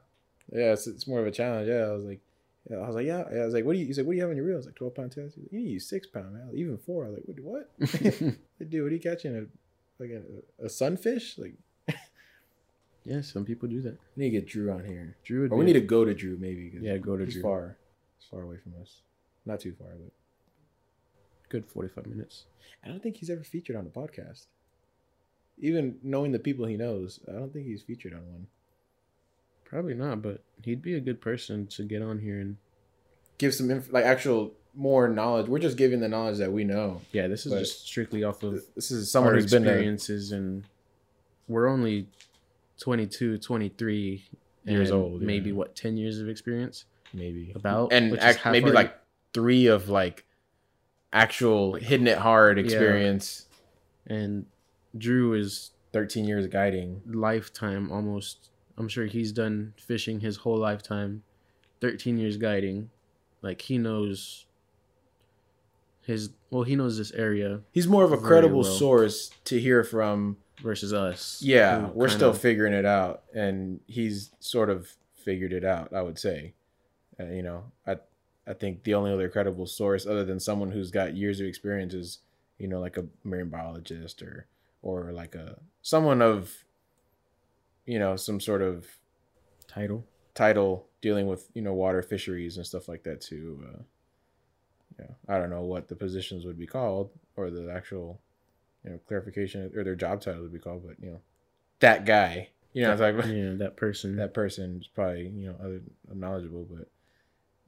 yeah, 0.52 0.72
it's, 0.72 0.86
it's 0.86 1.06
more 1.06 1.20
of 1.20 1.26
a 1.26 1.30
challenge. 1.30 1.68
Yeah, 1.68 1.84
I 1.86 1.92
was 1.92 2.04
like, 2.04 2.20
yeah, 2.68 2.76
I 2.78 2.86
was 2.86 2.94
like, 2.96 3.06
yeah, 3.06 3.24
yeah. 3.32 3.42
I 3.42 3.44
was 3.44 3.54
like, 3.54 3.64
what 3.64 3.74
do 3.74 3.78
you? 3.78 3.86
He's 3.86 3.98
like, 3.98 4.06
what 4.06 4.12
do 4.14 4.16
you 4.16 4.22
have 4.22 4.30
on 4.30 4.36
your 4.36 4.46
reel? 4.46 4.56
I 4.56 4.58
was 4.58 4.66
like, 4.66 4.74
twelve 4.74 4.94
pound 4.96 5.12
test. 5.12 5.38
Like, 5.38 5.46
you 5.52 5.58
need 5.60 5.66
to 5.66 5.70
use 5.72 5.88
six 5.88 6.06
pound, 6.08 6.32
man. 6.34 6.50
Even 6.54 6.76
four. 6.78 7.04
I 7.06 7.10
was 7.10 7.18
like, 7.28 7.38
what? 7.38 7.68
what? 7.78 7.90
Dude, 8.70 8.82
what 8.82 8.90
are 8.90 8.94
you 8.94 9.00
catching? 9.00 9.36
A 9.36 9.46
like 10.02 10.10
a, 10.10 10.64
a 10.64 10.68
sunfish? 10.68 11.38
Like, 11.38 11.54
yeah, 13.04 13.20
some 13.20 13.44
people 13.44 13.68
do 13.68 13.80
that. 13.82 13.96
we 14.16 14.24
need 14.24 14.30
to 14.30 14.40
get 14.40 14.48
Drew 14.48 14.72
on 14.72 14.84
here, 14.84 15.16
Drew 15.24 15.42
would 15.42 15.52
or 15.52 15.58
we 15.58 15.64
be- 15.64 15.72
need 15.72 15.78
to 15.80 15.86
go 15.86 16.04
to 16.04 16.12
Drew 16.12 16.36
maybe. 16.38 16.72
Yeah, 16.80 16.96
go 16.96 17.16
to 17.16 17.24
he's 17.24 17.34
Drew. 17.34 17.42
far, 17.42 17.76
he's 18.18 18.28
far 18.28 18.42
away 18.42 18.56
from 18.56 18.72
us. 18.82 19.02
Not 19.46 19.60
too 19.60 19.72
far, 19.78 19.88
but 19.98 20.12
good 21.48 21.64
forty-five 21.66 22.06
minutes. 22.06 22.44
I 22.84 22.88
don't 22.88 23.02
think 23.02 23.16
he's 23.16 23.30
ever 23.30 23.44
featured 23.44 23.76
on 23.76 23.86
a 23.86 23.90
podcast. 23.90 24.46
Even 25.58 25.96
knowing 26.02 26.32
the 26.32 26.38
people 26.38 26.66
he 26.66 26.76
knows, 26.76 27.20
I 27.28 27.32
don't 27.32 27.52
think 27.52 27.66
he's 27.66 27.82
featured 27.82 28.12
on 28.12 28.20
one. 28.30 28.46
Probably 29.64 29.94
not, 29.94 30.20
but 30.22 30.42
he'd 30.62 30.82
be 30.82 30.94
a 30.94 31.00
good 31.00 31.20
person 31.20 31.66
to 31.68 31.82
get 31.84 32.02
on 32.02 32.18
here 32.18 32.38
and 32.40 32.56
Give 33.38 33.54
some 33.54 33.70
inf- 33.70 33.92
like 33.92 34.04
actual 34.04 34.52
more 34.74 35.08
knowledge. 35.08 35.46
We're 35.46 35.58
just 35.58 35.76
giving 35.76 36.00
the 36.00 36.08
knowledge 36.08 36.38
that 36.38 36.52
we 36.52 36.64
know. 36.64 37.02
yeah, 37.12 37.26
this 37.28 37.44
is 37.46 37.52
But- 37.52 37.58
just 37.60 37.86
strictly 37.86 38.24
off 38.24 38.42
of 38.42 38.62
This 38.74 38.90
is 38.90 39.10
someone 39.10 39.34
our 39.34 39.40
who's 39.40 39.50
been 39.50 39.64
experiences 39.64 40.32
and 40.32 40.64
we're 41.48 41.66
only 41.68 42.08
22, 42.80 43.38
23 43.38 44.24
Years 44.64 44.90
old, 44.90 45.20
yeah. 45.20 45.26
Maybe 45.26 45.52
what 45.52 45.76
10 45.76 45.96
years 45.96 46.18
of 46.18 46.28
experience? 46.28 46.86
maybe 47.12 47.52
About, 47.54 47.92
and 47.92 48.18
act, 48.18 48.44
maybe 48.46 48.70
like 48.72 48.98
three 49.36 49.66
of 49.66 49.90
like 49.90 50.24
actual 51.12 51.74
hitting 51.74 52.06
it 52.06 52.16
hard 52.18 52.58
experience. 52.58 53.46
And 54.06 54.46
Drew 54.96 55.34
is 55.34 55.72
Thirteen 55.92 56.24
years 56.24 56.44
of 56.46 56.50
guiding. 56.50 57.02
lifetime 57.06 57.90
almost 57.92 58.48
I'm 58.78 58.88
sure 58.88 59.04
he's 59.06 59.32
done 59.32 59.74
fishing 59.78 60.20
his 60.20 60.38
whole 60.38 60.58
lifetime. 60.58 61.22
13 61.82 62.16
years 62.18 62.36
guiding. 62.38 62.88
Like 63.42 63.60
he 63.62 63.76
knows 63.78 64.46
his 66.02 66.30
well, 66.50 66.62
he 66.62 66.76
knows 66.76 66.96
this 66.96 67.12
area 67.12 67.60
He's 67.72 67.86
more 67.88 68.04
of 68.04 68.12
a 68.12 68.16
credible 68.18 68.60
well. 68.62 68.72
source 68.78 69.30
to 69.44 69.60
hear 69.60 69.84
from. 69.84 70.38
versus 70.62 70.92
us. 70.94 71.42
Yeah, 71.42 71.88
we're 71.92 72.08
still 72.08 72.30
kinda- 72.30 72.40
figuring 72.40 72.72
it 72.72 72.86
out, 72.86 73.24
and 73.34 73.80
he's 73.86 74.30
sort 74.40 74.70
of 74.70 74.96
figured 75.14 75.52
it 75.52 75.64
out. 75.64 75.92
I 75.92 76.00
would 76.00 76.18
say, 76.18 76.54
uh, 77.20 77.24
you 77.26 77.42
know, 77.42 77.64
I 77.86 77.98
I 78.46 78.52
think 78.52 78.84
the 78.84 78.94
only 78.94 79.12
other 79.12 79.28
credible 79.28 79.66
source 79.66 80.06
other 80.06 80.24
than 80.24 80.38
someone 80.40 80.70
who's 80.70 80.90
got 80.90 81.16
years 81.16 81.40
of 81.40 81.46
experience 81.46 81.94
is, 81.94 82.18
you 82.58 82.68
know, 82.68 82.80
like 82.80 82.96
a 82.96 83.06
marine 83.24 83.48
biologist 83.48 84.22
or 84.22 84.46
or 84.82 85.12
like 85.12 85.34
a 85.34 85.58
someone 85.82 86.22
of, 86.22 86.64
you 87.84 87.98
know, 87.98 88.16
some 88.16 88.40
sort 88.40 88.62
of 88.62 88.86
title. 89.68 90.04
title 90.34 90.86
dealing 91.00 91.26
with 91.26 91.48
you 91.54 91.62
know 91.62 91.72
water 91.74 92.02
fisheries 92.02 92.56
and 92.56 92.66
stuff 92.66 92.88
like 92.88 93.02
that 93.04 93.20
too. 93.20 93.64
Uh, 93.68 93.82
yeah, 94.98 95.14
I 95.28 95.38
don't 95.38 95.50
know 95.50 95.62
what 95.62 95.88
the 95.88 95.96
positions 95.96 96.44
would 96.44 96.58
be 96.58 96.66
called 96.66 97.10
or 97.36 97.50
the 97.50 97.70
actual, 97.70 98.20
you 98.84 98.90
know, 98.90 99.00
clarification 99.06 99.70
or 99.76 99.84
their 99.84 99.94
job 99.94 100.20
title 100.20 100.42
would 100.42 100.52
be 100.52 100.58
called, 100.58 100.84
but 100.86 100.96
you 101.00 101.10
know, 101.10 101.20
that 101.80 102.04
guy. 102.04 102.50
You 102.72 102.82
know, 102.82 102.90
what 102.90 103.02
I'm 103.02 103.14
talking 103.14 103.32
about 103.32 103.36
Yeah, 103.36 103.54
that 103.66 103.76
person. 103.76 104.16
that 104.16 104.34
person 104.34 104.78
is 104.80 104.86
probably 104.88 105.28
you 105.28 105.48
know 105.48 105.56
other 105.60 105.80
knowledgeable, 106.14 106.66
but 106.70 106.88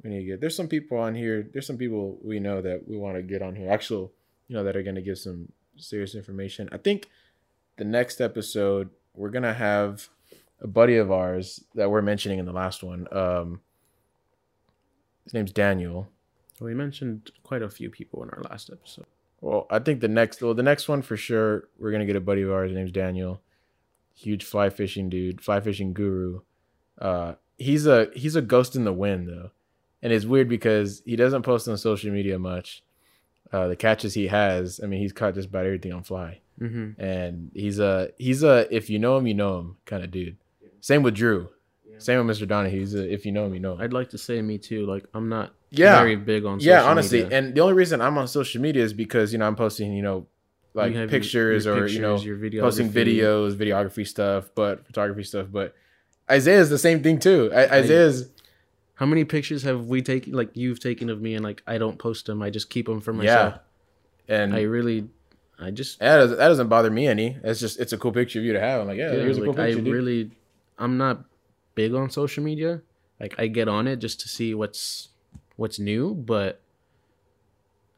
we 0.02 0.10
need 0.10 0.20
to 0.20 0.24
get. 0.24 0.40
There's 0.40 0.56
some 0.56 0.68
people 0.68 0.98
on 0.98 1.14
here. 1.14 1.48
There's 1.52 1.66
some 1.66 1.78
people 1.78 2.18
we 2.22 2.40
know 2.40 2.62
that 2.62 2.86
we 2.86 2.96
want 2.96 3.16
to 3.16 3.22
get 3.22 3.42
on 3.42 3.56
here. 3.56 3.70
Actual, 3.70 4.12
you 4.46 4.56
know, 4.56 4.64
that 4.64 4.76
are 4.76 4.82
going 4.82 4.94
to 4.96 5.02
give 5.02 5.18
some 5.18 5.52
serious 5.76 6.14
information. 6.14 6.68
I 6.72 6.78
think 6.78 7.08
the 7.76 7.84
next 7.84 8.20
episode 8.20 8.90
we're 9.18 9.30
gonna 9.30 9.54
have 9.54 10.08
a 10.60 10.66
buddy 10.66 10.96
of 10.96 11.10
ours 11.10 11.64
that 11.74 11.90
we're 11.90 12.02
mentioning 12.02 12.38
in 12.38 12.46
the 12.46 12.52
last 12.52 12.82
one. 12.82 13.06
Um, 13.12 13.60
his 15.24 15.34
name's 15.34 15.52
Daniel. 15.52 16.08
we 16.60 16.74
mentioned 16.74 17.30
quite 17.42 17.62
a 17.62 17.68
few 17.68 17.90
people 17.90 18.22
in 18.22 18.30
our 18.30 18.42
last 18.50 18.70
episode. 18.70 19.06
Well, 19.40 19.66
I 19.70 19.78
think 19.78 20.00
the 20.00 20.08
next, 20.08 20.42
well, 20.42 20.54
the 20.54 20.62
next 20.62 20.88
one 20.88 21.02
for 21.02 21.16
sure, 21.16 21.68
we're 21.78 21.92
gonna 21.92 22.06
get 22.06 22.16
a 22.16 22.20
buddy 22.20 22.42
of 22.42 22.50
ours. 22.50 22.70
His 22.70 22.76
name's 22.76 22.92
Daniel. 22.92 23.42
Huge 24.14 24.44
fly 24.44 24.70
fishing 24.70 25.08
dude, 25.08 25.40
fly 25.40 25.60
fishing 25.60 25.92
guru. 25.92 26.40
Uh, 26.98 27.34
he's 27.56 27.86
a 27.86 28.08
he's 28.14 28.36
a 28.36 28.42
ghost 28.42 28.74
in 28.74 28.84
the 28.84 28.92
wind 28.92 29.28
though, 29.28 29.50
and 30.02 30.12
it's 30.12 30.24
weird 30.24 30.48
because 30.48 31.02
he 31.04 31.16
doesn't 31.16 31.42
post 31.42 31.68
on 31.68 31.76
social 31.78 32.10
media 32.12 32.38
much. 32.38 32.82
Uh, 33.52 33.66
the 33.68 33.76
catches 33.76 34.12
he 34.14 34.26
has, 34.26 34.78
I 34.82 34.86
mean, 34.86 35.00
he's 35.00 35.12
caught 35.12 35.34
just 35.34 35.48
about 35.48 35.64
everything 35.64 35.92
on 35.92 36.02
fly, 36.02 36.40
Mm-hmm. 36.60 37.00
and 37.00 37.50
he's 37.54 37.78
a 37.78 38.10
he's 38.18 38.42
a 38.42 38.66
if 38.74 38.90
you 38.90 38.98
know 38.98 39.16
him, 39.16 39.26
you 39.26 39.34
know 39.34 39.58
him 39.60 39.76
kind 39.86 40.02
of 40.04 40.10
dude. 40.10 40.36
Same 40.80 41.02
with 41.02 41.14
Drew. 41.14 41.48
Same 41.98 42.24
with 42.24 42.36
Mr. 42.38 42.46
Donahue. 42.46 42.78
He's 42.80 42.94
a 42.94 43.12
if 43.12 43.24
you 43.26 43.32
know 43.32 43.46
him, 43.46 43.54
you 43.54 43.60
know 43.60 43.72
him. 43.74 43.80
I'd 43.80 43.92
like 43.92 44.10
to 44.10 44.18
say 44.18 44.40
me 44.42 44.58
too. 44.58 44.86
Like 44.86 45.04
I'm 45.14 45.28
not 45.28 45.54
Yeah. 45.70 45.98
very 45.98 46.14
big 46.16 46.44
on 46.44 46.60
yeah 46.60 46.82
honestly 46.84 47.22
media. 47.24 47.38
and 47.38 47.54
the 47.54 47.60
only 47.60 47.74
reason 47.74 48.00
i'm 48.00 48.16
on 48.16 48.26
social 48.28 48.60
media 48.62 48.82
is 48.82 48.92
because 48.94 49.32
you 49.32 49.38
know 49.38 49.46
i'm 49.46 49.54
posting 49.56 49.92
you 49.92 50.02
know 50.02 50.26
like 50.74 50.92
You 50.92 50.98
have 51.00 51.10
your- 51.10 51.20
pictures 51.20 51.64
your 51.66 51.74
or 51.76 51.86
you 51.86 52.00
know 52.00 52.16
posting 52.60 52.88
videos 52.90 53.54
videography 53.54 54.06
stuff 54.06 54.48
but 54.54 54.86
photography 54.86 55.24
stuff 55.24 55.46
but 55.52 55.74
isaiah's 56.30 56.70
the 56.70 56.78
same 56.78 57.02
thing 57.02 57.18
too 57.18 57.50
I, 57.54 57.80
isaiah's 57.80 58.30
How 58.98 59.06
many 59.06 59.24
pictures 59.24 59.62
have 59.62 59.86
we 59.86 60.02
taken? 60.02 60.32
Like 60.34 60.50
you've 60.54 60.80
taken 60.80 61.08
of 61.08 61.20
me, 61.22 61.34
and 61.34 61.44
like 61.44 61.62
I 61.66 61.78
don't 61.78 61.98
post 61.98 62.26
them. 62.26 62.42
I 62.42 62.50
just 62.50 62.68
keep 62.70 62.86
them 62.86 63.00
for 63.00 63.12
myself. 63.12 63.54
yeah 64.28 64.34
and 64.36 64.54
I 64.54 64.62
really, 64.62 65.08
I 65.58 65.70
just 65.70 66.00
that, 66.00 66.16
doesn't, 66.18 66.36
that 66.38 66.48
doesn't 66.48 66.68
bother 66.68 66.90
me 66.90 67.06
any 67.06 67.38
it's 67.42 67.60
just 67.60 67.78
it's 67.80 67.92
a 67.94 67.98
cool 67.98 68.12
picture 68.12 68.38
of 68.40 68.44
you 68.44 68.52
to 68.52 68.60
have 68.60 68.80
i'm 68.82 68.86
like 68.86 68.98
yeah, 68.98 69.12
yeah, 69.12 69.20
here's 69.22 69.38
a 69.38 69.40
like 69.40 69.50
cool 69.54 69.60
I 69.62 69.66
picture 69.68 69.82
dude. 69.82 69.94
really, 69.94 70.30
I'm 70.78 70.98
not 70.98 71.24
big 71.74 71.94
on 71.94 72.10
social 72.10 72.42
media. 72.44 72.82
Like 73.20 73.34
I 73.38 73.46
get 73.46 73.68
on 73.68 73.86
it 73.88 73.96
just 74.00 74.20
to 74.20 74.28
see 74.28 74.52
what's 74.54 75.08
what's 75.56 75.78
new, 75.78 76.14
but 76.14 76.60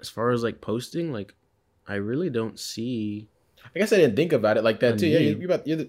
as 0.00 0.08
far 0.08 0.30
as 0.30 0.42
like 0.42 0.60
posting, 0.60 1.12
like 1.12 1.34
I 1.88 1.94
really 1.96 2.30
don't 2.30 2.58
see. 2.58 3.26
i 3.74 3.78
guess 3.78 3.92
i 3.92 3.96
didn't 3.96 4.16
think 4.16 4.32
about 4.32 4.56
it 4.56 4.62
like 4.64 4.78
that 4.80 4.98
too 4.98 5.06
yeah 5.08 5.18
need. 5.18 5.28
you- 5.28 5.36
you're, 5.42 5.50
about, 5.52 5.66
you're 5.66 5.76
the, 5.78 5.88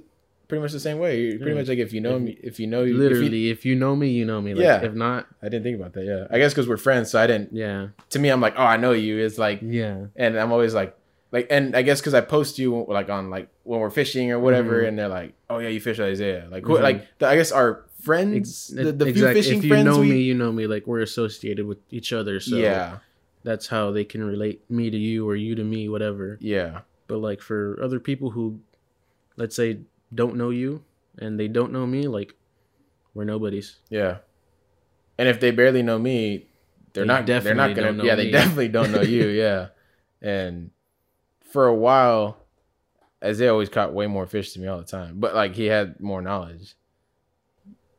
pretty 0.51 0.61
much 0.61 0.73
the 0.73 0.79
same 0.89 0.99
way 0.99 1.11
you're 1.21 1.37
pretty 1.37 1.51
Yeah. 1.53 1.57
much 1.59 1.69
like 1.69 1.77
if 1.79 1.93
you 1.93 2.01
know 2.01 2.17
If- 2.17 2.21
me 2.23 2.31
if 2.43 2.59
you 2.59 2.67
know 2.67 2.81
if 2.83 2.89
you- 2.89 2.97
Literally, 2.97 3.49
if 3.49 3.65
you 3.65 3.73
know 3.73 3.95
me, 3.95 4.09
you 4.09 4.25
know 4.25 4.41
me. 4.41 4.53
Like, 4.53 4.63
Yeah. 4.65 4.83
If 4.89 4.93
not, 4.93 5.27
i 5.41 5.47
didn't 5.47 5.63
think 5.63 5.77
about 5.79 5.93
that 5.93 6.03
yeah 6.05 6.27
i 6.29 6.37
guess 6.39 6.51
because 6.53 6.67
we're 6.67 6.75
friends 6.89 7.09
so 7.11 7.15
i 7.23 7.25
didn't 7.31 7.49
yeah, 7.53 7.87
to 8.09 8.19
me 8.19 8.27
i'm 8.33 8.41
like 8.41 8.55
oh 8.57 8.63
i 8.63 8.75
know 8.75 8.91
you 8.91 9.17
it's 9.25 9.37
like 9.37 9.59
yeah, 9.63 10.07
and 10.17 10.31
I'm 10.37 10.51
always 10.51 10.73
like, 10.73 10.91
like, 11.35 11.47
and 11.49 11.65
I 11.79 11.81
guess 11.87 12.01
because 12.01 12.13
I 12.13 12.19
post 12.19 12.59
you 12.59 12.85
like 12.89 13.09
on 13.09 13.29
like 13.29 13.47
when 13.63 13.79
we're 13.79 13.89
fishing 14.01 14.27
or 14.33 14.39
whatever, 14.45 14.75
Mhm. 14.83 14.87
and 14.87 14.93
they're 14.99 15.07
like, 15.21 15.31
oh 15.49 15.59
yeah, 15.63 15.69
you 15.69 15.79
fish 15.79 15.97
Isaiah, 16.13 16.45
like, 16.51 16.63
who, 16.67 16.73
Mhm. 16.75 16.81
like 16.89 16.97
the, 17.19 17.25
I 17.33 17.35
guess 17.39 17.53
our 17.53 17.85
friends, 18.03 18.67
the, 18.67 18.91
the 18.91 19.05
few 19.05 19.11
exact- 19.13 19.35
fishing 19.39 19.59
If 19.59 19.63
you 19.63 19.69
friends, 19.69 19.85
know 19.85 19.99
we, 20.01 20.09
me, 20.11 20.19
you 20.29 20.33
know 20.35 20.51
me. 20.51 20.67
Like 20.67 20.83
we're 20.87 20.99
associated 21.11 21.65
with 21.71 21.77
each 21.89 22.11
other, 22.11 22.41
so 22.41 22.57
yeah, 22.57 22.97
that's 23.47 23.67
how 23.67 23.91
they 23.95 24.03
can 24.03 24.21
relate 24.25 24.59
me 24.69 24.89
to 24.89 24.97
you 24.97 25.19
or 25.29 25.35
you 25.37 25.55
to 25.55 25.63
me, 25.63 25.87
whatever. 25.87 26.37
yeah, 26.41 26.81
But 27.07 27.19
like 27.19 27.39
for 27.41 27.79
other 27.81 27.99
people 28.01 28.31
who, 28.35 28.59
let's 29.37 29.55
say, 29.55 29.79
don't 30.13 30.35
know 30.35 30.49
you 30.49 30.83
and 31.17 31.39
they 31.39 31.47
don't 31.47 31.71
know 31.71 31.85
me, 31.87 32.07
like 32.07 32.33
we're 33.13 33.25
nobodies. 33.25 33.77
yeah. 33.89 34.17
And 35.17 35.27
if 35.29 35.39
they 35.39 35.51
barely 35.51 35.83
know 35.83 35.99
me, 35.99 36.47
they're 36.93 37.03
They 37.03 37.07
not. 37.07 37.25
They're 37.27 37.53
not 37.53 37.75
gonna. 37.75 37.87
don't 37.87 37.97
know 37.97 38.03
yeah, 38.05 38.15
they 38.15 38.31
definitely 38.31 38.69
don't 38.69 38.91
know 38.91 39.01
you. 39.01 39.27
Yeah, 39.43 39.67
and 40.21 40.71
for 41.51 41.67
a 41.67 41.75
while, 41.75 42.37
Isaiah 43.23 43.51
always 43.51 43.69
caught 43.69 43.93
way 43.93 44.07
more 44.07 44.25
fish 44.25 44.53
than 44.53 44.63
me 44.63 44.67
all 44.67 44.79
the 44.79 44.83
time, 44.85 45.19
but 45.19 45.35
like 45.35 45.53
he 45.53 45.65
had 45.67 45.99
more 45.99 46.21
knowledge. 46.21 46.75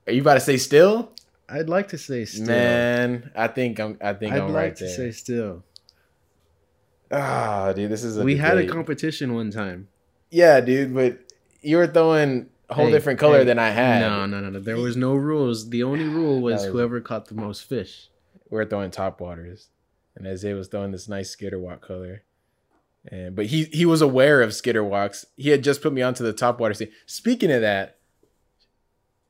Are 0.07 0.13
you 0.13 0.21
about 0.23 0.35
to 0.35 0.41
say 0.41 0.57
still? 0.57 1.13
I'd 1.49 1.69
like 1.69 1.89
to 1.91 1.99
say 1.99 2.25
still. 2.25 2.47
Man, 2.47 3.31
I 3.37 3.47
think 3.47 3.79
I'm. 3.79 3.99
I 4.01 4.15
think 4.15 4.33
I'd 4.33 4.41
I'm 4.41 4.47
like 4.49 4.55
right 4.57 4.77
to 4.77 4.85
there. 4.85 4.95
say 4.97 5.13
still. 5.13 5.63
Ah, 7.11 7.73
dude, 7.73 7.91
this 7.91 8.03
is 8.05 8.17
a 8.17 8.25
we 8.25 8.37
had 8.37 8.57
a 8.59 8.67
competition 8.67 9.35
one 9.35 9.51
time. 9.51 9.89
Yeah, 10.31 10.61
dude, 10.61 10.95
but 10.95 11.19
you 11.63 11.77
were 11.77 11.87
throwing 11.87 12.49
a 12.69 12.75
whole 12.75 12.87
Hey, 12.87 12.93
different 12.93 13.19
color 13.19 13.39
hey, 13.39 13.45
than 13.45 13.59
I 13.59 13.71
had. 13.71 14.01
No, 14.01 14.27
no, 14.27 14.41
no, 14.41 14.51
no. 14.51 14.61
There 14.61 14.77
was 14.77 14.97
no 14.97 15.15
rules. 15.15 15.71
The 15.71 15.83
only 15.83 16.05
rule 16.07 16.41
was 16.41 16.63
was- 16.63 16.65
whoever 16.73 17.01
caught 17.01 17.27
the 17.27 17.35
most 17.35 17.65
fish. 17.65 18.09
We 18.51 18.57
were 18.57 18.67
throwing 18.67 18.91
top 18.91 19.21
waters, 19.21 19.69
and 20.15 20.27
Isaiah 20.27 20.55
was 20.55 20.69
throwing 20.69 20.91
this 20.93 21.09
nice 21.09 21.31
skitter 21.31 21.59
walk 21.59 21.81
color. 21.87 22.23
And 23.11 23.35
but 23.35 23.47
he 23.47 23.65
he 23.65 23.85
was 23.87 24.01
aware 24.03 24.43
of 24.43 24.55
skitter 24.55 24.85
walks. 24.85 25.25
He 25.37 25.49
had 25.51 25.65
just 25.65 25.81
put 25.83 25.93
me 25.93 26.03
onto 26.03 26.23
the 26.23 26.33
top 26.33 26.61
water 26.61 26.75
scene. 26.75 26.91
Speaking 27.07 27.51
of 27.51 27.63
that, 27.63 27.97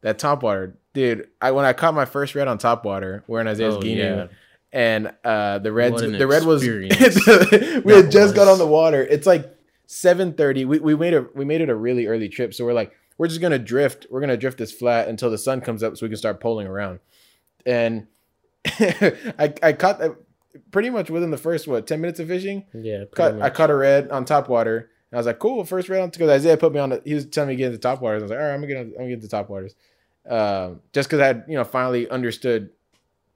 that 0.03 0.19
top 0.19 0.43
water, 0.43 0.77
dude. 0.93 1.29
I 1.41 1.53
when 1.53 1.65
I 1.65 1.73
caught 1.73 1.95
my 1.95 2.05
first 2.05 2.35
red 2.35 2.49
on 2.49 2.59
top 2.59 2.85
water, 2.85 3.23
wearing 3.27 3.47
Isaiah's 3.49 3.77
Oh, 3.77 3.83
yeah. 3.83 4.27
and 4.73 5.13
uh, 5.25 5.59
the 5.61 5.73
red 5.73 5.97
the 5.97 6.27
red 6.27 6.45
was 6.45 6.63
we 6.67 6.89
had 7.95 8.11
just 8.11 8.35
got 8.35 8.49
on 8.49 8.59
the 8.59 8.67
water. 8.67 9.03
It's 9.03 9.27
like 9.27 9.49
seven 9.93 10.33
thirty. 10.33 10.65
We 10.65 10.79
we 10.81 10.97
made 10.97 11.15
a 11.15 11.27
we 11.35 11.45
made 11.45 11.61
it 11.61 11.69
a 11.69 11.75
really 11.75 12.07
early 12.07 12.29
trip, 12.29 12.55
so 12.55 12.65
we're 12.65 12.73
like 12.73 12.93
we're 13.19 13.29
just 13.29 13.41
gonna 13.41 13.59
drift. 13.59 14.07
We're 14.11 14.21
gonna 14.21 14.37
drift 14.37 14.59
this 14.59 14.73
flat 14.73 15.09
until 15.09 15.31
the 15.31 15.39
sun 15.39 15.61
comes 15.61 15.83
up, 15.83 15.97
so 15.97 16.07
we 16.07 16.11
can 16.11 16.17
start 16.17 16.41
poling 16.41 16.67
around. 16.67 17.01
And 17.67 18.07
I 18.67 19.53
I 19.63 19.73
caught 19.75 19.99
that 19.99 20.17
pretty 20.71 20.91
much 20.91 21.11
within 21.11 21.31
the 21.31 21.37
first 21.37 21.69
what 21.69 21.87
ten 21.87 22.01
minutes 22.01 22.21
of 22.21 22.29
fishing. 22.29 22.65
Yeah, 22.73 23.05
Caught, 23.15 23.41
I 23.41 23.51
caught 23.51 23.71
a 23.71 23.75
red 23.75 24.11
on 24.11 24.25
top 24.25 24.49
water. 24.49 24.91
And 25.11 25.19
I 25.19 25.21
was 25.21 25.27
like, 25.27 25.39
cool, 25.39 25.63
first 25.65 25.91
red 25.91 26.01
on 26.01 26.09
because 26.09 26.31
Isaiah 26.31 26.57
put 26.57 26.73
me 26.73 26.81
on 26.81 26.89
the. 26.89 27.03
He 27.05 27.13
was 27.13 27.27
telling 27.27 27.49
me 27.49 27.55
to 27.55 27.59
get 27.59 27.67
into 27.67 27.79
top 27.79 28.01
waters. 28.01 28.23
I 28.23 28.25
was 28.25 28.31
like, 28.31 28.41
all 28.41 28.47
right, 28.47 28.55
I'm 28.55 28.63
gonna 28.63 28.75
get, 28.75 28.81
I'm 28.81 28.93
gonna 28.93 29.09
get 29.09 29.15
into 29.15 29.29
top 29.29 29.51
waters, 29.51 29.75
um, 30.27 30.81
just 30.95 31.09
because 31.09 31.21
I 31.21 31.27
had 31.27 31.45
you 31.49 31.57
know 31.57 31.65
finally 31.65 32.09
understood, 32.09 32.71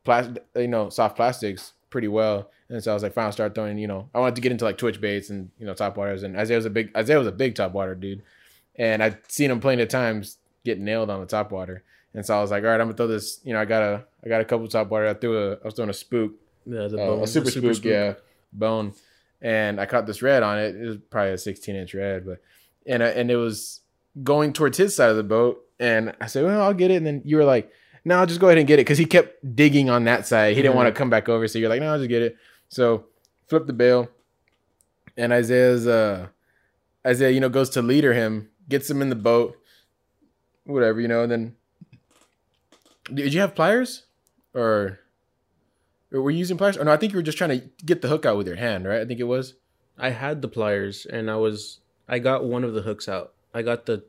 plastic, 0.05 0.43
you 0.57 0.69
know, 0.69 0.89
soft 0.89 1.17
plastics 1.17 1.75
pretty 1.91 2.09
well, 2.09 2.51
and 2.69 2.83
so 2.83 2.91
I 2.91 2.95
was 2.95 3.03
like, 3.03 3.13
fine, 3.13 3.27
I'll 3.27 3.33
start 3.33 3.55
throwing. 3.55 3.79
You 3.79 3.87
know, 3.87 4.09
I 4.15 4.21
wanted 4.21 4.37
to 4.37 4.41
get 4.41 4.53
into 4.53 4.65
like 4.65 4.79
twitch 4.79 5.01
baits 5.01 5.31
and 5.31 5.51
you 5.59 5.67
know 5.67 5.75
top 5.75 5.97
waters, 5.97 6.23
and 6.23 6.37
Isaiah 6.37 6.57
was 6.57 6.67
a 6.67 6.71
big 6.71 6.97
Isaiah 6.97 7.19
was 7.19 7.29
a 7.29 7.33
big 7.33 7.55
top 7.55 7.73
water 7.73 7.95
dude, 7.95 8.23
and 8.77 9.03
I'd 9.03 9.19
seen 9.31 9.51
him 9.51 9.61
plenty 9.61 9.83
of 9.83 9.89
times 9.89 10.39
get 10.65 10.79
nailed 10.79 11.11
on 11.11 11.21
the 11.21 11.27
top 11.27 11.53
water, 11.53 11.83
and 12.15 12.25
so 12.25 12.37
I 12.37 12.41
was 12.41 12.51
like, 12.51 12.63
all 12.63 12.71
right, 12.71 12.81
I'm 12.81 12.87
gonna 12.87 12.97
throw 12.97 13.07
this. 13.07 13.41
You 13.45 13.53
know, 13.53 13.61
I 13.61 13.65
got 13.65 13.83
a 13.83 14.05
I 14.25 14.29
got 14.29 14.41
a 14.41 14.45
couple 14.45 14.67
top 14.69 14.89
water. 14.89 15.07
I 15.07 15.15
threw 15.15 15.39
a 15.39 15.53
I 15.55 15.65
was 15.65 15.75
throwing 15.75 15.91
a 15.91 15.95
spook 15.95 16.33
yeah, 16.67 16.89
the 16.89 17.03
uh, 17.03 17.07
bone, 17.07 17.23
a 17.23 17.27
super, 17.27 17.51
the 17.51 17.75
spook, 17.75 17.85
yeah, 17.85 18.15
bone, 18.53 18.93
and 19.41 19.81
I 19.81 19.87
caught 19.87 20.07
this 20.07 20.23
red 20.23 20.43
on 20.43 20.59
it. 20.59 20.75
It 20.75 20.87
was 20.87 20.99
probably 21.11 21.33
a 21.33 21.39
16 21.39 21.77
inch 21.77 21.95
red, 21.95 22.27
but 22.27 22.41
and 22.87 23.03
I, 23.03 23.09
and 23.09 23.31
it 23.31 23.37
was 23.37 23.81
going 24.23 24.53
towards 24.53 24.79
his 24.79 24.97
side 24.97 25.11
of 25.11 25.17
the 25.17 25.23
boat, 25.23 25.65
and 25.79 26.15
I 26.21 26.27
said, 26.27 26.45
"Well, 26.45 26.61
I'll 26.61 26.75
get 26.75 26.91
it." 26.91 26.97
And 26.97 27.07
then 27.07 27.23
you 27.25 27.37
were 27.37 27.45
like, 27.45 27.71
"No, 28.07 28.19
I'll 28.19 28.27
just 28.27 28.41
go 28.41 28.47
ahead 28.49 28.59
and 28.59 28.67
get 28.67 28.79
it," 28.79 28.83
because 28.87 28.97
he 28.99 29.05
kept 29.05 29.55
digging 29.57 29.91
on 29.91 30.05
that 30.05 30.27
side. 30.27 30.57
He 30.57 30.63
didn't 30.63 30.73
Mhm. 30.75 30.77
want 30.77 30.87
to 30.95 30.99
come 30.99 31.11
back 31.11 31.29
over, 31.29 31.47
so 31.49 31.59
you're 31.59 31.69
like, 31.69 31.81
"No, 31.81 31.93
I'll 31.93 31.99
just 31.99 32.09
get 32.09 32.23
it." 32.23 32.37
So 32.69 33.07
flip 33.49 33.67
the 33.67 33.73
bail, 33.73 34.09
and 35.17 35.33
Isaiah's 35.33 35.87
uh 35.87 36.29
Isaiah, 37.07 37.31
you 37.31 37.41
know, 37.41 37.49
goes 37.49 37.71
to 37.71 37.83
leader 37.83 38.15
him, 38.15 38.49
gets 38.69 38.89
him 38.91 39.01
in 39.03 39.11
the 39.11 39.15
boat, 39.17 39.57
whatever, 40.65 41.01
you 41.01 41.09
know, 41.09 41.23
and 41.23 41.31
then 41.31 41.57
did 43.13 43.33
you 43.35 43.41
have 43.41 43.55
pliers 43.55 44.05
or? 44.55 45.01
Or 46.13 46.23
were 46.23 46.31
you 46.31 46.39
using 46.39 46.57
pliers? 46.57 46.77
Or 46.79 46.85
no, 46.85 46.93
I 46.93 46.97
think 46.97 47.13
you 47.13 47.19
were 47.19 47.23
just 47.23 47.37
trying 47.39 47.51
to 47.61 47.67
get 47.85 48.01
the 48.01 48.09
hook 48.09 48.25
out 48.25 48.37
with 48.37 48.47
your 48.47 48.57
hand, 48.57 48.87
right? 48.87 49.01
I 49.01 49.05
think 49.05 49.19
it 49.21 49.25
was. 49.25 49.55
I 49.99 50.11
had 50.11 50.41
the 50.41 50.49
pliers 50.49 51.05
and 51.07 51.31
I 51.31 51.37
was 51.37 51.81
I 52.09 52.19
got 52.21 52.45
one 52.45 52.63
of 52.65 52.75
the 52.75 52.83
hooks 52.83 53.09
out. 53.09 53.33
I 53.53 53.63
got 53.63 53.87
the 53.87 54.05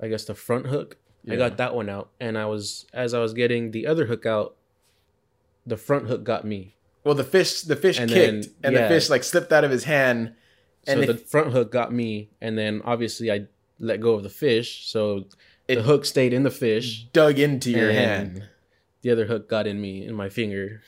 I 0.00 0.08
guess 0.08 0.24
the 0.24 0.34
front 0.34 0.66
hook. 0.66 0.96
I 1.28 1.36
got 1.36 1.56
that 1.56 1.74
one 1.74 1.88
out 1.88 2.10
and 2.20 2.38
I 2.38 2.46
was 2.46 2.86
as 2.92 3.12
I 3.14 3.18
was 3.20 3.32
getting 3.34 3.70
the 3.72 3.86
other 3.86 4.06
hook 4.06 4.26
out, 4.26 4.54
the 5.66 5.76
front 5.76 6.06
hook 6.06 6.24
got 6.24 6.44
me. 6.44 6.74
Well, 7.04 7.14
the 7.14 7.24
fish, 7.24 7.62
the 7.62 7.76
fish 7.76 7.98
And 7.98 8.10
kicked, 8.10 8.44
then- 8.44 8.54
and 8.62 8.74
yeah. 8.74 8.82
the 8.82 8.88
fish 8.88 9.08
like 9.10 9.24
slipped 9.24 9.52
out 9.52 9.64
of 9.64 9.70
his 9.70 9.84
hand. 9.84 10.34
And 10.86 10.98
so 10.98 11.02
if- 11.02 11.06
the 11.08 11.16
front 11.24 11.52
hook 11.52 11.72
got 11.72 11.92
me 11.92 12.30
and 12.40 12.56
then 12.56 12.80
obviously 12.84 13.30
I 13.32 13.46
let 13.78 14.00
go 14.00 14.14
of 14.14 14.22
the 14.22 14.28
fish, 14.28 14.86
so 14.88 15.26
It- 15.68 15.76
the 15.76 15.82
hook 15.82 16.04
stayed 16.04 16.32
in 16.32 16.42
the 16.44 16.50
fish. 16.50 17.06
Dug 17.12 17.38
into 17.38 17.70
your 17.70 17.90
hand. 17.92 18.44
The 19.02 19.10
other 19.10 19.26
hook 19.26 19.48
got 19.48 19.66
in 19.66 19.80
me 19.80 20.04
in 20.06 20.14
my 20.14 20.28
finger. 20.28 20.82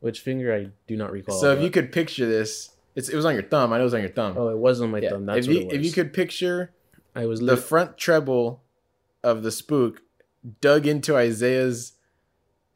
Which 0.00 0.20
finger 0.20 0.54
I 0.54 0.68
do 0.86 0.96
not 0.96 1.12
recall. 1.12 1.38
So 1.38 1.52
if 1.52 1.62
you 1.62 1.70
could 1.70 1.90
picture 1.92 2.26
this, 2.26 2.70
it's, 2.94 3.08
it 3.08 3.16
was 3.16 3.24
on 3.24 3.34
your 3.34 3.42
thumb. 3.44 3.72
I 3.72 3.76
know 3.76 3.82
it 3.82 3.84
was 3.84 3.94
on 3.94 4.00
your 4.00 4.10
thumb. 4.10 4.36
Oh, 4.36 4.48
it 4.48 4.58
was 4.58 4.80
on 4.82 4.90
my 4.90 4.98
Yeah. 5.00 5.10
thumb. 5.10 5.24
That's 5.26 5.40
if 5.40 5.46
what 5.46 5.54
you 5.54 5.60
it 5.62 5.66
was. 5.68 5.74
if 5.76 5.84
you 5.84 5.92
could 5.92 6.12
picture 6.12 6.72
I 7.14 7.26
was 7.26 7.40
the 7.40 7.56
front 7.56 7.96
treble 7.96 8.62
of 9.24 9.42
the 9.42 9.50
spook 9.50 10.02
dug 10.60 10.86
into 10.86 11.16
Isaiah's 11.16 11.92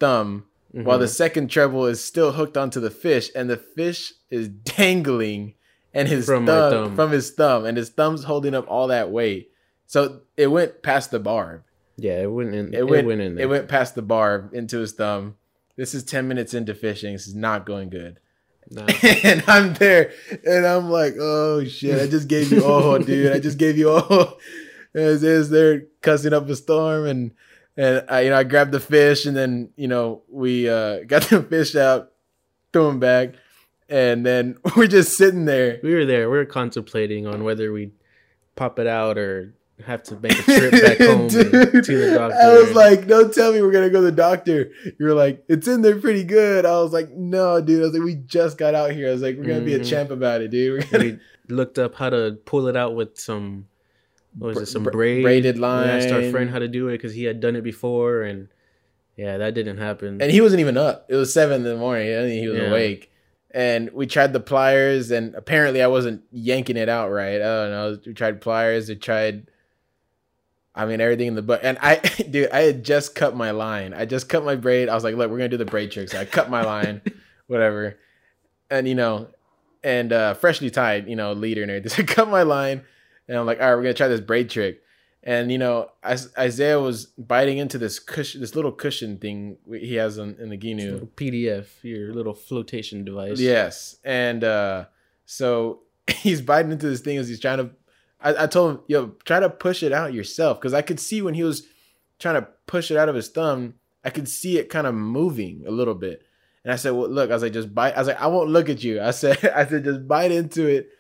thumb, 0.01 0.45
while 0.73 0.99
the 0.99 1.07
Mhm. 1.07 1.11
second 1.11 1.49
treble 1.51 1.87
is 1.87 2.03
still 2.03 2.33
hooked 2.33 2.57
onto 2.57 2.81
the 2.81 2.91
fish, 2.91 3.31
and 3.35 3.49
the 3.51 3.57
fish 3.57 4.15
is 4.31 4.49
dangling, 4.49 5.55
and 5.95 6.09
his 6.09 6.27
From 6.27 6.47
thumb, 6.47 6.71
thumb. 6.73 6.97
from 6.97 7.11
his 7.13 7.31
thumb, 7.31 7.65
and 7.65 7.77
his 7.77 7.91
thumb's 7.91 8.25
holding 8.25 8.55
up 8.55 8.65
all 8.69 8.87
that 8.89 9.11
weight. 9.11 9.51
So 9.87 10.21
it 10.37 10.49
went 10.49 10.83
past 10.83 11.11
the 11.11 11.19
barb. 11.19 11.63
Yeah, 11.97 12.23
it 12.23 12.31
went 12.31 12.55
in. 12.55 12.73
It 12.75 12.87
went, 12.89 13.11
in 13.11 13.35
there. 13.35 13.45
It 13.45 13.49
went 13.49 13.69
past 13.69 13.95
the 13.95 14.03
barb 14.03 14.55
into 14.55 14.79
his 14.79 14.93
thumb. 14.93 15.35
This 15.77 15.95
is 15.95 16.05
10 16.05 16.29
minutes 16.29 16.55
into 16.55 16.75
fishing. 16.75 17.13
This 17.15 17.27
is 17.27 17.35
not 17.35 17.67
going 17.67 17.89
good. 17.91 18.19
Nah. 18.71 18.87
and 19.25 19.43
I'm 19.49 19.75
there 19.75 20.13
and 20.47 20.67
I'm 20.67 20.91
like, 20.91 21.15
oh 21.19 21.65
shit, 21.65 22.01
I 22.01 22.07
just 22.07 22.29
gave 22.29 22.53
you 22.53 22.65
all, 22.65 22.99
dude. 22.99 23.33
I 23.33 23.39
just 23.41 23.59
gave 23.59 23.79
you 23.79 23.91
all. 23.91 24.39
As 24.99 25.23
is 25.23 25.51
there 25.51 25.83
cussing 26.03 26.33
up 26.33 26.49
a 26.49 26.57
storm 26.57 27.07
and 27.07 27.31
and 27.77 28.05
I 28.09 28.23
you 28.23 28.31
know 28.31 28.37
I 28.37 28.45
grabbed 28.45 28.73
the 28.73 28.81
fish 28.81 29.25
and 29.27 29.37
then 29.37 29.71
you 29.77 29.89
know 29.89 30.23
we 30.31 30.69
uh 30.69 31.05
got 31.07 31.23
the 31.25 31.43
fish 31.43 31.77
out, 31.77 32.11
threw 32.73 32.89
him 32.89 32.99
back, 33.01 33.35
and 33.89 34.27
then 34.27 34.57
we're 34.77 34.87
just 34.89 35.17
sitting 35.17 35.45
there. 35.45 35.79
we 35.83 35.95
were 35.95 36.05
there. 36.05 36.29
We 36.31 36.37
were 36.39 36.45
contemplating 36.45 37.27
on 37.27 37.45
whether 37.45 37.73
we 37.73 37.93
pop 38.57 38.79
it 38.79 38.87
out 38.89 39.17
or 39.19 39.55
have 39.87 40.03
to 40.03 40.17
make 40.17 40.33
a 40.37 40.43
trip 40.43 40.73
back 40.73 40.99
home 41.07 41.29
Dude, 41.29 41.53
to 41.85 41.99
the 41.99 42.15
doctor. 42.19 42.37
I 42.37 42.59
was 42.59 42.73
like, 42.73 43.07
don't 43.07 43.33
tell 43.33 43.53
me 43.53 43.63
we're 43.63 43.71
gonna 43.71 43.91
go 43.91 44.01
to 44.01 44.07
the 44.07 44.11
doctor. 44.13 44.73
You 44.85 45.07
were 45.07 45.15
like, 45.15 45.45
it's 45.49 45.69
in 45.69 45.83
there 45.83 46.01
pretty 46.01 46.25
good. 46.25 46.67
I 46.67 46.81
was 46.81 46.93
like, 46.93 47.11
no, 47.13 47.61
dude. 47.61 47.83
I 47.83 47.85
was 47.85 47.93
like, 47.93 48.03
we 48.03 48.17
just 48.17 48.59
got 48.59 48.75
out 48.75 48.91
here. 48.91 49.09
I 49.09 49.13
was 49.13 49.23
like, 49.23 49.37
we're 49.37 49.45
gonna 49.45 49.61
be 49.61 49.75
a 49.75 49.79
Mhm. 49.79 49.89
champ 49.89 50.11
about 50.11 50.41
it, 50.41 50.51
dude. 50.51 50.91
Gonna 50.91 51.05
we 51.05 51.19
looked 51.49 51.79
up 51.79 51.95
how 51.95 52.11
to 52.11 52.37
pull 52.45 52.67
it 52.67 52.77
out 52.77 52.97
with 52.97 53.21
some. 53.21 53.69
What 54.37 54.49
was 54.55 54.59
it? 54.59 54.67
Some 54.67 54.83
bra- 54.83 54.93
braid. 54.93 55.23
braided 55.23 55.57
We 55.59 55.65
asked 55.65 56.11
our 56.11 56.23
friend 56.31 56.51
how 56.51 56.59
to 56.59 56.69
do 56.69 56.89
it 56.89 56.93
because 56.93 57.15
he 57.15 57.25
had 57.25 57.41
done 57.41 57.57
it 57.57 57.63
before, 57.63 58.23
and 58.23 58.49
yeah, 59.17 59.37
that 59.39 59.55
didn't 59.55 59.79
happen. 59.79 60.21
and 60.23 60.31
he 60.31 60.41
wasn't 60.41 60.61
even 60.61 60.77
up. 60.77 61.07
It 61.09 61.17
was 61.17 61.33
seven 61.33 61.57
in 61.57 61.63
the 61.65 61.77
morning. 61.77 62.09
I 62.17 62.21
think 62.23 62.41
he 62.41 62.49
was 62.49 62.59
Yeah. 62.59 62.69
awake. 62.71 63.11
And 63.51 63.91
we 63.93 64.07
tried 64.07 64.33
the 64.35 64.41
pliers, 64.41 65.11
and 65.11 65.35
apparently 65.35 65.83
I 65.83 65.87
wasn't 65.87 66.23
yanking 66.31 66.77
it 66.77 66.89
out 66.89 67.11
right. 67.11 67.37
I 67.37 67.39
don't 67.39 67.71
know. 67.71 67.99
We 68.07 68.13
tried 68.15 68.41
pliers. 68.41 68.89
We 68.89 68.97
tried. 68.97 69.49
I 70.75 70.87
mean 70.87 71.01
everything 71.01 71.27
in 71.29 71.35
the 71.35 71.43
butt. 71.43 71.61
And 71.65 71.77
I, 71.81 71.97
dude, 72.31 72.51
I 72.51 72.61
had 72.61 72.85
just 72.85 73.15
cut 73.15 73.35
my 73.35 73.51
line. 73.51 73.95
I 73.95 74.05
just 74.05 74.29
cut 74.29 74.45
my 74.45 74.55
braid. 74.55 74.89
I 74.89 74.95
was 74.95 75.03
like, 75.03 75.17
look, 75.17 75.31
we're 75.31 75.39
gonna 75.39 75.49
do 75.49 75.57
the 75.57 75.65
braid 75.65 75.91
trick. 75.91 76.11
So 76.11 76.21
I 76.21 76.25
cut 76.25 76.51
my 76.51 76.63
line, 76.63 77.01
whatever. 77.49 77.99
And 78.71 78.87
you 78.87 78.95
know, 78.95 79.29
and 79.83 80.13
uh 80.13 80.35
freshly 80.35 80.71
tied, 80.71 81.09
you 81.09 81.17
know, 81.17 81.33
leader 81.33 81.63
and 81.63 81.71
everything. 81.71 81.91
So 81.97 82.03
I 82.03 82.15
cut 82.15 82.29
my 82.29 82.43
line, 82.43 82.83
and 83.29 83.37
I'm 83.37 83.47
like, 83.47 83.61
all 83.61 83.69
right, 83.69 83.75
we're 83.77 83.83
gonna 83.83 83.95
try 83.95 84.09
this 84.09 84.21
braid 84.21 84.51
trick. 84.51 84.83
And 85.23 85.53
you 85.53 85.59
know, 85.59 85.91
Isaiah 86.05 86.81
was 86.81 87.07
biting 87.07 87.59
into 87.59 87.77
this 87.77 87.99
cushion, 87.99 88.41
this 88.41 88.55
little 88.55 88.73
cushion 88.73 89.19
thing 89.19 89.59
he 89.71 89.97
has 89.97 90.17
in, 90.17 90.37
in 90.41 90.49
the 90.49 90.57
Gheenoe. 90.57 91.09
PFD, 91.09 91.67
your 91.83 92.15
little 92.15 92.35
flotation 92.35 93.05
device. 93.05 93.39
Yes, 93.39 93.97
and 94.05 94.43
uh, 94.43 94.87
so 95.27 95.81
he's 96.07 96.41
biting 96.41 96.73
into 96.73 96.89
this 96.89 97.01
thing 97.01 97.19
as 97.19 97.29
he's 97.29 97.41
trying 97.41 97.59
to. 97.59 97.71
I, 98.21 98.45
I 98.45 98.47
told 98.47 98.71
him, 98.71 98.81
"Yo, 98.87 99.07
try 99.25 99.41
to 99.41 99.51
push 99.51 99.83
it 99.83 99.93
out 99.93 100.15
yourself," 100.15 100.61
because 100.61 100.73
I 100.73 100.83
could 100.83 101.01
see 101.01 101.21
when 101.21 101.35
he 101.35 101.43
was 101.43 101.67
trying 102.19 102.37
to 102.37 102.49
push 102.67 102.91
it 102.91 102.97
out 102.97 103.09
of 103.09 103.15
his 103.15 103.29
thumb, 103.29 103.75
I 104.05 104.11
could 104.11 104.29
see 104.29 104.59
it 104.59 104.71
kind 104.71 104.87
of 104.87 104.95
moving 104.95 105.65
a 105.67 105.71
little 105.71 105.95
bit. 105.95 106.23
And 106.65 106.73
I 106.73 106.77
said, 106.77 106.93
"Well, 106.93 107.09
look," 107.09 107.31
I 107.31 107.35
was 107.35 107.43
like, 107.43 107.53
"Just 107.53 107.75
bite." 107.75 107.97
I 107.97 107.99
was 107.99 108.09
like, 108.09 108.21
"I 108.21 108.29
won't 108.29 108.51
look 108.51 108.69
at 108.69 108.83
you." 108.85 109.03
I 109.03 109.11
said, 109.11 109.45
"I 109.55 109.67
said 109.67 109.85
just 109.85 110.07
bite 110.07 110.31
into 110.31 110.67
it 110.67 110.91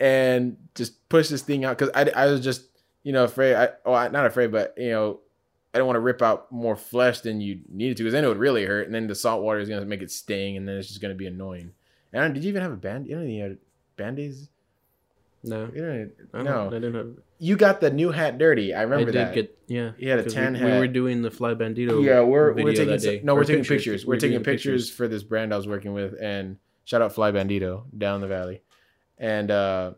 and 0.00 0.56
just 0.74 1.08
push 1.08 1.28
this 1.28 1.42
thing 1.42 1.64
out," 1.64 1.78
because 1.78 1.92
I, 1.94 2.10
I 2.24 2.26
was 2.26 2.40
just 2.40 2.62
you 3.02 3.12
know 3.12 3.24
afraid. 3.24 3.54
I 3.54 3.70
oh, 3.84 3.92
I, 3.92 4.08
not 4.08 4.26
afraid, 4.26 4.52
but 4.52 4.74
you 4.76 4.90
know. 4.90 5.20
I 5.74 5.76
don't 5.76 5.86
want 5.86 5.96
to 5.96 6.00
rip 6.00 6.22
out 6.22 6.50
more 6.50 6.76
flesh 6.76 7.20
than 7.20 7.42
you 7.42 7.60
needed 7.68 7.98
to, 7.98 8.02
because 8.02 8.12
then 8.14 8.24
it 8.24 8.28
would 8.28 8.38
really 8.38 8.64
hurt, 8.64 8.86
and 8.86 8.94
then 8.94 9.06
the 9.06 9.14
salt 9.14 9.42
water 9.42 9.60
is 9.60 9.68
gonna 9.68 9.84
make 9.84 10.00
it 10.00 10.10
sting, 10.10 10.56
and 10.56 10.66
then 10.66 10.78
it's 10.78 10.88
just 10.88 11.02
gonna 11.02 11.14
be 11.14 11.26
annoying. 11.26 11.72
And 12.10 12.32
did 12.32 12.42
you 12.42 12.48
even 12.48 12.62
have 12.62 12.72
a 12.72 12.76
band? 12.76 13.06
You 13.06 13.16
know, 13.16 13.22
you 13.22 13.42
had 13.42 13.58
band-aids. 13.96 14.48
No, 15.44 15.70
You 15.72 15.82
know, 15.82 16.10
I 16.32 16.36
don't, 16.38 16.44
no. 16.44 16.66
I 16.68 16.70
didn't 16.70 16.94
have. 16.94 17.10
You 17.38 17.56
got 17.56 17.80
the 17.80 17.90
new 17.90 18.10
hat 18.10 18.38
dirty. 18.38 18.74
I 18.74 18.80
I 18.80 18.82
remember 18.84 19.12
did 19.12 19.14
that. 19.28 19.34
get 19.34 19.58
yeah. 19.68 19.92
You 19.98 20.08
had 20.10 20.20
a 20.20 20.24
tan 20.24 20.54
we, 20.54 20.58
hat. 20.58 20.72
We 20.72 20.78
were 20.78 20.88
doing 20.88 21.20
the 21.20 21.30
Fly 21.30 21.52
Bandito. 21.54 22.02
yeah, 22.02 22.22
we're 22.22 22.54
we're 22.54 22.72
taking 22.72 22.98
some- 22.98 23.20
no, 23.22 23.34
Or 23.34 23.36
we're 23.36 23.44
taking 23.44 23.62
pictures. 23.62 24.04
We're, 24.04 24.14
We're 24.14 24.20
taking 24.20 24.32
doing 24.42 24.44
pictures 24.44 24.90
for 24.90 25.06
this 25.06 25.22
brand 25.22 25.52
I 25.52 25.58
was 25.58 25.68
working 25.68 25.92
with, 25.92 26.14
and 26.20 26.56
shout 26.84 27.02
out 27.02 27.12
Fly 27.12 27.30
Bandito 27.30 27.84
down 27.96 28.20
the 28.22 28.26
valley, 28.26 28.62
and 29.18 29.50
uh, 29.50 29.92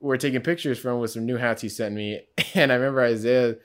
we're 0.00 0.16
taking 0.16 0.40
pictures 0.40 0.78
from 0.78 0.98
with 0.98 1.10
some 1.10 1.26
new 1.26 1.36
hats 1.36 1.62
he 1.62 1.68
sent 1.68 1.94
me, 1.94 2.26
and 2.54 2.72
I 2.72 2.76
remember 2.76 3.02
Isaiah 3.02 3.56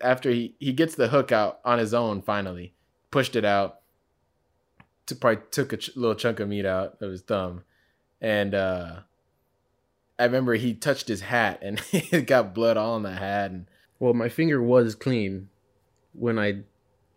after 0.00 0.30
he 0.30 0.54
he 0.58 0.72
gets 0.72 0.94
the 0.94 1.08
hook 1.08 1.32
out 1.32 1.60
on 1.64 1.78
his 1.78 1.94
own 1.94 2.22
finally, 2.22 2.72
pushed 3.10 3.36
it 3.36 3.44
out, 3.44 3.80
to 5.06 5.14
probably 5.14 5.42
took 5.50 5.72
a 5.72 5.76
ch- 5.76 5.96
little 5.96 6.14
chunk 6.14 6.40
of 6.40 6.48
meat 6.48 6.66
out 6.66 6.96
of 7.00 7.10
his 7.10 7.22
thumb, 7.22 7.64
and 8.20 8.54
uh, 8.54 9.00
I 10.18 10.24
remember 10.24 10.54
he 10.54 10.74
touched 10.74 11.08
his 11.08 11.22
hat 11.22 11.60
and 11.62 11.82
it 11.92 12.26
got 12.26 12.54
blood 12.54 12.76
all 12.76 12.94
on 12.94 13.02
the 13.02 13.12
hat 13.12 13.50
and. 13.50 13.66
Well, 14.00 14.12
my 14.12 14.28
finger 14.28 14.60
was 14.60 14.96
clean 14.96 15.48
when 16.12 16.38
I 16.38 16.62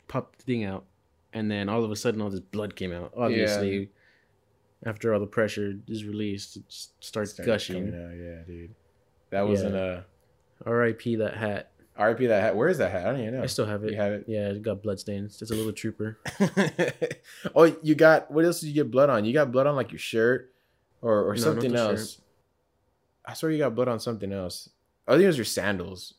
popped 0.07 0.37
the 0.37 0.43
thing 0.43 0.63
out, 0.63 0.85
and 1.33 1.49
then 1.49 1.69
all 1.69 1.83
of 1.83 1.91
a 1.91 1.95
sudden, 1.95 2.21
all 2.21 2.29
this 2.29 2.39
blood 2.39 2.75
came 2.75 2.93
out. 2.93 3.11
Obviously, 3.17 3.89
after 4.87 5.13
all 5.13 5.19
the 5.19 5.27
pressure 5.27 5.75
is 5.87 6.05
released, 6.05 6.55
it 6.57 6.63
starts 6.69 7.33
started 7.33 7.45
gushing. 7.45 7.87
out. 7.89 8.15
Yeah, 8.17 8.41
dude. 8.47 8.73
That 9.29 9.47
wasn't 9.47 9.75
a. 9.75 10.05
R.I.P. 10.65 11.17
that 11.17 11.35
hat. 11.35 11.71
R.I.P. 11.97 12.27
that 12.27 12.41
hat. 12.41 12.55
Where 12.55 12.69
is 12.69 12.77
that 12.77 12.91
hat? 12.91 13.05
I 13.05 13.11
don't 13.11 13.21
even 13.21 13.35
know. 13.35 13.43
I 13.43 13.47
still 13.47 13.65
have 13.65 13.83
it. 13.83 13.91
You 13.91 13.97
have 13.97 14.13
it. 14.13 14.23
Yeah, 14.27 14.49
it 14.49 14.61
got 14.61 14.81
blood 14.81 14.99
stains. 14.99 15.41
It's 15.41 15.51
a 15.51 15.55
little 15.55 15.73
trooper. 15.73 16.17
oh, 17.55 17.75
you 17.83 17.95
got 17.95 18.31
what 18.31 18.45
else 18.45 18.61
did 18.61 18.67
you 18.67 18.73
get 18.73 18.89
blood 18.89 19.09
on? 19.09 19.25
You 19.25 19.33
got 19.33 19.51
blood 19.51 19.67
on 19.67 19.75
like 19.75 19.91
your 19.91 19.99
shirt 19.99 20.53
or 21.01 21.29
or 21.29 21.33
No, 21.35 21.41
something 21.41 21.75
else. 21.75 22.13
shirt. 22.13 22.21
I 23.25 23.33
swear 23.33 23.51
you 23.51 23.57
got 23.57 23.75
blood 23.75 23.89
on 23.89 23.99
something 23.99 24.31
else. 24.31 24.69
I 25.07 25.11
think 25.13 25.23
it 25.23 25.27
was 25.27 25.37
your 25.37 25.45
sandals. 25.45 26.13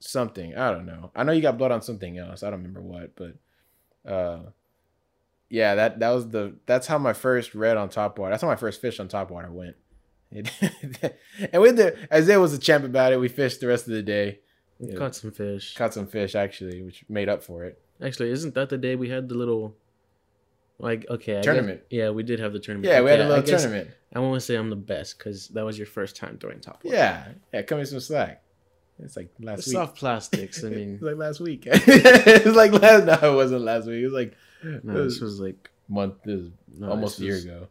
Something. 0.00 0.54
I 0.56 0.70
don't 0.70 0.86
know. 0.86 1.10
I 1.16 1.24
know 1.24 1.32
you 1.32 1.42
got 1.42 1.58
blood 1.58 1.72
on 1.72 1.82
something 1.82 2.18
else. 2.18 2.42
I 2.42 2.50
don't 2.50 2.58
remember 2.62 2.82
what, 2.82 3.16
but 3.16 3.34
uh 4.10 4.40
yeah, 5.50 5.74
that 5.76 6.00
that 6.00 6.10
was 6.10 6.28
the 6.28 6.54
that's 6.66 6.86
how 6.86 6.98
my 6.98 7.12
first 7.12 7.54
red 7.54 7.76
on 7.76 7.88
top 7.88 8.18
water. 8.18 8.30
That's 8.30 8.42
how 8.42 8.48
my 8.48 8.56
first 8.56 8.80
fish 8.80 8.98
on 9.00 9.08
top 9.08 9.30
water 9.30 9.50
went. 9.50 9.76
It, 10.30 10.50
and 11.52 11.62
with 11.62 11.76
the 11.76 11.96
Isaiah 12.12 12.38
was 12.40 12.52
a 12.52 12.58
champ 12.58 12.84
about 12.84 13.12
it. 13.12 13.20
We 13.20 13.28
fished 13.28 13.60
the 13.60 13.66
rest 13.66 13.86
of 13.86 13.92
the 13.94 14.02
day. 14.02 14.40
We 14.78 14.94
Caught 14.94 15.14
some 15.16 15.30
fish. 15.32 15.74
Caught 15.74 15.94
some 15.94 16.06
fish 16.06 16.34
actually, 16.34 16.82
which 16.82 17.04
made 17.08 17.28
up 17.28 17.42
for 17.42 17.64
it. 17.64 17.80
Actually, 18.02 18.30
isn't 18.30 18.54
that 18.54 18.68
the 18.68 18.78
day 18.78 18.94
we 18.94 19.08
had 19.08 19.28
the 19.28 19.34
little, 19.34 19.74
like, 20.78 21.04
okay, 21.10 21.32
I 21.32 21.36
guess- 21.36 21.44
Tournament. 21.44 21.80
yeah, 21.90 22.10
we 22.10 22.22
did 22.22 22.38
have 22.40 22.52
the 22.52 22.60
tournament. 22.60 22.92
Yeah, 22.92 23.00
we 23.00 23.10
had 23.10 23.20
a 23.20 23.28
little 23.28 23.42
I 23.42 23.46
tournament. 23.46 23.90
I 24.14 24.20
want 24.20 24.34
to 24.34 24.40
say 24.40 24.54
I'm 24.54 24.70
the 24.70 24.76
best 24.76 25.18
because 25.18 25.48
that 25.48 25.64
was 25.64 25.76
your 25.76 25.86
first 25.86 26.14
time 26.16 26.38
throwing 26.40 26.60
top. 26.60 26.84
water. 26.84 26.96
Yeah, 26.96 27.28
yeah. 27.52 27.62
Cut 27.62 27.78
me 27.78 27.84
some 27.84 27.98
slack. 28.00 28.42
It's 29.00 29.16
like 29.16 29.30
last 29.40 29.64
The 29.64 29.70
week. 29.70 29.76
soft 29.76 29.96
plastics. 29.96 30.62
I 30.64 30.68
mean, 30.70 30.94
it's 30.94 31.02
like 31.02 31.16
last 31.16 31.40
week. 31.40 31.64
it 31.66 32.44
was 32.44 32.54
like 32.54 32.72
last. 32.72 33.04
No, 33.04 33.32
it 33.32 33.34
wasn't 33.36 33.62
last 33.62 33.86
week. 33.86 34.00
It 34.00 34.04
was 34.04 34.12
like 34.12 34.36
no, 34.62 35.04
this 35.04 35.20
was 35.20 35.40
like 35.40 35.70
month. 35.88 36.14
This 36.24 36.40
was 36.40 36.50
no, 36.78 36.90
almost 36.90 37.16
this 37.18 37.22
a 37.22 37.24
year 37.26 37.34
was- 37.34 37.44
ago. 37.44 37.68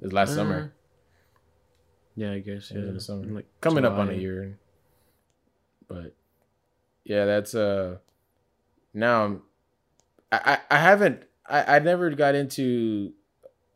It 0.00 0.04
was 0.04 0.12
last 0.12 0.30
uh, 0.30 0.34
summer. 0.36 0.72
Yeah, 2.16 2.32
I 2.32 2.38
guess. 2.40 2.70
Yeah, 2.74 2.80
the 2.92 3.00
summer. 3.00 3.24
like 3.26 3.46
Coming 3.60 3.84
up 3.84 3.94
on 3.94 4.08
a 4.10 4.14
year. 4.14 4.58
But 5.88 6.14
yeah, 7.04 7.24
that's 7.24 7.54
uh. 7.54 7.96
Now 8.94 9.24
I'm. 9.24 9.42
I 10.32 10.58
I, 10.70 10.76
I 10.76 10.78
haven't. 10.78 11.22
I 11.46 11.76
I 11.76 11.78
never 11.78 12.10
got 12.10 12.34
into. 12.34 13.12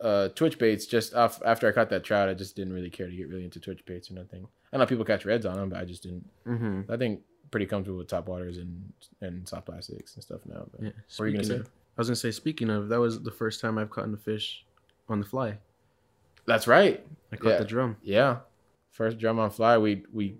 Uh, 0.01 0.29
Twitch 0.31 0.59
baits 0.59 0.87
just 0.87 1.13
off 1.15 1.43
after 1.45 1.69
I 1.69 1.73
caught 1.73 1.91
that 1.91 2.05
trout. 2.05 2.31
I 2.31 2.35
just 2.35 2.57
didn't 2.57 2.73
really 2.73 2.89
care 2.89 3.07
to 3.07 3.15
get 3.15 3.29
really 3.29 3.45
into 3.45 3.61
Twitch 3.61 3.85
baits 3.85 4.11
or 4.11 4.15
nothing. 4.15 4.49
I 4.73 4.79
know 4.79 4.87
people 4.87 5.05
catch 5.05 5.27
reds 5.27 5.45
on 5.45 5.57
them, 5.57 5.69
but 5.69 5.79
I 5.79 5.85
just 5.85 6.03
didn't. 6.03 6.27
Mhm. 6.47 6.89
I 6.91 6.97
think 6.97 7.21
pretty 7.51 7.67
comfortable 7.67 7.99
with 7.99 8.09
top 8.09 8.27
waters 8.27 8.57
and 8.57 8.93
and 9.21 9.47
soft 9.47 9.67
plastics 9.67 10.15
and 10.15 10.23
stuff 10.25 10.41
now. 10.47 10.67
But 10.73 10.83
Yeah. 10.83 10.91
What 11.17 11.19
were 11.21 11.27
you 11.29 11.33
gonna 11.35 11.45
say? 11.45 11.57
of- 11.57 11.71
I 11.97 12.01
was 12.01 12.09
gonna 12.09 12.17
say. 12.17 12.31
Speaking 12.31 12.71
of, 12.71 12.89
that 12.89 13.01
was 13.01 13.23
the 13.23 13.31
first 13.31 13.61
time 13.61 13.77
I've 13.79 13.91
caught 13.91 14.09
a 14.13 14.17
fish 14.17 14.65
on 15.09 15.21
the 15.21 15.27
fly. 15.27 15.59
that's 16.47 16.67
right. 16.67 17.05
I 17.33 17.37
caught 17.37 17.51
Yeah. 17.51 17.59
the 17.59 17.65
drum. 17.65 17.97
Yeah, 18.03 18.39
first 18.91 19.19
drum 19.19 19.39
on 19.39 19.51
fly. 19.51 19.77
We 19.79 20.05
we 20.13 20.37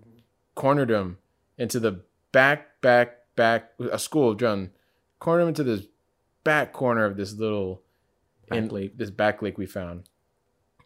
cornered 0.55 0.89
him 0.89 1.17
into 1.57 1.79
the 1.79 2.01
back 2.31 2.81
back 2.81 3.17
back 3.35 3.71
a 3.91 3.99
school 3.99 4.31
of 4.31 4.37
drum. 4.37 4.71
Cornered 5.19 5.43
him 5.43 5.47
into 5.49 5.63
this 5.63 5.85
back 6.43 6.73
corner 6.73 7.05
of 7.05 7.15
this 7.17 7.33
little 7.33 7.81
Back 8.49 8.57
in- 8.59 8.67
lake. 8.69 8.97
This 8.97 9.11
back 9.11 9.41
lake 9.41 9.57
we 9.57 9.65
found, 9.67 10.09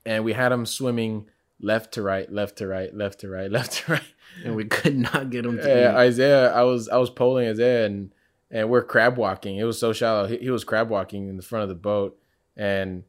and 0.06 0.24
we 0.26 0.34
had 0.34 0.52
him 0.52 0.66
swimming 0.66 1.30
left 1.62 1.94
to 1.94 2.02
right, 2.04 2.30
left 2.32 2.58
to 2.58 2.68
right, 2.68 2.94
left 2.94 3.20
to 3.22 3.30
right, 3.30 3.50
left 3.58 3.72
to 3.74 3.94
right. 3.94 4.14
and 4.44 4.56
we 4.56 4.66
could 4.66 4.98
not 4.98 5.30
get 5.30 5.46
him 5.46 5.58
to 5.58 5.68
Yeah. 5.68 5.96
Isaiah, 5.98 6.52
I 6.54 6.64
was 6.64 6.90
I 6.90 6.98
was 6.98 7.10
poling 7.10 7.48
Isaiah 7.48 7.86
and 7.86 8.14
and 8.52 8.70
we're 8.70 8.84
crab 8.84 9.18
walking. 9.18 9.58
It 9.58 9.64
was 9.64 9.80
so 9.80 9.94
shallow. 9.94 10.28
He, 10.28 10.38
he 10.38 10.50
was 10.50 10.64
crab 10.64 10.90
walking 10.90 11.28
in 11.28 11.38
the 11.38 11.44
front 11.44 11.64
of 11.64 11.70
the 11.70 11.76
boat, 11.76 12.18
and 12.56 13.04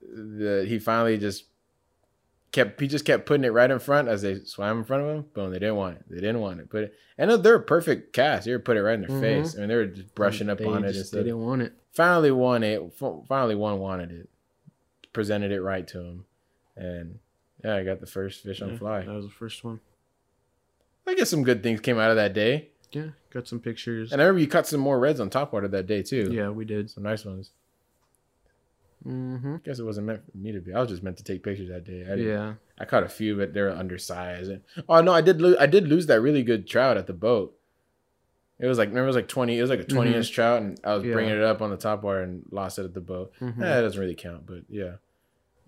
the, 0.00 0.64
he 0.68 0.78
finally 0.78 1.18
just 1.18 1.44
kept 2.50 2.80
he 2.80 2.86
just 2.88 3.04
kept 3.04 3.26
putting 3.26 3.44
it 3.44 3.52
right 3.52 3.70
in 3.70 3.78
front 3.78 4.08
as 4.08 4.22
they 4.22 4.36
swam 4.44 4.78
in 4.78 4.84
front 4.84 5.02
of 5.02 5.08
him. 5.10 5.24
Boom, 5.34 5.50
they 5.50 5.58
didn't 5.58 5.76
want 5.76 5.96
it. 5.96 6.04
They 6.08 6.16
didn't 6.20 6.40
want 6.40 6.60
it. 6.60 6.68
But 6.70 6.92
and 7.18 7.30
they're 7.42 7.56
a 7.56 7.62
perfect 7.62 8.12
cast. 8.12 8.46
They 8.46 8.52
were 8.52 8.58
put 8.58 8.76
it 8.76 8.82
right 8.82 8.94
in 8.94 9.02
their 9.02 9.10
Mhm. 9.10 9.20
face. 9.20 9.56
I 9.56 9.60
mean, 9.60 9.68
they 9.68 9.74
were 9.76 9.86
just 9.86 10.14
brushing 10.14 10.48
up 10.48 10.58
They 10.58 10.64
on 10.64 10.84
it. 10.84 10.86
And 10.86 10.94
just- 10.94 11.12
They 11.12 11.22
didn't 11.24 11.44
want 11.44 11.62
it. 11.62 11.72
Finally, 11.92 12.30
one 12.30 12.62
it. 12.62 12.80
Finally, 13.28 13.56
one 13.56 13.78
wanted 13.80 14.12
it. 14.12 14.28
Presented 15.12 15.50
it 15.50 15.60
right 15.60 15.86
to 15.88 16.00
him, 16.00 16.24
and 16.76 17.18
yeah, 17.64 17.74
I 17.74 17.82
got 17.82 17.98
the 18.00 18.06
first 18.06 18.42
fish 18.44 18.62
on 18.62 18.78
fly. 18.78 19.00
That 19.02 19.12
was 19.12 19.24
the 19.24 19.32
first 19.32 19.64
one. 19.64 19.80
I 21.08 21.14
guess 21.14 21.30
some 21.30 21.42
good 21.42 21.62
things 21.62 21.80
came 21.80 21.98
out 21.98 22.10
of 22.10 22.16
that 22.16 22.34
day. 22.34 22.68
Yeah, 22.92 23.08
got 23.30 23.46
some 23.46 23.60
pictures. 23.60 24.12
And 24.12 24.20
I 24.20 24.24
remember 24.24 24.40
you 24.40 24.46
caught 24.48 24.66
some 24.66 24.80
more 24.80 24.98
reds 24.98 25.20
on 25.20 25.28
top 25.30 25.52
water 25.52 25.68
that 25.68 25.86
day 25.86 26.02
too. 26.02 26.30
yeah, 26.32 26.48
we 26.48 26.64
did. 26.64 26.90
Some 26.90 27.02
nice 27.04 27.24
ones. 27.24 27.50
Mm-hmm. 29.06 29.54
I 29.56 29.58
guess 29.64 29.78
it 29.78 29.84
wasn't 29.84 30.06
meant 30.08 30.22
for 30.30 30.36
me 30.36 30.52
to 30.52 30.60
be. 30.60 30.74
I 30.74 30.80
was 30.80 30.88
just 30.90 31.02
meant 31.02 31.16
to 31.18 31.24
take 31.24 31.42
pictures 31.42 31.68
that 31.68 31.84
day. 31.84 32.02
I 32.02 32.16
didn't- 32.16 32.26
Yeah. 32.26 32.54
I 32.78 32.84
caught 32.84 33.04
a 33.04 33.08
few, 33.08 33.36
but 33.36 33.54
they're 33.54 33.70
undersized. 33.70 34.50
And, 34.50 34.62
oh 34.88 35.00
no, 35.02 35.12
I 35.12 35.20
did 35.20 35.40
lose. 35.40 35.56
I 35.58 35.66
did 35.66 35.86
lose 35.88 36.06
that 36.06 36.20
really 36.20 36.42
good 36.42 36.66
trout 36.66 36.96
at 36.96 37.06
the 37.06 37.12
boat. 37.12 37.54
It 38.58 38.66
was 38.66 38.76
like 38.78 38.88
remember 38.88 39.04
it 39.04 39.08
was 39.08 39.16
like 39.16 39.28
twenty. 39.28 39.56
It 39.58 39.62
was 39.62 39.70
like 39.70 39.78
a 39.80 39.84
20 39.84 40.10
Mhm. 40.10 40.14
inch 40.16 40.32
trout, 40.32 40.62
and 40.62 40.80
I 40.82 40.94
was 40.94 41.04
Yeah. 41.04 41.12
bringing 41.12 41.34
it 41.36 41.42
up 41.42 41.62
on 41.62 41.70
the 41.70 41.76
top 41.76 42.02
water 42.02 42.22
and 42.22 42.42
lost 42.50 42.78
it 42.78 42.84
at 42.84 42.94
the 42.94 43.00
boat. 43.00 43.32
Mm-hmm. 43.40 43.62
Eh, 43.62 43.66
that 43.66 43.80
doesn't 43.82 44.00
really 44.00 44.16
count, 44.16 44.46
but 44.46 44.62
yeah. 44.68 44.94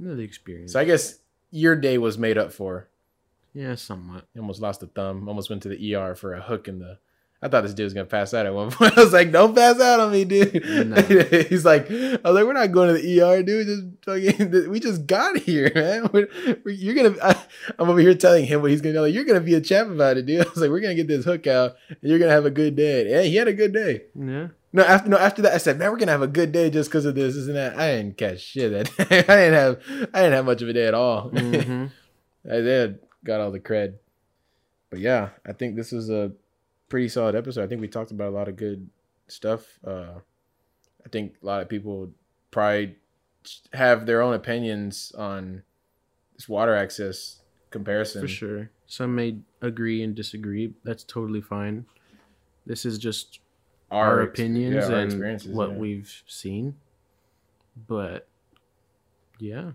the 0.00 0.18
experience. 0.22 0.72
So 0.72 0.80
I 0.80 0.84
guess 0.84 1.20
your 1.52 1.76
day 1.76 1.98
was 1.98 2.18
made 2.18 2.36
up 2.38 2.52
for. 2.52 2.88
yeah, 3.52 3.74
somewhat. 3.76 4.26
Almost 4.36 4.60
lost 4.60 4.82
a 4.82 4.86
thumb. 4.86 5.28
Almost 5.28 5.50
went 5.50 5.62
to 5.64 5.68
the 5.68 5.94
ER 5.94 6.14
for 6.16 6.34
a 6.34 6.40
hook 6.40 6.66
in 6.68 6.78
the. 6.80 6.98
I 7.42 7.48
thought 7.48 7.62
this 7.62 7.72
dude 7.72 7.84
was 7.84 7.94
gonna 7.94 8.04
pass 8.04 8.34
out 8.34 8.44
at 8.44 8.52
one 8.54 8.70
point. 8.72 8.98
I 8.98 9.02
was 9.02 9.12
like, 9.14 9.32
"Don't 9.32 9.54
pass 9.54 9.80
out 9.80 9.98
on 10.00 10.12
me, 10.12 10.24
dude." 10.26 10.62
Nah. 10.88 11.00
He's 11.48 11.64
like, 11.64 11.90
"I 11.90 12.18
was 12.22 12.34
like, 12.34 12.44
we're 12.44 12.52
not 12.52 12.70
going 12.70 12.94
to 12.94 13.00
the 13.00 13.20
ER, 13.22 13.42
dude. 13.42 13.66
Just 13.66 13.84
fucking, 14.04 14.70
we 14.70 14.78
just 14.78 15.06
got 15.06 15.38
here, 15.38 15.72
man. 15.74 16.10
We're, 16.12 16.28
we're- 16.64 16.74
you're 16.76 16.94
gonna." 16.94 17.14
I, 17.22 17.42
I'm 17.78 17.88
over 17.88 17.98
here 18.00 18.14
telling 18.14 18.44
him 18.44 18.60
what 18.60 18.70
he's 18.70 18.82
gonna 18.82 18.92
be 18.92 18.98
like. 18.98 19.14
You're 19.14 19.24
gonna 19.24 19.40
be 19.40 19.54
a 19.54 19.60
champ 19.60 19.90
about 19.90 20.18
it, 20.18 20.26
dude. 20.26 20.44
I 20.46 20.48
was 20.50 20.58
like, 20.58 20.68
"We're 20.70 20.80
gonna 20.80 20.94
get 20.94 21.08
this 21.08 21.24
hook 21.24 21.46
out, 21.46 21.76
and 21.88 21.98
you're 22.02 22.18
gonna 22.18 22.30
have 22.32 22.44
a 22.44 22.50
good 22.50 22.76
day." 22.76 23.08
Yeah, 23.10 23.22
he 23.22 23.36
had 23.36 23.48
a 23.48 23.54
good 23.54 23.72
day. 23.72 24.02
Yeah. 24.14 24.48
No, 24.72 24.82
after 24.84 25.08
no 25.08 25.16
after 25.16 25.40
that, 25.42 25.54
I 25.54 25.58
said, 25.58 25.78
"Man, 25.78 25.90
we're 25.90 25.96
gonna 25.98 26.12
have 26.12 26.20
a 26.22 26.26
good 26.28 26.52
day 26.52 26.68
just 26.68 26.90
because 26.90 27.06
of 27.06 27.14
this, 27.14 27.34
isn't 27.36 27.54
that?" 27.54 27.78
I 27.78 27.96
didn't 27.96 28.18
catch 28.18 28.40
shit 28.40 28.70
that 28.70 29.08
day. 29.08 29.18
I 29.20 29.36
didn't 29.36 29.54
have 29.54 29.80
I 30.12 30.20
didn't 30.20 30.34
have 30.34 30.44
much 30.44 30.60
of 30.60 30.68
a 30.68 30.72
day 30.74 30.86
at 30.86 30.94
all. 30.94 31.30
Mm-hmm. 31.30 31.86
Isaiah 32.50 32.94
got 33.24 33.40
all 33.40 33.50
the 33.50 33.60
cred. 33.60 33.94
But 34.90 34.98
yeah, 35.00 35.30
I 35.46 35.52
think 35.54 35.76
this 35.76 35.90
was 35.92 36.10
a 36.10 36.32
pretty 36.90 37.08
solid 37.08 37.34
episode. 37.34 37.62
I 37.64 37.66
think 37.66 37.80
we 37.80 37.88
talked 37.88 38.10
about 38.10 38.28
a 38.28 38.36
lot 38.36 38.48
of 38.48 38.56
good 38.56 38.90
stuff. 39.28 39.78
Uh, 39.86 40.18
I 41.04 41.08
think 41.10 41.36
a 41.42 41.46
lot 41.46 41.62
of 41.62 41.68
people 41.70 42.10
probably 42.50 42.96
have 43.72 44.04
their 44.04 44.20
own 44.20 44.34
opinions 44.34 45.12
on 45.16 45.62
this 46.34 46.48
water 46.48 46.74
access 46.74 47.40
comparison. 47.70 48.20
For 48.20 48.28
sure. 48.28 48.70
Some 48.86 49.14
may 49.14 49.38
agree 49.62 50.02
and 50.02 50.14
disagree. 50.14 50.74
That's 50.84 51.04
totally 51.04 51.40
fine. 51.40 51.86
This 52.66 52.84
is 52.84 52.98
just 52.98 53.38
our, 53.90 54.22
ex- 54.22 54.30
opinions 54.30 54.88
yeah, 54.88 54.94
our 54.94 55.00
and 55.00 55.42
what 55.54 55.70
yeah. 55.70 55.76
we've 55.76 56.22
seen. 56.26 56.74
But 57.86 58.28
yeah, 59.38 59.72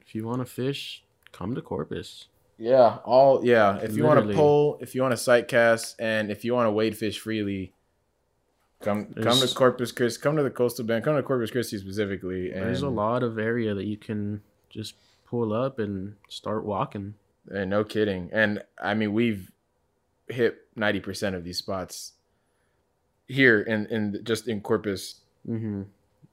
if 0.00 0.14
you 0.14 0.26
want 0.26 0.40
to 0.40 0.44
fish, 0.44 1.02
come 1.32 1.54
to 1.54 1.62
Corpus. 1.62 2.28
Yeah, 2.58 2.98
all 3.04 3.44
yeah. 3.44 3.78
If 3.78 3.96
you 3.96 4.04
want 4.04 4.26
to 4.26 4.34
pull, 4.34 4.78
if 4.80 4.94
you 4.94 5.02
want 5.02 5.12
to 5.12 5.16
sight 5.16 5.48
cast, 5.48 6.00
and 6.00 6.30
if 6.30 6.44
you 6.44 6.54
want 6.54 6.66
to 6.66 6.72
wade 6.72 6.96
fish 6.96 7.18
freely, 7.18 7.72
come 8.80 9.14
come 9.14 9.38
to 9.38 9.54
Corpus 9.54 9.92
Christi. 9.92 10.20
Come 10.20 10.36
to 10.36 10.42
the 10.42 10.50
coastal 10.50 10.84
bend. 10.84 11.04
Come 11.04 11.16
to 11.16 11.22
Corpus 11.22 11.50
Christi 11.50 11.78
specifically. 11.78 12.52
And, 12.52 12.62
There's 12.62 12.82
a 12.82 12.88
lot 12.88 13.22
of 13.22 13.38
area 13.38 13.74
that 13.74 13.84
you 13.84 13.96
can 13.96 14.42
just 14.70 14.94
pull 15.26 15.52
up 15.52 15.78
and 15.78 16.16
start 16.28 16.64
walking. 16.64 17.14
And 17.50 17.70
no 17.70 17.84
kidding. 17.84 18.28
And 18.32 18.62
I 18.82 18.94
mean, 18.94 19.12
we've 19.12 19.52
hit 20.26 20.66
ninety 20.74 21.00
percent 21.00 21.36
of 21.36 21.44
these 21.44 21.58
spots 21.58 22.12
here 23.28 23.60
in 23.60 23.86
in 23.86 24.20
just 24.24 24.48
in 24.48 24.60
Corpus 24.60 25.20
Mm-hmm. 25.48 25.82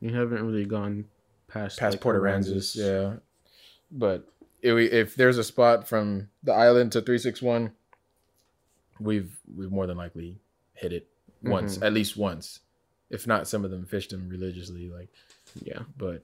You 0.01 0.15
haven't 0.15 0.45
really 0.45 0.65
gone 0.65 1.05
past 1.47 1.79
past 1.79 1.93
like, 1.93 2.01
Port 2.01 2.21
Aransas. 2.21 2.75
Yeah, 2.75 3.17
but 3.91 4.27
if, 4.65 4.75
we, 4.75 4.85
if 4.91 5.15
there's 5.15 5.37
a 5.37 5.43
spot 5.43 5.87
from 5.87 6.29
the 6.43 6.53
island 6.53 6.91
to 6.93 7.01
three 7.01 7.17
six 7.17 7.41
one, 7.41 7.71
we've 8.99 9.35
we've 9.55 9.71
more 9.71 9.87
than 9.87 9.97
likely 9.97 10.39
hit 10.73 10.93
it 10.93 11.07
once, 11.43 11.77
Mhm. 11.77 11.85
at 11.85 11.93
least 11.93 12.17
once. 12.17 12.59
If 13.09 13.27
not, 13.27 13.47
some 13.47 13.63
of 13.63 13.71
them 13.71 13.85
fished 13.85 14.09
them 14.11 14.29
religiously. 14.29 14.89
Like, 14.89 15.09
Yeah. 15.63 15.83
but 15.97 16.23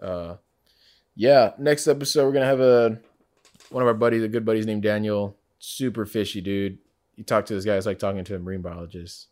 uh, 0.00 0.36
yeah. 1.14 1.52
Next 1.58 1.86
episode, 1.88 2.26
we're 2.26 2.32
gonna 2.32 2.46
have 2.46 2.60
a 2.60 2.98
one 3.70 3.82
of 3.82 3.88
our 3.88 3.94
buddies, 3.94 4.22
a 4.22 4.28
good 4.28 4.44
buddies 4.44 4.66
named 4.66 4.82
Daniel. 4.82 5.36
Super 5.58 6.06
fishy 6.06 6.40
dude. 6.40 6.78
You 7.16 7.24
talk 7.24 7.46
to 7.46 7.54
this 7.54 7.64
guy, 7.64 7.76
it's 7.76 7.86
like 7.86 7.98
talking 7.98 8.24
to 8.24 8.36
a 8.36 8.38
marine 8.38 8.62
biologist. 8.62 9.28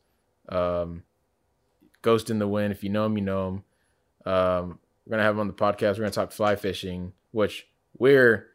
Um, 0.48 1.02
Ghost 2.02 2.28
in 2.30 2.38
the 2.38 2.48
Wind. 2.48 2.72
If 2.72 2.82
you 2.82 2.90
know 2.90 3.06
him, 3.06 3.16
you 3.16 3.24
know 3.24 3.48
him. 3.48 3.64
Um, 4.32 4.78
we're 5.06 5.10
gonna 5.12 5.22
have 5.22 5.34
him 5.34 5.40
on 5.40 5.46
the 5.48 5.52
podcast. 5.54 5.92
We're 5.92 6.04
gonna 6.04 6.10
talk 6.10 6.32
fly 6.32 6.56
fishing, 6.56 7.12
which 7.30 7.66
we're 7.98 8.46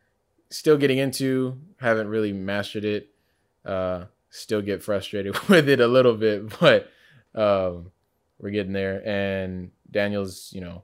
still 0.50 0.78
getting 0.78 0.98
into. 0.98 1.58
Haven't 1.78 2.08
really 2.08 2.34
mastered 2.34 2.86
it. 2.86 3.10
Uh, 3.66 4.06
still 4.30 4.62
get 4.62 4.82
frustrated 4.84 5.38
with 5.50 5.70
it 5.70 5.80
a 5.80 5.88
little 5.88 6.16
bit, 6.16 6.60
but 6.60 6.90
um, 7.36 7.92
we're 8.40 8.52
getting 8.52 8.74
there. 8.74 9.02
And 9.08 9.72
Daniel's, 9.90 10.52
you 10.54 10.62
know, 10.62 10.84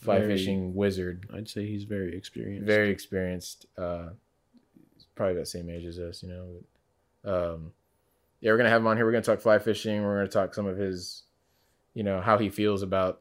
fly 0.00 0.18
Very- 0.18 0.36
fishing 0.36 0.74
wizard, 0.74 1.26
I'd 1.34 1.48
say 1.48 1.66
he's 1.66 1.84
very 1.84 2.16
experienced. 2.16 2.66
very 2.66 2.90
experienced. 2.90 3.66
Uh, 3.76 4.10
probably 5.14 5.32
about 5.32 5.42
the 5.42 5.46
same 5.46 5.70
age 5.70 5.84
as 5.84 5.98
us, 5.98 6.22
you 6.22 6.28
know. 6.28 6.46
But, 7.22 7.32
um, 7.54 7.72
yeah, 8.40 8.50
we're 8.52 8.58
gonna 8.58 8.68
have 8.68 8.82
him 8.82 8.86
on 8.86 8.96
here. 8.96 9.06
We're 9.06 9.12
gonna 9.12 9.22
talk 9.24 9.40
fly 9.40 9.58
fishing. 9.58 10.02
We're 10.02 10.16
gonna 10.18 10.28
talk 10.28 10.54
some 10.54 10.66
of 10.66 10.76
his, 10.76 11.22
you 11.94 12.02
know, 12.02 12.20
how 12.20 12.38
he 12.38 12.50
feels 12.50 12.82
about. 12.82 13.20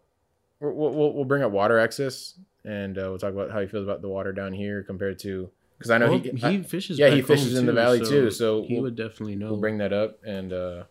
We'll 0.72 0.94
we'll, 0.94 1.14
we'll 1.14 1.26
bring 1.26 1.44
up 1.44 1.52
water 1.52 1.80
access, 1.80 2.34
and 2.64 2.98
uh, 2.98 3.02
we'll 3.10 3.18
talk 3.20 3.34
about 3.34 3.52
how 3.52 3.62
he 3.62 3.68
feels 3.68 3.84
about 3.84 4.02
the 4.02 4.10
water 4.10 4.32
down 4.34 4.54
here 4.54 4.84
compared 4.84 5.20
to 5.20 5.50
because 5.78 5.92
I 5.92 5.98
know 5.98 6.10
Well, 6.12 6.20
he, 6.20 6.30
he 6.32 6.46
I- 6.46 6.62
fishes. 6.64 6.98
yeah, 7.00 7.10
he 7.10 7.22
fishes 7.22 7.58
in 7.58 7.66
the 7.66 7.74
valley, 7.74 8.00
too, 8.00 8.32
so 8.32 8.64
he 8.64 8.76
we'll- 8.76 8.84
would 8.84 8.96
definitely 8.96 9.36
know. 9.36 9.52
we'll 9.52 9.60
bring 9.60 9.78
that 9.80 9.92
up 9.94 10.20
and 10.26 10.54
uh 10.54 10.84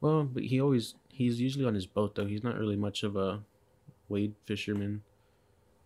well, 0.00 0.22
but 0.24 0.44
he 0.44 0.60
always 0.60 0.94
he's 1.08 1.40
usually 1.40 1.64
on 1.64 1.74
his 1.74 1.86
boat 1.86 2.14
though. 2.14 2.26
He's 2.26 2.44
not 2.44 2.56
really 2.56 2.76
much 2.76 3.02
of 3.02 3.16
a 3.16 3.40
wade 4.08 4.34
fisherman. 4.44 5.02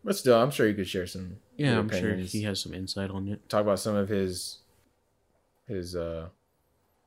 but 0.05 0.15
still 0.17 0.37
i'm 0.41 0.51
sure 0.51 0.67
you 0.69 0.75
could 0.75 0.87
share 0.89 1.07
some 1.07 1.37
Yeah, 1.57 1.79
I'm 1.79 1.89
sure 1.89 2.15
he 2.15 2.43
has 2.43 2.61
some 2.61 2.75
insight 2.75 3.11
on 3.11 3.27
it. 3.29 3.49
talk 3.49 3.63
about 3.63 3.79
some 3.81 3.97
of 3.97 4.09
his 4.09 4.59
his 5.67 5.97
uh 5.97 6.29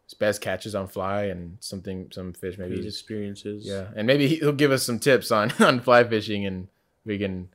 his 0.06 0.14
best 0.14 0.40
catches 0.42 0.76
on 0.76 0.88
fly 0.88 1.24
and 1.26 1.58
something 1.60 2.10
some 2.12 2.32
fish 2.34 2.58
maybe 2.58 2.78
His 2.78 2.86
experiences. 2.86 3.66
yeah 3.66 3.88
and 3.96 4.06
maybe 4.08 4.28
he- 4.28 4.36
he'll 4.42 4.52
give 4.54 4.72
us 4.72 4.84
some 4.84 5.00
tips 5.00 5.32
on 5.32 5.52
on 5.60 5.80
fly 5.82 6.04
fishing 6.04 6.46
and 6.46 6.68
we 7.06 7.18
can 7.18 7.50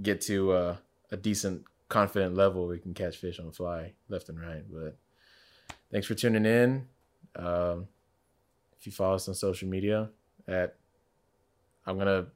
get 0.00 0.20
to 0.22 0.52
uh 0.52 0.76
a 1.10 1.16
decent 1.16 1.64
confident 1.88 2.34
level 2.34 2.66
we 2.68 2.78
can 2.78 2.94
catch 2.94 3.16
fish 3.18 3.38
on 3.38 3.50
fly 3.52 3.92
left 4.08 4.28
and 4.28 4.40
right 4.40 4.62
but 4.72 4.96
thanks 5.90 6.06
for 6.06 6.14
tuning 6.14 6.46
in 6.46 6.86
um 7.36 7.86
if 8.78 8.86
you 8.86 8.92
follow 8.92 9.14
us 9.16 9.28
on 9.28 9.34
social 9.34 9.68
media 9.68 10.08
at 10.48 10.76
i'm 11.86 11.98
gonna 11.98 12.26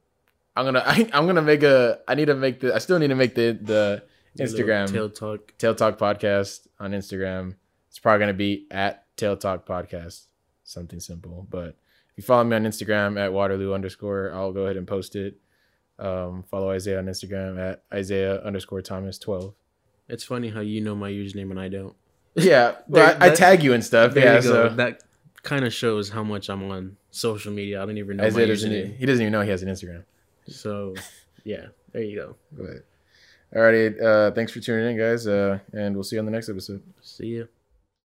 i'm 0.57 0.65
gonna 0.67 0.83
I, 0.87 1.09
i'm 1.15 1.27
gonna 1.27 1.41
make 1.43 1.63
a 1.63 2.01
i 2.07 2.15
need 2.15 2.27
to 2.27 2.35
make 2.35 2.61
the 2.61 2.75
i 2.75 2.79
still 2.79 2.99
need 2.99 3.09
to 3.09 3.15
make 3.15 3.35
the 3.35 3.59
the 3.63 4.03
instagram 4.39 4.93
tail 4.93 5.09
talk. 5.09 5.55
Tail 5.57 5.75
Talk 5.75 5.97
Podcast 5.99 6.67
on 6.79 6.91
Instagram. 6.91 7.55
It's 7.89 7.99
probably 7.99 8.19
going 8.19 8.29
to 8.29 8.35
be 8.35 8.67
at 8.71 9.06
Tail 9.17 9.37
Talk 9.37 9.67
Podcast. 9.67 10.27
Something 10.65 11.01
simple. 11.01 11.47
But 11.49 11.77
if 12.11 12.17
you 12.17 12.23
follow 12.23 12.45
me 12.45 12.57
on 12.57 12.65
Instagram 12.65 13.19
at 13.19 13.33
Waterloo 13.33 13.75
underscore, 13.75 14.33
I'll 14.35 14.53
go 14.53 14.63
ahead 14.63 14.77
and 14.77 14.87
post 14.87 15.17
it. 15.17 15.37
Um, 15.99 16.45
follow 16.51 16.71
Isaiah 16.71 16.99
on 16.99 17.07
Instagram 17.07 17.59
at 17.59 17.83
Isaiah 17.93 18.41
underscore 18.43 18.83
Thomas 18.83 19.19
12. 19.19 19.55
It's 20.09 20.25
funny 20.25 20.51
how 20.51 20.61
you 20.61 20.81
know 20.81 20.95
my 20.95 21.11
username 21.11 21.51
and 21.51 21.61
I 21.61 21.69
don't. 21.69 21.95
Yeah. 22.35 22.77
But 22.89 23.23
I, 23.23 23.29
I 23.29 23.31
tag 23.31 23.63
you 23.63 23.73
and 23.73 23.85
stuff. 23.85 24.15
There 24.15 24.25
yeah. 24.25 24.37
you 24.37 24.43
go. 24.43 24.69
So 24.69 24.75
That 24.75 25.03
kind 25.43 25.65
of 25.65 25.73
shows 25.73 26.11
how 26.11 26.23
much 26.23 26.49
I'm 26.49 26.71
on 26.71 26.97
social 27.11 27.53
media. 27.53 27.83
I 27.83 27.87
don't 27.87 27.99
even 27.99 28.19
know 28.19 28.25
Isaiah 28.25 28.47
my 28.47 28.53
doesn't, 28.53 28.71
username. 28.71 28.97
he 28.97 29.07
doesn't 29.07 29.23
even 29.23 29.33
know 29.33 29.41
he 29.41 29.51
has 29.51 29.63
an 29.63 29.69
Instagram. 29.69 30.05
So, 30.49 30.95
yeah, 31.45 31.67
there 31.93 32.03
you 32.03 32.17
go. 32.17 32.37
But, 32.53 32.87
alrighty. 33.55 34.03
Uh, 34.03 34.33
thanks 34.33 34.53
for 34.53 34.61
tuning 34.61 34.91
in, 34.91 34.99
guys. 34.99 35.27
Uh, 35.27 35.61
and 35.73 35.95
we'll 35.95 36.05
see 36.05 36.17
you 36.17 36.21
on 36.21 36.27
the 36.27 36.33
next 36.33 36.49
episode. 36.49 36.83
See 37.01 37.39
ya. 37.39 37.45